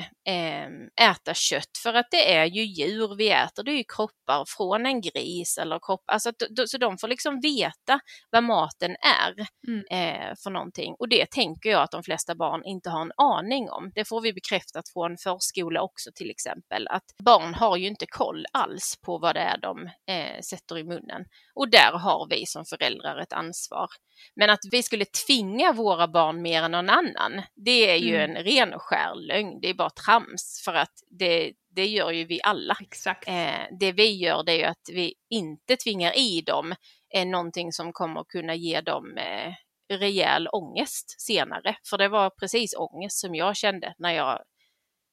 äta 1.01 1.35
kött 1.35 1.79
för 1.83 1.95
att 1.95 2.07
det 2.11 2.35
är 2.35 2.45
ju 2.45 2.63
djur 2.63 3.17
vi 3.17 3.31
äter. 3.31 3.63
Det 3.63 3.71
är 3.71 3.77
ju 3.77 3.85
kroppar 3.97 4.45
från 4.57 4.87
en 4.87 5.01
gris 5.01 5.59
eller 5.59 5.79
kropp, 5.87 6.05
alltså 6.07 6.33
så 6.67 6.79
de 6.79 6.99
får 6.99 7.09
liksom 7.09 7.41
veta 7.41 8.01
vad 8.31 8.45
maten 8.45 8.91
är 8.91 9.47
mm. 9.69 9.85
eh, 9.91 10.35
för 10.43 10.51
någonting. 10.51 10.95
Och 10.99 11.09
det 11.09 11.31
tänker 11.31 11.71
jag 11.71 11.83
att 11.83 11.91
de 11.91 12.03
flesta 12.03 12.35
barn 12.35 12.65
inte 12.65 12.91
har 12.91 13.03
en 13.03 13.13
aning 13.17 13.71
om. 13.71 13.93
Det 13.95 14.05
får 14.05 14.21
vi 14.21 14.33
bekräftat 14.33 14.89
från 14.89 15.17
förskola 15.17 15.83
också 15.83 16.11
till 16.15 16.31
exempel 16.31 16.89
att 16.89 17.05
barn 17.19 17.51
barn 17.51 17.55
har 17.55 17.77
ju 17.77 17.87
inte 17.87 18.07
koll 18.07 18.47
alls 18.53 18.99
på 19.03 19.19
vad 19.19 19.37
det 19.37 19.41
är 19.41 19.59
de 19.59 19.87
eh, 19.87 20.41
sätter 20.41 20.79
i 20.79 20.85
munnen. 20.85 21.25
Och 21.55 21.71
där 21.71 21.93
har 21.93 22.27
vi 22.31 22.47
som 22.47 22.65
föräldrar 22.65 23.19
ett 23.19 23.33
ansvar. 23.33 23.89
Men 24.37 24.51
att 24.51 24.61
vi 24.71 24.83
skulle 24.83 25.05
tvinga 25.05 25.73
våra 25.73 26.09
barn 26.09 26.43
mer 26.43 26.63
än 26.63 26.71
någon 26.71 26.91
annan, 26.91 27.43
det 27.55 27.91
är 27.91 27.97
ju 27.97 28.17
mm. 28.17 28.37
en 28.37 28.43
ren 28.43 28.75
och 28.75 28.83
skär 28.83 29.15
lögn. 29.15 29.61
Det 29.61 29.71
är 29.71 29.75
bara 29.75 29.91
trams 29.91 30.20
för 30.65 30.75
att 30.75 30.93
det, 31.19 31.53
det 31.75 31.87
gör 31.87 32.11
ju 32.11 32.25
vi 32.25 32.41
alla. 32.45 32.77
Exakt. 32.81 33.29
Eh, 33.29 33.77
det 33.81 33.93
vi 33.93 34.17
gör 34.17 34.43
det 34.43 34.53
är 34.53 34.59
ju 34.59 34.65
att 34.65 34.89
vi 34.93 35.15
inte 35.31 35.77
tvingar 35.77 36.19
i 36.19 36.41
dem 36.41 36.75
eh, 37.15 37.27
någonting 37.27 37.73
som 37.73 37.93
kommer 37.93 38.25
kunna 38.25 38.55
ge 38.55 38.81
dem 38.81 39.17
eh, 39.19 39.55
rejäl 39.99 40.49
ångest 40.53 41.21
senare. 41.21 41.77
För 41.91 41.99
det 41.99 42.09
var 42.09 42.31
precis 42.31 42.75
ångest 42.77 43.19
som 43.19 43.35
jag 43.35 43.57
kände 43.57 43.95
när 43.99 44.11
jag 44.11 44.43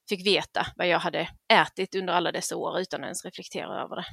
fick 0.08 0.26
veta 0.26 0.66
vad 0.76 0.88
jag 0.88 0.98
hade 0.98 1.28
ätit 1.52 1.94
under 1.94 2.12
alla 2.12 2.32
dessa 2.32 2.56
år 2.56 2.80
utan 2.80 3.00
att 3.00 3.06
ens 3.06 3.24
reflektera 3.24 3.82
över 3.82 3.96
det. 3.96 4.06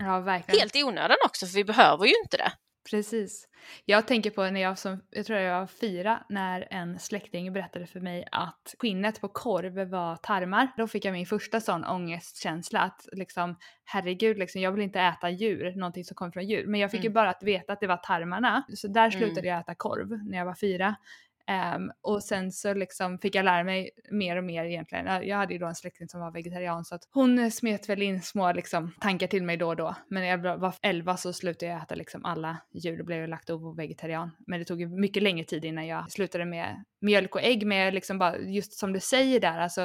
Ja. 0.47 0.57
Helt 0.59 0.75
i 0.75 0.83
onödan 0.83 1.17
också, 1.25 1.45
för 1.45 1.53
vi 1.53 1.63
behöver 1.63 2.05
ju 2.05 2.13
inte 2.23 2.37
det. 2.37 2.51
Precis. 2.89 3.47
Jag 3.85 4.07
tänker 4.07 4.29
på 4.29 4.43
när 4.43 4.61
jag 4.61 4.77
som, 4.77 5.01
jag 5.09 5.25
tror 5.25 5.39
jag 5.39 5.59
var 5.59 5.67
fyra, 5.67 6.23
när 6.29 6.67
en 6.71 6.99
släkting 6.99 7.53
berättade 7.53 7.87
för 7.87 7.99
mig 7.99 8.27
att 8.31 8.75
skinnet 8.79 9.21
på 9.21 9.27
korv 9.27 9.89
var 9.89 10.15
tarmar. 10.15 10.67
Då 10.77 10.87
fick 10.87 11.05
jag 11.05 11.13
min 11.13 11.25
första 11.25 11.61
sån 11.61 11.85
ångestkänsla 11.85 12.79
att 12.79 13.07
liksom 13.11 13.55
herregud, 13.85 14.37
liksom, 14.37 14.61
jag 14.61 14.71
vill 14.71 14.81
inte 14.81 14.99
äta 14.99 15.29
djur, 15.29 15.75
någonting 15.75 16.05
som 16.05 16.15
kommer 16.15 16.31
från 16.31 16.47
djur. 16.47 16.67
Men 16.67 16.79
jag 16.79 16.91
fick 16.91 16.99
mm. 16.99 17.09
ju 17.09 17.13
bara 17.13 17.29
att 17.29 17.43
veta 17.43 17.73
att 17.73 17.79
det 17.79 17.87
var 17.87 17.97
tarmarna. 17.97 18.63
Så 18.75 18.87
där 18.87 19.09
slutade 19.09 19.39
mm. 19.39 19.45
jag 19.45 19.59
äta 19.59 19.75
korv 19.75 20.09
när 20.09 20.37
jag 20.37 20.45
var 20.45 20.55
fyra. 20.55 20.95
Um, 21.75 21.91
och 22.01 22.23
sen 22.23 22.51
så 22.51 22.73
liksom 22.73 23.19
fick 23.19 23.35
jag 23.35 23.45
lära 23.45 23.63
mig 23.63 23.89
mer 24.11 24.37
och 24.37 24.43
mer 24.43 24.65
egentligen. 24.65 25.27
Jag 25.27 25.37
hade 25.37 25.53
ju 25.53 25.59
då 25.59 25.65
en 25.65 25.75
släkting 25.75 26.07
som 26.07 26.19
var 26.19 26.31
vegetarian 26.31 26.85
så 26.85 26.95
att 26.95 27.07
hon 27.13 27.39
eh, 27.39 27.49
smet 27.49 27.89
väl 27.89 28.01
in 28.01 28.21
små 28.21 28.51
liksom, 28.51 28.91
tankar 28.99 29.27
till 29.27 29.43
mig 29.43 29.57
då 29.57 29.67
och 29.67 29.75
då. 29.75 29.95
Men 30.07 30.23
när 30.23 30.29
jag 30.29 30.57
var 30.57 30.73
11 30.81 31.17
så 31.17 31.33
slutade 31.33 31.71
jag 31.71 31.81
äta 31.81 31.95
liksom 31.95 32.25
alla 32.25 32.57
djur 32.73 32.99
och 32.99 33.05
blev 33.05 33.27
lagt 33.27 33.49
och 33.49 33.79
vegetarian. 33.79 34.31
Men 34.47 34.59
det 34.59 34.65
tog 34.65 34.81
ju 34.81 34.87
mycket 34.87 35.23
längre 35.23 35.45
tid 35.45 35.65
innan 35.65 35.87
jag 35.87 36.11
slutade 36.11 36.45
med 36.45 36.83
mjölk 37.01 37.35
och 37.35 37.43
ägg. 37.43 37.65
Men 37.65 37.93
liksom 37.93 38.17
bara 38.17 38.37
just 38.37 38.73
som 38.73 38.93
du 38.93 38.99
säger 38.99 39.39
där, 39.39 39.59
alltså 39.59 39.81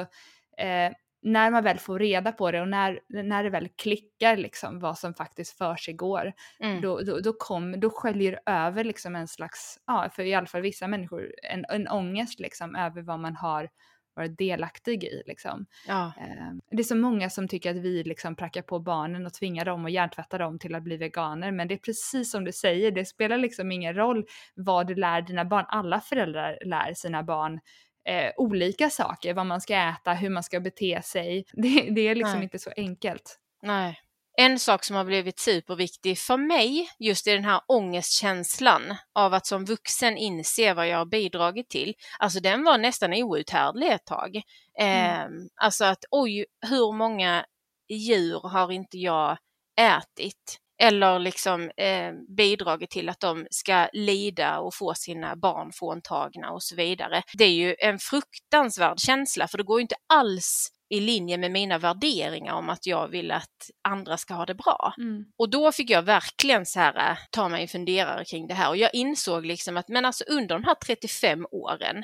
eh, 0.57 0.91
när 1.21 1.51
man 1.51 1.63
väl 1.63 1.79
får 1.79 1.99
reda 1.99 2.31
på 2.31 2.51
det 2.51 2.61
och 2.61 2.67
när, 2.67 2.99
när 3.07 3.43
det 3.43 3.49
väl 3.49 3.69
klickar 3.69 4.37
liksom 4.37 4.79
vad 4.79 4.97
som 4.97 5.13
faktiskt 5.13 5.57
för 5.57 5.75
sig 5.75 5.93
går, 5.93 6.33
mm. 6.59 6.81
då, 6.81 7.01
då, 7.01 7.19
då, 7.19 7.33
kom, 7.33 7.79
då 7.79 7.89
sköljer 7.89 8.39
över 8.45 8.83
liksom 8.83 9.15
en 9.15 9.27
slags, 9.27 9.79
ja 9.87 10.09
för 10.13 10.23
i 10.23 10.33
alla 10.33 10.47
fall 10.47 10.61
vissa 10.61 10.87
människor, 10.87 11.31
en, 11.43 11.65
en 11.69 11.87
ångest 11.87 12.39
liksom 12.39 12.75
över 12.75 13.01
vad 13.01 13.19
man 13.19 13.35
har 13.35 13.69
varit 14.15 14.37
delaktig 14.37 15.03
i. 15.03 15.23
Liksom. 15.25 15.65
Ja. 15.87 16.13
Eh, 16.17 16.53
det 16.71 16.79
är 16.79 16.83
så 16.83 16.95
många 16.95 17.29
som 17.29 17.47
tycker 17.47 17.71
att 17.71 17.81
vi 17.81 18.03
liksom 18.03 18.35
prackar 18.35 18.61
på 18.61 18.79
barnen 18.79 19.25
och 19.25 19.33
tvingar 19.33 19.65
dem 19.65 19.83
och 19.83 19.89
hjärntvättar 19.89 20.39
dem 20.39 20.59
till 20.59 20.75
att 20.75 20.83
bli 20.83 20.97
veganer. 20.97 21.51
Men 21.51 21.67
det 21.67 21.73
är 21.73 21.79
precis 21.79 22.31
som 22.31 22.43
du 22.43 22.51
säger, 22.51 22.91
det 22.91 23.05
spelar 23.05 23.37
liksom 23.37 23.71
ingen 23.71 23.95
roll 23.95 24.25
vad 24.55 24.87
du 24.87 24.95
lär 24.95 25.21
dina 25.21 25.45
barn. 25.45 25.65
Alla 25.67 25.99
föräldrar 25.99 26.57
lär 26.65 26.93
sina 26.93 27.23
barn 27.23 27.59
eh, 28.07 28.31
olika 28.37 28.89
saker, 28.89 29.33
vad 29.33 29.45
man 29.45 29.61
ska 29.61 29.75
äta, 29.75 30.13
hur 30.13 30.29
man 30.29 30.43
ska 30.43 30.59
bete 30.59 31.01
sig. 31.03 31.45
Det, 31.53 31.89
det 31.95 32.07
är 32.07 32.15
liksom 32.15 32.35
Nej. 32.35 32.43
inte 32.43 32.59
så 32.59 32.71
enkelt. 32.77 33.39
Nej. 33.61 33.99
En 34.37 34.59
sak 34.59 34.83
som 34.83 34.95
har 34.95 35.05
blivit 35.05 35.39
superviktig 35.39 36.17
för 36.17 36.37
mig, 36.37 36.89
just 36.99 37.27
i 37.27 37.31
den 37.31 37.45
här 37.45 37.61
ångestkänslan 37.67 38.95
av 39.13 39.33
att 39.33 39.45
som 39.45 39.65
vuxen 39.65 40.17
inse 40.17 40.73
vad 40.73 40.87
jag 40.87 40.97
har 40.97 41.05
bidragit 41.05 41.69
till, 41.69 41.93
alltså 42.19 42.39
den 42.39 42.63
var 42.63 42.77
nästan 42.77 43.13
outhärdlig 43.13 43.91
ett 43.91 44.05
tag. 44.05 44.41
Mm. 44.79 45.19
Eh, 45.19 45.27
alltså 45.55 45.85
att 45.85 46.05
oj, 46.11 46.45
hur 46.69 46.93
många 46.93 47.45
djur 47.89 48.39
har 48.39 48.71
inte 48.71 48.97
jag 48.97 49.37
ätit? 49.79 50.60
Eller 50.81 51.19
liksom 51.19 51.71
eh, 51.77 52.11
bidragit 52.37 52.89
till 52.89 53.09
att 53.09 53.19
de 53.19 53.47
ska 53.51 53.89
lida 53.93 54.59
och 54.59 54.75
få 54.75 54.93
sina 54.93 55.35
barn 55.35 55.71
fråntagna 55.73 56.51
och 56.51 56.63
så 56.63 56.75
vidare. 56.75 57.23
Det 57.33 57.43
är 57.43 57.51
ju 57.51 57.75
en 57.79 57.99
fruktansvärd 57.99 58.99
känsla 58.99 59.47
för 59.47 59.57
det 59.57 59.63
går 59.63 59.81
inte 59.81 59.95
alls 60.13 60.69
i 60.89 60.99
linje 60.99 61.37
med 61.37 61.51
mina 61.51 61.77
värderingar 61.77 62.53
om 62.53 62.69
att 62.69 62.85
jag 62.85 63.07
vill 63.07 63.31
att 63.31 63.69
andra 63.87 64.17
ska 64.17 64.33
ha 64.33 64.45
det 64.45 64.55
bra. 64.55 64.93
Mm. 64.97 65.25
Och 65.37 65.49
då 65.49 65.71
fick 65.71 65.89
jag 65.89 66.03
verkligen 66.03 66.65
så 66.65 66.79
här, 66.79 67.11
eh, 67.11 67.17
ta 67.31 67.49
mig 67.49 67.61
en 67.61 67.67
funderare 67.67 68.25
kring 68.25 68.47
det 68.47 68.53
här 68.53 68.69
och 68.69 68.77
jag 68.77 68.93
insåg 68.93 69.45
liksom 69.45 69.77
att 69.77 69.87
men 69.87 70.05
alltså 70.05 70.23
under 70.27 70.55
de 70.55 70.63
här 70.63 70.75
35 70.75 71.45
åren 71.51 72.03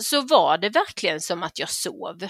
så 0.00 0.20
var 0.20 0.58
det 0.58 0.68
verkligen 0.68 1.20
som 1.20 1.42
att 1.42 1.58
jag 1.58 1.68
sov 1.68 2.28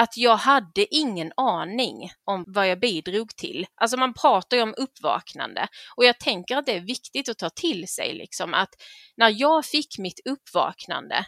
att 0.00 0.16
jag 0.16 0.36
hade 0.36 0.94
ingen 0.94 1.32
aning 1.36 2.10
om 2.24 2.44
vad 2.46 2.68
jag 2.68 2.80
bidrog 2.80 3.36
till. 3.36 3.66
Alltså 3.74 3.96
man 3.96 4.14
pratar 4.14 4.56
ju 4.56 4.62
om 4.62 4.74
uppvaknande 4.76 5.68
och 5.96 6.04
jag 6.04 6.20
tänker 6.20 6.56
att 6.56 6.66
det 6.66 6.72
är 6.72 6.80
viktigt 6.80 7.28
att 7.28 7.38
ta 7.38 7.50
till 7.50 7.88
sig 7.88 8.14
liksom 8.14 8.54
att 8.54 8.68
när 9.16 9.34
jag 9.40 9.64
fick 9.64 9.98
mitt 9.98 10.20
uppvaknande, 10.24 11.24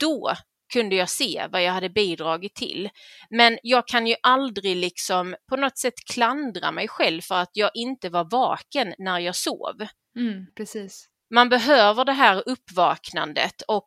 då 0.00 0.34
kunde 0.72 0.96
jag 0.96 1.08
se 1.08 1.46
vad 1.52 1.62
jag 1.62 1.72
hade 1.72 1.90
bidragit 1.90 2.54
till. 2.54 2.90
Men 3.30 3.58
jag 3.62 3.88
kan 3.88 4.06
ju 4.06 4.16
aldrig 4.22 4.76
liksom 4.76 5.36
på 5.48 5.56
något 5.56 5.78
sätt 5.78 6.04
klandra 6.12 6.72
mig 6.72 6.88
själv 6.88 7.20
för 7.20 7.34
att 7.34 7.50
jag 7.52 7.70
inte 7.74 8.08
var 8.08 8.24
vaken 8.30 8.94
när 8.98 9.18
jag 9.18 9.36
sov. 9.36 9.86
Mm, 10.18 10.46
precis. 10.56 11.08
Man 11.34 11.48
behöver 11.48 12.04
det 12.04 12.12
här 12.12 12.42
uppvaknandet 12.48 13.62
och 13.68 13.86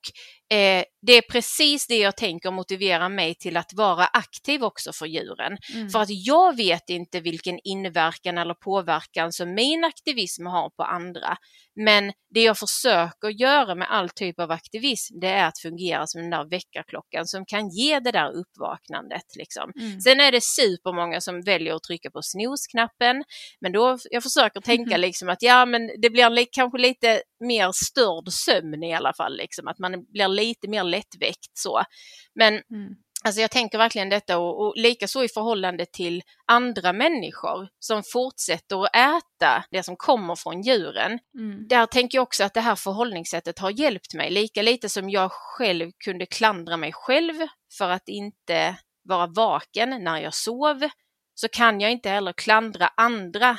eh, 0.50 0.84
det 1.02 1.14
är 1.14 1.22
precis 1.22 1.88
det 1.88 1.98
jag 1.98 2.18
tänker 2.18 2.52
motivera 2.52 3.10
mig 3.10 3.36
till 3.36 3.58
att 3.58 3.74
vara 3.74 4.06
aktiv 4.06 4.64
också 4.64 4.94
för 4.94 5.06
djuren. 5.06 5.58
Mm. 5.74 5.90
För 5.90 6.00
att 6.00 6.10
jag 6.10 6.56
vet 6.56 6.90
inte 6.90 7.20
vilken 7.20 7.60
inverkan 7.64 8.38
eller 8.38 8.54
påverkan 8.54 9.32
som 9.32 9.54
min 9.54 9.84
aktivism 9.84 10.46
har 10.46 10.70
på 10.70 10.84
andra. 10.84 11.38
Men 11.76 12.14
det 12.34 12.44
jag 12.44 12.58
försöker 12.58 13.28
göra 13.28 13.76
med 13.76 13.88
all 13.92 14.10
typ 14.10 14.40
av 14.40 14.52
aktivism 14.52 15.20
det 15.20 15.28
är 15.28 15.46
att 15.46 15.60
fungera 15.60 16.08
som 16.08 16.22
den 16.22 16.30
där 16.30 16.50
väckarklockan 16.50 17.26
som 17.26 17.46
kan 17.46 17.70
ge 17.70 18.00
det 18.00 18.12
där 18.12 18.32
uppvaknandet. 18.32 19.36
Liksom. 19.38 19.72
Mm. 19.80 20.02
Sen 20.02 20.20
är 20.20 20.32
det 20.32 20.44
supermånga 20.44 21.22
som 21.22 21.42
väljer 21.42 21.76
att 21.76 21.84
trycka 21.84 22.12
på 22.12 22.22
snosknappen 22.22 23.24
men 23.62 23.72
då 23.72 23.98
jag 24.12 24.24
försöker 24.24 24.62
tänka 24.62 24.98
liksom 25.08 25.30
att 25.30 25.42
ja 25.42 25.66
men 25.66 25.90
det 26.02 26.10
blir 26.10 26.48
kanske 26.52 26.78
lite 26.78 27.22
mer 27.40 27.72
störd 27.72 28.32
sömn 28.32 28.84
i 28.84 28.94
alla 28.94 29.14
fall, 29.14 29.38
liksom, 29.38 29.68
att 29.68 29.80
man 29.80 30.06
blir 30.12 30.28
lite 30.38 30.68
mer 30.68 30.84
lättväckt 30.84 31.58
så. 31.58 31.84
Men 32.36 32.54
mm. 32.54 32.96
Alltså 33.24 33.42
jag 33.42 33.52
tänker 33.52 33.78
verkligen 33.78 34.10
detta 34.10 34.38
och, 34.38 34.62
och 34.62 34.74
likaså 34.78 35.24
i 35.24 35.28
förhållande 35.30 35.86
till 35.86 36.24
andra 36.48 36.94
människor 36.94 37.70
som 37.80 38.04
fortsätter 38.14 38.84
att 38.84 38.96
äta 38.96 39.64
det 39.72 39.84
som 39.84 39.96
kommer 39.96 40.36
från 40.36 40.62
djuren. 40.62 41.20
Mm. 41.40 41.68
Där 41.68 41.86
tänker 41.86 42.18
jag 42.18 42.24
också 42.24 42.44
att 42.44 42.54
det 42.54 42.62
här 42.62 42.76
förhållningssättet 42.76 43.60
har 43.60 43.80
hjälpt 43.80 44.14
mig 44.14 44.32
lika 44.32 44.62
lite 44.62 44.90
som 44.90 45.10
jag 45.10 45.32
själv 45.32 45.92
kunde 46.06 46.26
klandra 46.26 46.78
mig 46.78 46.92
själv 46.94 47.34
för 47.78 47.90
att 47.90 48.08
inte 48.08 48.78
vara 49.04 49.28
vaken 49.28 50.04
när 50.04 50.20
jag 50.20 50.34
sov 50.34 50.90
så 51.34 51.48
kan 51.48 51.82
jag 51.82 51.92
inte 51.92 52.10
heller 52.10 52.34
klandra 52.34 52.88
andra 52.98 53.58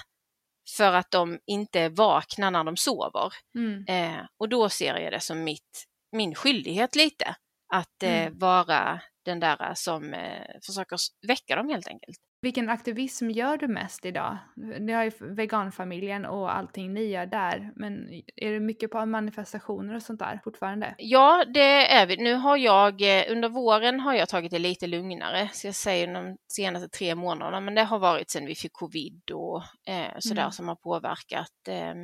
för 0.77 0.93
att 0.93 1.11
de 1.11 1.39
inte 1.47 1.81
är 1.81 1.91
vakna 1.91 2.51
när 2.51 2.65
de 2.65 2.77
sover. 2.77 3.33
Mm. 3.55 3.85
Eh, 3.89 4.25
och 4.39 4.49
då 4.49 4.69
ser 4.69 4.97
jag 4.97 5.13
det 5.13 5.21
som 5.21 5.45
mitt, 5.45 5.88
min 6.13 6.35
skyldighet 6.35 6.97
lite 6.97 7.35
att 7.75 8.03
eh, 8.03 8.23
mm. 8.23 8.39
vara 8.39 9.01
den 9.25 9.41
där 9.41 9.75
som 9.75 10.15
eh, 10.15 10.47
försöker 10.67 10.99
väcka 11.29 11.57
dem 11.57 11.69
helt 11.69 11.89
enkelt. 11.89 12.19
Vilken 12.43 12.69
aktivism 12.69 13.31
gör 13.31 13.57
du 13.57 13.69
mest 13.69 14.07
idag? 14.07 14.39
Ni 14.81 14.93
har 14.93 15.05
ju 15.05 15.11
veganfamiljen 15.21 16.25
och 16.27 16.57
allting 16.57 16.95
ni 16.95 17.05
gör 17.05 17.27
där, 17.27 17.73
men 17.77 18.09
är 18.37 18.53
det 18.53 18.61
mycket 18.61 18.91
på 18.91 19.07
manifestationer 19.07 19.95
och 19.95 20.03
sånt 20.03 20.19
där 20.19 20.41
fortfarande? 20.45 20.95
Ja, 20.99 21.45
det 21.55 21.93
är 21.93 22.07
vi. 22.07 22.17
Nu 22.17 22.35
har 22.35 22.57
jag, 22.57 23.03
eh, 23.03 23.33
under 23.33 23.49
våren 23.49 24.01
har 24.01 24.15
jag 24.15 24.29
tagit 24.29 24.51
det 24.51 24.59
lite 24.59 24.87
lugnare, 24.87 25.49
så 25.53 25.67
jag 25.67 25.75
säger 25.75 26.15
de 26.15 26.37
senaste 26.53 26.89
tre 26.89 27.15
månaderna, 27.15 27.61
men 27.61 27.75
det 27.75 27.83
har 27.83 27.99
varit 27.99 28.31
sedan 28.31 28.47
vi 28.47 28.55
fick 28.55 28.73
covid 28.73 29.31
och 29.31 29.63
eh, 29.87 30.13
sådär 30.19 30.43
mm. 30.43 30.53
som 30.53 30.69
har 30.69 30.77
påverkat 30.77 31.69
eh, 31.69 31.95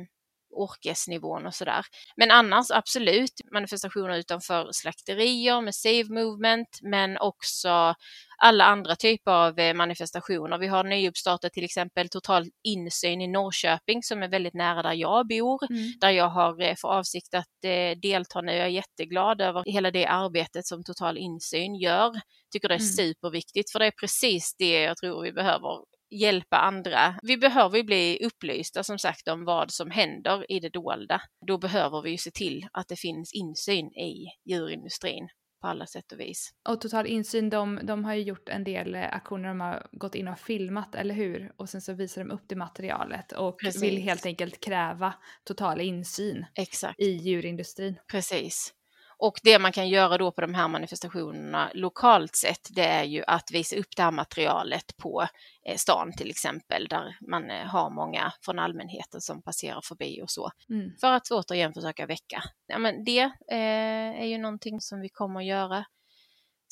orkesnivån 0.55 1.45
och 1.45 1.53
sådär. 1.53 1.85
Men 2.17 2.31
annars 2.31 2.71
absolut 2.71 3.41
manifestationer 3.53 4.17
utanför 4.17 4.69
slakterier 4.71 5.61
med 5.61 5.75
Save 5.75 6.03
Movement, 6.03 6.79
men 6.81 7.17
också 7.17 7.95
alla 8.37 8.65
andra 8.65 8.95
typer 8.95 9.31
av 9.31 9.59
eh, 9.59 9.73
manifestationer. 9.73 10.57
Vi 10.57 10.67
har 10.67 10.83
nyuppstartat 10.83 11.53
till 11.53 11.63
exempel 11.63 12.09
Total 12.09 12.45
insyn 12.63 13.21
i 13.21 13.27
Norrköping 13.27 14.03
som 14.03 14.23
är 14.23 14.27
väldigt 14.27 14.53
nära 14.53 14.83
där 14.83 14.93
jag 14.93 15.27
bor, 15.27 15.59
mm. 15.69 15.93
där 16.01 16.09
jag 16.09 16.29
har 16.29 16.61
eh, 16.61 16.75
för 16.75 16.87
avsikt 16.87 17.33
att 17.33 17.63
eh, 17.63 17.99
delta 18.01 18.41
nu. 18.41 18.51
Jag 18.51 18.65
är 18.65 18.69
jätteglad 18.69 19.41
över 19.41 19.63
hela 19.65 19.91
det 19.91 20.05
arbetet 20.05 20.65
som 20.65 20.83
Total 20.83 21.17
insyn 21.17 21.75
gör. 21.75 22.11
Tycker 22.51 22.67
det 22.67 22.75
är 22.75 22.79
mm. 22.79 22.87
superviktigt 22.87 23.71
för 23.71 23.79
det 23.79 23.85
är 23.85 23.93
precis 23.99 24.55
det 24.57 24.81
jag 24.81 24.97
tror 24.97 25.23
vi 25.23 25.31
behöver 25.31 25.94
hjälpa 26.09 26.57
andra. 26.57 27.15
Vi 27.21 27.37
behöver 27.37 27.77
ju 27.77 27.83
bli 27.83 28.19
upplysta 28.25 28.83
som 28.83 28.99
sagt 28.99 29.27
om 29.27 29.45
vad 29.45 29.71
som 29.71 29.91
händer 29.91 30.51
i 30.51 30.59
det 30.59 30.69
dolda. 30.69 31.21
Då 31.47 31.57
behöver 31.57 32.01
vi 32.01 32.11
ju 32.11 32.17
se 32.17 32.31
till 32.31 32.67
att 32.71 32.87
det 32.87 32.99
finns 32.99 33.33
insyn 33.33 33.85
i 33.87 34.25
djurindustrin 34.45 35.27
på 35.61 35.67
alla 35.67 35.85
sätt 35.85 36.11
och 36.11 36.19
vis. 36.19 36.49
Och 36.69 36.81
Total 36.81 37.07
Insyn, 37.07 37.49
de, 37.49 37.79
de 37.83 38.05
har 38.05 38.13
ju 38.13 38.21
gjort 38.21 38.49
en 38.49 38.63
del 38.63 38.95
eh, 38.95 39.15
aktioner, 39.15 39.47
de 39.47 39.61
har 39.61 39.87
gått 39.91 40.15
in 40.15 40.27
och 40.27 40.39
filmat, 40.39 40.95
eller 40.95 41.15
hur? 41.15 41.51
Och 41.57 41.69
sen 41.69 41.81
så 41.81 41.93
visar 41.93 42.23
de 42.23 42.31
upp 42.31 42.43
det 42.47 42.55
materialet 42.55 43.31
och 43.31 43.59
Precis. 43.59 43.83
vill 43.83 44.01
helt 44.01 44.25
enkelt 44.25 44.59
kräva 44.65 45.13
total 45.43 45.81
insyn 45.81 46.45
Exakt. 46.55 46.99
i 46.99 47.09
djurindustrin. 47.09 47.99
Precis. 48.11 48.73
Och 49.17 49.39
det 49.43 49.59
man 49.59 49.71
kan 49.71 49.89
göra 49.89 50.17
då 50.17 50.31
på 50.31 50.41
de 50.41 50.53
här 50.53 50.67
manifestationerna 50.67 51.71
lokalt 51.73 52.35
sett, 52.35 52.67
det 52.75 52.85
är 52.85 53.03
ju 53.03 53.23
att 53.27 53.51
visa 53.51 53.75
upp 53.75 53.95
det 53.95 54.03
här 54.03 54.11
materialet 54.11 54.97
på 54.97 55.27
eh, 55.67 55.75
stan 55.75 56.11
till 56.17 56.29
exempel, 56.29 56.87
där 56.87 57.17
man 57.29 57.51
eh, 57.51 57.65
har 57.65 57.89
många 57.89 58.33
från 58.41 58.59
allmänheten 58.59 59.21
som 59.21 59.41
passerar 59.41 59.81
förbi 59.83 60.21
och 60.21 60.29
så. 60.29 60.51
Mm. 60.69 60.91
För 61.01 61.11
att 61.11 61.31
återigen 61.31 61.73
försöka 61.73 62.05
väcka. 62.05 62.43
Ja, 62.67 62.77
men 62.77 63.03
det 63.03 63.21
eh, 63.51 64.21
är 64.21 64.25
ju 64.25 64.37
någonting 64.37 64.81
som 64.81 65.01
vi 65.01 65.09
kommer 65.09 65.39
att 65.39 65.45
göra. 65.45 65.85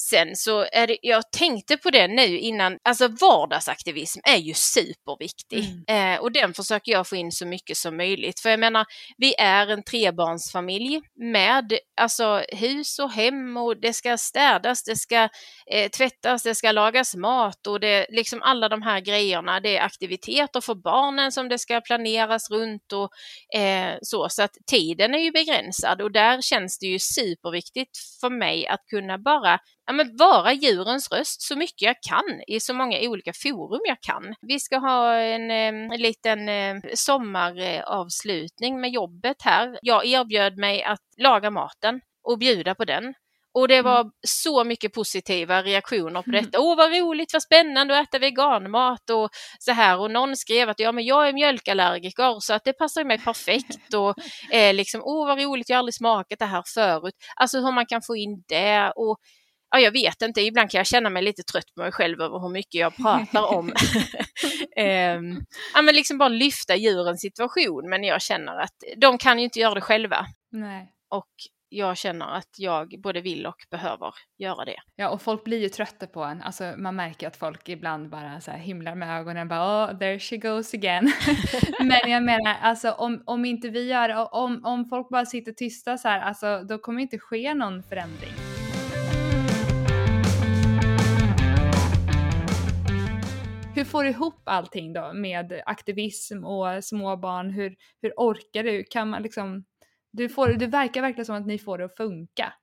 Sen 0.09 0.35
så 0.35 0.65
är 0.71 0.87
det, 0.87 0.97
jag 1.01 1.31
tänkte 1.31 1.77
på 1.77 1.89
det 1.89 2.07
nu 2.07 2.39
innan, 2.39 2.77
alltså 2.83 3.07
vardagsaktivism 3.07 4.19
är 4.23 4.37
ju 4.37 4.53
superviktig 4.53 5.83
mm. 5.87 6.15
eh, 6.15 6.21
och 6.21 6.31
den 6.31 6.53
försöker 6.53 6.91
jag 6.91 7.07
få 7.07 7.15
in 7.15 7.31
så 7.31 7.45
mycket 7.45 7.77
som 7.77 7.97
möjligt. 7.97 8.39
För 8.39 8.49
jag 8.49 8.59
menar, 8.59 8.85
vi 9.17 9.35
är 9.39 9.67
en 9.67 9.83
trebarnsfamilj 9.83 11.01
med 11.15 11.73
alltså 12.01 12.43
hus 12.51 12.99
och 12.99 13.11
hem 13.11 13.57
och 13.57 13.77
det 13.77 13.93
ska 13.93 14.17
städas, 14.17 14.83
det 14.83 14.95
ska 14.95 15.29
eh, 15.71 15.89
tvättas, 15.89 16.43
det 16.43 16.55
ska 16.55 16.71
lagas 16.71 17.15
mat 17.15 17.67
och 17.67 17.79
det 17.79 18.05
liksom 18.09 18.41
alla 18.41 18.69
de 18.69 18.81
här 18.81 18.99
grejerna. 18.99 19.59
Det 19.59 19.77
är 19.77 19.81
aktiviteter 19.81 20.61
för 20.61 20.75
barnen 20.75 21.31
som 21.31 21.49
det 21.49 21.59
ska 21.59 21.81
planeras 21.81 22.51
runt 22.51 22.93
och 22.93 23.09
eh, 23.59 23.95
så, 24.01 24.29
så 24.29 24.43
att 24.43 24.57
tiden 24.71 25.13
är 25.13 25.19
ju 25.19 25.31
begränsad 25.31 26.01
och 26.01 26.11
där 26.11 26.41
känns 26.41 26.79
det 26.79 26.85
ju 26.85 26.99
superviktigt 26.99 27.97
för 28.21 28.29
mig 28.29 28.67
att 28.67 28.85
kunna 28.89 29.17
bara 29.17 29.59
ja, 29.85 29.93
men 29.93 30.17
vara 30.17 30.53
djurens 30.53 31.11
röst 31.11 31.41
så 31.41 31.55
mycket 31.55 31.81
jag 31.81 31.95
kan 32.09 32.41
i 32.47 32.59
så 32.59 32.73
många 32.73 32.97
olika 33.01 33.33
forum 33.33 33.81
jag 33.85 34.01
kan. 34.01 34.35
Vi 34.41 34.59
ska 34.59 34.77
ha 34.77 35.15
en, 35.15 35.51
en 35.51 35.89
liten 35.89 36.39
sommaravslutning 36.93 38.81
med 38.81 38.91
jobbet 38.91 39.41
här. 39.41 39.79
Jag 39.81 40.05
erbjöd 40.05 40.57
mig 40.57 40.83
att 40.83 41.01
laga 41.17 41.49
maten 41.49 42.01
och 42.23 42.37
bjuda 42.37 42.75
på 42.75 42.85
den. 42.85 43.13
Och 43.55 43.67
det 43.67 43.81
var 43.81 43.99
mm. 43.99 44.11
så 44.27 44.63
mycket 44.63 44.93
positiva 44.93 45.61
reaktioner 45.61 46.21
på 46.21 46.31
detta. 46.31 46.59
Åh, 46.59 46.77
vad 46.77 46.91
roligt, 46.91 47.33
vad 47.33 47.41
spännande 47.41 47.99
att 47.99 48.07
äta 48.07 48.19
veganmat 48.19 49.09
och 49.09 49.29
så 49.59 49.71
här. 49.71 49.99
Och 49.99 50.11
någon 50.11 50.37
skrev 50.37 50.69
att 50.69 50.79
ja, 50.79 50.91
men 50.91 51.05
jag 51.05 51.27
är 51.27 51.33
mjölkallergiker 51.33 52.39
så 52.39 52.53
att 52.53 52.63
det 52.63 52.73
passar 52.73 53.03
mig 53.03 53.17
perfekt. 53.17 53.93
Och 53.93 54.15
eh, 54.51 54.73
liksom, 54.73 55.01
åh, 55.03 55.27
vad 55.27 55.39
roligt, 55.39 55.69
jag 55.69 55.75
har 55.75 55.79
aldrig 55.79 55.95
smakat 55.95 56.39
det 56.39 56.45
här 56.45 56.63
förut. 56.73 57.13
Alltså 57.35 57.57
hur 57.59 57.71
man 57.71 57.85
kan 57.85 58.01
få 58.01 58.15
in 58.15 58.43
det. 58.47 58.91
Och 58.95 59.17
ja, 59.73 59.79
jag 59.79 59.91
vet 59.91 60.21
inte, 60.21 60.41
ibland 60.41 60.71
kan 60.71 60.77
jag 60.77 60.87
känna 60.87 61.09
mig 61.09 61.23
lite 61.23 61.43
trött 61.43 61.75
på 61.75 61.81
mig 61.81 61.91
själv 61.91 62.21
över 62.21 62.39
hur 62.39 62.49
mycket 62.49 62.73
jag 62.75 62.95
pratar 62.95 63.43
om 63.43 63.67
um, 63.67 65.45
ja, 65.73 65.81
men 65.81 65.95
liksom 65.95 66.17
bara 66.17 66.29
lyfta 66.29 66.75
djurens 66.75 67.21
situation. 67.21 67.89
Men 67.89 68.03
jag 68.03 68.21
känner 68.21 68.59
att 68.59 68.83
de 68.97 69.17
kan 69.17 69.37
ju 69.37 69.43
inte 69.43 69.59
göra 69.59 69.73
det 69.73 69.81
själva. 69.81 70.25
Nej. 70.51 70.91
Och 71.09 71.29
jag 71.69 71.97
känner 71.97 72.25
att 72.25 72.49
jag 72.57 72.95
både 73.03 73.21
vill 73.21 73.45
och 73.45 73.55
behöver 73.71 74.13
göra 74.37 74.65
det. 74.65 74.77
Ja, 74.95 75.09
och 75.09 75.21
folk 75.21 75.43
blir 75.43 75.59
ju 75.59 75.69
trötta 75.69 76.07
på 76.07 76.23
en. 76.23 76.41
Alltså 76.41 76.73
man 76.77 76.95
märker 76.95 77.27
att 77.27 77.37
folk 77.37 77.69
ibland 77.69 78.09
bara 78.09 78.41
så 78.41 78.51
här 78.51 78.57
himlar 78.57 78.95
med 78.95 79.19
ögonen 79.19 79.47
bara 79.47 79.85
oh, 79.85 79.97
there 79.99 80.19
she 80.19 80.37
goes 80.37 80.73
again. 80.73 81.11
Men 81.79 82.11
jag 82.11 82.23
menar 82.23 82.55
alltså 82.61 82.91
om, 82.91 83.23
om 83.25 83.45
inte 83.45 83.69
vi 83.69 83.87
gör 83.87 84.33
om, 84.35 84.65
om 84.65 84.85
folk 84.85 85.09
bara 85.09 85.25
sitter 85.25 85.51
tysta 85.51 85.97
så 85.97 86.07
här, 86.07 86.19
alltså 86.19 86.63
då 86.63 86.77
kommer 86.77 87.01
inte 87.01 87.19
ske 87.19 87.53
någon 87.53 87.83
förändring. 87.83 88.42
Hur 93.75 93.83
får 93.83 94.03
du 94.03 94.09
ihop 94.09 94.41
allting 94.45 94.93
då 94.93 95.13
med 95.13 95.61
aktivism 95.65 96.45
och 96.45 96.83
småbarn? 96.83 97.49
Hur, 97.49 97.75
hur 98.01 98.13
orkar 98.17 98.63
du? 98.63 98.83
Kan 98.83 99.09
man 99.09 99.21
liksom, 99.21 99.65
du 100.11 100.29
får, 100.29 100.47
det 100.47 100.67
verkar 100.67 101.01
verkligen 101.01 101.25
som 101.25 101.35
att 101.35 101.47
ni 101.47 101.59
får 101.59 101.77
det 101.77 101.85
att 101.85 101.97
funka. 101.97 102.53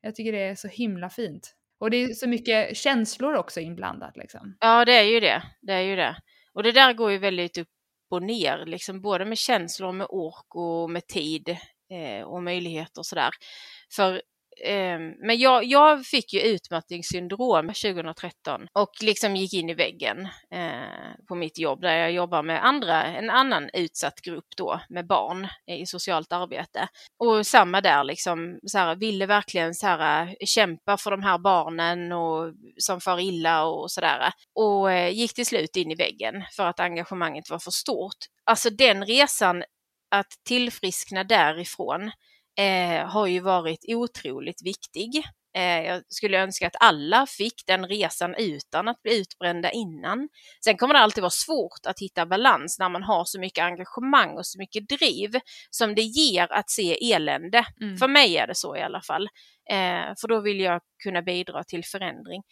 Jag 0.00 0.14
tycker 0.14 0.32
det 0.32 0.42
är 0.42 0.54
så 0.54 0.68
himla 0.68 1.10
fint. 1.10 1.54
Och 1.80 1.90
det 1.90 1.96
är 1.96 2.14
så 2.14 2.28
mycket 2.28 2.76
känslor 2.76 3.34
också 3.34 3.60
inblandat 3.60 4.16
liksom. 4.16 4.56
Ja, 4.60 4.84
det 4.84 4.92
är 4.92 5.02
ju 5.02 5.20
det. 5.20 5.42
Det 5.60 5.72
är 5.72 5.80
ju 5.80 5.96
det. 5.96 6.16
Och 6.52 6.62
det 6.62 6.72
där 6.72 6.92
går 6.92 7.10
ju 7.10 7.18
väldigt 7.18 7.58
upp 7.58 7.68
och 8.10 8.22
ner, 8.22 8.66
liksom 8.66 9.00
både 9.00 9.24
med 9.24 9.38
känslor, 9.38 9.92
med 9.92 10.06
ork 10.10 10.54
och 10.54 10.90
med 10.90 11.06
tid 11.06 11.48
eh, 11.90 12.22
och 12.22 12.42
möjligheter 12.42 13.00
och 13.00 13.06
sådär. 13.06 13.30
För 13.96 14.22
Ehm, 14.64 15.14
men 15.18 15.38
jag, 15.38 15.64
jag 15.64 16.06
fick 16.06 16.32
ju 16.32 16.40
utmattningssyndrom 16.40 17.66
2013 17.66 18.66
och 18.72 18.90
liksom 19.02 19.36
gick 19.36 19.54
in 19.54 19.70
i 19.70 19.74
väggen 19.74 20.28
eh, 20.50 21.26
på 21.28 21.34
mitt 21.34 21.58
jobb 21.58 21.80
där 21.80 21.96
jag 21.96 22.12
jobbar 22.12 22.42
med 22.42 22.64
andra, 22.64 23.04
en 23.04 23.30
annan 23.30 23.70
utsatt 23.72 24.20
grupp 24.20 24.46
då 24.56 24.80
med 24.88 25.06
barn 25.06 25.48
i 25.66 25.86
socialt 25.86 26.32
arbete. 26.32 26.88
Och 27.18 27.46
samma 27.46 27.80
där 27.80 28.04
liksom, 28.04 28.58
så 28.66 28.78
här, 28.78 28.96
ville 28.96 29.26
verkligen 29.26 29.74
så 29.74 29.86
här, 29.86 30.36
kämpa 30.46 30.96
för 30.96 31.10
de 31.10 31.22
här 31.22 31.38
barnen 31.38 32.12
och, 32.12 32.52
som 32.76 33.00
far 33.00 33.20
illa 33.20 33.64
och 33.64 33.90
sådär. 33.90 34.32
Och 34.54 34.92
eh, 34.92 35.14
gick 35.14 35.34
till 35.34 35.46
slut 35.46 35.76
in 35.76 35.90
i 35.90 35.94
väggen 35.94 36.44
för 36.56 36.66
att 36.66 36.80
engagemanget 36.80 37.50
var 37.50 37.58
för 37.58 37.70
stort. 37.70 38.18
Alltså 38.44 38.70
den 38.70 39.06
resan 39.06 39.62
att 40.10 40.32
tillfriskna 40.44 41.24
därifrån 41.24 42.10
eh, 42.58 43.06
har 43.08 43.26
ju 43.26 43.40
varit 43.40 43.84
otroligt 43.88 44.62
viktig. 44.64 45.22
Eh, 45.56 45.82
jag 45.82 46.02
skulle 46.08 46.42
önska 46.42 46.66
att 46.66 46.76
alla 46.80 47.26
fick 47.26 47.66
den 47.66 47.86
resan 47.88 48.34
utan 48.38 48.88
att 48.88 49.02
bli 49.02 49.20
utbrända 49.20 49.70
innan. 49.70 50.28
Sen 50.64 50.76
kommer 50.76 50.94
det 50.94 51.00
alltid 51.00 51.22
vara 51.22 51.30
svårt 51.30 51.86
att 51.86 52.00
hitta 52.00 52.26
balans 52.26 52.78
när 52.78 52.88
man 52.88 53.02
har 53.02 53.24
så 53.24 53.40
mycket 53.40 53.64
engagemang 53.64 54.30
och 54.30 54.46
så 54.46 54.58
mycket 54.58 54.88
driv 54.88 55.30
som 55.70 55.94
det 55.94 56.02
ger 56.02 56.52
att 56.52 56.70
se 56.70 57.12
elände. 57.12 57.66
Mm. 57.80 57.96
För 57.96 58.08
mig 58.08 58.36
är 58.36 58.46
det 58.46 58.54
så 58.54 58.76
i 58.76 58.82
alla 58.82 59.02
fall. 59.02 59.28
Eh, 59.70 60.14
för 60.20 60.28
då 60.28 60.40
vill 60.40 60.60
jag 60.60 60.80
kunna 61.02 61.22
bidra 61.22 61.64
till 61.64 61.84
förändring. 61.84 62.42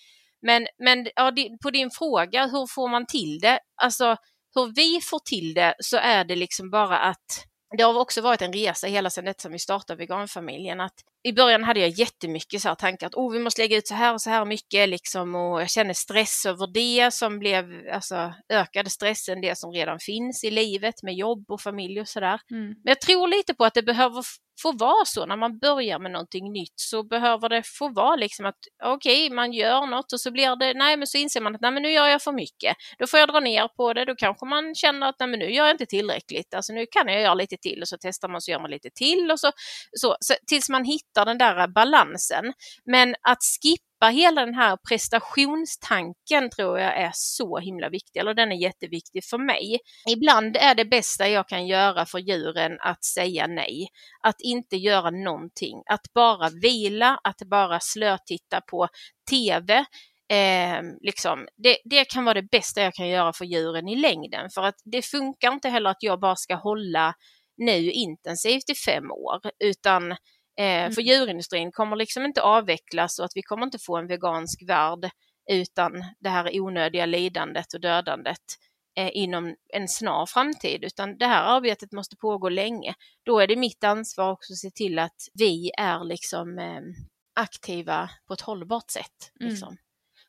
Men, 0.43 0.67
men 0.79 1.07
ja, 1.17 1.33
på 1.63 1.71
din 1.71 1.91
fråga, 1.91 2.47
hur 2.47 2.75
får 2.75 2.89
man 2.89 3.07
till 3.07 3.39
det? 3.39 3.59
Alltså 3.83 4.17
hur 4.55 4.73
vi 4.77 5.01
får 5.01 5.19
till 5.19 5.55
det 5.55 5.75
så 5.79 5.97
är 5.97 6.25
det 6.25 6.37
liksom 6.37 6.71
bara 6.71 6.99
att 6.99 7.47
det 7.77 7.83
har 7.83 7.99
också 7.99 8.21
varit 8.21 8.43
en 8.43 8.53
resa 8.53 8.87
hela 8.87 9.11
sedan 9.11 9.25
detta 9.25 9.43
som 9.43 9.53
vi 9.53 9.59
startade 9.59 9.99
veganfamiljen. 9.99 10.81
Att 10.81 10.95
I 11.23 11.33
början 11.33 11.65
hade 11.65 11.81
jag 11.81 11.89
jättemycket 11.89 12.63
så 12.63 12.69
här 12.69 12.75
tankar 12.75 13.07
att 13.07 13.15
oh, 13.15 13.33
vi 13.33 13.39
måste 13.39 13.63
lägga 13.63 13.77
ut 13.77 13.87
så 13.87 13.95
här 13.95 14.15
och 14.15 14.21
så 14.21 14.31
här 14.31 14.45
mycket 14.45 14.89
liksom 14.89 15.35
och 15.35 15.61
jag 15.61 15.71
känner 15.71 15.95
stress 15.95 16.47
över 16.47 16.67
det 16.67 17.15
som 17.15 17.39
blev, 17.39 17.89
alltså 17.93 18.35
ökade 18.49 18.91
stressen 18.91 19.41
det 19.41 19.59
som 19.59 19.73
redan 19.73 19.99
finns 19.99 20.45
i 20.45 20.51
livet 20.51 21.03
med 21.03 21.15
jobb 21.15 21.51
och 21.51 21.61
familj 21.61 22.01
och 22.01 22.09
sådär. 22.09 22.41
Mm. 22.51 22.67
Men 22.67 22.77
jag 22.85 23.01
tror 23.01 23.29
lite 23.29 23.55
på 23.55 23.65
att 23.65 23.75
det 23.75 23.83
behöver 23.83 24.23
få 24.63 24.73
vara 24.73 25.05
så 25.05 25.27
när 25.27 25.37
man 25.37 25.59
börjar 25.59 25.99
med 25.99 26.11
någonting 26.11 26.53
nytt 26.53 26.73
så 26.77 27.03
behöver 27.03 27.49
det 27.49 27.63
få 27.67 27.89
vara 27.93 28.17
liksom 28.17 28.47
att 28.47 28.59
okej, 28.85 29.27
okay, 29.27 29.37
man 29.37 29.53
gör 29.53 29.87
något 29.87 30.13
och 30.13 30.21
så 30.21 30.31
blir 30.31 30.57
det, 30.57 30.75
nej 30.75 30.97
men 30.97 31.07
så 31.07 31.19
inser 31.19 31.41
man 31.41 31.55
att 31.55 31.61
nej 31.61 31.71
men 31.71 31.83
nu 31.83 31.93
gör 31.93 32.07
jag 32.07 32.23
för 32.23 32.33
mycket. 32.33 32.77
Då 32.99 33.07
får 33.07 33.21
jag 33.21 33.29
dra 33.29 33.41
ner 33.41 33.69
på 33.69 33.93
det, 33.93 34.05
då 34.05 34.15
kanske 34.15 34.47
man 34.47 34.75
känner 34.75 35.09
att 35.09 35.17
nej 35.21 35.29
men 35.29 35.39
nu 35.39 35.53
gör 35.53 35.67
jag 35.67 35.75
inte 35.75 35.87
tillräckligt, 35.87 36.55
alltså 36.55 36.73
nu 36.73 36.87
kan 36.91 37.09
jag 37.09 37.23
göra 37.23 37.35
lite 37.35 37.57
till 37.57 37.83
och 37.83 37.89
så 37.89 37.97
testar 38.01 38.29
man 38.29 38.41
så 38.41 38.51
gör 38.51 38.61
man 38.61 38.71
lite 38.71 38.91
till 38.95 39.31
och 39.31 39.41
så, 39.41 39.51
så, 39.93 40.17
så 40.21 40.35
tills 40.47 40.69
man 40.69 40.85
hittar 40.85 41.25
den 41.25 41.39
där 41.39 41.69
balansen. 41.69 42.53
Men 42.85 43.15
att 43.23 43.39
skippa 43.63 43.90
släppa 44.01 44.13
hela 44.13 44.45
den 44.47 44.55
här 44.55 44.79
prestationstanken 44.89 46.51
tror 46.57 46.79
jag 46.79 46.97
är 46.97 47.11
så 47.15 47.59
himla 47.59 47.89
viktig, 47.89 48.21
eller 48.21 48.35
den 48.35 48.53
är 48.53 48.57
jätteviktig 48.57 49.25
för 49.25 49.39
mig. 49.39 49.79
Ibland 50.09 50.57
är 50.57 50.75
det 50.75 50.85
bästa 50.85 51.29
jag 51.29 51.49
kan 51.49 51.67
göra 51.67 52.07
för 52.07 52.19
djuren 52.19 52.79
att 52.81 53.05
säga 53.05 53.47
nej, 53.47 53.89
att 54.23 54.41
inte 54.41 54.77
göra 54.77 55.11
någonting, 55.11 55.83
att 55.91 56.13
bara 56.15 56.51
vila, 56.63 57.21
att 57.25 57.43
bara 57.51 57.81
slötitta 57.81 58.61
på 58.61 58.89
TV, 59.31 59.85
Eh, 60.33 60.83
liksom, 61.01 61.47
det, 61.57 61.79
det, 61.85 62.05
kan 62.05 62.25
vara 62.25 62.35
det 62.35 62.51
bästa 62.51 62.83
jag 62.83 62.95
kan 62.95 63.09
göra 63.09 63.33
för 63.33 63.45
djuren 63.45 63.89
i 63.89 63.97
längden. 63.97 64.51
För 64.55 64.63
att 64.63 64.75
det 64.85 65.03
funkar 65.03 65.53
inte 65.53 65.69
heller 65.69 65.91
att 65.91 66.03
jag 66.03 66.21
bara 66.21 66.37
ska 66.37 66.55
hålla 66.55 67.15
nu 67.57 67.91
intensivt 67.91 68.71
i 68.71 68.75
fem 68.75 69.11
år 69.11 69.41
utan 69.65 70.17
mm. 70.59 70.93
För 70.93 71.03
djurindustrin 71.03 71.73
kommer 71.73 71.97
liksom 71.97 72.25
inte 72.25 72.43
avvecklas 72.43 73.19
och 73.19 73.25
att 73.25 73.33
vi 73.35 73.43
kommer 73.43 73.65
inte 73.67 73.79
få 73.79 73.97
en 73.97 74.07
vegansk 74.07 74.63
värld 74.69 75.11
utan 75.51 75.93
det 76.21 76.29
här 76.29 76.61
onödiga 76.61 77.07
lidandet 77.07 77.75
och 77.75 77.81
dödandet 77.81 78.43
eh, 78.99 79.11
inom 79.13 79.55
en 79.73 79.89
snar 79.89 80.27
framtid, 80.27 80.85
utan 80.85 81.19
det 81.19 81.27
här 81.27 81.57
arbetet 81.57 81.93
måste 81.93 82.17
pågå 82.17 82.49
länge. 82.49 82.95
Då 83.23 83.41
är 83.41 83.47
det 83.47 83.57
mitt 83.57 83.85
ansvar 83.85 84.31
också 84.31 84.53
att 84.53 84.59
se 84.59 84.71
till 84.71 84.99
att 84.99 85.17
vi 85.35 85.71
är 85.79 86.05
liksom 86.05 86.59
eh, 86.59 86.81
aktiva 87.41 88.11
på 88.27 88.35
ett 88.35 88.41
hållbart 88.41 88.91
sätt. 88.91 89.33
Mm. 89.41 89.57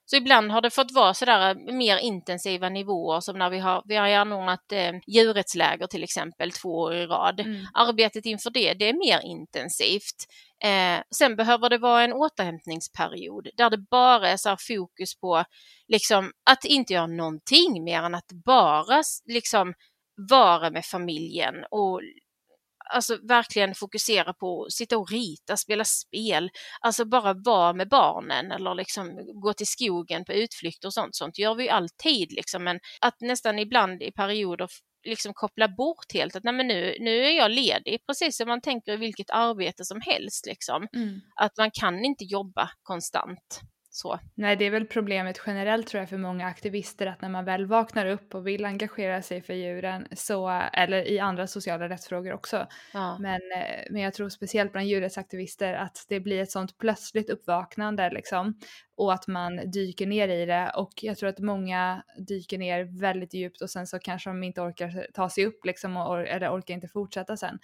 Så 0.05 0.15
ibland 0.15 0.51
har 0.51 0.61
det 0.61 0.69
fått 0.69 0.91
vara 0.91 1.13
sådär 1.13 1.49
eh, 1.49 1.73
mer 1.73 1.97
intensiva 1.97 2.69
nivåer 2.69 3.19
som 3.19 3.37
när 3.37 3.49
vi 3.49 3.59
har, 3.59 3.83
vi 3.85 3.95
har 3.95 4.09
anordnat 4.09 4.71
eh, 4.71 4.91
djurrättsläger 5.07 5.87
till 5.87 6.03
exempel 6.03 6.51
två 6.51 6.69
år 6.69 6.95
i 6.95 7.05
rad. 7.05 7.39
Mm. 7.39 7.65
Arbetet 7.73 8.25
inför 8.25 8.49
det, 8.49 8.73
det 8.73 8.89
är 8.89 8.93
mer 8.93 9.19
intensivt. 9.25 10.25
Eh, 10.63 11.03
sen 11.15 11.35
behöver 11.35 11.69
det 11.69 11.77
vara 11.77 12.03
en 12.03 12.13
återhämtningsperiod 12.13 13.47
där 13.57 13.69
det 13.69 13.85
bara 13.91 14.29
är 14.29 14.37
så 14.37 14.57
fokus 14.67 15.19
på 15.19 15.43
liksom, 15.87 16.31
att 16.49 16.65
inte 16.65 16.93
göra 16.93 17.07
någonting 17.07 17.83
mer 17.83 18.03
än 18.03 18.15
att 18.15 18.31
bara 18.45 19.01
liksom, 19.25 19.73
vara 20.29 20.69
med 20.69 20.85
familjen 20.85 21.55
och 21.71 22.01
alltså 22.91 23.17
verkligen 23.23 23.75
fokusera 23.75 24.33
på 24.33 24.63
att 24.63 24.71
sitta 24.71 24.97
och 24.97 25.11
rita, 25.11 25.57
spela 25.57 25.85
spel, 25.85 26.49
alltså 26.81 27.05
bara 27.05 27.33
vara 27.33 27.73
med 27.73 27.89
barnen 27.89 28.51
eller 28.51 28.75
liksom 28.75 29.19
gå 29.41 29.53
till 29.53 29.67
skogen 29.67 30.25
på 30.25 30.33
utflykter 30.33 30.87
och 30.87 30.93
sånt. 30.93 31.15
Sånt 31.15 31.37
gör 31.37 31.55
vi 31.55 31.69
alltid 31.69 32.31
liksom, 32.31 32.63
men 32.63 32.79
att 33.01 33.21
nästan 33.21 33.59
ibland 33.59 34.03
i 34.03 34.11
perioder 34.11 34.69
liksom 35.03 35.33
koppla 35.33 35.67
bort 35.67 36.13
helt 36.13 36.35
att 36.35 36.43
nej 36.43 36.53
men 36.53 36.67
nu, 36.67 36.95
nu 36.99 37.25
är 37.25 37.31
jag 37.31 37.51
ledig, 37.51 38.05
precis 38.07 38.37
som 38.37 38.47
man 38.47 38.61
tänker 38.61 38.93
i 38.93 38.97
vilket 38.97 39.29
arbete 39.29 39.85
som 39.85 40.01
helst 40.01 40.45
liksom. 40.45 40.87
Mm. 40.95 41.21
Att 41.35 41.57
man 41.57 41.71
kan 41.71 42.05
inte 42.05 42.23
jobba 42.23 42.71
konstant. 42.83 43.61
Så. 43.93 44.19
Nej, 44.35 44.55
det 44.55 44.65
är 44.65 44.69
väl 44.69 44.87
problemet 44.87 45.41
generellt 45.47 45.87
tror 45.87 45.99
jag 45.99 46.09
för 46.09 46.17
många 46.17 46.47
aktivister 46.47 47.07
att 47.07 47.21
när 47.21 47.29
man 47.29 47.45
väl 47.45 47.65
vaknar 47.65 48.05
upp 48.05 48.35
och 48.35 48.47
vill 48.47 48.65
engagera 48.65 49.21
sig 49.21 49.41
för 49.41 49.53
djuren, 49.53 50.07
så, 50.11 50.49
eller 50.73 51.07
i 51.07 51.19
andra 51.19 51.47
sociala 51.47 51.89
rättsfrågor 51.89 52.33
också, 52.33 52.67
ja. 52.93 53.17
men, 53.19 53.41
eh, 53.55 53.85
men 53.89 54.01
jag 54.01 54.13
tror 54.13 54.29
speciellt 54.29 54.71
bland 54.71 54.87
djurrättsaktivister 54.87 55.73
att 55.73 56.05
det 56.09 56.19
blir 56.19 56.41
ett 56.41 56.51
sånt 56.51 56.77
plötsligt 56.77 57.29
uppvaknande 57.29 58.09
liksom 58.09 58.59
och 58.95 59.13
att 59.13 59.27
man 59.27 59.71
dyker 59.71 60.07
ner 60.07 60.27
i 60.27 60.45
det 60.45 60.71
och 60.75 60.91
jag 61.01 61.17
tror 61.17 61.29
att 61.29 61.39
många 61.39 62.03
dyker 62.17 62.57
ner 62.57 62.99
väldigt 62.99 63.33
djupt 63.33 63.61
och 63.61 63.69
sen 63.69 63.87
så 63.87 63.99
kanske 63.99 64.29
de 64.29 64.43
inte 64.43 64.61
orkar 64.61 65.07
ta 65.13 65.29
sig 65.29 65.45
upp 65.45 65.65
liksom 65.65 65.97
och, 65.97 66.27
eller 66.27 66.57
orkar 66.57 66.73
inte 66.73 66.87
fortsätta 66.87 67.37
sen. 67.37 67.59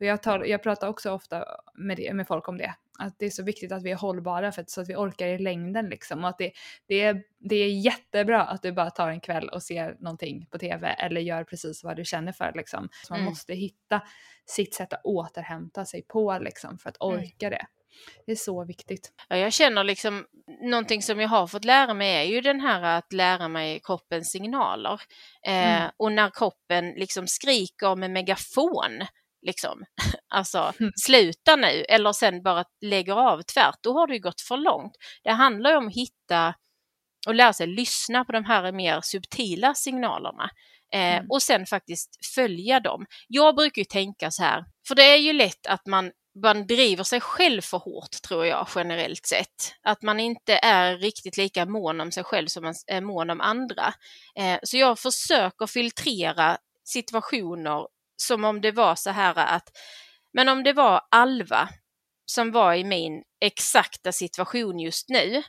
Och 0.00 0.06
jag, 0.06 0.22
tar, 0.22 0.44
jag 0.44 0.62
pratar 0.62 0.88
också 0.88 1.10
ofta 1.10 1.44
med, 1.74 1.96
det, 1.96 2.14
med 2.14 2.26
folk 2.26 2.48
om 2.48 2.58
det, 2.58 2.74
att 3.02 3.18
det 3.18 3.26
är 3.26 3.30
så 3.30 3.42
viktigt 3.42 3.72
att 3.72 3.82
vi 3.82 3.90
är 3.90 3.96
hållbara 3.96 4.52
för 4.52 4.62
att, 4.62 4.70
så 4.70 4.80
att 4.80 4.88
vi 4.88 4.94
orkar 4.94 5.26
i 5.26 5.38
längden 5.38 5.88
liksom 5.88 6.24
och 6.24 6.30
att 6.30 6.38
det, 6.38 6.52
det, 6.88 7.00
är, 7.00 7.22
det 7.38 7.56
är 7.56 7.68
jättebra 7.68 8.42
att 8.42 8.62
du 8.62 8.72
bara 8.72 8.90
tar 8.90 9.08
en 9.08 9.20
kväll 9.20 9.48
och 9.48 9.62
ser 9.62 9.96
någonting 10.00 10.46
på 10.50 10.58
tv 10.58 10.88
eller 10.88 11.20
gör 11.20 11.44
precis 11.44 11.84
vad 11.84 11.96
du 11.96 12.04
känner 12.04 12.32
för 12.32 12.52
liksom. 12.54 12.88
Så 13.06 13.12
man 13.12 13.20
mm. 13.20 13.30
måste 13.30 13.54
hitta 13.54 14.02
sitt 14.46 14.74
sätt 14.74 14.92
att 14.92 15.04
återhämta 15.04 15.84
sig 15.84 16.02
på 16.02 16.38
liksom 16.40 16.78
för 16.78 16.88
att 16.88 17.02
mm. 17.02 17.16
orka 17.16 17.46
mm. 17.46 17.58
det. 17.58 17.66
Det 18.26 18.32
är 18.32 18.36
så 18.36 18.64
viktigt. 18.64 19.12
Ja, 19.28 19.36
jag 19.36 19.52
känner 19.52 19.84
liksom 19.84 20.26
någonting 20.62 21.02
som 21.02 21.20
jag 21.20 21.28
har 21.28 21.46
fått 21.46 21.64
lära 21.64 21.94
mig 21.94 22.16
är 22.16 22.34
ju 22.34 22.40
den 22.40 22.60
här 22.60 22.98
att 22.98 23.12
lära 23.12 23.48
mig 23.48 23.80
kroppens 23.84 24.30
signaler. 24.30 25.00
Eh, 25.46 25.80
mm. 25.82 25.90
Och 25.96 26.12
när 26.12 26.30
kroppen 26.30 26.90
liksom 26.90 27.26
skriker 27.26 27.96
med 27.96 28.10
megafon, 28.10 29.06
liksom, 29.42 29.84
alltså 30.34 30.72
mm. 30.80 30.92
sluta 30.96 31.56
nu 31.56 31.84
eller 31.88 32.12
sen 32.12 32.42
bara 32.42 32.64
lägger 32.80 33.14
av 33.14 33.42
tvärt, 33.42 33.78
då 33.82 33.92
har 33.92 34.06
det 34.06 34.18
gått 34.18 34.40
för 34.40 34.56
långt. 34.56 34.92
Det 35.22 35.32
handlar 35.32 35.70
ju 35.70 35.76
om 35.76 35.86
att 35.86 35.94
hitta 35.94 36.54
och 37.26 37.34
lära 37.34 37.52
sig 37.52 37.66
lyssna 37.66 38.24
på 38.24 38.32
de 38.32 38.44
här 38.44 38.72
mer 38.72 39.00
subtila 39.00 39.74
signalerna. 39.74 40.50
Eh, 40.94 41.14
mm. 41.14 41.26
och 41.30 41.42
sen 41.42 41.66
faktiskt 41.66 42.26
följa 42.34 42.80
dem. 42.80 43.06
Jag 43.28 43.56
brukar 43.56 43.80
ju 43.80 43.84
tänka 43.84 44.30
så 44.30 44.42
här, 44.42 44.64
för 44.88 44.94
det 44.94 45.02
är 45.02 45.16
ju 45.16 45.32
lätt 45.32 45.66
att 45.66 45.86
man 45.86 46.10
man 46.42 46.66
driver 46.66 47.04
sig 47.04 47.20
själv 47.20 47.60
för 47.60 47.78
hårt 47.78 48.22
tror 48.28 48.46
jag 48.46 48.68
generellt 48.74 49.26
sett. 49.26 49.74
Att 49.82 50.02
man 50.02 50.20
inte 50.20 50.54
är 50.62 50.96
riktigt 50.96 51.36
lika 51.36 51.66
mån 51.66 52.00
om 52.00 52.12
sig 52.12 52.24
själv 52.24 52.46
som 52.46 52.64
man 52.64 52.74
är 52.86 53.00
mån 53.00 53.30
om 53.30 53.40
andra. 53.40 53.94
Eh, 54.34 54.58
så 54.62 54.76
jag 54.76 54.98
försöker 54.98 55.66
filtrera 55.66 56.58
situationer 56.84 57.86
som 58.22 58.44
om 58.44 58.60
det 58.60 58.72
var 58.72 58.94
så 58.94 59.10
här 59.10 59.34
att, 59.36 59.68
men 60.32 60.48
om 60.48 60.62
det 60.62 60.72
var 60.72 61.00
Alva 61.10 61.68
som 62.26 62.52
var 62.52 62.74
i 62.74 62.84
min 62.84 63.22
exakta 63.40 64.12
situation 64.12 64.78
just 64.78 65.08
nu, 65.08 65.42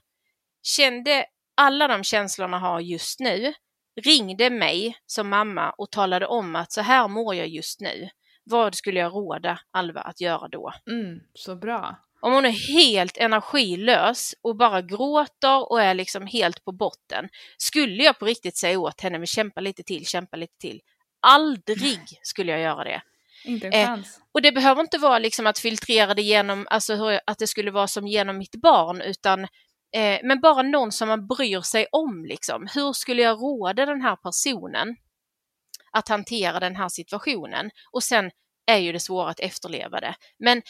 kände 0.63 1.25
alla 1.57 1.87
de 1.87 2.03
känslorna 2.03 2.59
har 2.59 2.79
just 2.79 3.19
nu, 3.19 3.53
ringde 4.01 4.49
mig 4.49 4.97
som 5.05 5.29
mamma 5.29 5.69
och 5.69 5.91
talade 5.91 6.25
om 6.25 6.55
att 6.55 6.71
så 6.71 6.81
här 6.81 7.07
mår 7.07 7.35
jag 7.35 7.47
just 7.47 7.81
nu. 7.81 8.09
Vad 8.43 8.75
skulle 8.75 8.99
jag 8.99 9.13
råda 9.13 9.59
Alva 9.71 10.01
att 10.01 10.21
göra 10.21 10.47
då? 10.47 10.73
Mm, 10.91 11.19
så 11.33 11.55
bra. 11.55 11.95
Om 12.21 12.33
hon 12.33 12.45
är 12.45 12.73
helt 12.73 13.17
energilös 13.17 14.35
och 14.41 14.55
bara 14.55 14.81
gråter 14.81 15.71
och 15.71 15.81
är 15.81 15.93
liksom 15.93 16.27
helt 16.27 16.65
på 16.65 16.71
botten, 16.71 17.29
skulle 17.57 18.03
jag 18.03 18.19
på 18.19 18.25
riktigt 18.25 18.57
säga 18.57 18.79
åt 18.79 19.01
henne, 19.01 19.17
men 19.17 19.27
kämpa 19.27 19.61
lite 19.61 19.83
till, 19.83 20.05
kämpa 20.05 20.37
lite 20.37 20.57
till. 20.57 20.81
Aldrig 21.23 22.19
skulle 22.21 22.51
jag 22.51 22.61
göra 22.61 22.83
det. 22.83 23.01
Inte 23.45 23.67
en 23.67 23.99
eh, 23.99 24.05
och 24.31 24.41
det 24.41 24.51
behöver 24.51 24.81
inte 24.81 24.97
vara 24.97 25.19
liksom 25.19 25.47
att 25.47 25.59
filtrera 25.59 26.13
det 26.13 26.21
genom, 26.21 26.67
alltså 26.69 26.95
hur, 26.95 27.19
att 27.27 27.39
det 27.39 27.47
skulle 27.47 27.71
vara 27.71 27.87
som 27.87 28.07
genom 28.07 28.37
mitt 28.37 28.55
barn, 28.55 29.01
utan 29.01 29.43
eh, 29.95 30.19
men 30.23 30.41
bara 30.41 30.61
någon 30.61 30.91
som 30.91 31.07
man 31.07 31.27
bryr 31.27 31.61
sig 31.61 31.87
om. 31.91 32.25
Liksom. 32.25 32.67
Hur 32.75 32.93
skulle 32.93 33.21
jag 33.21 33.41
råda 33.41 33.85
den 33.85 34.01
här 34.01 34.15
personen 34.15 34.95
att 35.91 36.09
hantera 36.09 36.59
den 36.59 36.75
här 36.75 36.89
situationen? 36.89 37.69
Och 37.91 38.03
sen 38.03 38.31
är 38.65 38.77
ju 38.77 38.91
det 38.91 38.99
svåra 38.99 39.29
att 39.29 39.39
efterleva 39.39 39.99
det. 39.99 40.15
Men 40.39 40.61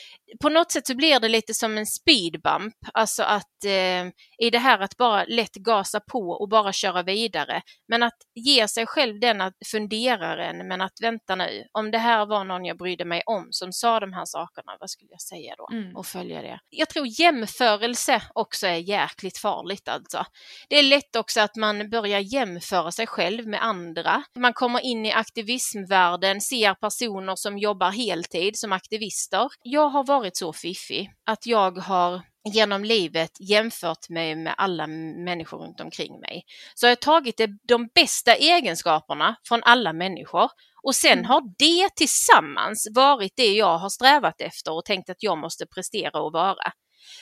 på 0.41 0.50
något 0.50 0.72
sätt 0.72 0.88
så 0.88 0.96
blir 0.96 1.20
det 1.20 1.28
lite 1.28 1.54
som 1.54 1.78
en 1.78 1.86
speedbump, 1.86 2.76
alltså 2.94 3.24
att 3.24 3.66
eh, 3.66 4.06
i 4.38 4.50
det 4.52 4.60
här 4.60 4.80
att 4.80 4.98
bara 4.98 5.24
lätt 5.24 5.56
gasa 5.56 6.00
på 6.00 6.30
och 6.30 6.50
bara 6.50 6.74
köra 6.74 7.04
vidare. 7.04 7.62
Men 7.88 8.04
att 8.04 8.18
ge 8.36 8.68
sig 8.68 8.86
själv 8.86 9.20
den 9.20 9.52
funderaren, 9.72 10.68
men 10.68 10.82
att 10.82 11.02
vänta 11.02 11.36
nu, 11.36 11.64
om 11.72 11.91
det 11.91 11.98
här 11.98 12.26
var 12.26 12.44
någon 12.44 12.66
jag 12.66 12.78
brydde 12.78 13.06
mig 13.06 13.22
om 13.26 13.48
som 13.52 13.74
sa 13.74 14.00
de 14.00 14.14
här 14.14 14.26
sakerna, 14.26 14.78
vad 14.80 14.89
skulle 14.89 15.12
jag 15.12 15.22
säga 15.22 15.56
då? 15.58 15.68
Mm. 15.72 15.96
Och 15.96 16.06
följa 16.06 16.41
det. 16.41 16.60
Jag 16.70 16.89
tror 16.89 17.08
jämförelse 17.08 18.22
också 18.34 18.68
är 18.68 18.78
jäkligt 18.78 19.38
farligt 19.38 19.88
alltså. 19.88 20.26
Det 20.70 20.76
är 20.76 20.84
lätt 20.84 21.16
också 21.16 21.41
att 21.41 21.56
man 21.56 21.89
börjar 21.89 22.20
jämföra 22.20 22.91
sig 22.91 23.08
själv 23.08 23.48
med 23.48 23.64
andra. 23.64 24.24
Man 24.39 24.54
kommer 24.54 24.80
in 24.80 25.06
i 25.06 25.12
aktivismvärlden, 25.12 26.41
ser 26.41 26.74
personer 26.74 27.36
som 27.36 27.58
jobbar 27.58 27.83
heltid 27.90 28.58
som 28.58 28.74
aktivister. 28.74 29.50
Jag 29.64 29.90
har 29.90 30.04
varit 30.04 30.38
så 30.38 30.54
fiffig 30.54 31.12
att 31.26 31.46
jag 31.46 31.78
har 31.78 32.22
genom 32.54 32.84
livet 32.84 33.32
jämfört 33.40 34.10
mig 34.10 34.36
med 34.36 34.56
alla 34.58 34.88
människor 34.88 35.58
runt 35.58 35.80
omkring 35.80 36.20
mig. 36.20 36.46
Så 36.76 36.86
jag 36.86 36.92
har 36.92 36.96
tagit 36.96 37.42
de 37.68 37.90
bästa 37.96 38.36
egenskaperna 38.36 39.36
från 39.48 39.64
alla 39.64 39.94
människor 39.94 40.50
Och 40.84 40.96
sen 40.96 41.12
mm. 41.12 41.26
har 41.26 41.42
det 41.58 41.96
tillsammans 41.96 42.88
varit 42.96 43.34
det 43.36 43.54
jag 43.54 43.78
har 43.78 43.90
strävat 43.90 44.42
efter 44.42 44.74
och 44.74 44.86
tänkt 44.86 45.10
att 45.10 45.24
jag 45.24 45.38
måste 45.38 45.66
prestera 45.66 46.22
och 46.22 46.34
vara. 46.34 46.72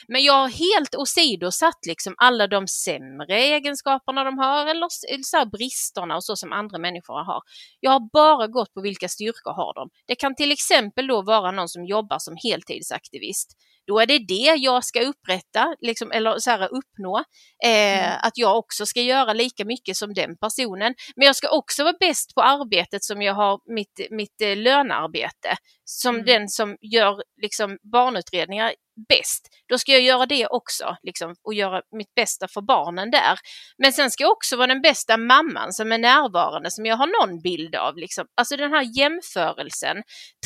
Men 0.08 0.24
jag 0.24 0.32
har 0.32 0.48
helt 0.48 0.94
åsidosatt 0.94 1.86
liksom 1.88 2.14
alla 2.16 2.46
de 2.46 2.68
sämre 2.68 3.40
egenskaperna 3.40 4.24
de 4.24 4.38
har 4.38 4.66
eller 4.66 4.88
så 5.24 5.46
bristerna 5.46 6.16
och 6.16 6.24
så 6.24 6.36
som 6.36 6.52
andra 6.52 6.78
människor 6.78 7.24
har. 7.24 7.42
Jag 7.80 7.90
har 7.90 8.10
bara 8.12 8.46
gått 8.46 8.74
på 8.74 8.80
vilka 8.80 9.08
styrkor 9.08 9.52
har 9.52 9.74
de. 9.74 9.90
Det 10.06 10.14
kan 10.14 10.34
till 10.34 10.52
exempel 10.52 11.06
då 11.06 11.22
vara 11.22 11.50
någon 11.50 11.68
som 11.68 11.84
jobbar 11.84 12.18
som 12.18 12.36
heltidsaktivist 12.44 13.56
då 13.86 14.00
är 14.00 14.06
det 14.06 14.18
det 14.18 14.54
jag 14.58 14.84
ska 14.84 15.00
upprätta, 15.00 15.76
liksom, 15.80 16.12
eller 16.12 16.38
så 16.38 16.50
här, 16.50 16.62
uppnå. 16.62 17.18
Eh, 17.64 18.04
mm. 18.04 18.18
Att 18.22 18.38
jag 18.38 18.58
också 18.58 18.86
ska 18.86 19.00
göra 19.00 19.32
lika 19.32 19.64
mycket 19.64 19.96
som 19.96 20.14
den 20.14 20.36
personen. 20.36 20.94
Men 21.16 21.26
jag 21.26 21.36
ska 21.36 21.48
också 21.48 21.84
vara 21.84 21.96
bäst 22.00 22.34
på 22.34 22.42
arbetet 22.42 23.04
som 23.04 23.22
jag 23.22 23.34
har 23.34 23.60
mitt, 23.74 24.00
mitt 24.10 24.40
eh, 24.40 24.56
lönearbete. 24.56 25.56
Som 25.84 26.14
mm. 26.14 26.26
den 26.26 26.48
som 26.48 26.76
gör 26.80 27.22
liksom, 27.42 27.78
barnutredningar 27.92 28.74
bäst, 29.08 29.48
då 29.68 29.78
ska 29.78 29.92
jag 29.92 30.00
göra 30.02 30.26
det 30.26 30.46
också 30.46 30.96
liksom, 31.02 31.34
och 31.44 31.54
göra 31.54 31.82
mitt 31.96 32.14
bästa 32.14 32.48
för 32.48 32.60
barnen 32.60 33.10
där. 33.10 33.38
Men 33.78 33.92
sen 33.92 34.10
ska 34.10 34.24
jag 34.24 34.32
också 34.32 34.56
vara 34.56 34.66
den 34.66 34.82
bästa 34.82 35.16
mamman 35.16 35.72
som 35.72 35.92
är 35.92 35.98
närvarande, 35.98 36.70
som 36.70 36.86
jag 36.86 36.96
har 36.96 37.26
någon 37.26 37.40
bild 37.40 37.74
av. 37.74 37.96
Liksom. 37.96 38.26
Alltså 38.36 38.56
den 38.56 38.72
här 38.72 38.98
jämförelsen 38.98 39.96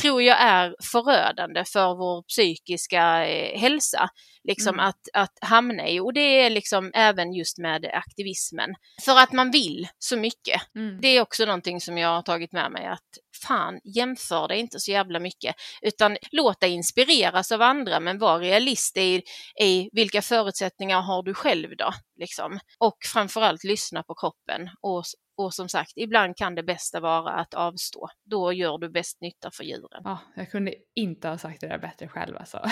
tror 0.01 0.21
jag 0.23 0.41
är 0.41 0.75
förödande 0.91 1.63
för 1.65 1.95
vår 1.95 2.21
psykiska 2.21 3.27
eh, 3.27 3.59
hälsa 3.59 4.09
liksom 4.47 4.75
mm. 4.75 4.85
att, 4.85 5.01
att 5.13 5.37
hamna 5.41 5.87
i. 5.89 5.99
Och 5.99 6.13
det 6.13 6.41
är 6.41 6.49
liksom 6.49 6.91
även 6.93 7.33
just 7.33 7.57
med 7.57 7.85
aktivismen. 7.93 8.75
För 9.05 9.17
att 9.19 9.31
man 9.31 9.51
vill 9.51 9.87
så 9.99 10.17
mycket. 10.17 10.61
Mm. 10.75 11.01
Det 11.01 11.07
är 11.07 11.21
också 11.21 11.45
någonting 11.45 11.81
som 11.81 11.97
jag 11.97 12.09
har 12.09 12.21
tagit 12.21 12.51
med 12.51 12.71
mig 12.71 12.85
att 12.85 13.09
fan, 13.37 13.79
jämför 13.83 14.47
dig 14.47 14.59
inte 14.59 14.79
så 14.79 14.91
jävla 14.91 15.19
mycket 15.19 15.55
utan 15.81 16.17
låt 16.31 16.59
dig 16.59 16.71
inspireras 16.71 17.51
av 17.51 17.61
andra 17.61 17.99
men 17.99 18.19
var 18.19 18.39
realist 18.39 18.97
i, 18.97 19.21
i 19.61 19.89
vilka 19.91 20.21
förutsättningar 20.21 21.01
har 21.01 21.23
du 21.23 21.33
själv 21.33 21.77
då? 21.77 21.93
Liksom. 22.17 22.59
Och 22.79 22.97
framförallt 23.13 23.63
lyssna 23.63 24.03
på 24.03 24.15
kroppen 24.15 24.69
och 24.81 25.03
och 25.37 25.53
som 25.53 25.69
sagt, 25.69 25.91
ibland 25.95 26.37
kan 26.37 26.55
det 26.55 26.63
bästa 26.63 26.99
vara 26.99 27.31
att 27.31 27.53
avstå. 27.53 28.09
Då 28.23 28.53
gör 28.53 28.77
du 28.77 28.89
bäst 28.89 29.21
nytta 29.21 29.51
för 29.51 29.63
djuren. 29.63 30.01
Ja, 30.03 30.19
jag 30.35 30.51
kunde 30.51 30.73
inte 30.95 31.27
ha 31.27 31.37
sagt 31.37 31.61
det 31.61 31.67
där 31.67 31.77
bättre 31.77 32.07
själv 32.07 32.37
alltså. 32.37 32.57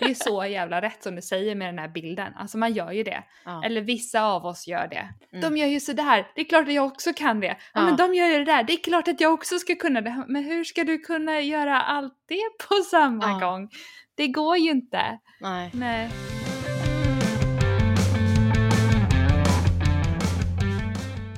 det 0.00 0.04
är 0.04 0.14
så 0.14 0.44
jävla 0.44 0.82
rätt 0.82 1.02
som 1.02 1.16
du 1.16 1.22
säger 1.22 1.54
med 1.54 1.68
den 1.68 1.78
här 1.78 1.88
bilden. 1.88 2.32
Alltså 2.36 2.58
man 2.58 2.72
gör 2.72 2.92
ju 2.92 3.02
det. 3.02 3.22
Ja. 3.44 3.64
Eller 3.64 3.80
vissa 3.80 4.22
av 4.22 4.46
oss 4.46 4.66
gör 4.66 4.88
det. 4.88 5.08
Mm. 5.32 5.40
De 5.40 5.56
gör 5.56 5.66
ju 5.66 5.80
sådär, 5.80 6.30
det 6.34 6.40
är 6.40 6.44
klart 6.44 6.68
att 6.68 6.74
jag 6.74 6.86
också 6.86 7.12
kan 7.12 7.40
det. 7.40 7.46
Ja, 7.46 7.56
ja, 7.74 7.82
men 7.82 7.96
de 7.96 8.14
gör 8.14 8.26
ju 8.26 8.38
det 8.38 8.44
där, 8.44 8.62
det 8.64 8.72
är 8.72 8.82
klart 8.82 9.08
att 9.08 9.20
jag 9.20 9.32
också 9.32 9.58
ska 9.58 9.74
kunna 9.74 10.00
det. 10.00 10.24
Men 10.28 10.44
hur 10.44 10.64
ska 10.64 10.84
du 10.84 10.98
kunna 10.98 11.40
göra 11.40 11.82
allt 11.82 12.14
det 12.28 12.68
på 12.68 12.74
samma 12.74 13.40
gång? 13.40 13.70
Det 14.14 14.28
går 14.28 14.56
ju 14.56 14.70
inte. 14.70 15.18
Nej. 15.40 15.70
Nej. 15.74 16.35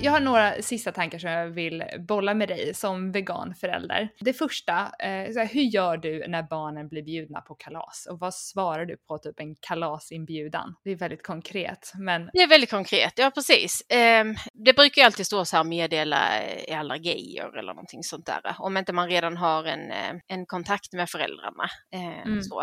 Jag 0.01 0.12
har 0.12 0.20
några 0.20 0.62
sista 0.62 0.92
tankar 0.92 1.18
som 1.18 1.30
jag 1.30 1.46
vill 1.46 1.84
bolla 1.99 2.34
med 2.34 2.49
dig 2.49 2.74
som 2.74 3.12
veganförälder. 3.12 4.09
Det 4.20 4.32
första, 4.32 4.72
eh, 4.99 5.32
så 5.32 5.38
här, 5.38 5.46
hur 5.46 5.62
gör 5.62 5.96
du 5.96 6.28
när 6.28 6.42
barnen 6.42 6.88
blir 6.88 7.03
bjudna 7.03 7.40
på 7.40 7.55
kalas? 7.55 8.07
Och 8.11 8.18
vad 8.18 8.34
svarar 8.34 8.86
du 8.86 8.96
på 8.96 9.18
typ 9.18 9.40
en 9.40 9.57
kalasinbjudan? 9.57 10.74
Det 10.84 10.90
är 10.90 10.96
väldigt 10.96 11.22
konkret, 11.22 11.92
men... 11.94 12.30
Det 12.32 12.42
är 12.42 12.49
väldigt 12.49 12.70
konkret, 12.70 13.12
ja 13.16 13.30
precis. 13.30 13.80
Eh, 13.80 14.24
det 14.53 14.72
brukar 14.72 15.03
ju 15.03 15.07
alltid 15.07 15.26
stå 15.26 15.44
så 15.44 15.57
här 15.57 15.64
meddela 15.64 16.42
eh, 16.42 16.80
allergier 16.80 17.59
eller 17.59 17.74
någonting 17.74 18.03
sånt 18.03 18.26
där. 18.26 18.57
Om 18.59 18.76
inte 18.76 18.92
man 18.92 19.09
redan 19.09 19.36
har 19.36 19.64
en, 19.64 19.90
eh, 19.90 20.14
en 20.28 20.46
kontakt 20.46 20.92
med 20.92 21.11
föräldrarna. 21.11 21.64
Eh, 21.94 22.26
mm. 22.26 22.42
så. 22.42 22.61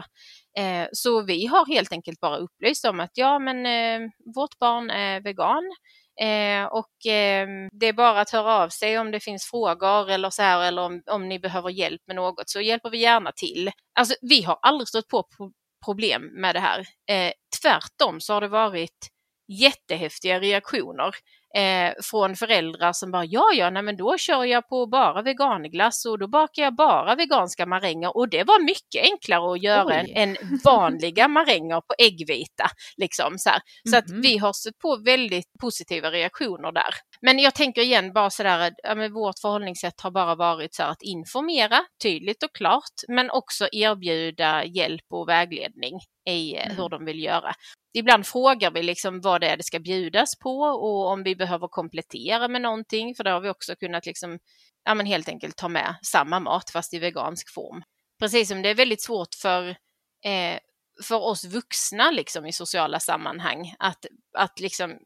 Eh, 0.57 0.87
så 0.91 1.23
vi 1.23 1.45
har 1.45 1.65
helt 1.75 1.91
enkelt 1.91 2.19
bara 2.19 2.37
upplyst 2.37 2.85
om 2.85 2.99
att 2.99 3.11
ja, 3.13 3.39
men 3.39 3.65
vårt 4.35 4.59
barn 4.59 4.89
är 4.89 5.21
vegan. 5.21 5.63
Eh, 6.21 6.65
och 6.65 7.11
eh, 7.11 7.47
det 7.71 7.85
är 7.87 7.93
bara 7.93 8.21
att 8.21 8.29
höra 8.29 8.53
av 8.63 8.69
sig 8.69 8.99
om 8.99 9.11
det 9.11 9.19
finns 9.19 9.45
frågor 9.45 10.09
eller 10.09 10.29
så 10.29 10.41
här 10.41 10.63
eller 10.67 10.81
om, 10.81 11.01
om 11.05 11.29
ni 11.29 11.39
behöver 11.39 11.69
hjälp 11.69 12.01
med 12.07 12.15
något 12.15 12.49
så 12.49 12.61
hjälper 12.61 12.89
vi 12.89 12.97
gärna 12.97 13.31
till. 13.31 13.71
Alltså 13.99 14.15
vi 14.21 14.41
har 14.41 14.59
aldrig 14.61 14.87
stött 14.87 15.07
på 15.07 15.27
problem 15.85 16.29
med 16.33 16.55
det 16.55 16.59
här. 16.59 16.79
Eh, 17.09 17.31
tvärtom 17.61 18.21
så 18.21 18.33
har 18.33 18.41
det 18.41 18.47
varit 18.47 19.09
jättehäftiga 19.47 20.39
reaktioner 20.39 21.15
eh, 21.55 21.93
från 22.03 22.35
föräldrar 22.35 22.93
som 22.93 23.11
bara 23.11 23.25
ja, 23.25 23.45
ja, 23.53 23.69
nej, 23.69 23.83
men 23.83 23.97
då 23.97 24.17
kör 24.17 24.43
jag 24.43 24.69
på 24.69 24.87
bara 24.87 25.21
veganglass 25.21 26.05
och 26.05 26.19
då 26.19 26.27
bakar 26.27 26.63
jag 26.63 26.75
bara 26.75 27.15
veganska 27.15 27.65
maränger 27.65 28.17
och 28.17 28.29
det 28.29 28.43
var 28.43 28.63
mycket 28.63 29.11
enklare 29.11 29.53
att 29.53 29.63
göra 29.63 30.01
Oj. 30.01 30.13
än 30.15 30.37
vanliga 30.63 31.27
maränger 31.37 31.81
på 31.81 31.93
äggvita. 31.97 32.67
Liksom, 32.97 33.37
så 33.37 33.49
här. 33.49 33.61
så 33.89 33.97
att 33.97 34.09
mhm. 34.09 34.21
vi 34.21 34.37
har 34.37 34.53
stött 34.53 34.77
på 34.77 34.97
väldigt 35.05 35.51
positiva 35.61 36.11
reaktioner 36.11 36.71
där. 36.71 36.93
Men 37.25 37.39
jag 37.39 37.55
tänker 37.55 37.81
igen 37.81 38.13
bara 38.13 38.29
sådär, 38.29 38.73
ja, 38.83 38.95
vårt 38.95 39.39
förhållningssätt 39.39 40.01
har 40.01 40.11
bara 40.11 40.35
varit 40.35 40.75
så 40.75 40.83
att 40.83 41.01
informera 41.01 41.85
tydligt 42.03 42.43
och 42.43 42.55
klart, 42.55 42.93
men 43.07 43.31
också 43.31 43.67
erbjuda 43.71 44.65
hjälp 44.65 45.05
och 45.09 45.29
vägledning 45.29 45.99
i 46.29 46.55
eh, 46.55 46.65
mm. 46.65 46.77
hur 46.77 46.89
de 46.89 47.05
vill 47.05 47.23
göra 47.23 47.55
ibland 47.97 48.27
frågar 48.27 48.71
vi 48.71 48.83
liksom 48.83 49.21
vad 49.21 49.41
det 49.41 49.47
är 49.47 49.57
det 49.57 49.63
ska 49.63 49.79
bjudas 49.79 50.39
på 50.39 50.59
och 50.59 51.07
om 51.07 51.23
vi 51.23 51.35
behöver 51.35 51.67
komplettera 51.67 52.47
med 52.47 52.61
någonting, 52.61 53.15
för 53.15 53.23
det 53.23 53.29
har 53.29 53.41
vi 53.41 53.49
också 53.49 53.75
kunnat 53.75 54.05
liksom, 54.05 54.39
ja 54.83 54.93
men 54.93 55.05
helt 55.05 55.29
enkelt 55.29 55.57
ta 55.57 55.67
med 55.67 55.95
samma 56.03 56.39
mat 56.39 56.69
fast 56.69 56.93
i 56.93 56.99
vegansk 56.99 57.53
form. 57.53 57.83
Precis 58.19 58.47
som 58.47 58.61
det 58.61 58.69
är 58.69 58.75
väldigt 58.75 59.03
svårt 59.03 59.35
för, 59.41 59.67
eh, 60.25 60.59
för 61.03 61.21
oss 61.21 61.45
vuxna 61.45 62.11
liksom 62.11 62.45
i 62.45 62.53
sociala 62.53 62.99
sammanhang 62.99 63.75
att, 63.79 64.05
att 64.37 64.59
liksom, 64.59 64.97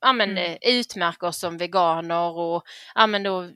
ja 0.00 0.12
men 0.12 0.30
mm. 0.30 0.52
Eh, 0.52 0.78
utmärka 0.78 1.26
oss 1.26 1.38
som 1.38 1.56
veganer 1.56 2.38
och 2.38 2.62
ja 2.94 3.06
men 3.06 3.22
då 3.22 3.50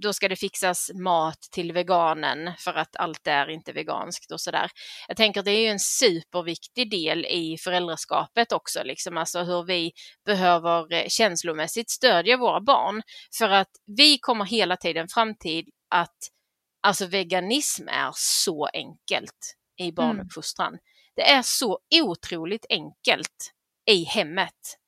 då 0.00 0.12
ska 0.12 0.28
det 0.28 0.36
fixas 0.36 0.90
mat 0.94 1.40
till 1.52 1.72
veganen 1.72 2.52
för 2.58 2.74
att 2.74 2.96
allt 2.96 3.26
är 3.26 3.50
inte 3.50 3.72
veganskt 3.72 4.32
och 4.32 4.40
sådär. 4.40 4.70
Jag 5.08 5.16
tänker 5.16 5.40
att 5.40 5.44
det 5.44 5.52
är 5.52 5.60
ju 5.60 5.68
en 5.68 5.78
superviktig 5.78 6.90
del 6.90 7.26
i 7.26 7.56
föräldraskapet 7.60 8.52
också, 8.52 8.82
liksom, 8.84 9.16
alltså 9.16 9.42
hur 9.42 9.64
vi 9.64 9.92
behöver 10.26 10.92
eh, 10.92 11.04
känslomässigt 11.08 11.90
stödja 11.90 12.36
våra 12.36 12.60
barn 12.60 13.02
för 13.38 13.48
att 13.48 13.70
vi 13.96 14.18
kommer 14.18 14.44
hela 14.44 14.76
tiden 14.76 15.08
fram 15.08 15.34
till 15.34 15.64
att 15.90 16.16
alltså 16.82 17.06
veganism 17.06 17.88
är 17.88 18.10
så 18.14 18.68
enkelt 18.72 19.54
i 19.76 19.84
mm. 19.84 19.94
barnuppfostran. 19.94 20.68
Mm. 20.68 20.80
Det 21.16 21.30
är 21.30 21.42
så 21.42 21.78
otroligt 21.94 22.66
enkelt 22.68 23.52
i 23.90 24.04
hemmet. 24.04 24.78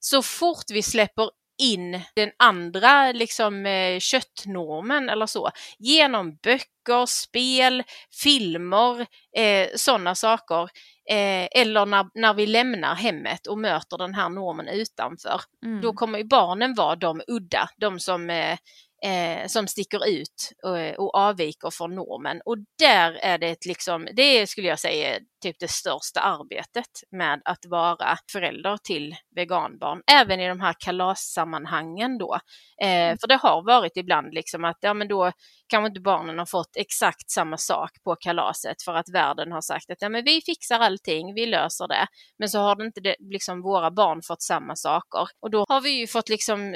Så 0.00 0.22
fort 0.22 0.64
vi 0.70 0.82
släpper 0.82 1.30
in 1.62 2.00
den 2.16 2.30
andra 2.36 3.12
liksom, 3.12 3.66
eh, 3.66 3.98
köttnormen 3.98 5.08
eller 5.08 5.26
så 5.26 5.50
genom 5.78 6.36
böcker, 6.42 7.06
spel, 7.06 7.82
filmer, 8.22 9.06
eh, 9.36 9.68
sådana 9.76 10.14
saker. 10.14 10.62
Eh, 11.10 11.48
eller 11.50 11.86
när, 11.86 12.06
när 12.14 12.34
vi 12.34 12.46
lämnar 12.46 12.94
hemmet 12.94 13.46
och 13.46 13.58
möter 13.58 13.98
den 13.98 14.14
här 14.14 14.28
normen 14.28 14.68
utanför. 14.68 15.40
Mm. 15.64 15.80
Då 15.80 15.92
kommer 15.92 16.18
ju 16.18 16.24
barnen 16.24 16.74
vara 16.74 16.96
de 16.96 17.22
udda, 17.28 17.68
de 17.76 18.00
som 18.00 18.30
eh, 18.30 18.58
eh, 19.04 19.46
som 19.46 19.66
sticker 19.66 20.08
ut 20.08 20.52
och, 20.62 20.78
eh, 20.78 20.94
och 20.94 21.14
avviker 21.14 21.70
från 21.70 21.94
normen. 21.94 22.40
Och 22.44 22.56
där 22.78 23.12
är 23.12 23.38
det 23.38 23.66
liksom, 23.66 24.08
det 24.12 24.46
skulle 24.46 24.68
jag 24.68 24.78
säga 24.78 25.18
typ 25.40 25.56
det 25.60 25.70
största 25.70 26.20
arbetet 26.20 26.90
med 27.10 27.42
att 27.44 27.66
vara 27.66 28.16
förälder 28.32 28.76
till 28.76 29.14
veganbarn, 29.34 30.02
även 30.12 30.40
i 30.40 30.48
de 30.48 30.60
här 30.60 30.74
kalassammanhangen 30.78 32.18
då. 32.18 32.34
Eh, 32.82 32.88
mm. 32.88 33.18
för 33.18 33.28
det 33.28 33.36
har 33.36 33.62
varit 33.62 33.96
ibland 33.96 34.34
liksom 34.34 34.64
att 34.64 34.78
ja 34.80 34.94
men 34.94 35.08
då 35.08 35.32
kanske 35.68 35.88
inte 35.88 36.00
barnen 36.00 36.38
har 36.38 36.46
fått 36.46 36.76
exakt 36.76 37.30
samma 37.30 37.56
sak 37.56 37.90
på 38.04 38.16
kalaset 38.16 38.82
för 38.82 38.94
att 38.94 39.08
världen 39.08 39.52
har 39.52 39.60
sagt 39.60 39.90
att 39.90 40.02
ja 40.02 40.08
men 40.08 40.24
vi 40.24 40.40
fixar 40.46 40.80
allting, 40.80 41.34
vi 41.34 41.46
löser 41.46 41.88
det. 41.88 42.06
Men 42.38 42.48
så 42.48 42.58
har 42.58 42.76
det 42.76 42.84
inte 42.84 43.00
det, 43.00 43.16
liksom 43.18 43.62
våra 43.62 43.90
barn 43.90 44.22
fått 44.22 44.42
samma 44.42 44.76
saker. 44.76 45.28
Och 45.40 45.50
då 45.50 45.64
har 45.68 45.80
vi 45.80 45.90
ju 45.90 46.06
fått 46.06 46.28
liksom 46.28 46.74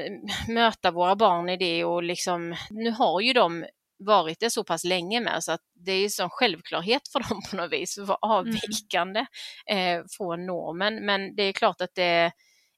möta 0.48 0.90
våra 0.90 1.16
barn 1.16 1.48
i 1.48 1.56
det 1.56 1.84
och 1.84 2.02
liksom, 2.02 2.56
nu 2.70 2.90
har 2.90 3.20
ju 3.20 3.32
de 3.32 3.64
varit 4.04 4.40
det 4.40 4.50
så 4.50 4.64
pass 4.64 4.84
länge 4.84 5.20
med 5.20 5.44
så 5.44 5.52
att 5.52 5.60
det 5.74 5.92
är 5.92 6.22
en 6.22 6.30
självklarhet 6.30 7.08
för 7.12 7.28
dem 7.28 7.42
på 7.50 7.56
något 7.56 7.72
vis 7.72 7.98
att 7.98 8.08
vara 8.08 8.18
mm. 8.22 8.36
avvikande 8.38 9.26
mm. 9.66 9.98
eh, 9.98 10.04
från 10.16 10.46
normen. 10.46 11.06
Men 11.06 11.36
det 11.36 11.42
är 11.42 11.52
klart 11.52 11.80
att 11.80 11.94
det 11.94 12.32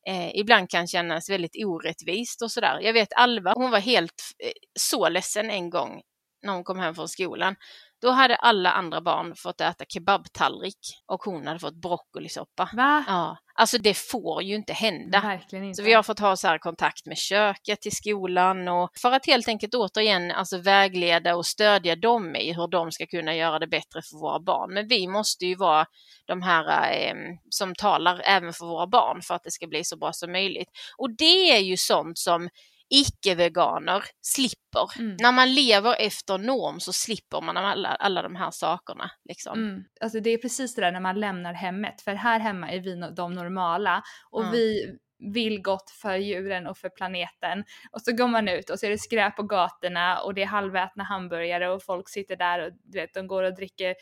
eh, 0.09 0.37
ibland 0.37 0.71
kan 0.71 0.87
kännas 0.87 1.31
väldigt 1.31 1.65
orättvist 1.65 2.43
och 2.43 2.51
sådär. 2.51 2.81
Jag 2.83 2.93
vet 2.93 3.13
Alva, 3.13 3.53
hon 3.57 3.71
var 3.71 3.81
helt 3.81 4.23
eh, 4.45 4.53
så 4.81 5.09
ledsen 5.09 5.51
en 5.51 5.71
gång 5.71 6.03
när 6.43 6.53
hon 6.53 6.65
kom 6.65 6.79
hem 6.79 6.95
från 6.95 7.09
skolan. 7.09 7.57
Då 8.05 8.11
hade 8.11 8.37
alla 8.37 8.71
andra 8.71 9.01
barn 9.01 9.35
fått 9.37 9.61
äta 9.61 9.85
kebabtallrik 9.89 10.79
och 11.07 11.25
hon 11.25 11.47
hade 11.47 11.59
fått 11.59 11.75
broccolisoppa. 11.75 12.71
Va? 12.73 13.05
Ja, 13.07 13.37
alltså 13.55 13.79
det 13.79 13.95
får 13.95 14.43
ju 14.43 14.55
inte 14.55 14.73
hända. 14.73 15.41
Inte. 15.53 15.75
Så 15.75 15.83
vi 15.83 15.93
har 15.93 16.03
fått 16.03 16.19
ha 16.19 16.37
så 16.37 16.59
kontakt 16.59 17.07
med 17.07 17.19
köket 17.19 17.81
till 17.81 17.97
skolan 17.97 18.69
och 18.69 18.91
för 19.03 19.13
att 19.13 19.27
helt 19.27 19.49
enkelt 19.49 19.75
återigen 19.75 20.31
alltså 20.31 20.59
vägleda 20.59 21.37
och 21.37 21.47
stödja 21.47 21.97
dem 21.97 22.37
i 22.37 22.53
hur 22.53 22.69
de 22.69 22.93
ska 22.93 23.07
kunna 23.07 23.35
göra 23.35 23.59
det 23.59 23.67
bättre 23.67 24.03
för 24.03 24.19
våra 24.19 24.41
barn. 24.41 24.75
Men 24.75 24.89
vi 24.89 25.07
måste 25.07 25.47
ju 25.47 25.55
vara 25.55 25.87
de 26.27 26.43
här 26.43 26.93
eh, 26.93 27.15
som 27.51 27.75
talar 27.75 28.21
även 28.25 28.53
för 28.53 28.67
våra 28.67 28.87
barn 28.87 29.23
för 29.23 29.35
att 29.35 29.43
det 29.43 29.51
ska 29.51 29.67
bli 29.67 29.85
så 29.85 29.97
bra 29.97 30.13
som 30.13 30.33
möjligt. 30.33 30.69
Och 30.99 31.17
det 31.17 31.57
är 31.57 31.61
ju 31.61 31.77
sånt 31.77 32.19
som 32.19 32.49
icke-veganer 32.91 34.05
slipper. 34.21 34.99
Mm. 34.99 35.17
När 35.21 35.33
man 35.33 35.55
lever 35.55 35.97
efter 36.01 36.39
norm 36.39 36.81
så 36.81 36.93
slipper 36.93 37.41
man 37.41 37.57
alla, 37.57 37.89
alla 37.89 38.23
de 38.23 38.37
här 38.37 38.51
sakerna. 38.51 39.11
Liksom. 39.25 39.59
Mm. 39.59 39.85
Alltså 40.01 40.21
det 40.21 40.31
är 40.31 40.39
precis 40.39 40.75
det 40.75 40.83
där 40.83 40.93
när 40.93 41.01
man 41.01 41.21
lämnar 41.21 41.53
hemmet, 41.53 42.01
för 42.03 42.15
här 42.15 42.41
hemma 42.41 42.71
är 42.71 42.81
vi 42.81 43.15
de 43.17 43.35
normala 43.35 44.03
och 44.31 44.41
mm. 44.41 44.53
vi 44.53 44.97
vill 45.33 45.63
gott 45.63 45.91
för 45.91 46.17
djuren 46.17 46.67
och 46.67 46.79
för 46.79 46.89
planeten. 46.89 47.65
Och 47.93 48.01
så 48.03 48.13
går 48.13 48.29
man 48.29 48.49
ut 48.49 48.71
och 48.71 48.79
så 48.79 48.87
är 48.87 48.91
det 48.91 48.99
skräp 48.99 49.37
på 49.37 49.43
gatorna 49.43 50.21
och 50.21 50.35
det 50.35 50.43
är 50.43 50.47
halvätna 50.47 51.05
hamburgare 51.05 51.71
och 51.71 51.83
folk 51.83 52.09
sitter 52.09 52.37
där 52.37 52.67
och 52.67 52.73
du 52.85 53.01
vet, 53.01 53.15
de 53.15 53.27
går 53.27 53.43
och 53.43 53.55
dricker 53.55 53.95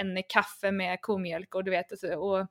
en 0.00 0.22
kaffe 0.28 0.72
med 0.72 0.98
komjölk 1.00 1.54
och 1.54 1.64
du 1.64 1.70
vet, 1.70 1.92
alltså, 1.92 2.14
och, 2.14 2.46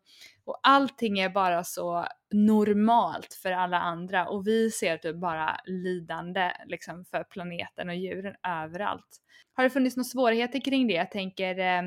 och 0.45 0.59
allting 0.63 1.19
är 1.19 1.29
bara 1.29 1.63
så 1.63 2.07
normalt 2.33 3.33
för 3.33 3.51
alla 3.51 3.79
andra 3.79 4.27
och 4.27 4.47
vi 4.47 4.71
ser 4.71 4.97
typ 4.97 5.15
bara 5.15 5.59
lidande 5.65 6.51
liksom 6.65 7.05
för 7.05 7.23
planeten 7.23 7.89
och 7.89 7.95
djuren 7.95 8.35
överallt. 8.47 9.21
Har 9.53 9.63
det 9.63 9.69
funnits 9.69 9.97
några 9.97 10.05
svårigheter 10.05 10.59
kring 10.59 10.87
det? 10.87 10.93
Jag 10.93 11.11
tänker, 11.11 11.59
eh, 11.59 11.83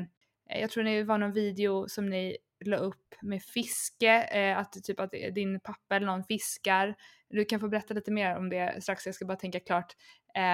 jag 0.59 0.69
tror 0.69 0.83
det 0.83 1.03
var 1.03 1.17
någon 1.17 1.33
video 1.33 1.87
som 1.87 2.09
ni 2.09 2.37
la 2.65 2.77
upp 2.77 3.15
med 3.21 3.43
fiske, 3.43 4.23
eh, 4.23 4.57
att 4.57 4.73
typ 4.83 4.99
att 4.99 5.11
din 5.11 5.59
pappa 5.59 5.95
eller 5.95 6.05
någon 6.05 6.23
fiskar. 6.23 6.95
Du 7.31 7.45
kan 7.45 7.59
få 7.59 7.67
berätta 7.67 7.93
lite 7.93 8.11
mer 8.11 8.37
om 8.37 8.49
det 8.49 8.83
strax, 8.83 9.05
jag 9.05 9.15
ska 9.15 9.25
bara 9.25 9.37
tänka 9.37 9.59
klart. 9.59 9.95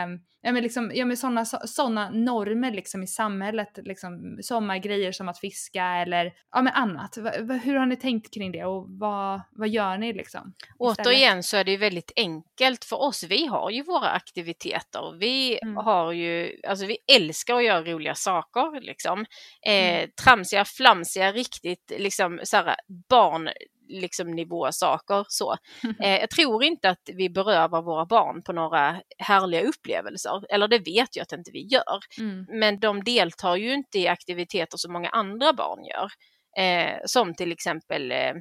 Um, 0.06 0.20
ja 0.42 0.52
men 0.52 0.64
liksom, 0.64 0.92
ja 0.94 1.06
men 1.06 1.18
sådana 1.18 1.46
såna 1.46 2.10
normer 2.10 2.72
liksom 2.72 3.04
i 3.04 3.08
samhället, 3.08 3.80
liksom 3.84 4.38
sommargrejer 4.42 5.12
som 5.12 5.30
att 5.30 5.40
fiska 5.40 5.86
eller 5.86 6.34
ja 6.52 6.62
men 6.62 6.74
annat. 6.74 7.18
Va, 7.18 7.32
va, 7.42 7.54
hur 7.54 7.76
har 7.76 7.86
ni 7.86 7.96
tänkt 7.96 8.34
kring 8.34 8.52
det 8.52 8.66
och 8.66 8.86
vad, 8.90 9.42
vad 9.52 9.70
gör 9.70 9.98
ni 9.98 10.14
liksom? 10.14 10.54
Återigen 10.80 11.44
så 11.44 11.58
är 11.58 11.64
det 11.64 11.72
ju 11.72 11.78
väldigt 11.78 12.12
enkelt 12.16 12.86
för 12.86 13.02
oss. 13.02 13.24
Vi 13.24 13.46
har 13.46 13.70
ju 13.70 13.84
våra 13.84 14.10
aktiviteter. 14.10 15.18
Vi 15.20 15.60
mm. 15.62 15.78
har 15.78 16.12
ju, 16.12 16.60
alltså 16.68 16.86
vi 16.86 16.98
älskar 17.16 17.56
att 17.56 17.66
göra 17.66 17.84
roliga 17.84 18.16
saker 18.16 18.82
liksom. 18.82 19.26
Eh, 19.68 19.98
mm. 19.98 20.10
Tramsiga, 20.24 20.66
flamsiga, 20.66 21.32
riktigt 21.32 21.92
liksom 21.98 22.40
såhär 22.44 22.76
barn 23.10 23.50
liksom 23.90 24.32
nivå 24.32 24.72
saker 24.72 25.26
så. 25.28 25.56
Eh, 26.04 26.20
jag 26.20 26.30
tror 26.30 26.64
inte 26.64 26.90
att 26.90 27.10
vi 27.14 27.30
berövar 27.30 27.82
våra 27.82 28.06
barn 28.06 28.44
på 28.44 28.54
några 28.54 29.02
härliga 29.18 29.62
upplevelser, 29.62 30.54
eller 30.54 30.68
det 30.68 30.80
vet 30.80 31.16
jag 31.16 31.24
att 31.24 31.32
inte 31.32 31.52
vi 31.52 31.68
gör. 31.68 32.00
Mm. 32.20 32.46
Men 32.50 32.80
de 32.80 33.04
deltar 33.04 33.56
ju 33.56 33.74
inte 33.74 34.00
i 34.00 34.08
aktiviteter 34.08 34.78
som 34.78 34.94
många 34.94 35.10
andra 35.10 35.54
barn 35.54 35.86
gör. 35.86 36.10
Eh, 36.58 37.00
som 37.06 37.36
till 37.36 37.52
exempel 37.52 38.12
eh, 38.12 38.34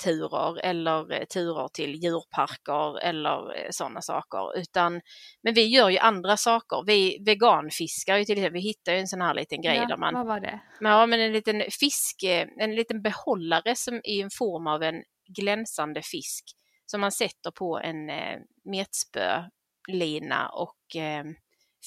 fisketurer 0.00 0.60
eller 0.64 1.12
eh, 1.12 1.24
turer 1.24 1.68
till 1.68 1.94
djurparker 1.94 2.98
eller 2.98 3.58
eh, 3.58 3.66
sådana 3.70 4.02
saker. 4.02 4.58
Utan, 4.58 5.00
men 5.42 5.54
vi 5.54 5.66
gör 5.66 5.90
ju 5.90 5.98
andra 5.98 6.36
saker. 6.36 6.84
Vi 6.86 7.22
veganfiskar 7.26 8.16
ju 8.16 8.24
till 8.24 8.38
exempel. 8.38 8.52
Vi 8.52 8.60
hittar 8.60 8.92
ju 8.92 8.98
en 8.98 9.08
sån 9.08 9.20
här 9.20 9.34
liten 9.34 9.62
grej 9.62 9.76
ja, 9.76 9.86
där 9.86 9.96
man... 9.96 10.14
Vad 10.14 10.26
var 10.26 10.40
det? 10.40 10.60
Ja, 10.80 11.06
men 11.06 11.20
en 11.20 11.32
liten 11.32 11.62
fisk, 11.80 12.24
en 12.58 12.74
liten 12.74 13.02
behållare 13.02 13.76
som 13.76 14.00
i 14.04 14.20
en 14.20 14.30
form 14.30 14.66
av 14.66 14.82
en 14.82 15.02
glänsande 15.38 16.02
fisk 16.02 16.44
som 16.86 17.00
man 17.00 17.12
sätter 17.12 17.50
på 17.50 17.80
en 17.80 18.10
eh, 18.10 18.38
metspölina 18.64 20.48
och 20.48 20.96
eh, 20.96 21.24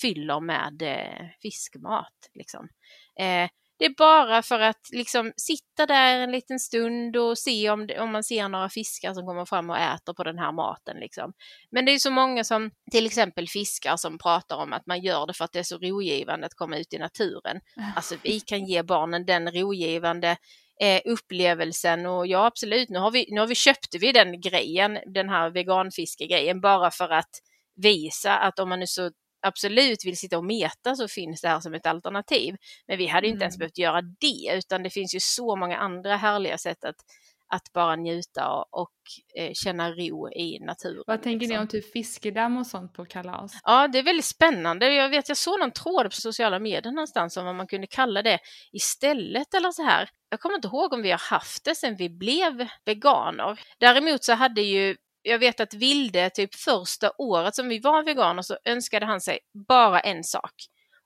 fyller 0.01 0.39
med 0.39 0.81
eh, 0.81 1.27
fiskmat. 1.41 2.29
Liksom. 2.33 2.67
Eh, 3.19 3.49
det 3.83 3.87
är 3.87 3.95
bara 3.97 4.41
för 4.41 4.59
att 4.59 4.89
liksom 4.91 5.33
sitta 5.37 5.85
där 5.85 6.19
en 6.19 6.31
liten 6.31 6.59
stund 6.59 7.17
och 7.17 7.37
se 7.37 7.69
om, 7.69 7.89
om 7.99 8.11
man 8.11 8.23
ser 8.23 8.49
några 8.49 8.69
fiskar 8.69 9.13
som 9.13 9.25
kommer 9.25 9.45
fram 9.45 9.69
och 9.69 9.77
äter 9.77 10.13
på 10.13 10.23
den 10.23 10.39
här 10.39 10.51
maten. 10.51 10.97
Liksom. 10.97 11.33
Men 11.71 11.85
det 11.85 11.91
är 11.91 11.97
så 11.97 12.11
många 12.11 12.43
som 12.43 12.71
till 12.91 13.05
exempel 13.05 13.47
fiskar 13.47 13.97
som 13.97 14.17
pratar 14.17 14.55
om 14.55 14.73
att 14.73 14.85
man 14.85 15.01
gör 15.01 15.27
det 15.27 15.33
för 15.33 15.45
att 15.45 15.51
det 15.51 15.59
är 15.59 15.63
så 15.63 15.77
rogivande 15.77 16.45
att 16.45 16.53
komma 16.53 16.77
ut 16.77 16.93
i 16.93 16.97
naturen. 16.97 17.59
Alltså 17.95 18.15
vi 18.23 18.39
kan 18.39 18.65
ge 18.65 18.83
barnen 18.83 19.25
den 19.25 19.51
rogivande 19.51 20.37
eh, 20.81 21.01
upplevelsen 21.05 22.05
och 22.05 22.27
ja 22.27 22.45
absolut, 22.45 22.89
nu 22.89 22.99
har 22.99 23.11
vi, 23.11 23.27
nu 23.31 23.39
har 23.39 23.47
vi 23.47 23.55
köpte 23.55 23.97
vi 23.97 24.11
den 24.11 24.41
grejen, 24.41 24.99
den 25.13 25.29
här 25.29 25.49
veganfiskegrejen 25.49 26.61
bara 26.61 26.91
för 26.91 27.09
att 27.09 27.31
visa 27.75 28.37
att 28.37 28.59
om 28.59 28.69
man 28.69 28.79
nu 28.79 28.87
så 28.87 29.11
absolut 29.43 30.05
vill 30.05 30.17
sitta 30.17 30.37
och 30.37 30.45
meta 30.45 30.95
så 30.95 31.07
finns 31.07 31.41
det 31.41 31.47
här 31.47 31.59
som 31.59 31.73
ett 31.73 31.85
alternativ. 31.85 32.55
Men 32.87 32.97
vi 32.97 33.07
hade 33.07 33.27
inte 33.27 33.43
ens 33.43 33.55
mm. 33.55 33.59
behövt 33.59 33.77
göra 33.77 34.01
det 34.01 34.57
utan 34.57 34.83
det 34.83 34.89
finns 34.89 35.15
ju 35.15 35.19
så 35.19 35.55
många 35.55 35.77
andra 35.77 36.15
härliga 36.15 36.57
sätt 36.57 36.83
att, 36.83 36.95
att 37.47 37.73
bara 37.73 37.95
njuta 37.95 38.49
och, 38.49 38.81
och 38.81 38.91
eh, 39.35 39.51
känna 39.53 39.91
ro 39.91 40.29
i 40.29 40.59
naturen. 40.59 41.03
Vad 41.07 41.23
tänker 41.23 41.39
liksom. 41.39 41.55
ni 41.55 41.61
om 41.61 41.67
typ 41.67 41.93
fiskedamm 41.93 42.57
och 42.57 42.67
sånt 42.67 42.93
på 42.93 43.05
kalas? 43.05 43.51
Ja, 43.63 43.87
det 43.87 43.99
är 43.99 44.03
väldigt 44.03 44.25
spännande. 44.25 44.93
Jag 44.93 45.09
vet, 45.09 45.27
jag 45.27 45.37
såg 45.37 45.59
någon 45.59 45.71
tråd 45.71 46.05
på 46.05 46.11
sociala 46.11 46.59
medier 46.59 46.91
någonstans 46.93 47.37
om 47.37 47.45
vad 47.45 47.55
man 47.55 47.67
kunde 47.67 47.87
kalla 47.87 48.21
det 48.21 48.39
istället 48.71 49.53
eller 49.53 49.71
så 49.71 49.83
här. 49.83 50.09
Jag 50.29 50.39
kommer 50.39 50.55
inte 50.55 50.67
ihåg 50.67 50.93
om 50.93 51.01
vi 51.01 51.11
har 51.11 51.29
haft 51.29 51.65
det 51.65 51.75
sedan 51.75 51.95
vi 51.95 52.09
blev 52.09 52.67
veganer. 52.85 53.59
Däremot 53.79 54.23
så 54.23 54.33
hade 54.33 54.61
ju 54.61 54.95
jag 55.23 55.39
vet 55.39 55.59
att 55.59 55.73
Vilde, 55.73 56.29
typ 56.29 56.55
första 56.55 57.11
året 57.17 57.55
som 57.55 57.69
vi 57.69 57.79
var 57.79 58.03
veganer 58.03 58.41
så 58.41 58.57
önskade 58.65 59.05
han 59.05 59.21
sig 59.21 59.39
bara 59.67 59.99
en 59.99 60.23
sak. 60.23 60.53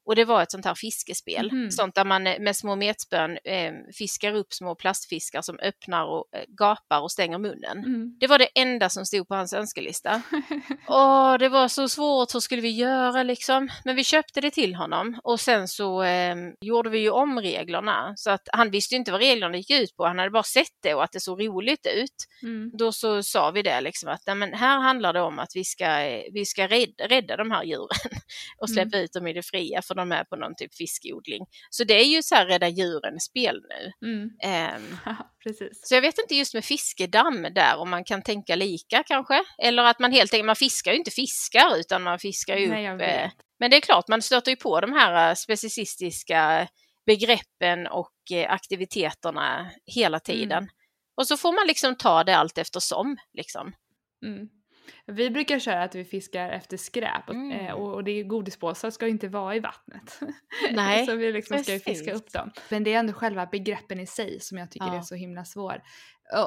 Och 0.07 0.15
det 0.15 0.25
var 0.25 0.43
ett 0.43 0.51
sånt 0.51 0.65
här 0.65 0.75
fiskespel, 0.75 1.49
mm. 1.49 1.71
sånt 1.71 1.95
där 1.95 2.05
man 2.05 2.23
med 2.23 2.55
små 2.55 2.75
metspön 2.75 3.31
eh, 3.43 3.73
fiskar 3.97 4.33
upp 4.33 4.53
små 4.53 4.75
plastfiskar 4.75 5.41
som 5.41 5.59
öppnar 5.59 6.05
och 6.05 6.25
eh, 6.35 6.43
gapar 6.47 7.01
och 7.01 7.11
stänger 7.11 7.37
munnen. 7.37 7.77
Mm. 7.77 8.17
Det 8.19 8.27
var 8.27 8.39
det 8.39 8.49
enda 8.55 8.89
som 8.89 9.05
stod 9.05 9.27
på 9.27 9.35
hans 9.35 9.53
önskelista. 9.53 10.21
och 10.87 11.39
det 11.39 11.49
var 11.49 11.67
så 11.67 11.89
svårt, 11.89 12.35
hur 12.35 12.39
skulle 12.39 12.61
vi 12.61 12.69
göra 12.69 13.23
liksom? 13.23 13.69
Men 13.85 13.95
vi 13.95 14.03
köpte 14.03 14.41
det 14.41 14.51
till 14.51 14.75
honom 14.75 15.19
och 15.23 15.39
sen 15.39 15.67
så 15.67 16.03
eh, 16.03 16.35
gjorde 16.61 16.89
vi 16.89 16.99
ju 16.99 17.09
om 17.09 17.39
reglerna 17.39 18.13
så 18.15 18.31
att 18.31 18.47
han 18.53 18.71
visste 18.71 18.95
inte 18.95 19.11
vad 19.11 19.21
reglerna 19.21 19.57
gick 19.57 19.71
ut 19.71 19.95
på, 19.95 20.05
han 20.05 20.19
hade 20.19 20.31
bara 20.31 20.43
sett 20.43 20.77
det 20.83 20.93
och 20.93 21.03
att 21.03 21.11
det 21.11 21.19
såg 21.19 21.41
roligt 21.47 21.87
ut. 21.95 22.27
Mm. 22.43 22.71
Då 22.77 22.91
så 22.91 23.23
sa 23.23 23.51
vi 23.51 23.61
det 23.61 23.81
liksom 23.81 24.09
att 24.09 24.37
men 24.37 24.53
här 24.53 24.79
handlar 24.79 25.13
det 25.13 25.21
om 25.21 25.39
att 25.39 25.51
vi 25.55 25.63
ska, 25.63 26.01
eh, 26.01 26.23
vi 26.33 26.45
ska 26.45 26.67
rädda, 26.67 27.07
rädda 27.07 27.37
de 27.37 27.51
här 27.51 27.63
djuren 27.63 27.87
och 28.57 28.69
släppa 28.69 28.97
mm. 28.97 29.05
ut 29.05 29.13
dem 29.13 29.27
i 29.27 29.33
det 29.33 29.43
fria 29.43 29.81
för 29.81 29.96
de 29.97 30.11
är 30.11 30.23
på 30.23 30.35
någon 30.35 30.55
typ 30.55 30.75
fiskodling. 30.75 31.45
Så 31.69 31.83
det 31.83 31.93
är 31.93 32.05
ju 32.05 32.23
så 32.23 32.35
här 32.35 32.45
rädda 32.45 32.67
djuren-spel 32.67 33.61
nu. 33.69 34.07
Mm. 34.07 34.29
Um, 35.07 35.15
Precis. 35.43 35.79
Så 35.87 35.95
jag 35.95 36.01
vet 36.01 36.17
inte 36.19 36.35
just 36.35 36.53
med 36.53 36.65
fiskedamm 36.65 37.47
där 37.55 37.77
om 37.77 37.89
man 37.89 38.03
kan 38.03 38.21
tänka 38.21 38.55
lika 38.55 39.03
kanske. 39.03 39.43
Eller 39.57 39.83
att 39.83 39.99
man 39.99 40.11
helt 40.11 40.33
enkelt, 40.33 40.45
man 40.45 40.55
fiskar 40.55 40.91
ju 40.91 40.97
inte 40.97 41.11
fiskar 41.11 41.77
utan 41.79 42.03
man 42.03 42.19
fiskar 42.19 42.57
ju 42.57 42.67
Nej, 42.67 42.95
upp. 42.95 43.01
Eh, 43.01 43.31
men 43.59 43.71
det 43.71 43.77
är 43.77 43.81
klart, 43.81 44.07
man 44.07 44.21
stöter 44.21 44.51
ju 44.51 44.55
på 44.55 44.81
de 44.81 44.93
här 44.93 45.29
eh, 45.29 45.35
specicistiska 45.35 46.67
begreppen 47.05 47.87
och 47.87 48.13
eh, 48.31 48.51
aktiviteterna 48.51 49.71
hela 49.85 50.19
tiden. 50.19 50.63
Mm. 50.63 50.69
Och 51.17 51.27
så 51.27 51.37
får 51.37 51.53
man 51.53 51.67
liksom 51.67 51.95
ta 51.95 52.23
det 52.23 52.37
allt 52.37 52.57
eftersom. 52.57 53.17
Liksom. 53.33 53.73
Mm. 54.25 54.47
Vi 55.05 55.29
brukar 55.29 55.59
köra 55.59 55.83
att 55.83 55.95
vi 55.95 56.05
fiskar 56.05 56.49
efter 56.49 56.77
skräp 56.77 57.29
mm. 57.29 57.51
Eh, 57.51 57.73
och, 57.73 57.93
och 57.93 58.03
det 58.03 58.11
är 58.11 58.23
godispåsar 58.23 58.89
ska 58.89 59.07
inte 59.07 59.27
vara 59.27 59.55
i 59.55 59.59
vattnet. 59.59 60.19
Nej, 60.71 61.05
så 61.05 61.15
vi 61.15 61.31
liksom 61.31 61.57
ska 61.57 61.79
fiska 61.79 62.13
upp 62.13 62.33
dem. 62.33 62.51
Men 62.69 62.83
det 62.83 62.93
är 62.93 62.99
ändå 62.99 63.13
själva 63.13 63.45
begreppen 63.45 63.99
i 63.99 64.07
sig 64.07 64.39
som 64.39 64.57
jag 64.57 64.71
tycker 64.71 64.87
ja. 64.87 64.97
är 64.97 65.01
så 65.01 65.15
himla 65.15 65.45
svår. 65.45 65.81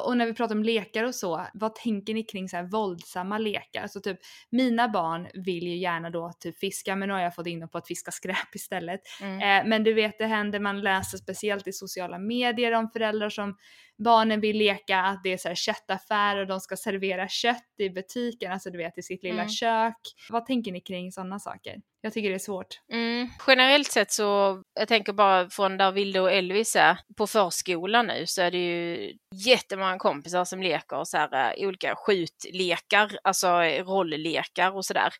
Och 0.05 0.16
när 0.16 0.26
vi 0.26 0.34
pratar 0.34 0.55
om 0.55 0.62
lekar 0.62 1.05
och 1.05 1.14
så, 1.14 1.47
vad 1.55 1.74
tänker 1.74 2.14
ni 2.14 2.22
kring 2.22 2.49
så 2.49 2.57
här 2.57 2.64
våldsamma 2.64 3.38
lekar? 3.38 3.86
Så 3.86 4.01
typ 4.01 4.18
mina 4.51 4.88
barn 4.88 5.28
vill 5.34 5.66
ju 5.66 5.76
gärna 5.76 6.11
då 6.11 6.32
typ 6.41 6.59
fiska 6.59 6.97
men 6.97 7.09
nu 7.09 7.14
har 7.14 7.20
jag 7.20 7.34
fått 7.34 7.47
in 7.47 7.61
dem 7.61 7.68
på 7.68 7.78
att 7.78 7.86
fiska 7.86 8.11
skräp 8.11 8.55
istället. 8.55 9.01
Mm. 9.22 9.41
Eh, 9.41 9.68
men 9.68 9.84
du 9.84 9.93
vet 9.93 10.18
det 10.18 10.26
händer, 10.26 10.61
man 10.61 10.80
läser 10.80 11.18
speciellt 11.18 11.66
i 11.66 11.72
sociala 11.72 12.18
medier 12.18 12.72
om 12.72 12.91
föräldrar 12.91 13.28
som 13.28 13.57
barnen 14.05 14.40
vill 14.40 14.57
leka 14.57 14.98
att 14.98 15.22
det 15.22 15.32
är 15.32 15.36
så 15.36 15.48
här 15.48 15.55
köttaffär 15.55 16.36
och 16.36 16.46
de 16.46 16.61
ska 16.61 16.76
servera 16.76 17.28
kött 17.28 17.74
i 17.78 17.90
butiken, 17.90 18.53
alltså 18.53 18.70
du 18.70 18.78
vet 18.78 18.98
i 18.98 19.03
sitt 19.03 19.22
lilla 19.22 19.42
mm. 19.42 19.48
kök. 19.48 19.96
Vad 20.30 20.46
tänker 20.46 20.72
ni 20.72 20.80
kring 20.80 21.12
sådana 21.12 21.38
saker? 21.38 21.76
Jag 22.03 22.12
tycker 22.12 22.28
det 22.28 22.34
är 22.34 22.38
svårt. 22.38 22.80
Mm. 22.92 23.28
Generellt 23.46 23.92
sett 23.92 24.12
så, 24.12 24.62
jag 24.74 24.88
tänker 24.88 25.12
bara 25.12 25.51
från 25.51 25.76
där 25.76 25.92
Vilde 25.92 26.20
och 26.20 26.32
Elvis 26.32 26.76
är, 26.76 26.98
på 27.16 27.26
förskolan 27.26 28.07
nu 28.07 28.26
så 28.26 28.42
är 28.42 28.51
det 28.51 28.59
ju 28.59 29.12
jättemånga 29.34 29.98
kompisar 29.98 30.44
som 30.44 30.62
leker 30.62 31.05
så 31.05 31.16
här, 31.16 31.59
uh, 31.59 31.66
olika 31.66 31.94
skjutlekar, 31.96 33.18
alltså 33.22 33.48
rolllekar 33.84 34.76
och 34.76 34.84
sådär. 34.84 35.12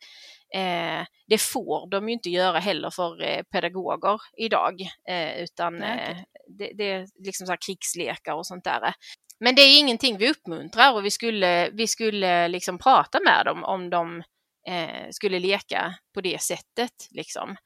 Eh, 0.55 1.07
det 1.27 1.39
får 1.41 1.91
de 1.91 2.09
ju 2.09 2.15
inte 2.15 2.31
göra 2.31 2.59
heller 2.59 2.91
för 2.91 3.23
eh, 3.23 3.43
pedagoger 3.43 4.21
idag, 4.37 4.81
eh, 5.09 5.43
utan 5.43 5.77
Nej. 5.77 6.25
Det, 6.59 6.73
det, 6.75 6.91
är 6.91 7.07
liksom 7.25 7.47
så 7.47 7.57
krigslekar 7.67 8.35
och 8.35 8.47
sånt 8.47 8.65
där. 8.65 8.95
Men 9.41 9.55
det 9.55 9.63
är 9.63 9.79
ingenting 9.79 10.19
vi 10.19 10.31
uppmuntrar 10.31 10.95
och 10.95 11.05
vi 11.05 11.11
skulle, 11.11 11.71
vi 11.71 11.87
skulle 11.87 12.49
liksom 12.49 12.79
prata 12.79 13.19
med 13.25 13.47
dem 13.47 13.65
om 13.65 13.91
de 13.91 14.23
eh, 14.69 15.09
skulle 15.11 15.39
leka 15.39 15.95
på 16.15 16.21
det 16.21 16.43
sättet. 16.43 16.93
Liksom. 17.11 17.57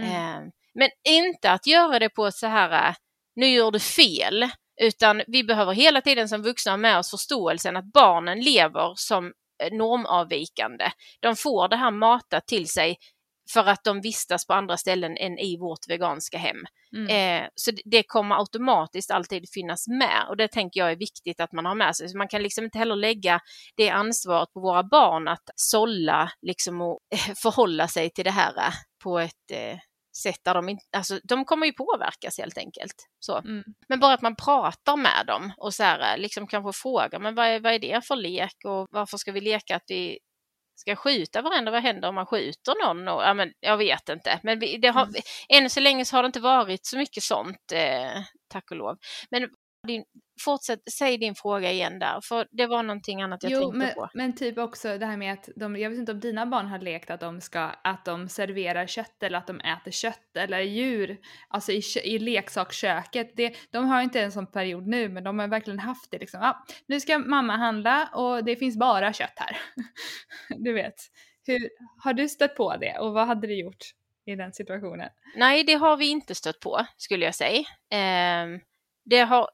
Mm. 0.00 0.10
Eh, 0.10 0.50
men 0.74 0.90
inte 1.08 1.50
att 1.50 1.66
göra 1.66 1.98
det 1.98 2.08
på 2.08 2.30
så 2.32 2.46
här, 2.46 2.94
nu 3.36 3.46
gör 3.46 3.70
du 3.70 3.80
fel, 3.80 4.48
utan 4.80 5.22
vi 5.26 5.44
behöver 5.44 5.72
hela 5.72 6.00
tiden 6.00 6.28
som 6.28 6.42
vuxna 6.42 6.72
ha 6.72 6.76
med 6.76 6.98
oss 6.98 7.10
förståelsen 7.10 7.76
att 7.76 7.92
barnen 7.92 8.40
lever 8.40 8.92
som 8.96 9.32
eh, 9.62 9.72
normavvikande. 9.72 10.90
De 11.20 11.36
får 11.36 11.68
det 11.68 11.76
här 11.76 11.90
matat 11.90 12.46
till 12.46 12.68
sig 12.68 12.96
för 13.52 13.64
att 13.64 13.84
de 13.84 14.00
vistas 14.00 14.46
på 14.46 14.54
andra 14.54 14.76
ställen 14.76 15.16
än 15.16 15.38
i 15.38 15.56
vårt 15.56 15.88
veganska 15.88 16.38
hem. 16.38 16.56
Mm. 16.96 17.42
Eh, 17.42 17.48
så 17.54 17.70
det 17.84 18.02
kommer 18.02 18.36
automatiskt 18.38 19.10
alltid 19.10 19.44
finnas 19.54 19.88
med 19.88 20.26
och 20.28 20.36
det 20.36 20.48
tänker 20.48 20.80
jag 20.80 20.92
är 20.92 20.96
viktigt 20.96 21.40
att 21.40 21.52
man 21.52 21.66
har 21.66 21.74
med 21.74 21.96
sig. 21.96 22.08
Så 22.08 22.18
man 22.18 22.28
kan 22.28 22.42
liksom 22.42 22.64
inte 22.64 22.78
heller 22.78 22.96
lägga 22.96 23.40
det 23.76 23.90
ansvaret 23.90 24.52
på 24.52 24.60
våra 24.60 24.82
barn 24.82 25.28
att 25.28 25.50
sålla 25.56 26.30
liksom 26.42 26.80
och 26.80 26.98
förhålla 27.42 27.88
sig 27.88 28.10
till 28.10 28.24
det 28.24 28.30
här 28.30 28.56
eh, 28.58 28.72
på 29.02 29.18
ett 29.18 29.50
eh, 29.52 29.78
sätt 30.22 30.40
där 30.44 30.54
de 30.54 30.68
inte, 30.68 30.84
alltså 30.96 31.20
de 31.24 31.44
kommer 31.44 31.66
ju 31.66 31.72
påverkas 31.72 32.38
helt 32.38 32.58
enkelt. 32.58 32.94
Så. 33.18 33.38
Mm. 33.38 33.64
Men 33.88 34.00
bara 34.00 34.14
att 34.14 34.22
man 34.22 34.36
pratar 34.36 34.96
med 34.96 35.26
dem 35.26 35.52
och 35.56 35.74
så 35.74 35.82
här, 35.82 36.14
eh, 36.14 36.20
liksom 36.20 36.46
kanske 36.46 36.80
frågar, 36.80 37.18
men 37.18 37.34
vad 37.34 37.46
är, 37.46 37.60
vad 37.60 37.72
är 37.72 37.78
det 37.78 38.06
för 38.06 38.16
lek 38.16 38.56
och 38.64 38.88
varför 38.90 39.16
ska 39.16 39.32
vi 39.32 39.40
leka 39.40 39.76
att 39.76 39.84
vi 39.86 40.18
ska 40.76 40.96
skjuta 40.96 41.42
varandra, 41.42 41.72
vad 41.72 41.82
händer 41.82 42.08
om 42.08 42.14
man 42.14 42.26
skjuter 42.26 42.86
någon? 42.86 43.08
Och, 43.08 43.22
ja, 43.22 43.34
men, 43.34 43.52
jag 43.60 43.76
vet 43.76 44.08
inte, 44.08 44.40
men 44.42 44.58
vi, 44.58 44.76
det 44.76 44.88
har, 44.88 45.02
mm. 45.02 45.14
än 45.48 45.70
så 45.70 45.80
länge 45.80 46.04
så 46.04 46.16
har 46.16 46.22
det 46.22 46.26
inte 46.26 46.40
varit 46.40 46.86
så 46.86 46.98
mycket 46.98 47.22
sånt, 47.22 47.72
eh, 47.72 48.22
tack 48.48 48.70
och 48.70 48.76
lov. 48.76 48.96
Men 49.30 49.48
din, 49.86 50.04
fortsätt, 50.44 50.80
säg 50.92 51.18
din 51.18 51.34
fråga 51.34 51.72
igen 51.72 51.98
där, 51.98 52.20
för 52.22 52.48
det 52.50 52.66
var 52.66 52.82
någonting 52.82 53.22
annat 53.22 53.42
jag 53.42 53.52
jo, 53.52 53.60
tänkte 53.60 53.78
men, 53.78 53.94
på. 53.94 54.08
Men 54.14 54.36
typ 54.36 54.58
också 54.58 54.98
det 54.98 55.06
här 55.06 55.16
med 55.16 55.32
att 55.32 55.48
de, 55.56 55.76
jag 55.76 55.90
vet 55.90 55.98
inte 55.98 56.12
om 56.12 56.20
dina 56.20 56.46
barn 56.46 56.66
har 56.66 56.78
lekt 56.78 57.10
att 57.10 57.20
de 57.20 57.40
ska, 57.40 57.60
att 57.60 58.04
de 58.04 58.28
serverar 58.28 58.86
kött 58.86 59.22
eller 59.22 59.38
att 59.38 59.46
de 59.46 59.60
äter 59.60 59.90
kött 59.90 60.36
eller 60.36 60.60
djur, 60.60 61.18
alltså 61.48 61.72
i, 61.72 61.82
i 62.04 62.18
leksaksköket. 62.18 63.36
Det, 63.36 63.56
de 63.70 63.84
har 63.88 64.02
inte 64.02 64.20
en 64.20 64.32
sån 64.32 64.46
period 64.46 64.86
nu, 64.86 65.08
men 65.08 65.24
de 65.24 65.38
har 65.38 65.48
verkligen 65.48 65.78
haft 65.78 66.10
det 66.10 66.18
liksom. 66.18 66.40
Ja, 66.40 66.64
nu 66.86 67.00
ska 67.00 67.18
mamma 67.18 67.56
handla 67.56 68.08
och 68.14 68.44
det 68.44 68.56
finns 68.56 68.78
bara 68.78 69.12
kött 69.12 69.34
här. 69.36 69.56
du 70.64 70.72
vet. 70.72 70.94
Hur, 71.46 71.70
har 72.04 72.12
du 72.12 72.28
stött 72.28 72.56
på 72.56 72.76
det 72.76 72.98
och 72.98 73.12
vad 73.12 73.26
hade 73.26 73.46
du 73.46 73.60
gjort 73.60 73.84
i 74.26 74.36
den 74.36 74.52
situationen? 74.52 75.08
Nej, 75.36 75.64
det 75.64 75.74
har 75.74 75.96
vi 75.96 76.08
inte 76.08 76.34
stött 76.34 76.60
på 76.60 76.86
skulle 76.96 77.24
jag 77.24 77.34
säga. 77.34 77.58
Eh, 77.90 78.60
det 79.04 79.20
har, 79.20 79.48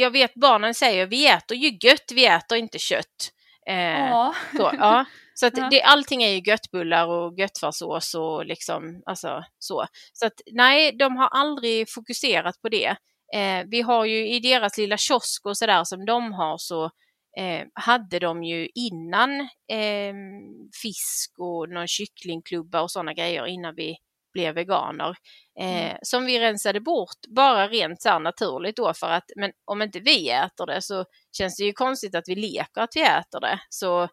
jag 0.00 0.10
vet 0.10 0.34
barnen 0.34 0.74
säger 0.74 1.06
vi 1.06 1.28
äter 1.28 1.56
ju 1.56 1.78
gött, 1.88 2.12
vi 2.14 2.26
äter 2.26 2.58
inte 2.58 2.78
kött. 2.78 3.30
Eh, 3.66 4.08
ja. 4.08 4.34
Så, 4.56 4.70
ja. 4.78 5.04
så 5.34 5.46
att 5.46 5.70
det, 5.70 5.82
allting 5.82 6.22
är 6.22 6.30
ju 6.30 6.42
göttbullar 6.46 7.06
och 7.06 7.38
göttfärssås 7.38 8.14
och 8.14 8.46
liksom, 8.46 9.02
alltså 9.06 9.44
så. 9.58 9.86
Så 10.12 10.26
att 10.26 10.40
nej, 10.52 10.92
de 10.92 11.16
har 11.16 11.28
aldrig 11.28 11.90
fokuserat 11.90 12.60
på 12.62 12.68
det. 12.68 12.96
Eh, 13.34 13.64
vi 13.66 13.80
har 13.80 14.04
ju 14.04 14.28
i 14.28 14.40
deras 14.40 14.78
lilla 14.78 14.96
kiosk 14.96 15.46
och 15.46 15.58
sådär 15.58 15.84
som 15.84 16.04
de 16.04 16.32
har 16.32 16.58
så 16.58 16.84
eh, 17.38 17.66
hade 17.74 18.18
de 18.18 18.44
ju 18.44 18.68
innan 18.74 19.40
eh, 19.70 20.14
fisk 20.82 21.32
och 21.38 21.68
någon 21.68 21.88
kycklingklubba 21.88 22.82
och 22.82 22.90
sådana 22.90 23.14
grejer 23.14 23.46
innan 23.46 23.74
vi 23.74 23.96
blev 24.34 24.54
veganer. 24.54 25.14
Eh, 25.60 25.84
mm. 25.84 25.98
Som 26.02 26.26
vi 26.26 26.40
rensade 26.40 26.80
bort 26.80 27.18
bara 27.36 27.68
rent 27.68 28.02
så 28.02 28.18
naturligt 28.18 28.76
då 28.76 28.94
för 28.94 29.10
att 29.10 29.24
men 29.36 29.50
om 29.64 29.82
inte 29.82 30.00
vi 30.00 30.30
äter 30.30 30.66
det 30.66 30.82
så 30.82 31.04
känns 31.38 31.56
det 31.56 31.64
ju 31.64 31.72
konstigt 31.72 32.14
att 32.14 32.24
vi 32.26 32.34
leker 32.34 32.80
att 32.80 32.96
vi 32.96 33.02
äter 33.02 33.40
det. 33.40 33.60
Så 33.68 34.08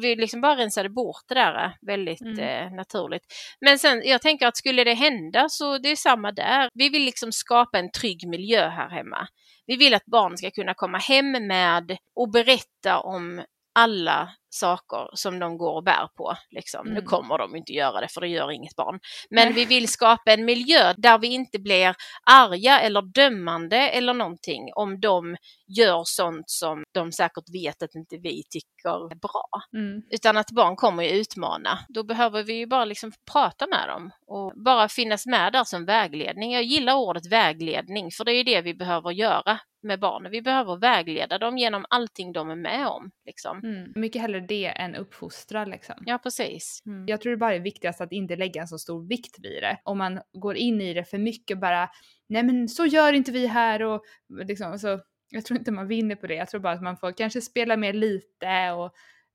vi 0.00 0.16
liksom 0.16 0.40
bara 0.40 0.56
rensade 0.56 0.88
bort 0.88 1.22
det 1.28 1.34
där 1.34 1.64
eh, 1.64 1.70
väldigt 1.86 2.20
mm. 2.20 2.38
eh, 2.38 2.72
naturligt. 2.72 3.22
Men 3.60 3.78
sen 3.78 4.02
jag 4.04 4.22
tänker 4.22 4.46
att 4.46 4.56
skulle 4.56 4.84
det 4.84 4.94
hända 4.94 5.48
så 5.48 5.78
det 5.78 5.88
är 5.88 5.96
samma 5.96 6.32
där. 6.32 6.68
Vi 6.74 6.88
vill 6.88 7.04
liksom 7.04 7.32
skapa 7.32 7.78
en 7.78 7.90
trygg 7.90 8.28
miljö 8.28 8.68
här 8.68 8.90
hemma. 8.90 9.26
Vi 9.66 9.76
vill 9.76 9.94
att 9.94 10.04
barn 10.06 10.36
ska 10.36 10.50
kunna 10.50 10.74
komma 10.74 10.98
hem 10.98 11.32
med 11.46 11.96
och 12.14 12.30
berätta 12.30 13.00
om 13.00 13.44
alla 13.74 14.30
saker 14.54 15.08
som 15.12 15.38
de 15.38 15.58
går 15.58 15.76
och 15.76 15.84
bär 15.84 16.08
på. 16.16 16.34
Liksom. 16.50 16.86
Mm. 16.86 16.94
Nu 16.94 17.02
kommer 17.02 17.38
de 17.38 17.56
inte 17.56 17.72
göra 17.72 18.00
det 18.00 18.08
för 18.08 18.20
det 18.20 18.28
gör 18.28 18.50
inget 18.50 18.76
barn. 18.76 19.00
Men 19.30 19.44
Nej. 19.44 19.54
vi 19.54 19.64
vill 19.64 19.88
skapa 19.88 20.32
en 20.32 20.44
miljö 20.44 20.94
där 20.96 21.18
vi 21.18 21.26
inte 21.26 21.58
blir 21.58 21.94
arga 22.30 22.80
eller 22.80 23.02
dömande 23.02 23.76
eller 23.76 24.14
någonting 24.14 24.70
om 24.74 25.00
de 25.00 25.36
gör 25.66 26.02
sånt 26.04 26.50
som 26.50 26.84
de 26.92 27.12
säkert 27.12 27.44
vet 27.54 27.82
att 27.82 27.94
inte 27.94 28.16
vi 28.16 28.42
tycker 28.50 29.12
är 29.12 29.16
bra. 29.16 29.44
Mm. 29.76 30.02
Utan 30.10 30.36
att 30.36 30.50
barn 30.50 30.76
kommer 30.76 31.02
ju 31.02 31.10
utmana. 31.10 31.78
Då 31.88 32.04
behöver 32.04 32.42
vi 32.42 32.54
ju 32.54 32.66
bara 32.66 32.84
liksom 32.84 33.12
prata 33.32 33.66
med 33.66 33.88
dem 33.88 34.10
och 34.26 34.52
bara 34.64 34.88
finnas 34.88 35.26
med 35.26 35.52
där 35.52 35.64
som 35.64 35.84
vägledning. 35.84 36.52
Jag 36.52 36.62
gillar 36.62 36.94
ordet 36.94 37.26
vägledning 37.26 38.10
för 38.10 38.24
det 38.24 38.32
är 38.32 38.44
det 38.44 38.60
vi 38.60 38.74
behöver 38.74 39.10
göra 39.10 39.58
med 39.84 40.00
barnen. 40.00 40.32
Vi 40.32 40.42
behöver 40.42 40.76
vägleda 40.76 41.38
dem 41.38 41.58
genom 41.58 41.86
allting 41.90 42.32
de 42.32 42.50
är 42.50 42.56
med 42.56 42.86
om. 42.86 43.10
Liksom. 43.26 43.58
Mm. 43.58 43.92
Mycket 43.94 44.22
hellre 44.22 44.40
det 44.40 44.66
än 44.66 44.94
uppfostra 44.94 45.64
liksom. 45.64 45.94
Ja, 46.06 46.18
precis. 46.18 46.82
Mm. 46.86 47.04
Jag 47.06 47.20
tror 47.20 47.30
det 47.30 47.36
bara 47.36 47.54
är 47.54 47.60
viktigast 47.60 48.00
att 48.00 48.12
inte 48.12 48.36
lägga 48.36 48.60
en 48.60 48.68
så 48.68 48.78
stor 48.78 49.08
vikt 49.08 49.36
vid 49.42 49.62
det. 49.62 49.78
Om 49.84 49.98
man 49.98 50.20
går 50.32 50.56
in 50.56 50.80
i 50.80 50.94
det 50.94 51.04
för 51.04 51.18
mycket 51.18 51.60
bara, 51.60 51.88
nej 52.28 52.42
men 52.42 52.68
så 52.68 52.86
gör 52.86 53.12
inte 53.12 53.32
vi 53.32 53.46
här 53.46 53.82
och 53.82 54.02
liksom 54.46 54.78
så. 54.78 55.00
Jag 55.30 55.44
tror 55.44 55.58
inte 55.58 55.72
man 55.72 55.88
vinner 55.88 56.16
på 56.16 56.26
det. 56.26 56.34
Jag 56.34 56.48
tror 56.48 56.60
bara 56.60 56.72
att 56.72 56.82
man 56.82 56.96
får 56.96 57.12
kanske 57.12 57.40
spela 57.40 57.76
mer 57.76 57.92
lite 57.92 58.70
och 58.72 58.92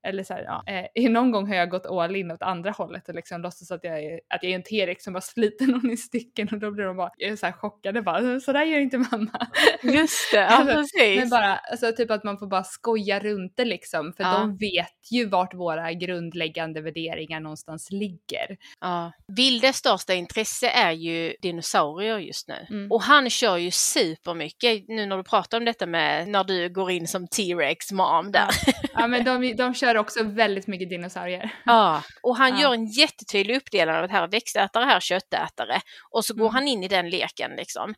eller 0.07 0.23
så 0.23 0.33
här, 0.33 0.43
ja. 0.43 0.63
Eh, 0.95 1.09
någon 1.11 1.31
gång 1.31 1.47
har 1.47 1.55
jag 1.55 1.69
gått 1.69 1.85
all 1.85 2.15
in 2.15 2.31
åt 2.31 2.41
andra 2.41 2.71
hållet 2.71 3.09
och 3.09 3.15
liksom 3.15 3.41
låtsas 3.41 3.71
att 3.71 3.83
jag 3.83 4.03
är, 4.03 4.19
att 4.29 4.43
jag 4.43 4.51
är 4.51 4.55
en 4.55 4.63
T-rex 4.63 5.03
som 5.03 5.13
bara 5.13 5.21
sliter 5.21 5.65
någon 5.67 5.91
i 5.91 5.97
stycken 5.97 6.49
och 6.51 6.59
då 6.59 6.71
blir 6.71 6.85
de 6.85 6.97
bara 6.97 7.11
så 7.37 7.45
här 7.45 7.53
chockade 7.53 8.01
bara 8.01 8.39
så 8.39 8.53
där 8.53 8.63
gör 8.63 8.79
inte 8.79 8.97
mamma. 8.97 9.47
Just 9.83 10.31
det, 10.31 10.37
ja 10.37 10.47
alltså, 10.47 10.75
precis. 10.75 11.19
Men 11.19 11.29
bara, 11.29 11.57
alltså 11.57 11.91
typ 11.91 12.11
att 12.11 12.23
man 12.23 12.37
får 12.37 12.47
bara 12.47 12.63
skoja 12.63 13.19
runt 13.19 13.53
det 13.57 13.65
liksom 13.65 14.13
för 14.13 14.23
ja. 14.23 14.39
de 14.39 14.57
vet 14.57 15.11
ju 15.11 15.25
vart 15.25 15.53
våra 15.53 15.93
grundläggande 15.93 16.81
värderingar 16.81 17.39
någonstans 17.39 17.91
ligger. 17.91 18.57
Ja. 18.81 19.11
Vildes 19.27 19.75
största 19.75 20.13
intresse 20.13 20.69
är 20.69 20.91
ju 20.91 21.35
dinosaurier 21.41 22.17
just 22.17 22.47
nu 22.47 22.67
mm. 22.69 22.91
och 22.91 23.01
han 23.01 23.29
kör 23.29 23.57
ju 23.57 23.71
supermycket 23.71 24.87
nu 24.87 25.05
när 25.05 25.17
du 25.17 25.23
pratar 25.23 25.57
om 25.57 25.65
detta 25.65 25.85
med 25.85 26.27
när 26.27 26.43
du 26.43 26.69
går 26.69 26.91
in 26.91 27.07
som 27.07 27.27
T-rex 27.27 27.91
mom 27.91 28.31
där. 28.31 28.49
Ja, 28.65 28.73
ja 28.93 29.07
men 29.07 29.23
de, 29.23 29.55
de 29.55 29.73
kör 29.73 29.88
kör 29.89 29.97
också 29.97 30.23
väldigt 30.23 30.67
mycket 30.67 30.89
dinosaurier. 30.89 31.49
Ja, 31.65 32.03
och 32.23 32.37
han 32.37 32.49
ja. 32.55 32.61
gör 32.61 32.73
en 32.73 32.85
jättetydlig 32.85 33.55
uppdelning 33.55 33.95
av 33.95 34.07
det 34.07 34.13
här 34.13 34.27
växtätare, 34.27 34.85
här 34.85 34.99
köttätare 34.99 35.81
och 36.11 36.25
så 36.25 36.33
går 36.33 36.45
mm. 36.45 36.53
han 36.53 36.67
in 36.67 36.83
i 36.83 36.87
den 36.87 37.09
leken 37.09 37.51
liksom. 37.51 37.93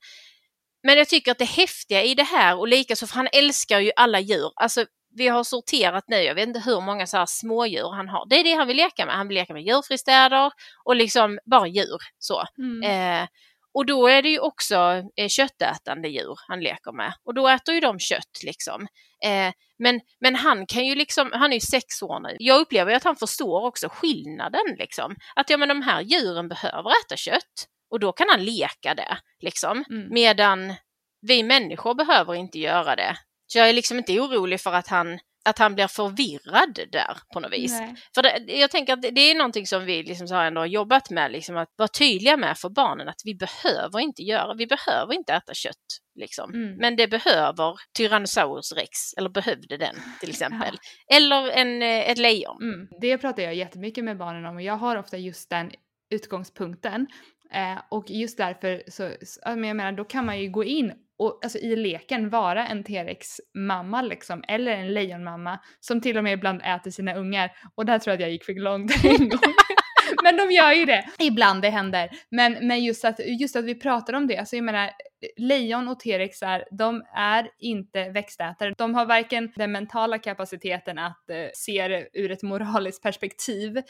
Men 0.83 0.97
jag 0.97 1.07
tycker 1.07 1.31
att 1.31 1.37
det 1.37 1.45
häftiga 1.45 2.03
i 2.03 2.15
det 2.15 2.23
här 2.23 2.59
och 2.59 2.67
likaså 2.67 3.07
för 3.07 3.15
han 3.15 3.27
älskar 3.33 3.79
ju 3.79 3.91
alla 3.95 4.19
djur. 4.19 4.51
Alltså 4.55 4.85
vi 5.15 5.27
har 5.27 5.43
sorterat 5.43 6.03
nu, 6.07 6.15
jag 6.15 6.35
vet 6.35 6.47
inte 6.47 6.59
hur 6.59 6.81
många 6.81 7.07
så 7.07 7.17
här 7.17 7.25
smådjur 7.25 7.91
han 7.95 8.09
har. 8.09 8.29
Det 8.29 8.35
är 8.39 8.43
det 8.43 8.53
han 8.53 8.67
vill 8.67 8.77
leka 8.77 9.05
med. 9.05 9.15
Han 9.15 9.27
vill 9.27 9.35
leka 9.35 9.53
med 9.53 9.63
djurfristäder 9.63 10.51
och 10.85 10.95
liksom 10.95 11.39
bara 11.45 11.67
djur 11.67 11.97
så. 12.19 12.43
Mm. 12.57 12.83
Eh, 12.83 13.27
och 13.73 13.85
då 13.85 14.07
är 14.07 14.21
det 14.21 14.29
ju 14.29 14.39
också 14.39 14.75
eh, 15.17 15.27
köttätande 15.27 16.07
djur 16.07 16.39
han 16.47 16.59
leker 16.59 16.91
med 16.91 17.13
och 17.25 17.33
då 17.33 17.47
äter 17.47 17.75
ju 17.75 17.81
de 17.81 17.99
kött 17.99 18.43
liksom. 18.43 18.87
Eh, 19.23 19.53
men, 19.79 20.01
men 20.19 20.35
han 20.35 20.65
kan 20.65 20.85
ju 20.85 20.95
liksom, 20.95 21.31
han 21.33 21.51
är 21.51 21.55
ju 21.55 21.59
sex 21.59 22.01
år 22.01 22.19
nu. 22.19 22.35
Jag 22.39 22.59
upplever 22.59 22.93
att 22.93 23.03
han 23.03 23.15
förstår 23.15 23.65
också 23.65 23.89
skillnaden 23.89 24.75
liksom. 24.77 25.15
Att 25.35 25.49
ja 25.49 25.57
men 25.57 25.69
de 25.69 25.81
här 25.81 26.01
djuren 26.01 26.47
behöver 26.47 26.89
äta 26.89 27.15
kött 27.15 27.67
och 27.91 27.99
då 27.99 28.11
kan 28.11 28.29
han 28.29 28.45
leka 28.45 28.95
det 28.95 29.17
liksom. 29.39 29.85
Mm. 29.89 30.07
Medan 30.09 30.73
vi 31.27 31.43
människor 31.43 31.93
behöver 31.93 32.35
inte 32.35 32.59
göra 32.59 32.95
det. 32.95 33.15
Så 33.47 33.57
jag 33.57 33.69
är 33.69 33.73
liksom 33.73 33.97
inte 33.97 34.19
orolig 34.19 34.61
för 34.61 34.73
att 34.73 34.87
han 34.87 35.19
att 35.45 35.59
han 35.59 35.75
blir 35.75 35.87
förvirrad 35.87 36.79
där 36.91 37.17
på 37.33 37.39
något 37.39 37.53
vis. 37.53 37.79
Nej. 37.79 37.95
För 38.15 38.21
det, 38.21 38.43
jag 38.47 38.71
tänker 38.71 38.93
att 38.93 39.01
det 39.01 39.21
är 39.21 39.35
någonting 39.35 39.67
som 39.67 39.85
vi 39.85 40.03
liksom 40.03 40.27
så 40.27 40.35
ändå 40.35 40.61
har 40.61 40.65
jobbat 40.65 41.09
med, 41.09 41.31
liksom 41.31 41.57
att 41.57 41.69
vara 41.77 41.87
tydliga 41.87 42.37
med 42.37 42.57
för 42.57 42.69
barnen 42.69 43.09
att 43.09 43.21
vi 43.25 43.35
behöver 43.35 43.99
inte 43.99 44.21
göra, 44.21 44.53
vi 44.53 44.67
behöver 44.67 45.13
inte 45.13 45.33
äta 45.33 45.53
kött. 45.53 45.75
Liksom. 46.15 46.53
Mm. 46.53 46.77
Men 46.77 46.95
det 46.95 47.07
behöver 47.07 47.75
Tyrannosaurus 47.97 48.71
rex, 48.71 49.13
eller 49.17 49.29
behövde 49.29 49.77
den 49.77 49.95
till 50.19 50.29
exempel. 50.29 50.77
Ja. 51.07 51.15
Eller 51.15 51.49
en, 51.49 51.81
eh, 51.81 52.09
ett 52.09 52.17
lejon. 52.17 52.57
Mm. 52.61 52.87
Det 53.01 53.17
pratar 53.17 53.43
jag 53.43 53.55
jättemycket 53.55 54.03
med 54.03 54.17
barnen 54.17 54.45
om 54.45 54.55
och 54.55 54.61
jag 54.61 54.77
har 54.77 54.97
ofta 54.97 55.17
just 55.17 55.49
den 55.49 55.71
utgångspunkten. 56.09 57.07
Eh, 57.53 57.81
och 57.89 58.09
just 58.09 58.37
därför 58.37 58.83
så, 58.87 59.11
jag 59.45 59.57
menar, 59.57 59.91
då 59.91 60.03
kan 60.03 60.25
man 60.25 60.39
ju 60.39 60.49
gå 60.49 60.63
in 60.63 60.93
och 61.21 61.39
alltså 61.43 61.57
i 61.57 61.75
leken 61.75 62.29
vara 62.29 62.67
en 62.67 62.83
T-rex-mamma 62.83 64.01
liksom, 64.01 64.43
eller 64.47 64.71
en 64.71 64.93
lejonmamma 64.93 65.59
som 65.79 66.01
till 66.01 66.17
och 66.17 66.23
med 66.23 66.33
ibland 66.33 66.61
äter 66.61 66.91
sina 66.91 67.13
ungar. 67.15 67.51
Och 67.75 67.85
där 67.85 67.99
tror 67.99 68.11
jag 68.11 68.15
att 68.15 68.21
jag 68.21 68.31
gick 68.31 68.45
för 68.45 68.53
långt 68.53 68.91
en 69.03 69.29
gång. 69.29 69.53
men 70.23 70.37
de 70.37 70.51
gör 70.51 70.71
ju 70.71 70.85
det. 70.85 71.05
Ibland 71.19 71.61
det 71.61 71.69
händer. 71.69 72.09
Men, 72.29 72.67
men 72.67 72.83
just, 72.83 73.05
att, 73.05 73.19
just 73.39 73.55
att 73.55 73.65
vi 73.65 73.75
pratar 73.75 74.13
om 74.13 74.27
det, 74.27 74.37
alltså 74.37 74.55
jag 74.55 74.65
menar 74.65 74.91
lejon 75.37 75.87
och 75.87 75.99
T-rexar, 75.99 76.63
de 76.71 77.03
är 77.15 77.49
inte 77.59 78.09
växtätare. 78.09 78.73
De 78.77 78.95
har 78.95 79.05
varken 79.05 79.51
den 79.55 79.71
mentala 79.71 80.17
kapaciteten 80.17 80.99
att 80.99 81.29
eh, 81.29 81.35
se 81.53 81.87
det 81.87 82.07
ur 82.13 82.31
ett 82.31 82.43
moraliskt 82.43 83.03
perspektiv, 83.03 83.81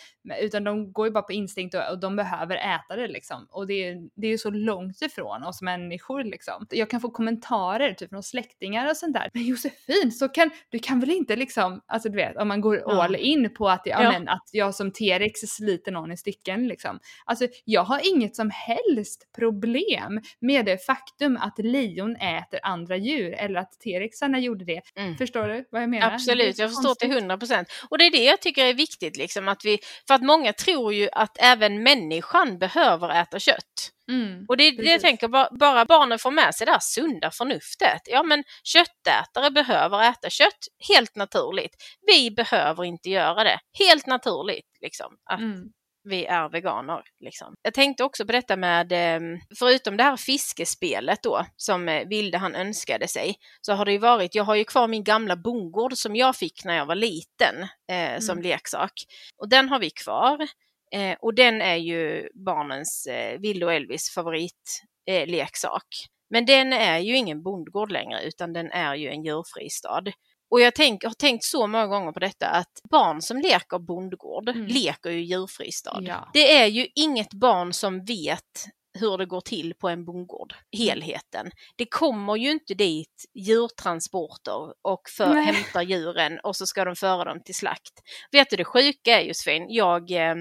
utan 0.42 0.64
de 0.64 0.94
går 0.94 1.08
ju 1.08 1.12
bara 1.12 1.24
på 1.24 1.34
instinkt 1.34 1.76
och, 1.76 1.92
och 1.92 2.00
de 2.00 2.16
behöver 2.16 2.56
äta 2.56 2.96
det 2.96 3.08
liksom. 3.08 3.48
Och 3.50 3.68
det 3.68 3.74
är, 3.74 4.10
det 4.16 4.28
är 4.28 4.32
ju 4.32 4.38
så 4.38 4.50
långt 4.50 5.02
ifrån 5.02 5.44
oss 5.44 5.62
människor 5.62 6.24
liksom. 6.24 6.68
Jag 6.70 6.90
kan 6.90 7.02
få 7.02 7.10
kommentarer 7.10 7.94
typ 7.94 8.10
från 8.10 8.24
släktingar 8.24 8.90
och 8.90 8.98
sånt 8.98 9.14
där. 9.14 9.30
Men 9.34 9.44
Josefin, 9.44 10.12
så 10.12 10.30
kan, 10.30 10.52
du 10.70 10.80
kan 10.80 11.00
väl 11.00 11.12
inte 11.12 11.36
liksom, 11.36 11.82
alltså 11.88 12.10
du 12.10 12.16
vet 12.16 12.38
om 12.38 12.48
man 12.48 12.62
går 12.62 12.78
ja. 12.78 13.04
all 13.04 13.16
in 13.16 13.54
på 13.54 13.70
att, 13.70 13.82
ja, 13.86 14.04
ja. 14.04 14.12
Men, 14.12 14.28
att 14.28 14.50
jag 14.52 14.76
som 14.76 14.92
T-rex 14.92 15.40
sliter 15.40 15.92
någon 15.92 16.12
i 16.12 16.18
stycken 16.18 16.68
liksom. 16.68 17.00
Alltså 17.26 17.48
jag 17.66 17.84
har 17.84 18.16
inget 18.16 18.36
som 18.36 18.50
helst 18.50 19.30
problem 19.36 20.22
med 20.40 20.66
det 20.66 20.86
faktum 20.86 21.21
faktum 21.22 21.38
att 21.38 21.60
lejon 21.60 22.16
äter 22.16 22.60
andra 22.64 22.98
djur 22.98 23.34
eller 23.34 23.60
att 23.60 23.72
T-rexarna 23.84 24.40
gjorde 24.40 24.66
det. 24.66 24.82
Mm. 24.96 25.18
Förstår 25.18 25.48
du 25.48 25.68
vad 25.72 25.82
jag 25.82 25.90
menar? 25.90 26.12
Absolut, 26.12 26.60
jag 26.60 26.70
förstår 26.70 26.96
till 26.96 27.14
hundra 27.14 27.38
procent. 27.38 27.68
Och 27.90 27.98
det 27.98 28.06
är 28.06 28.12
det 28.12 28.24
jag 28.24 28.42
tycker 28.42 28.66
är 28.66 28.74
viktigt, 28.74 29.18
liksom, 29.18 29.48
att 29.48 29.66
vi, 29.66 29.80
för 30.08 30.14
att 30.14 30.22
många 30.24 30.54
tror 30.54 30.94
ju 30.94 31.10
att 31.12 31.38
även 31.40 31.84
människan 31.84 32.58
behöver 32.58 33.22
äta 33.22 33.40
kött. 33.40 33.92
Mm, 34.10 34.46
och 34.48 34.58
det 34.58 34.64
är 34.64 34.72
det 34.72 34.92
jag 34.92 35.02
tänker, 35.02 35.28
bara 35.60 35.86
barnen 35.86 36.20
får 36.20 36.32
med 36.32 36.56
sig 36.56 36.66
det 36.66 36.72
här 36.72 36.80
sunda 36.82 37.32
förnuftet. 37.32 38.02
Ja 38.06 38.24
men 38.24 38.44
köttätare 38.64 39.52
behöver 39.52 40.10
äta 40.10 40.30
kött, 40.30 40.68
helt 40.94 41.16
naturligt. 41.16 41.76
Vi 42.08 42.32
behöver 42.32 42.84
inte 42.84 43.10
göra 43.10 43.44
det, 43.44 43.60
helt 43.80 44.08
naturligt. 44.08 44.78
Liksom, 44.82 45.18
att 45.26 45.40
mm 45.40 45.72
vi 46.04 46.26
är 46.26 46.50
veganer. 46.50 47.02
Liksom. 47.20 47.54
Jag 47.62 47.74
tänkte 47.74 48.04
också 48.04 48.26
på 48.26 48.32
detta 48.32 48.56
med, 48.56 48.92
ehm, 48.92 49.40
förutom 49.60 49.98
det 49.98 50.04
här 50.04 50.18
fiskespelet 50.18 51.24
då, 51.24 51.46
som 51.56 51.90
eh, 51.90 52.08
Vilde 52.08 52.38
han 52.38 52.56
önskade 52.56 53.08
sig, 53.08 53.36
så 53.62 53.74
har 53.74 53.86
det 53.86 53.92
ju 53.92 53.98
varit, 53.98 54.36
jag 54.36 54.44
har 54.44 54.56
ju 54.56 54.64
kvar 54.64 54.88
min 54.88 55.04
gamla 55.04 55.36
bondgård 55.36 55.94
som 55.94 56.16
jag 56.16 56.36
fick 56.36 56.66
när 56.66 56.78
jag 56.78 56.86
var 56.86 56.96
liten 56.96 57.56
eh, 57.92 58.20
som 58.20 58.38
mm. 58.38 58.44
leksak. 58.44 58.94
Och 59.38 59.50
den 59.50 59.70
har 59.70 59.80
vi 59.80 59.90
kvar. 59.90 60.48
Eh, 60.92 61.18
och 61.20 61.36
den 61.36 61.62
är 61.62 61.76
ju 61.76 62.30
barnens, 62.46 63.08
eh, 63.08 63.40
Vilde 63.40 63.66
och 63.66 63.74
Elvis 63.74 64.10
favoritleksak. 64.10 65.84
Eh, 65.84 66.10
Men 66.30 66.46
den 66.46 66.74
är 66.74 67.00
ju 67.00 67.16
ingen 67.18 67.44
bondgård 67.44 67.92
längre 67.92 68.24
utan 68.24 68.54
den 68.54 68.72
är 68.72 68.96
ju 68.96 69.10
en 69.10 69.24
djurfristad. 69.24 70.04
Och 70.52 70.62
jag 70.62 70.76
tänk, 70.76 71.04
har 71.04 71.14
tänkt 71.14 71.44
så 71.44 71.68
många 71.68 71.88
gånger 71.88 72.12
på 72.12 72.20
detta 72.20 72.48
att 72.48 72.82
barn 72.92 73.22
som 73.22 73.38
leker 73.38 73.80
bondgård 73.80 74.50
mm. 74.50 74.66
leker 74.66 75.10
ju 75.10 75.22
djurfristad. 75.22 76.00
Ja. 76.02 76.30
Det 76.34 76.54
är 76.54 76.66
ju 76.66 76.88
inget 76.96 77.34
barn 77.34 77.74
som 77.74 78.06
vet 78.06 78.66
hur 79.00 79.18
det 79.18 79.26
går 79.26 79.42
till 79.42 79.74
på 79.74 79.90
en 79.90 80.06
bondgård, 80.06 80.54
mm. 80.54 80.64
helheten. 80.88 81.52
Det 81.76 81.86
kommer 81.86 82.36
ju 82.36 82.52
inte 82.52 82.74
dit 82.74 83.26
djurtransporter 83.34 84.74
och 84.82 85.10
för, 85.10 85.34
hämtar 85.34 85.82
djuren 85.82 86.40
och 86.44 86.56
så 86.56 86.68
ska 86.68 86.86
de 86.86 86.96
föra 86.96 87.24
dem 87.24 87.44
till 87.44 87.56
slakt. 87.56 87.94
Vet 88.32 88.50
du 88.50 88.56
det 88.56 88.66
sjuka 88.66 89.20
är 89.20 89.22
Josefin, 89.22 89.66
jag 89.70 90.12
eh, 90.12 90.36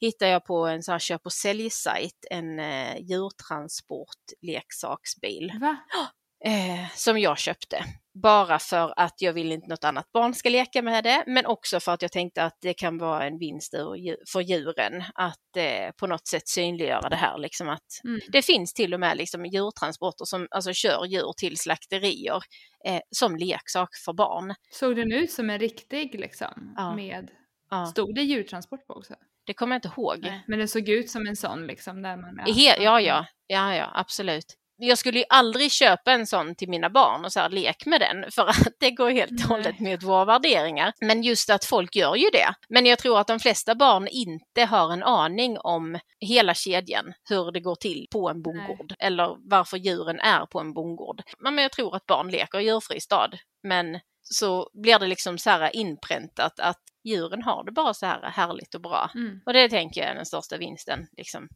hittade 0.00 0.30
jag 0.30 0.44
på 0.44 0.66
en 0.66 0.82
sån 0.82 0.92
här 0.92 0.98
köp 0.98 1.26
och 1.26 1.32
säljsajt 1.32 2.26
en 2.30 2.58
eh, 2.58 2.96
djurtransportleksaksbil. 2.98 5.52
Eh, 6.44 6.88
som 6.94 7.18
jag 7.18 7.38
köpte. 7.38 7.84
Bara 8.14 8.58
för 8.58 8.94
att 8.96 9.14
jag 9.18 9.32
vill 9.32 9.52
inte 9.52 9.68
något 9.68 9.84
annat 9.84 10.12
barn 10.12 10.34
ska 10.34 10.48
leka 10.48 10.82
med 10.82 11.04
det, 11.04 11.24
men 11.26 11.46
också 11.46 11.80
för 11.80 11.92
att 11.92 12.02
jag 12.02 12.12
tänkte 12.12 12.44
att 12.44 12.58
det 12.60 12.74
kan 12.74 12.98
vara 12.98 13.26
en 13.26 13.38
vinst 13.38 13.74
för 14.32 14.40
djuren 14.40 15.04
att 15.14 15.56
eh, 15.56 15.90
på 15.96 16.06
något 16.06 16.26
sätt 16.26 16.48
synliggöra 16.48 17.08
det 17.08 17.16
här. 17.16 17.38
Liksom 17.38 17.68
att 17.68 17.86
mm. 18.04 18.20
Det 18.32 18.42
finns 18.42 18.74
till 18.74 18.94
och 18.94 19.00
med 19.00 19.16
liksom 19.16 19.46
djurtransporter 19.46 20.24
som 20.24 20.48
alltså 20.50 20.72
kör 20.72 21.04
djur 21.04 21.32
till 21.36 21.56
slakterier 21.56 22.40
eh, 22.86 23.00
som 23.10 23.36
leksak 23.36 23.88
för 24.04 24.12
barn. 24.12 24.54
Såg 24.70 24.96
den 24.96 25.12
ut 25.12 25.30
som 25.32 25.50
en 25.50 25.58
riktig 25.58 26.20
liksom? 26.20 26.74
Ja. 26.76 26.94
Med... 26.94 27.30
Ja. 27.70 27.86
Stod 27.86 28.14
det 28.14 28.22
djurtransport 28.22 28.86
på 28.86 28.94
också? 28.94 29.14
Det 29.46 29.54
kommer 29.54 29.74
jag 29.74 29.78
inte 29.78 30.00
ihåg. 30.00 30.18
Nej, 30.22 30.44
men 30.48 30.58
det 30.58 30.68
såg 30.68 30.88
ut 30.88 31.10
som 31.10 31.26
en 31.26 31.36
sån 31.36 31.66
liksom? 31.66 32.02
Där 32.02 32.16
man, 32.16 32.44
ja, 32.46 32.74
ja, 32.78 33.00
ja, 33.00 33.26
ja, 33.46 33.74
ja, 33.74 33.90
absolut 33.94 34.56
jag 34.86 34.98
skulle 34.98 35.18
ju 35.18 35.24
aldrig 35.28 35.72
köpa 35.72 36.12
en 36.12 36.26
sån 36.26 36.54
till 36.54 36.68
mina 36.68 36.90
barn 36.90 37.24
och 37.24 37.32
så 37.32 37.40
här, 37.40 37.48
lek 37.48 37.86
med 37.86 38.00
den 38.00 38.30
för 38.30 38.46
att 38.46 38.68
det 38.80 38.90
går 38.90 39.10
helt 39.10 39.44
och 39.44 39.50
hållet 39.50 39.80
mot 39.80 40.02
våra 40.02 40.24
värderingar. 40.24 40.92
Men 41.00 41.22
just 41.22 41.50
att 41.50 41.64
folk 41.64 41.96
gör 41.96 42.16
ju 42.16 42.30
det. 42.32 42.54
Men 42.68 42.86
jag 42.86 42.98
tror 42.98 43.20
att 43.20 43.26
de 43.26 43.40
flesta 43.40 43.74
barn 43.74 44.08
inte 44.08 44.64
har 44.64 44.92
en 44.92 45.02
aning 45.02 45.58
om 45.58 45.98
hela 46.20 46.54
kedjan, 46.54 47.12
hur 47.28 47.52
det 47.52 47.60
går 47.60 47.74
till 47.74 48.06
på 48.12 48.30
en 48.30 48.42
bondgård 48.42 48.94
eller 48.98 49.36
varför 49.50 49.76
djuren 49.76 50.20
är 50.20 50.46
på 50.46 50.60
en 50.60 50.72
bondgård. 50.72 51.22
Men 51.38 51.58
jag 51.58 51.72
tror 51.72 51.96
att 51.96 52.06
barn 52.06 52.30
leker 52.30 52.58
i 52.58 52.64
djurfri 52.64 53.00
stad. 53.00 53.38
Men 53.62 54.00
så 54.32 54.70
blir 54.72 54.98
det 54.98 55.06
liksom 55.06 55.38
så 55.38 55.50
här 55.50 55.76
inpräntat 55.76 56.60
att 56.60 56.78
djuren 57.04 57.42
har 57.42 57.64
det 57.64 57.72
bara 57.72 57.94
så 57.94 58.06
här 58.06 58.22
härligt 58.22 58.74
och 58.74 58.80
bra. 58.80 59.10
Mm. 59.14 59.40
Och 59.46 59.52
det 59.52 59.68
tänker 59.68 60.00
jag 60.00 60.10
är 60.10 60.14
den 60.14 60.26
största 60.26 60.56
vinsten 60.56 61.06
liksom, 61.16 61.48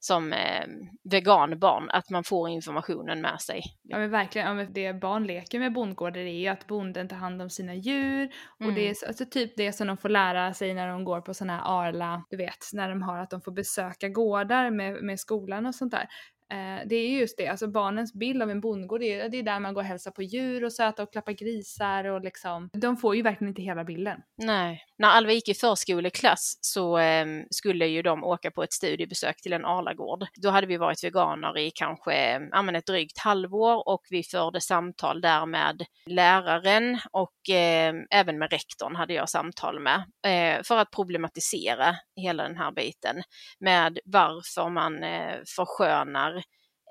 som 0.00 0.32
eh, 0.32 0.66
veganbarn, 1.10 1.90
att 1.90 2.10
man 2.10 2.24
får 2.24 2.48
informationen 2.48 3.20
med 3.20 3.40
sig. 3.40 3.62
Ja 3.82 3.98
men 3.98 4.10
verkligen, 4.10 4.58
ja, 4.58 4.66
det 4.70 4.92
barn 4.92 5.26
leker 5.26 5.58
med 5.58 5.72
bondgårdar 5.72 6.20
är 6.20 6.40
ju 6.40 6.48
att 6.48 6.66
bonden 6.66 7.08
tar 7.08 7.16
hand 7.16 7.42
om 7.42 7.50
sina 7.50 7.74
djur 7.74 8.30
och 8.58 8.62
mm. 8.62 8.74
det 8.74 8.88
är 8.88 9.06
alltså 9.06 9.24
typ 9.26 9.56
det 9.56 9.72
som 9.72 9.86
de 9.86 9.96
får 9.96 10.08
lära 10.08 10.54
sig 10.54 10.74
när 10.74 10.88
de 10.88 11.04
går 11.04 11.20
på 11.20 11.34
sådana 11.34 11.56
här 11.56 11.62
Arla, 11.64 12.24
du 12.30 12.36
vet, 12.36 12.70
när 12.72 12.88
de 12.88 13.02
har 13.02 13.18
att 13.18 13.30
de 13.30 13.40
får 13.40 13.52
besöka 13.52 14.08
gårdar 14.08 14.70
med, 14.70 15.02
med 15.02 15.20
skolan 15.20 15.66
och 15.66 15.74
sånt 15.74 15.92
där. 15.92 16.06
Eh, 16.52 16.86
det 16.86 16.96
är 16.96 17.08
just 17.08 17.36
det, 17.36 17.48
alltså 17.48 17.68
barnens 17.68 18.14
bild 18.14 18.42
av 18.42 18.50
en 18.50 18.60
bondgård, 18.60 19.00
det 19.00 19.20
är, 19.20 19.28
det 19.28 19.38
är 19.38 19.42
där 19.42 19.60
man 19.60 19.74
går 19.74 19.80
och 19.80 19.86
hälsar 19.86 20.10
på 20.10 20.22
djur 20.22 20.64
och 20.64 20.72
söta 20.72 21.02
och 21.02 21.12
klappa 21.12 21.32
grisar 21.32 22.04
och 22.04 22.20
liksom, 22.20 22.70
de 22.72 22.96
får 22.96 23.16
ju 23.16 23.22
verkligen 23.22 23.48
inte 23.48 23.62
hela 23.62 23.84
bilden. 23.84 24.20
Nej. 24.36 24.84
När 24.98 25.08
Alva 25.08 25.32
gick 25.32 25.48
i 25.48 25.54
förskoleklass 25.54 26.58
så 26.60 26.98
eh, 26.98 27.26
skulle 27.50 27.86
ju 27.86 28.02
de 28.02 28.24
åka 28.24 28.50
på 28.50 28.62
ett 28.62 28.72
studiebesök 28.72 29.36
till 29.42 29.52
en 29.52 29.64
Arlagård. 29.64 30.26
Då 30.42 30.50
hade 30.50 30.66
vi 30.66 30.76
varit 30.76 31.04
veganer 31.04 31.58
i 31.58 31.70
kanske 31.70 32.14
ja, 32.52 32.76
ett 32.76 32.86
drygt 32.86 33.18
halvår 33.18 33.88
och 33.88 34.02
vi 34.10 34.22
förde 34.22 34.60
samtal 34.60 35.20
där 35.20 35.46
med 35.46 35.84
läraren 36.06 36.98
och 37.12 37.50
eh, 37.50 37.94
även 38.10 38.38
med 38.38 38.50
rektorn 38.50 38.96
hade 38.96 39.14
jag 39.14 39.28
samtal 39.28 39.80
med 39.80 40.04
eh, 40.26 40.62
för 40.62 40.78
att 40.78 40.90
problematisera 40.90 41.96
hela 42.16 42.42
den 42.42 42.56
här 42.56 42.72
biten 42.72 43.22
med 43.60 43.98
varför 44.04 44.68
man 44.68 45.04
eh, 45.04 45.36
förskönar 45.56 46.41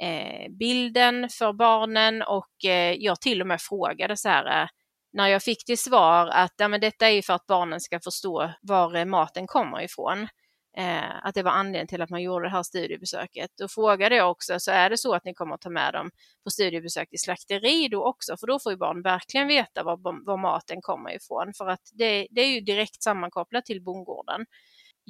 Eh, 0.02 0.50
bilden 0.50 1.30
för 1.30 1.54
barnen 1.54 2.22
och 2.22 2.66
eh, 2.66 2.94
jag 2.94 3.22
till 3.22 3.42
och 3.42 3.48
med 3.48 3.62
frågade 3.62 4.18
så 4.18 4.30
här 4.30 4.64
eh, 4.64 4.68
när 5.14 5.28
jag 5.28 5.44
fick 5.44 5.66
till 5.66 5.78
svar 5.78 6.28
att 6.28 6.54
ja, 6.58 6.68
men 6.68 6.82
detta 6.82 7.10
är 7.10 7.22
för 7.22 7.34
att 7.34 7.48
barnen 7.48 7.82
ska 7.82 8.00
förstå 8.00 8.52
var 8.62 9.06
maten 9.06 9.48
kommer 9.48 9.82
ifrån. 9.82 10.28
Eh, 10.78 11.26
att 11.26 11.36
det 11.36 11.44
var 11.44 11.52
anledningen 11.52 11.88
till 11.88 12.02
att 12.02 12.10
man 12.10 12.22
gjorde 12.22 12.46
det 12.46 12.52
här 12.52 12.64
studiebesöket. 12.64 13.50
Då 13.58 13.68
frågade 13.68 14.16
jag 14.16 14.32
också, 14.32 14.60
så 14.60 14.72
är 14.72 14.90
det 14.90 14.98
så 14.98 15.14
att 15.14 15.26
ni 15.26 15.34
kommer 15.34 15.56
att 15.56 15.62
ta 15.62 15.70
med 15.70 15.94
dem 15.94 16.12
på 16.44 16.50
studiebesök 16.50 17.10
till 17.10 17.20
slakteri 17.20 17.88
då 17.88 18.06
också? 18.06 18.38
För 18.38 18.48
då 18.48 18.60
får 18.60 18.72
ju 18.72 18.78
barn 18.78 19.02
verkligen 19.02 19.48
veta 19.48 19.84
var, 19.84 20.26
var 20.26 20.38
maten 20.38 20.82
kommer 20.82 21.16
ifrån. 21.16 21.54
För 21.58 21.68
att 21.68 21.82
det, 21.94 22.28
det 22.32 22.42
är 22.42 22.48
ju 22.48 22.62
direkt 22.62 23.04
sammankopplat 23.04 23.66
till 23.66 23.84
bondgården 23.84 24.46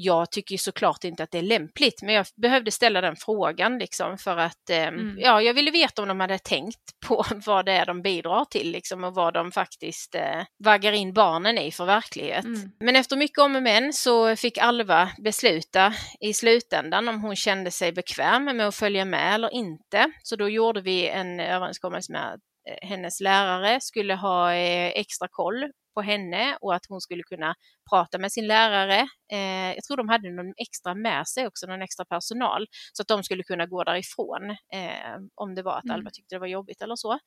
jag 0.03 0.31
tycker 0.31 0.57
såklart 0.57 1.03
inte 1.03 1.23
att 1.23 1.31
det 1.31 1.37
är 1.37 1.41
lämpligt, 1.41 2.01
men 2.01 2.15
jag 2.15 2.25
behövde 2.41 2.71
ställa 2.71 3.01
den 3.01 3.15
frågan 3.15 3.79
liksom 3.79 4.17
för 4.17 4.37
att 4.37 4.69
eh, 4.69 4.87
mm. 4.87 5.19
ja, 5.19 5.41
jag 5.41 5.53
ville 5.53 5.71
veta 5.71 6.01
om 6.01 6.07
de 6.07 6.19
hade 6.19 6.39
tänkt 6.39 6.79
på 7.07 7.25
vad 7.45 7.65
det 7.65 7.71
är 7.71 7.85
de 7.85 8.01
bidrar 8.01 8.45
till 8.45 8.71
liksom 8.71 9.03
och 9.03 9.15
vad 9.15 9.33
de 9.33 9.51
faktiskt 9.51 10.15
eh, 10.15 10.43
vaggar 10.63 10.91
in 10.91 11.13
barnen 11.13 11.57
i 11.57 11.71
för 11.71 11.85
verklighet. 11.85 12.45
Mm. 12.45 12.71
Men 12.79 12.95
efter 12.95 13.17
mycket 13.17 13.37
om 13.37 13.55
och 13.55 13.63
men 13.63 13.93
så 13.93 14.35
fick 14.35 14.57
Alva 14.57 15.11
besluta 15.23 15.93
i 16.19 16.33
slutändan 16.33 17.07
om 17.07 17.21
hon 17.21 17.35
kände 17.35 17.71
sig 17.71 17.91
bekväm 17.91 18.45
med 18.45 18.67
att 18.67 18.75
följa 18.75 19.05
med 19.05 19.35
eller 19.35 19.53
inte. 19.53 20.11
Så 20.23 20.35
då 20.35 20.49
gjorde 20.49 20.81
vi 20.81 21.07
en 21.07 21.39
överenskommelse 21.39 22.11
med 22.11 22.39
eh, 22.69 22.87
hennes 22.89 23.21
lärare 23.21 23.81
skulle 23.81 24.15
ha 24.15 24.53
eh, 24.53 24.91
extra 24.95 25.27
koll 25.31 25.71
på 25.93 26.01
henne 26.01 26.57
och 26.61 26.75
att 26.75 26.85
hon 26.89 27.01
skulle 27.01 27.23
kunna 27.23 27.55
prata 27.89 28.17
med 28.17 28.31
sin 28.31 28.47
lärare. 28.47 29.07
Eh, 29.31 29.73
jag 29.75 29.83
tror 29.83 29.97
de 29.97 30.09
hade 30.09 30.31
någon 30.31 30.53
extra 30.57 30.95
med 30.95 31.27
sig 31.27 31.47
också, 31.47 31.67
någon 31.67 31.81
extra 31.81 32.05
personal, 32.05 32.67
så 32.93 33.01
att 33.01 33.07
de 33.07 33.23
skulle 33.23 33.43
kunna 33.43 33.65
gå 33.65 33.83
därifrån 33.83 34.49
eh, 34.49 35.17
om 35.35 35.55
det 35.55 35.63
var 35.63 35.77
att 35.77 35.83
mm. 35.83 35.95
Alba 35.95 36.09
tyckte 36.09 36.35
det 36.35 36.39
var 36.39 36.47
jobbigt 36.47 36.81
eller 36.81 36.95
så. 36.95 37.19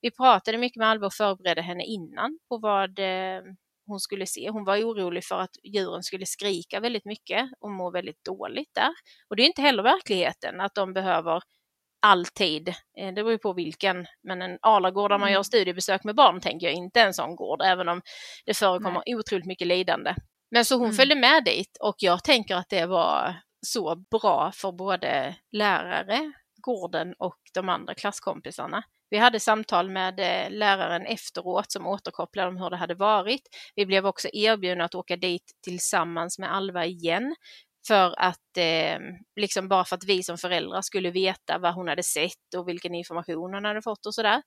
Vi 0.00 0.10
pratade 0.10 0.58
mycket 0.58 0.76
med 0.76 0.88
Alba 0.88 1.06
och 1.06 1.14
förberedde 1.14 1.62
henne 1.62 1.84
innan 1.84 2.38
på 2.48 2.58
vad 2.58 2.98
eh, 2.98 3.42
hon 3.86 4.00
skulle 4.00 4.26
se. 4.26 4.50
Hon 4.50 4.64
var 4.64 4.76
orolig 4.76 5.24
för 5.24 5.38
att 5.38 5.56
djuren 5.64 6.02
skulle 6.02 6.26
skrika 6.26 6.80
väldigt 6.80 7.04
mycket 7.04 7.50
och 7.60 7.70
må 7.70 7.90
väldigt 7.90 8.24
dåligt 8.24 8.74
där. 8.74 8.90
Och 9.28 9.36
det 9.36 9.42
är 9.42 9.46
inte 9.46 9.62
heller 9.62 9.82
verkligheten 9.82 10.60
att 10.60 10.74
de 10.74 10.92
behöver 10.92 11.42
alltid, 12.02 12.68
eh, 12.68 13.06
det 13.06 13.12
beror 13.12 13.30
ju 13.30 13.38
på 13.38 13.52
vilken, 13.52 14.06
men 14.22 14.42
en 14.42 14.58
alagård 14.62 15.10
där 15.10 15.18
man 15.18 15.28
gör 15.28 15.36
mm. 15.36 15.44
studiebesök 15.44 16.04
med 16.04 16.14
barn 16.14 16.40
tänker 16.40 16.66
jag 16.66 16.74
inte 16.74 17.00
en 17.00 17.14
sån 17.14 17.36
gård, 17.36 17.62
även 17.62 17.88
om 17.88 18.02
det 18.46 18.54
förekommer 18.54 19.02
Nej. 19.06 19.16
otroligt 19.16 19.46
mycket 19.46 19.66
lidande. 19.66 20.14
Men 20.50 20.64
så 20.64 20.74
hon 20.74 20.84
mm. 20.84 20.96
följde 20.96 21.16
med 21.16 21.44
dit 21.44 21.76
och 21.80 21.96
jag 21.98 22.24
tänker 22.24 22.56
att 22.56 22.68
det 22.68 22.86
var 22.86 23.34
så 23.66 23.96
bra 24.10 24.52
för 24.54 24.72
både 24.72 25.36
lärare, 25.52 26.32
gården 26.62 27.14
och 27.18 27.38
de 27.54 27.68
andra 27.68 27.94
klasskompisarna. 27.94 28.82
Vi 29.10 29.18
hade 29.18 29.40
samtal 29.40 29.90
med 29.90 30.20
eh, 30.20 30.50
läraren 30.50 31.06
efteråt 31.06 31.72
som 31.72 31.86
återkopplade 31.86 32.48
om 32.48 32.56
hur 32.56 32.70
det 32.70 32.76
hade 32.76 32.94
varit. 32.94 33.42
Vi 33.74 33.86
blev 33.86 34.06
också 34.06 34.28
erbjudna 34.32 34.84
att 34.84 34.94
åka 34.94 35.16
dit 35.16 35.52
tillsammans 35.64 36.38
med 36.38 36.54
Alva 36.54 36.86
igen 36.86 37.34
för 37.86 38.14
att 38.18 38.56
eh, 38.58 38.98
liksom 39.40 39.68
bara 39.68 39.84
för 39.84 39.96
att 39.96 40.04
vi 40.04 40.22
som 40.22 40.38
föräldrar 40.38 40.82
skulle 40.82 41.10
veta 41.10 41.58
vad 41.58 41.74
hon 41.74 41.88
hade 41.88 42.02
sett 42.02 42.54
och 42.56 42.68
vilken 42.68 42.94
information 42.94 43.54
hon 43.54 43.64
hade 43.64 43.82
fått 43.82 44.06
och 44.06 44.14
sådär. 44.14 44.42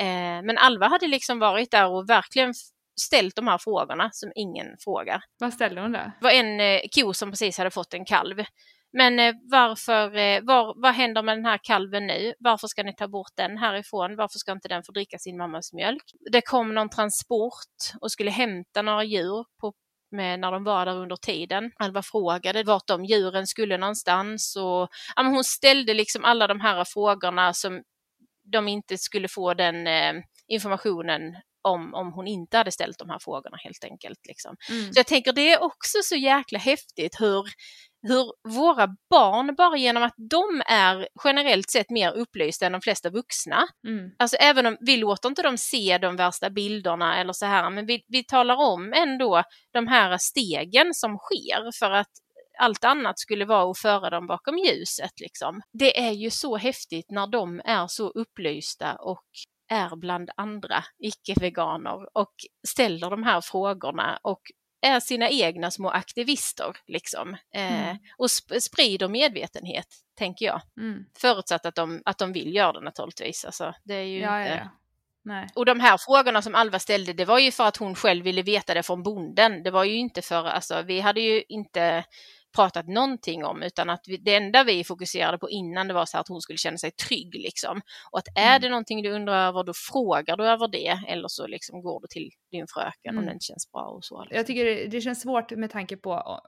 Eh, 0.00 0.42
men 0.44 0.58
Alva 0.58 0.88
hade 0.88 1.06
liksom 1.06 1.38
varit 1.38 1.70
där 1.70 1.88
och 1.88 2.10
verkligen 2.10 2.54
ställt 3.00 3.36
de 3.36 3.46
här 3.46 3.58
frågorna 3.58 4.10
som 4.12 4.32
ingen 4.34 4.66
frågar. 4.84 5.22
Vad 5.40 5.52
ställde 5.52 5.80
hon 5.80 5.92
då? 5.92 5.98
Det 5.98 6.12
var 6.20 6.30
en 6.30 6.60
eh, 6.60 6.80
ko 6.94 7.14
som 7.14 7.30
precis 7.30 7.58
hade 7.58 7.70
fått 7.70 7.94
en 7.94 8.04
kalv. 8.04 8.44
Men 8.92 9.18
eh, 9.18 9.34
varför, 9.50 10.16
eh, 10.16 10.40
var, 10.42 10.82
vad 10.82 10.94
händer 10.94 11.22
med 11.22 11.38
den 11.38 11.44
här 11.44 11.60
kalven 11.62 12.06
nu? 12.06 12.34
Varför 12.38 12.66
ska 12.66 12.82
ni 12.82 12.94
ta 12.94 13.08
bort 13.08 13.32
den 13.36 13.56
härifrån? 13.58 14.16
Varför 14.16 14.38
ska 14.38 14.52
inte 14.52 14.68
den 14.68 14.82
få 14.82 14.92
dricka 14.92 15.18
sin 15.18 15.36
mammas 15.36 15.72
mjölk? 15.72 16.02
Det 16.32 16.40
kom 16.40 16.74
någon 16.74 16.88
transport 16.88 17.76
och 18.00 18.12
skulle 18.12 18.30
hämta 18.30 18.82
några 18.82 19.04
djur 19.04 19.44
på, 19.60 19.72
med 20.10 20.40
när 20.40 20.52
de 20.52 20.64
var 20.64 20.86
där 20.86 20.96
under 20.96 21.16
tiden. 21.16 21.72
Alva 21.76 22.02
frågade 22.02 22.62
vart 22.62 22.86
de 22.86 23.04
djuren 23.04 23.46
skulle 23.46 23.78
någonstans 23.78 24.56
och 24.56 24.88
ja, 25.16 25.22
hon 25.22 25.44
ställde 25.44 25.94
liksom 25.94 26.24
alla 26.24 26.46
de 26.46 26.60
här 26.60 26.84
frågorna 26.84 27.54
som 27.54 27.82
de 28.52 28.68
inte 28.68 28.98
skulle 28.98 29.28
få 29.28 29.54
den 29.54 29.86
eh, 29.86 30.12
informationen 30.48 31.36
om, 31.62 31.94
om 31.94 32.12
hon 32.12 32.26
inte 32.26 32.56
hade 32.56 32.72
ställt 32.72 32.98
de 32.98 33.10
här 33.10 33.18
frågorna 33.18 33.56
helt 33.56 33.84
enkelt. 33.84 34.26
Liksom. 34.26 34.56
Mm. 34.70 34.92
Så 34.92 34.98
jag 34.98 35.06
tänker 35.06 35.32
det 35.32 35.52
är 35.52 35.62
också 35.62 35.98
så 36.02 36.16
jäkla 36.16 36.58
häftigt 36.58 37.20
hur 37.20 37.44
hur 38.08 38.54
våra 38.54 38.86
barn, 39.10 39.54
bara 39.54 39.76
genom 39.76 40.02
att 40.02 40.14
de 40.16 40.62
är 40.66 41.08
generellt 41.24 41.70
sett 41.70 41.90
mer 41.90 42.12
upplysta 42.12 42.66
än 42.66 42.72
de 42.72 42.80
flesta 42.80 43.10
vuxna, 43.10 43.68
mm. 43.86 44.10
alltså 44.18 44.36
även 44.36 44.66
om 44.66 44.76
vi 44.80 44.96
låter 44.96 45.28
inte 45.28 45.42
dem 45.42 45.58
se 45.58 45.98
de 45.98 46.16
värsta 46.16 46.50
bilderna 46.50 47.20
eller 47.20 47.32
så 47.32 47.46
här, 47.46 47.70
men 47.70 47.86
vi, 47.86 48.04
vi 48.08 48.24
talar 48.24 48.56
om 48.56 48.92
ändå 48.92 49.42
de 49.72 49.86
här 49.86 50.18
stegen 50.18 50.94
som 50.94 51.18
sker 51.18 51.78
för 51.78 51.90
att 51.90 52.10
allt 52.58 52.84
annat 52.84 53.18
skulle 53.18 53.44
vara 53.44 53.70
att 53.70 53.78
föra 53.78 54.10
dem 54.10 54.26
bakom 54.26 54.58
ljuset. 54.58 55.20
Liksom. 55.20 55.60
Det 55.72 55.98
är 56.00 56.12
ju 56.12 56.30
så 56.30 56.56
häftigt 56.56 57.10
när 57.10 57.26
de 57.26 57.60
är 57.64 57.86
så 57.86 58.08
upplysta 58.08 58.94
och 58.94 59.24
är 59.68 59.96
bland 59.96 60.30
andra 60.36 60.84
icke-veganer 60.98 62.18
och 62.18 62.32
ställer 62.68 63.10
de 63.10 63.22
här 63.22 63.40
frågorna 63.40 64.18
och 64.22 64.40
är 64.80 65.00
sina 65.00 65.30
egna 65.30 65.70
små 65.70 65.90
aktivister 65.90 66.76
liksom. 66.86 67.36
Eh, 67.54 67.84
mm. 67.84 67.96
och 68.18 68.30
sp 68.36 68.48
sprider 68.60 69.08
medvetenhet, 69.08 69.86
tänker 70.18 70.46
jag. 70.46 70.60
Mm. 70.80 71.04
Förutsatt 71.18 71.66
att 71.66 71.74
de, 71.74 72.02
att 72.04 72.18
de 72.18 72.32
vill 72.32 72.54
göra 72.54 72.72
det 72.72 72.80
naturligtvis. 72.80 73.44
Alltså, 73.44 73.74
det 73.84 73.94
är 73.94 74.04
ju 74.04 74.20
ja, 74.20 74.40
inte... 74.40 74.52
ja, 74.54 75.34
ja. 75.34 75.46
Och 75.54 75.66
de 75.66 75.80
här 75.80 75.96
frågorna 75.98 76.42
som 76.42 76.54
Alva 76.54 76.78
ställde, 76.78 77.12
det 77.12 77.24
var 77.24 77.38
ju 77.38 77.50
för 77.50 77.64
att 77.64 77.76
hon 77.76 77.94
själv 77.94 78.24
ville 78.24 78.42
veta 78.42 78.74
det 78.74 78.82
från 78.82 79.02
bonden. 79.02 79.62
Det 79.62 79.70
var 79.70 79.84
ju 79.84 79.94
inte 79.94 80.22
för, 80.22 80.44
alltså 80.44 80.82
vi 80.82 81.00
hade 81.00 81.20
ju 81.20 81.42
inte 81.48 82.04
pratat 82.56 82.88
någonting 82.88 83.44
om 83.44 83.62
utan 83.62 83.90
att 83.90 84.04
vi, 84.06 84.16
det 84.16 84.34
enda 84.34 84.64
vi 84.64 84.84
fokuserade 84.84 85.38
på 85.38 85.50
innan 85.50 85.88
det 85.88 85.94
var 85.94 86.06
så 86.06 86.18
att 86.18 86.28
hon 86.28 86.40
skulle 86.40 86.56
känna 86.56 86.78
sig 86.78 86.90
trygg 86.90 87.34
liksom. 87.34 87.80
Och 88.10 88.18
att 88.18 88.28
är 88.38 88.48
mm. 88.48 88.60
det 88.62 88.68
någonting 88.68 89.02
du 89.02 89.10
undrar 89.10 89.48
över 89.48 89.64
då 89.64 89.72
frågar 89.92 90.36
du 90.36 90.46
över 90.46 90.68
det 90.68 90.98
eller 91.08 91.28
så 91.28 91.46
liksom 91.46 91.82
går 91.82 92.00
du 92.00 92.06
till 92.10 92.30
din 92.50 92.66
fröken 92.66 93.10
mm. 93.10 93.18
om 93.18 93.26
det 93.26 93.32
inte 93.32 93.44
känns 93.44 93.72
bra 93.72 93.82
och 93.82 94.04
så. 94.04 94.20
Liksom. 94.22 94.36
Jag 94.36 94.46
tycker 94.46 94.90
det, 94.90 95.00
känns 95.00 95.20
svårt 95.20 95.50
med 95.50 95.70
tanke 95.70 95.96
på 95.96 96.40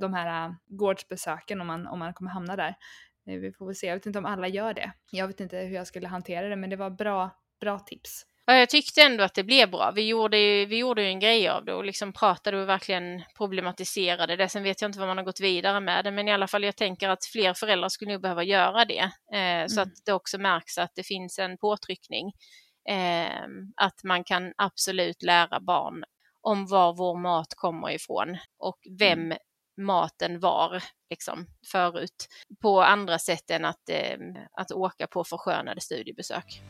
de 0.00 0.14
här 0.14 0.46
äh, 0.46 0.54
gårdsbesöken 0.66 1.60
om 1.60 1.66
man, 1.66 1.86
om 1.86 1.98
man 1.98 2.14
kommer 2.14 2.30
hamna 2.30 2.56
där. 2.56 2.74
Eh, 3.28 3.36
vi 3.36 3.52
får 3.52 3.66
väl 3.66 3.74
se, 3.74 3.86
jag 3.86 3.94
vet 3.94 4.06
inte 4.06 4.18
om 4.18 4.26
alla 4.26 4.48
gör 4.48 4.74
det. 4.74 4.92
Jag 5.10 5.26
vet 5.26 5.40
inte 5.40 5.56
hur 5.56 5.74
jag 5.74 5.86
skulle 5.86 6.08
hantera 6.08 6.48
det 6.48 6.56
men 6.56 6.70
det 6.70 6.76
var 6.76 6.90
bra, 6.90 7.30
bra 7.60 7.78
tips. 7.78 8.26
Ja, 8.46 8.54
jag 8.54 8.70
tyckte 8.70 9.02
ändå 9.02 9.24
att 9.24 9.34
det 9.34 9.44
blev 9.44 9.70
bra. 9.70 9.92
Vi 9.94 10.08
gjorde 10.08 10.38
ju, 10.38 10.66
vi 10.66 10.78
gjorde 10.78 11.02
ju 11.02 11.08
en 11.08 11.20
grej 11.20 11.48
av 11.48 11.64
det 11.64 11.74
och 11.74 11.84
liksom 11.84 12.12
pratade 12.12 12.62
och 12.62 12.68
verkligen 12.68 13.22
problematiserade 13.36 14.36
det. 14.36 14.48
Sen 14.48 14.62
vet 14.62 14.80
jag 14.80 14.88
inte 14.88 14.98
vad 14.98 15.08
man 15.08 15.16
har 15.16 15.24
gått 15.24 15.40
vidare 15.40 15.80
med 15.80 16.04
det, 16.04 16.10
men 16.10 16.28
i 16.28 16.32
alla 16.32 16.48
fall 16.48 16.64
jag 16.64 16.76
tänker 16.76 17.08
att 17.08 17.24
fler 17.24 17.54
föräldrar 17.54 17.88
skulle 17.88 18.12
nog 18.12 18.22
behöva 18.22 18.42
göra 18.42 18.84
det. 18.84 19.10
Eh, 19.32 19.38
mm. 19.38 19.68
Så 19.68 19.80
att 19.80 19.88
det 20.04 20.12
också 20.12 20.38
märks 20.38 20.78
att 20.78 20.92
det 20.94 21.02
finns 21.02 21.38
en 21.38 21.58
påtryckning. 21.58 22.32
Eh, 22.88 23.42
att 23.76 24.04
man 24.04 24.24
kan 24.24 24.52
absolut 24.56 25.22
lära 25.22 25.60
barn 25.60 26.04
om 26.40 26.66
var 26.66 26.94
vår 26.94 27.18
mat 27.18 27.54
kommer 27.56 27.90
ifrån 27.90 28.38
och 28.58 28.78
vem 28.98 29.18
mm. 29.18 29.38
maten 29.80 30.40
var 30.40 30.82
liksom, 31.10 31.46
förut 31.72 32.28
på 32.62 32.82
andra 32.82 33.18
sätt 33.18 33.50
än 33.50 33.64
att, 33.64 33.88
eh, 33.88 34.18
att 34.52 34.72
åka 34.72 35.06
på 35.06 35.24
förskönade 35.24 35.80
studiebesök. 35.80 36.62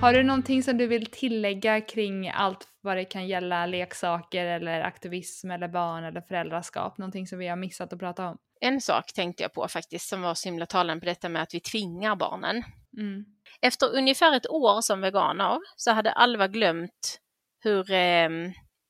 Har 0.00 0.12
du 0.12 0.22
någonting 0.22 0.62
som 0.62 0.78
du 0.78 0.86
vill 0.86 1.06
tillägga 1.06 1.80
kring 1.80 2.28
allt 2.28 2.68
vad 2.80 2.96
det 2.96 3.04
kan 3.04 3.28
gälla 3.28 3.66
leksaker 3.66 4.46
eller 4.46 4.80
aktivism 4.80 5.50
eller 5.50 5.68
barn 5.68 6.04
eller 6.04 6.20
föräldraskap? 6.20 6.98
Någonting 6.98 7.26
som 7.26 7.38
vi 7.38 7.48
har 7.48 7.56
missat 7.56 7.92
att 7.92 7.98
prata 7.98 8.28
om? 8.28 8.38
En 8.60 8.80
sak 8.80 9.12
tänkte 9.12 9.42
jag 9.42 9.52
på 9.52 9.68
faktiskt 9.68 10.08
som 10.08 10.22
var 10.22 10.34
så 10.34 10.48
himla 10.48 10.66
talande 10.66 11.00
på 11.00 11.06
detta 11.06 11.28
med 11.28 11.42
att 11.42 11.54
vi 11.54 11.60
tvingar 11.60 12.16
barnen. 12.16 12.62
Mm. 12.98 13.24
Efter 13.60 13.96
ungefär 13.96 14.36
ett 14.36 14.50
år 14.50 14.80
som 14.80 15.00
veganer 15.00 15.58
så 15.76 15.90
hade 15.90 16.12
Alva 16.12 16.48
glömt 16.48 17.20
hur 17.64 17.92
eh, 17.92 18.28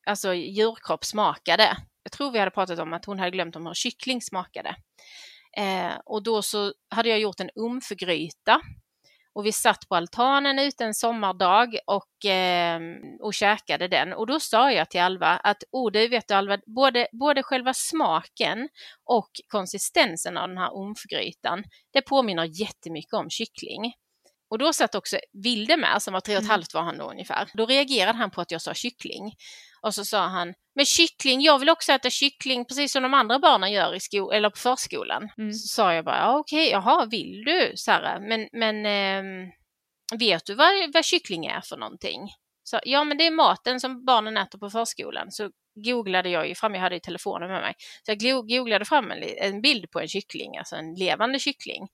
alltså 0.07 0.33
djurkropp 0.33 1.05
smakade. 1.05 1.77
Jag 2.03 2.11
tror 2.11 2.31
vi 2.31 2.39
hade 2.39 2.51
pratat 2.51 2.79
om 2.79 2.93
att 2.93 3.05
hon 3.05 3.19
hade 3.19 3.31
glömt 3.31 3.55
om 3.55 3.65
hur 3.65 3.73
kyckling 3.73 4.21
smakade. 4.21 4.75
Eh, 5.57 5.93
och 6.05 6.23
då 6.23 6.41
så 6.41 6.73
hade 6.89 7.09
jag 7.09 7.19
gjort 7.19 7.39
en 7.39 7.49
umfgryta 7.55 8.61
och 9.37 9.45
vi 9.45 9.51
satt 9.51 9.89
på 9.89 9.95
altanen 9.95 10.59
ute 10.59 10.85
en 10.85 10.93
sommardag 10.93 11.77
och, 11.85 12.25
eh, 12.25 12.79
och 13.19 13.33
käkade 13.33 13.87
den. 13.87 14.13
Och 14.13 14.27
då 14.27 14.39
sa 14.39 14.71
jag 14.71 14.89
till 14.89 15.01
Alva 15.01 15.27
att, 15.27 15.63
oh 15.71 15.91
du 15.91 16.07
vet 16.07 16.27
du 16.27 16.33
Alva, 16.33 16.57
både, 16.65 17.07
både 17.11 17.43
själva 17.43 17.73
smaken 17.73 18.69
och 19.05 19.29
konsistensen 19.47 20.37
av 20.37 20.47
den 20.47 20.57
här 20.57 20.75
omfgrytan, 20.75 21.63
det 21.93 22.01
påminner 22.01 22.61
jättemycket 22.61 23.13
om 23.13 23.29
kyckling. 23.29 23.93
Och 24.49 24.57
då 24.57 24.73
satt 24.73 24.95
också 24.95 25.17
Vilde 25.43 25.77
med, 25.77 26.01
som 26.01 26.13
var 26.13 26.21
tre 26.21 26.35
och 26.35 26.37
ett 26.37 26.43
mm. 26.43 26.51
halvt 26.51 26.73
var 26.73 26.81
han 26.81 26.97
då 26.97 27.09
ungefär. 27.09 27.49
Då 27.53 27.65
reagerade 27.65 28.17
han 28.17 28.31
på 28.31 28.41
att 28.41 28.51
jag 28.51 28.61
sa 28.61 28.73
kyckling. 28.73 29.33
Och 29.81 29.93
så 29.93 30.05
sa 30.05 30.27
han, 30.27 30.53
men 30.75 30.85
kyckling, 30.85 31.41
jag 31.41 31.59
vill 31.59 31.69
också 31.69 31.91
äta 31.91 32.09
kyckling 32.09 32.65
precis 32.65 32.91
som 32.91 33.03
de 33.03 33.13
andra 33.13 33.39
barnen 33.39 33.71
gör 33.71 33.95
i 33.95 33.99
sko 33.99 34.31
eller 34.31 34.49
på 34.49 34.57
förskolan. 34.57 35.29
Mm. 35.37 35.53
Så 35.53 35.67
sa 35.67 35.93
jag 35.93 36.05
bara, 36.05 36.17
ja, 36.17 36.37
okej, 36.37 36.69
jaha, 36.69 37.05
vill 37.05 37.43
du 37.45 37.73
Sara? 37.75 38.19
Men, 38.19 38.47
men 38.51 38.85
eh, 38.85 39.49
vet 40.19 40.45
du 40.45 40.55
vad, 40.55 40.93
vad 40.93 41.05
kyckling 41.05 41.45
är 41.45 41.61
för 41.61 41.77
någonting? 41.77 42.29
Så, 42.63 42.79
ja, 42.83 43.03
men 43.03 43.17
det 43.17 43.27
är 43.27 43.31
maten 43.31 43.79
som 43.79 44.05
barnen 44.05 44.37
äter 44.37 44.59
på 44.59 44.69
förskolan. 44.69 45.31
Så 45.31 45.49
googlade 45.85 46.29
jag 46.29 46.47
ju 46.47 46.55
fram, 46.55 46.73
jag 46.73 46.81
hade 46.81 46.95
ju 46.95 46.99
telefonen 46.99 47.49
med 47.49 47.61
mig, 47.61 47.73
så 48.03 48.11
jag 48.11 48.47
googlade 48.47 48.85
fram 48.85 49.11
en, 49.11 49.23
en 49.37 49.61
bild 49.61 49.91
på 49.91 49.99
en 49.99 50.07
kyckling, 50.07 50.57
alltså 50.57 50.75
en 50.75 50.93
levande 50.93 51.39
kyckling. 51.39 51.87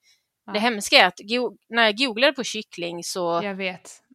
Ja. 0.46 0.54
Det 0.54 0.60
hemska 0.60 0.96
är 0.96 1.08
att 1.08 1.20
när 1.70 1.84
jag 1.84 1.98
googlade 1.98 2.34
på 2.34 2.44
kyckling 2.44 3.04
så 3.04 3.42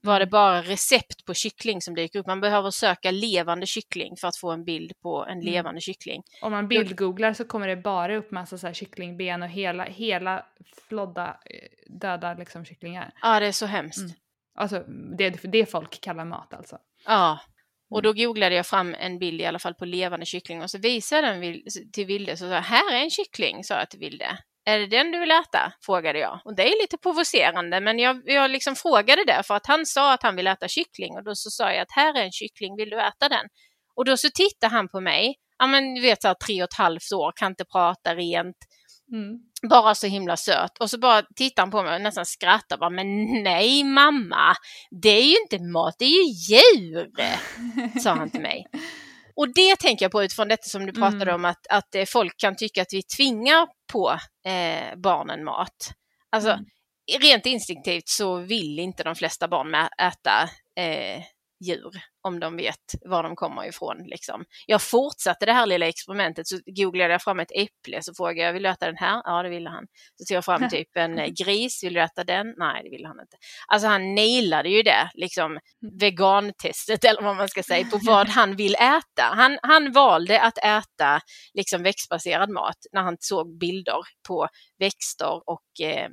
var 0.03 0.19
det 0.19 0.25
mm. 0.25 0.31
bara 0.31 0.63
recept 0.63 1.25
på 1.25 1.35
kyckling 1.35 1.83
som 1.83 1.95
dyker 1.95 2.19
upp. 2.19 2.27
Man 2.27 2.41
behöver 2.41 2.71
söka 2.71 3.11
levande 3.11 3.67
kyckling 3.67 4.17
för 4.17 4.29
att 4.29 4.37
få 4.37 4.51
en 4.51 4.65
bild 4.65 4.93
på 5.03 5.25
en 5.25 5.33
mm. 5.33 5.45
levande 5.45 5.71
mm. 5.71 5.81
kyckling. 5.81 6.23
Om 6.43 6.53
man 6.53 6.69
bildgooglar 6.69 7.33
så 7.33 7.45
kommer 7.45 7.69
det 7.69 7.77
bara 7.77 8.17
upp 8.17 8.31
massa 8.31 8.59
så 8.59 8.67
här 8.67 8.75
kycklingben 8.75 9.43
och 9.43 9.49
hela, 9.49 9.85
hela 9.85 10.47
flodda 10.89 11.29
eh, 11.29 11.95
döda 12.01 12.35
liksom 12.35 12.65
kycklingar. 12.65 13.13
Ja, 13.23 13.41
det 13.41 13.47
är 13.47 13.53
så 13.53 13.67
hemskt. 13.67 13.99
Mm. 13.99 14.13
Alltså 14.55 14.85
det, 15.19 15.31
det 15.31 15.67
folk 15.67 16.01
kallar 16.01 16.25
mat 16.25 16.55
alltså. 16.55 16.79
Ja, 17.07 17.39
och 17.91 18.03
då 18.03 18.13
googlade 18.13 18.55
jag 18.55 18.67
fram 18.67 18.95
en 18.95 19.19
bild 19.19 19.41
i 19.41 19.45
alla 19.45 19.59
fall 19.59 19.75
på 19.75 19.85
levande 19.85 20.27
kyckling 20.27 20.63
och 20.63 20.71
så 20.71 20.79
visade 20.79 21.27
den 21.27 21.63
till 21.93 22.07
Vilde 22.07 22.37
så 22.37 22.49
sa 22.49 22.59
här 22.59 22.95
är 22.95 23.03
en 23.03 23.11
kyckling, 23.11 23.65
sa 23.65 23.75
jag 23.75 23.91
till 23.91 24.01
Vilde. 24.01 24.39
Är 24.69 24.79
det 24.79 24.87
den 24.87 25.11
du 25.13 25.19
vill 25.19 25.31
äta? 25.31 25.73
frågade 25.81 26.19
jag. 26.19 26.41
Och 26.45 26.57
det 26.57 26.63
är 26.63 26.83
lite 26.83 26.99
provocerande, 26.99 27.81
men 27.81 27.99
jag, 27.99 28.23
jag 28.25 28.51
liksom 28.51 28.77
frågade 28.77 29.25
det 29.25 29.43
för 29.47 29.55
att 29.55 29.67
han 29.67 29.87
sa 29.87 30.13
att 30.13 30.23
han 30.23 30.37
vill 30.37 30.47
äta 30.47 30.69
kyckling 30.69 31.17
och 31.17 31.25
då 31.25 31.35
så 31.35 31.51
sa 31.51 31.73
jag 31.73 31.83
att 31.83 31.93
här 31.93 32.15
är 32.15 32.25
en 32.25 32.33
kyckling, 32.33 32.77
vill 32.77 32.91
du 32.91 33.01
äta 33.01 33.29
den? 33.29 33.47
Och 33.97 34.05
då 34.05 34.17
så 34.17 34.29
tittade 34.35 34.75
han 34.75 34.89
på 34.89 35.01
mig, 35.01 35.35
ja 35.59 35.67
men 35.67 35.95
du 35.95 36.01
vet 36.01 36.23
så 36.23 36.29
här, 36.29 36.35
tre 36.35 36.63
och 36.63 36.69
ett 36.69 36.79
halvt 36.79 37.13
år, 37.13 37.33
kan 37.37 37.53
inte 37.53 37.65
prata 37.65 38.15
rent, 38.15 38.57
mm. 39.13 39.39
bara 39.71 39.95
så 39.95 40.07
himla 40.07 40.37
söt. 40.37 40.79
Och 40.81 40.91
så 40.91 40.99
bara 40.99 41.23
tittade 41.37 41.63
han 41.63 41.71
på 41.71 41.83
mig 41.83 41.95
och 41.95 42.01
nästan 42.01 42.27
skrattade, 42.27 42.81
bara, 42.81 42.91
men 42.91 43.25
nej 43.43 43.85
mamma, 43.85 44.55
det 45.03 45.09
är 45.09 45.25
ju 45.25 45.37
inte 45.43 45.59
mat, 45.59 45.95
det 45.99 46.05
är 46.05 46.09
ju 46.09 46.25
djur, 46.25 47.11
sa 48.01 48.15
han 48.15 48.31
till 48.31 48.43
mig. 48.43 48.67
Och 49.39 49.55
det 49.55 49.77
tänker 49.77 50.05
jag 50.05 50.13
på 50.13 50.23
utifrån 50.23 50.49
detta 50.49 50.69
som 50.69 50.87
du 50.87 50.93
pratade 50.93 51.23
mm. 51.23 51.35
om, 51.35 51.45
att, 51.45 51.67
att 51.71 51.95
eh, 51.95 52.05
folk 52.05 52.37
kan 52.37 52.57
tycka 52.57 52.83
att 52.83 52.93
vi 52.93 53.03
tvingar 53.03 53.69
på 53.93 54.11
eh, 54.47 54.97
barnen 54.97 55.45
mat. 55.45 55.93
Alltså, 56.31 56.51
mm. 56.51 56.65
rent 57.21 57.47
instinktivt 57.47 58.09
så 58.09 58.37
vill 58.37 58.79
inte 58.79 59.03
de 59.03 59.15
flesta 59.15 59.49
barn 59.49 59.75
äta 60.03 60.51
eh, 60.77 61.23
djur 61.65 61.91
om 62.29 62.41
de 62.41 62.57
vet 62.57 62.95
var 63.05 63.23
de 63.23 63.37
kommer 63.37 63.69
ifrån. 63.69 63.97
Liksom. 64.07 64.45
Jag 64.67 64.83
fortsatte 64.83 65.47
det 65.47 65.53
här 65.53 65.67
lilla 65.67 65.89
experimentet, 65.89 66.47
så 66.47 66.59
googlade 66.67 67.13
jag 67.13 67.23
fram 67.23 67.41
ett 67.41 67.53
äpple, 67.55 68.03
så 68.03 68.15
frågade 68.15 68.41
jag, 68.41 68.53
vill 68.53 68.63
du 68.63 68.69
äta 68.69 68.87
den 68.87 68.97
här? 68.97 69.23
Ja, 69.25 69.43
det 69.43 69.49
ville 69.49 69.71
han. 69.71 69.87
Så 70.17 70.25
tog 70.25 70.37
jag 70.37 70.45
fram 70.45 70.69
typ 70.71 70.97
en 70.97 71.19
eh, 71.19 71.29
gris, 71.45 71.85
vill 71.85 71.95
du 71.95 72.01
äta 72.01 72.25
den? 72.25 72.55
Nej, 72.57 72.83
det 72.85 72.91
ville 72.91 73.09
han 73.09 73.21
inte. 73.21 73.37
Alltså 73.67 73.89
han 73.89 74.15
nailade 74.15 74.69
ju 74.69 74.83
det, 74.83 75.11
liksom 75.15 75.51
mm. 75.53 75.61
vegantestet 76.01 77.05
eller 77.05 77.23
vad 77.23 77.37
man 77.37 77.49
ska 77.49 77.63
säga, 77.63 77.87
på 77.87 77.99
vad 78.07 78.29
han 78.29 78.57
vill 78.57 78.75
äta. 78.75 79.23
Han, 79.23 79.59
han 79.63 79.93
valde 79.93 80.41
att 80.43 80.59
äta 80.59 81.21
liksom 81.55 81.83
växtbaserad 81.83 82.51
mat 82.51 82.79
när 82.93 83.03
han 83.03 83.17
såg 83.21 83.59
bilder 83.59 84.01
på 84.29 84.49
växter 84.79 85.49
och 85.51 85.87
eh, 85.87 86.09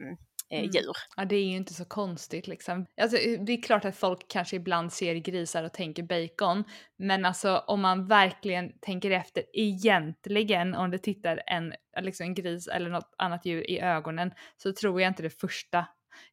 eh, 0.52 0.60
mm. 0.60 0.72
djur. 0.72 0.92
Ja, 1.18 1.26
det 1.26 1.36
är 1.36 1.46
ju 1.46 1.56
inte 1.56 1.74
så 1.74 1.86
konstigt 1.86 2.48
liksom. 2.48 2.86
Alltså, 3.02 3.18
det 3.18 3.54
är 3.54 3.62
klart 3.62 3.86
att 3.86 3.96
folk 3.96 4.26
kanske 4.28 4.56
ibland 4.56 4.94
ser 4.94 5.16
grisar 5.16 5.64
och 5.64 5.74
tänker 5.74 6.04
bacon, 6.04 6.64
men 6.98 7.26
alltså 7.26 7.58
om 7.58 7.82
man 7.82 8.08
verkligen 8.08 8.80
tänker 8.80 9.12
efter 9.12 9.44
egentligen 9.54 10.76
om 10.76 10.92
du 10.92 10.98
tittar 10.98 11.44
en, 11.46 11.74
liksom 12.02 12.26
en 12.26 12.34
gris 12.34 12.68
eller 12.68 12.90
något 12.90 13.14
annat 13.18 13.46
djur 13.46 13.70
i 13.70 13.80
ögonen 13.80 14.32
så 14.58 14.74
tror 14.74 15.02
jag 15.02 15.10
inte 15.10 15.24
det 15.24 15.40
första 15.40 15.86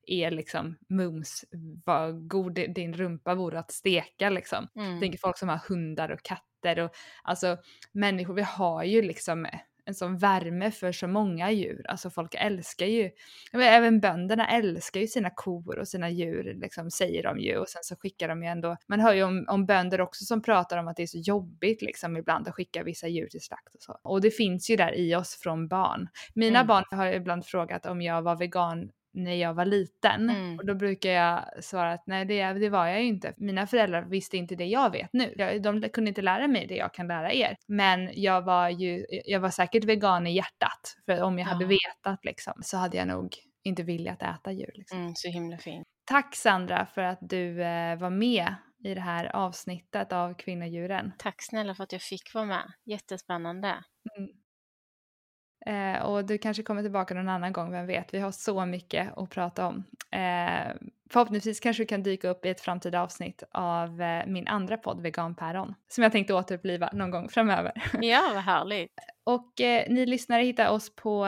är 0.06 0.30
liksom 0.30 0.76
mums 0.89 1.44
vad 1.84 2.28
god 2.28 2.55
din 2.55 2.94
rumpa 2.94 3.34
vore 3.34 3.59
att 3.59 3.72
steka 3.72 4.30
liksom. 4.30 4.68
Mm. 4.76 5.01
Tänker 5.01 5.18
folk 5.18 5.39
som 5.39 5.48
har 5.48 5.60
hundar 5.68 6.09
och 6.09 6.22
katter 6.22 6.78
och 6.78 6.90
alltså 7.22 7.56
människor, 7.93 8.34
vi 8.34 8.43
har 8.43 8.84
ju 8.84 9.02
liksom 9.02 9.47
en 9.85 9.95
sån 9.95 10.19
värme 10.19 10.71
för 10.71 10.93
så 10.93 11.07
många 11.07 11.51
djur. 11.51 11.87
Alltså 11.89 12.11
folk 12.11 12.35
älskar 12.35 12.87
ju, 12.87 13.11
även 13.53 14.01
bönderna 14.01 14.49
älskar 14.49 15.01
ju 15.01 15.07
sina 15.07 15.31
kor 15.31 15.79
och 15.79 15.89
sina 15.89 16.11
djur, 16.11 16.55
liksom, 16.55 16.91
säger 16.91 17.23
de 17.23 17.39
ju. 17.39 17.57
Och 17.57 17.69
sen 17.69 17.83
så 17.85 17.97
skickar 17.97 18.29
de 18.29 18.43
ju 18.43 18.49
ändå, 18.49 18.77
man 18.87 19.01
hör 19.01 19.15
ju 19.15 19.23
om, 19.23 19.45
om 19.49 19.67
bönder 19.67 20.01
också 20.01 20.25
som 20.25 20.43
pratar 20.43 20.79
om 20.79 20.89
att 20.89 20.97
det 20.97 21.03
är 21.03 21.07
så 21.07 21.19
jobbigt 21.19 21.83
liksom 21.83 22.17
ibland 22.17 22.49
att 22.49 22.55
skicka 22.55 22.83
vissa 22.83 23.09
djur 23.09 23.27
till 23.27 23.41
slakt 23.41 23.75
och 23.75 23.83
så. 23.83 23.99
Och 24.03 24.21
det 24.21 24.31
finns 24.31 24.71
ju 24.71 24.77
där 24.77 24.95
i 24.95 25.15
oss 25.15 25.39
från 25.43 25.69
barn. 25.69 26.09
Mina 26.35 26.59
mm. 26.59 26.67
barn 26.67 26.85
har 26.91 27.07
ibland 27.07 27.47
frågat 27.47 27.87
om 27.87 28.03
jag 28.03 28.23
var 28.23 28.37
vegan 28.37 28.91
när 29.12 29.34
jag 29.34 29.55
var 29.55 29.64
liten. 29.64 30.30
Mm. 30.30 30.59
Och 30.59 30.66
då 30.66 30.74
brukar 30.74 31.10
jag 31.10 31.64
svara 31.64 31.93
att 31.93 32.06
nej 32.06 32.24
det, 32.24 32.52
det 32.52 32.68
var 32.68 32.86
jag 32.86 33.01
ju 33.01 33.06
inte. 33.06 33.34
Mina 33.36 33.66
föräldrar 33.66 34.02
visste 34.02 34.36
inte 34.36 34.55
det 34.56 34.66
jag 34.66 34.90
vet 34.90 35.12
nu. 35.12 35.59
De 35.62 35.89
kunde 35.89 36.09
inte 36.09 36.22
lära 36.22 36.48
mig 36.48 36.66
det 36.66 36.76
jag 36.76 36.94
kan 36.94 37.09
lära 37.09 37.32
er. 37.32 37.56
Men 37.66 38.10
jag 38.12 38.43
var 38.43 38.68
ju, 38.68 39.06
jag 39.24 39.40
var 39.40 39.51
säkert 39.51 39.84
vegan 39.84 40.26
i 40.26 40.32
hjärtat. 40.32 40.97
För 41.06 41.22
om 41.22 41.39
jag 41.39 41.47
ja. 41.48 41.52
hade 41.52 41.64
vetat 41.64 42.24
liksom 42.24 42.55
så 42.62 42.76
hade 42.76 42.97
jag 42.97 43.09
nog 43.09 43.36
inte 43.64 43.82
velat 43.82 44.22
äta 44.22 44.52
djur. 44.52 44.70
Liksom. 44.74 44.98
Mm, 44.98 45.12
så 45.14 45.28
himla 45.28 45.59
fint. 45.59 45.86
Tack 46.05 46.36
Sandra 46.36 46.86
för 46.86 47.02
att 47.02 47.18
du 47.20 47.62
eh, 47.62 47.98
var 47.98 48.10
med 48.10 48.55
i 48.84 48.94
det 48.94 49.01
här 49.01 49.36
avsnittet 49.36 50.12
av 50.12 50.34
Kvinnodjuren. 50.34 51.12
Tack 51.18 51.43
snälla 51.43 51.74
för 51.74 51.84
att 51.84 51.93
jag 51.93 52.02
fick 52.02 52.34
vara 52.34 52.44
med. 52.44 52.72
Jättespännande. 52.84 53.68
Mm. 54.18 54.30
Eh, 55.66 56.02
och 56.02 56.24
du 56.24 56.39
kanske 56.39 56.62
kommer 56.62 56.82
tillbaka 56.82 57.14
någon 57.14 57.28
annan 57.28 57.52
gång, 57.52 57.70
vem 57.72 57.86
vet? 57.86 58.14
Vi 58.14 58.18
har 58.18 58.32
så 58.32 58.66
mycket 58.66 59.18
att 59.18 59.30
prata 59.30 59.66
om. 59.66 59.84
Eh, 60.10 60.72
förhoppningsvis 61.10 61.60
kanske 61.60 61.82
du 61.82 61.86
kan 61.86 62.02
dyka 62.02 62.28
upp 62.28 62.47
i 62.47 62.48
ett 62.48 62.60
framtida 62.60 63.02
avsnitt 63.02 63.43
av 63.51 64.02
eh, 64.02 64.26
min 64.26 64.48
andra 64.48 64.76
podd 64.76 65.01
Veganpäron 65.01 65.74
som 65.89 66.02
jag 66.02 66.12
tänkte 66.12 66.34
återuppliva 66.34 66.90
någon 66.93 67.10
gång 67.10 67.28
framöver. 67.28 67.72
Ja, 68.01 68.30
vad 68.34 68.43
härligt. 68.43 68.90
och 69.24 69.60
eh, 69.60 69.84
ni 69.89 70.06
lyssnare 70.06 70.43
hittar 70.43 70.70
oss 70.70 70.97
på 70.97 71.26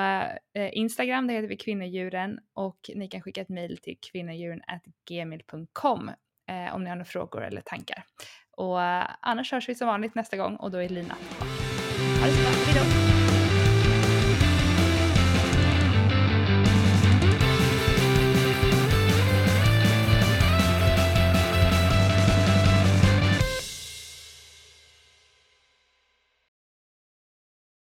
eh, 0.55 0.79
Instagram, 0.79 1.27
där 1.27 1.35
heter 1.35 1.49
vi 1.49 1.57
kvinnodjuren 1.57 2.39
och 2.55 2.91
ni 2.95 3.09
kan 3.09 3.23
skicka 3.23 3.41
ett 3.41 3.49
mejl 3.49 3.79
till 3.79 3.97
kvinnodjuren.gmail.com 4.13 6.11
eh, 6.51 6.75
om 6.75 6.85
ni 6.85 6.89
har 6.89 6.97
några 6.97 7.05
frågor 7.05 7.45
eller 7.45 7.61
tankar. 7.61 8.05
Och 8.57 8.81
annars 9.21 9.53
hörs 9.53 9.69
vi 9.69 9.75
som 9.75 9.87
vanligt 9.87 10.15
nästa 10.15 10.37
gång 10.37 10.57
och 10.57 10.71
då 10.71 10.79
är 10.79 10.89
Lina 10.89 11.15
tillbaka. 11.15 11.45
Ha 12.21 12.27
det 12.27 12.33
så 12.33 12.43
bra, 12.43 12.51
hejdå! 12.51 13.14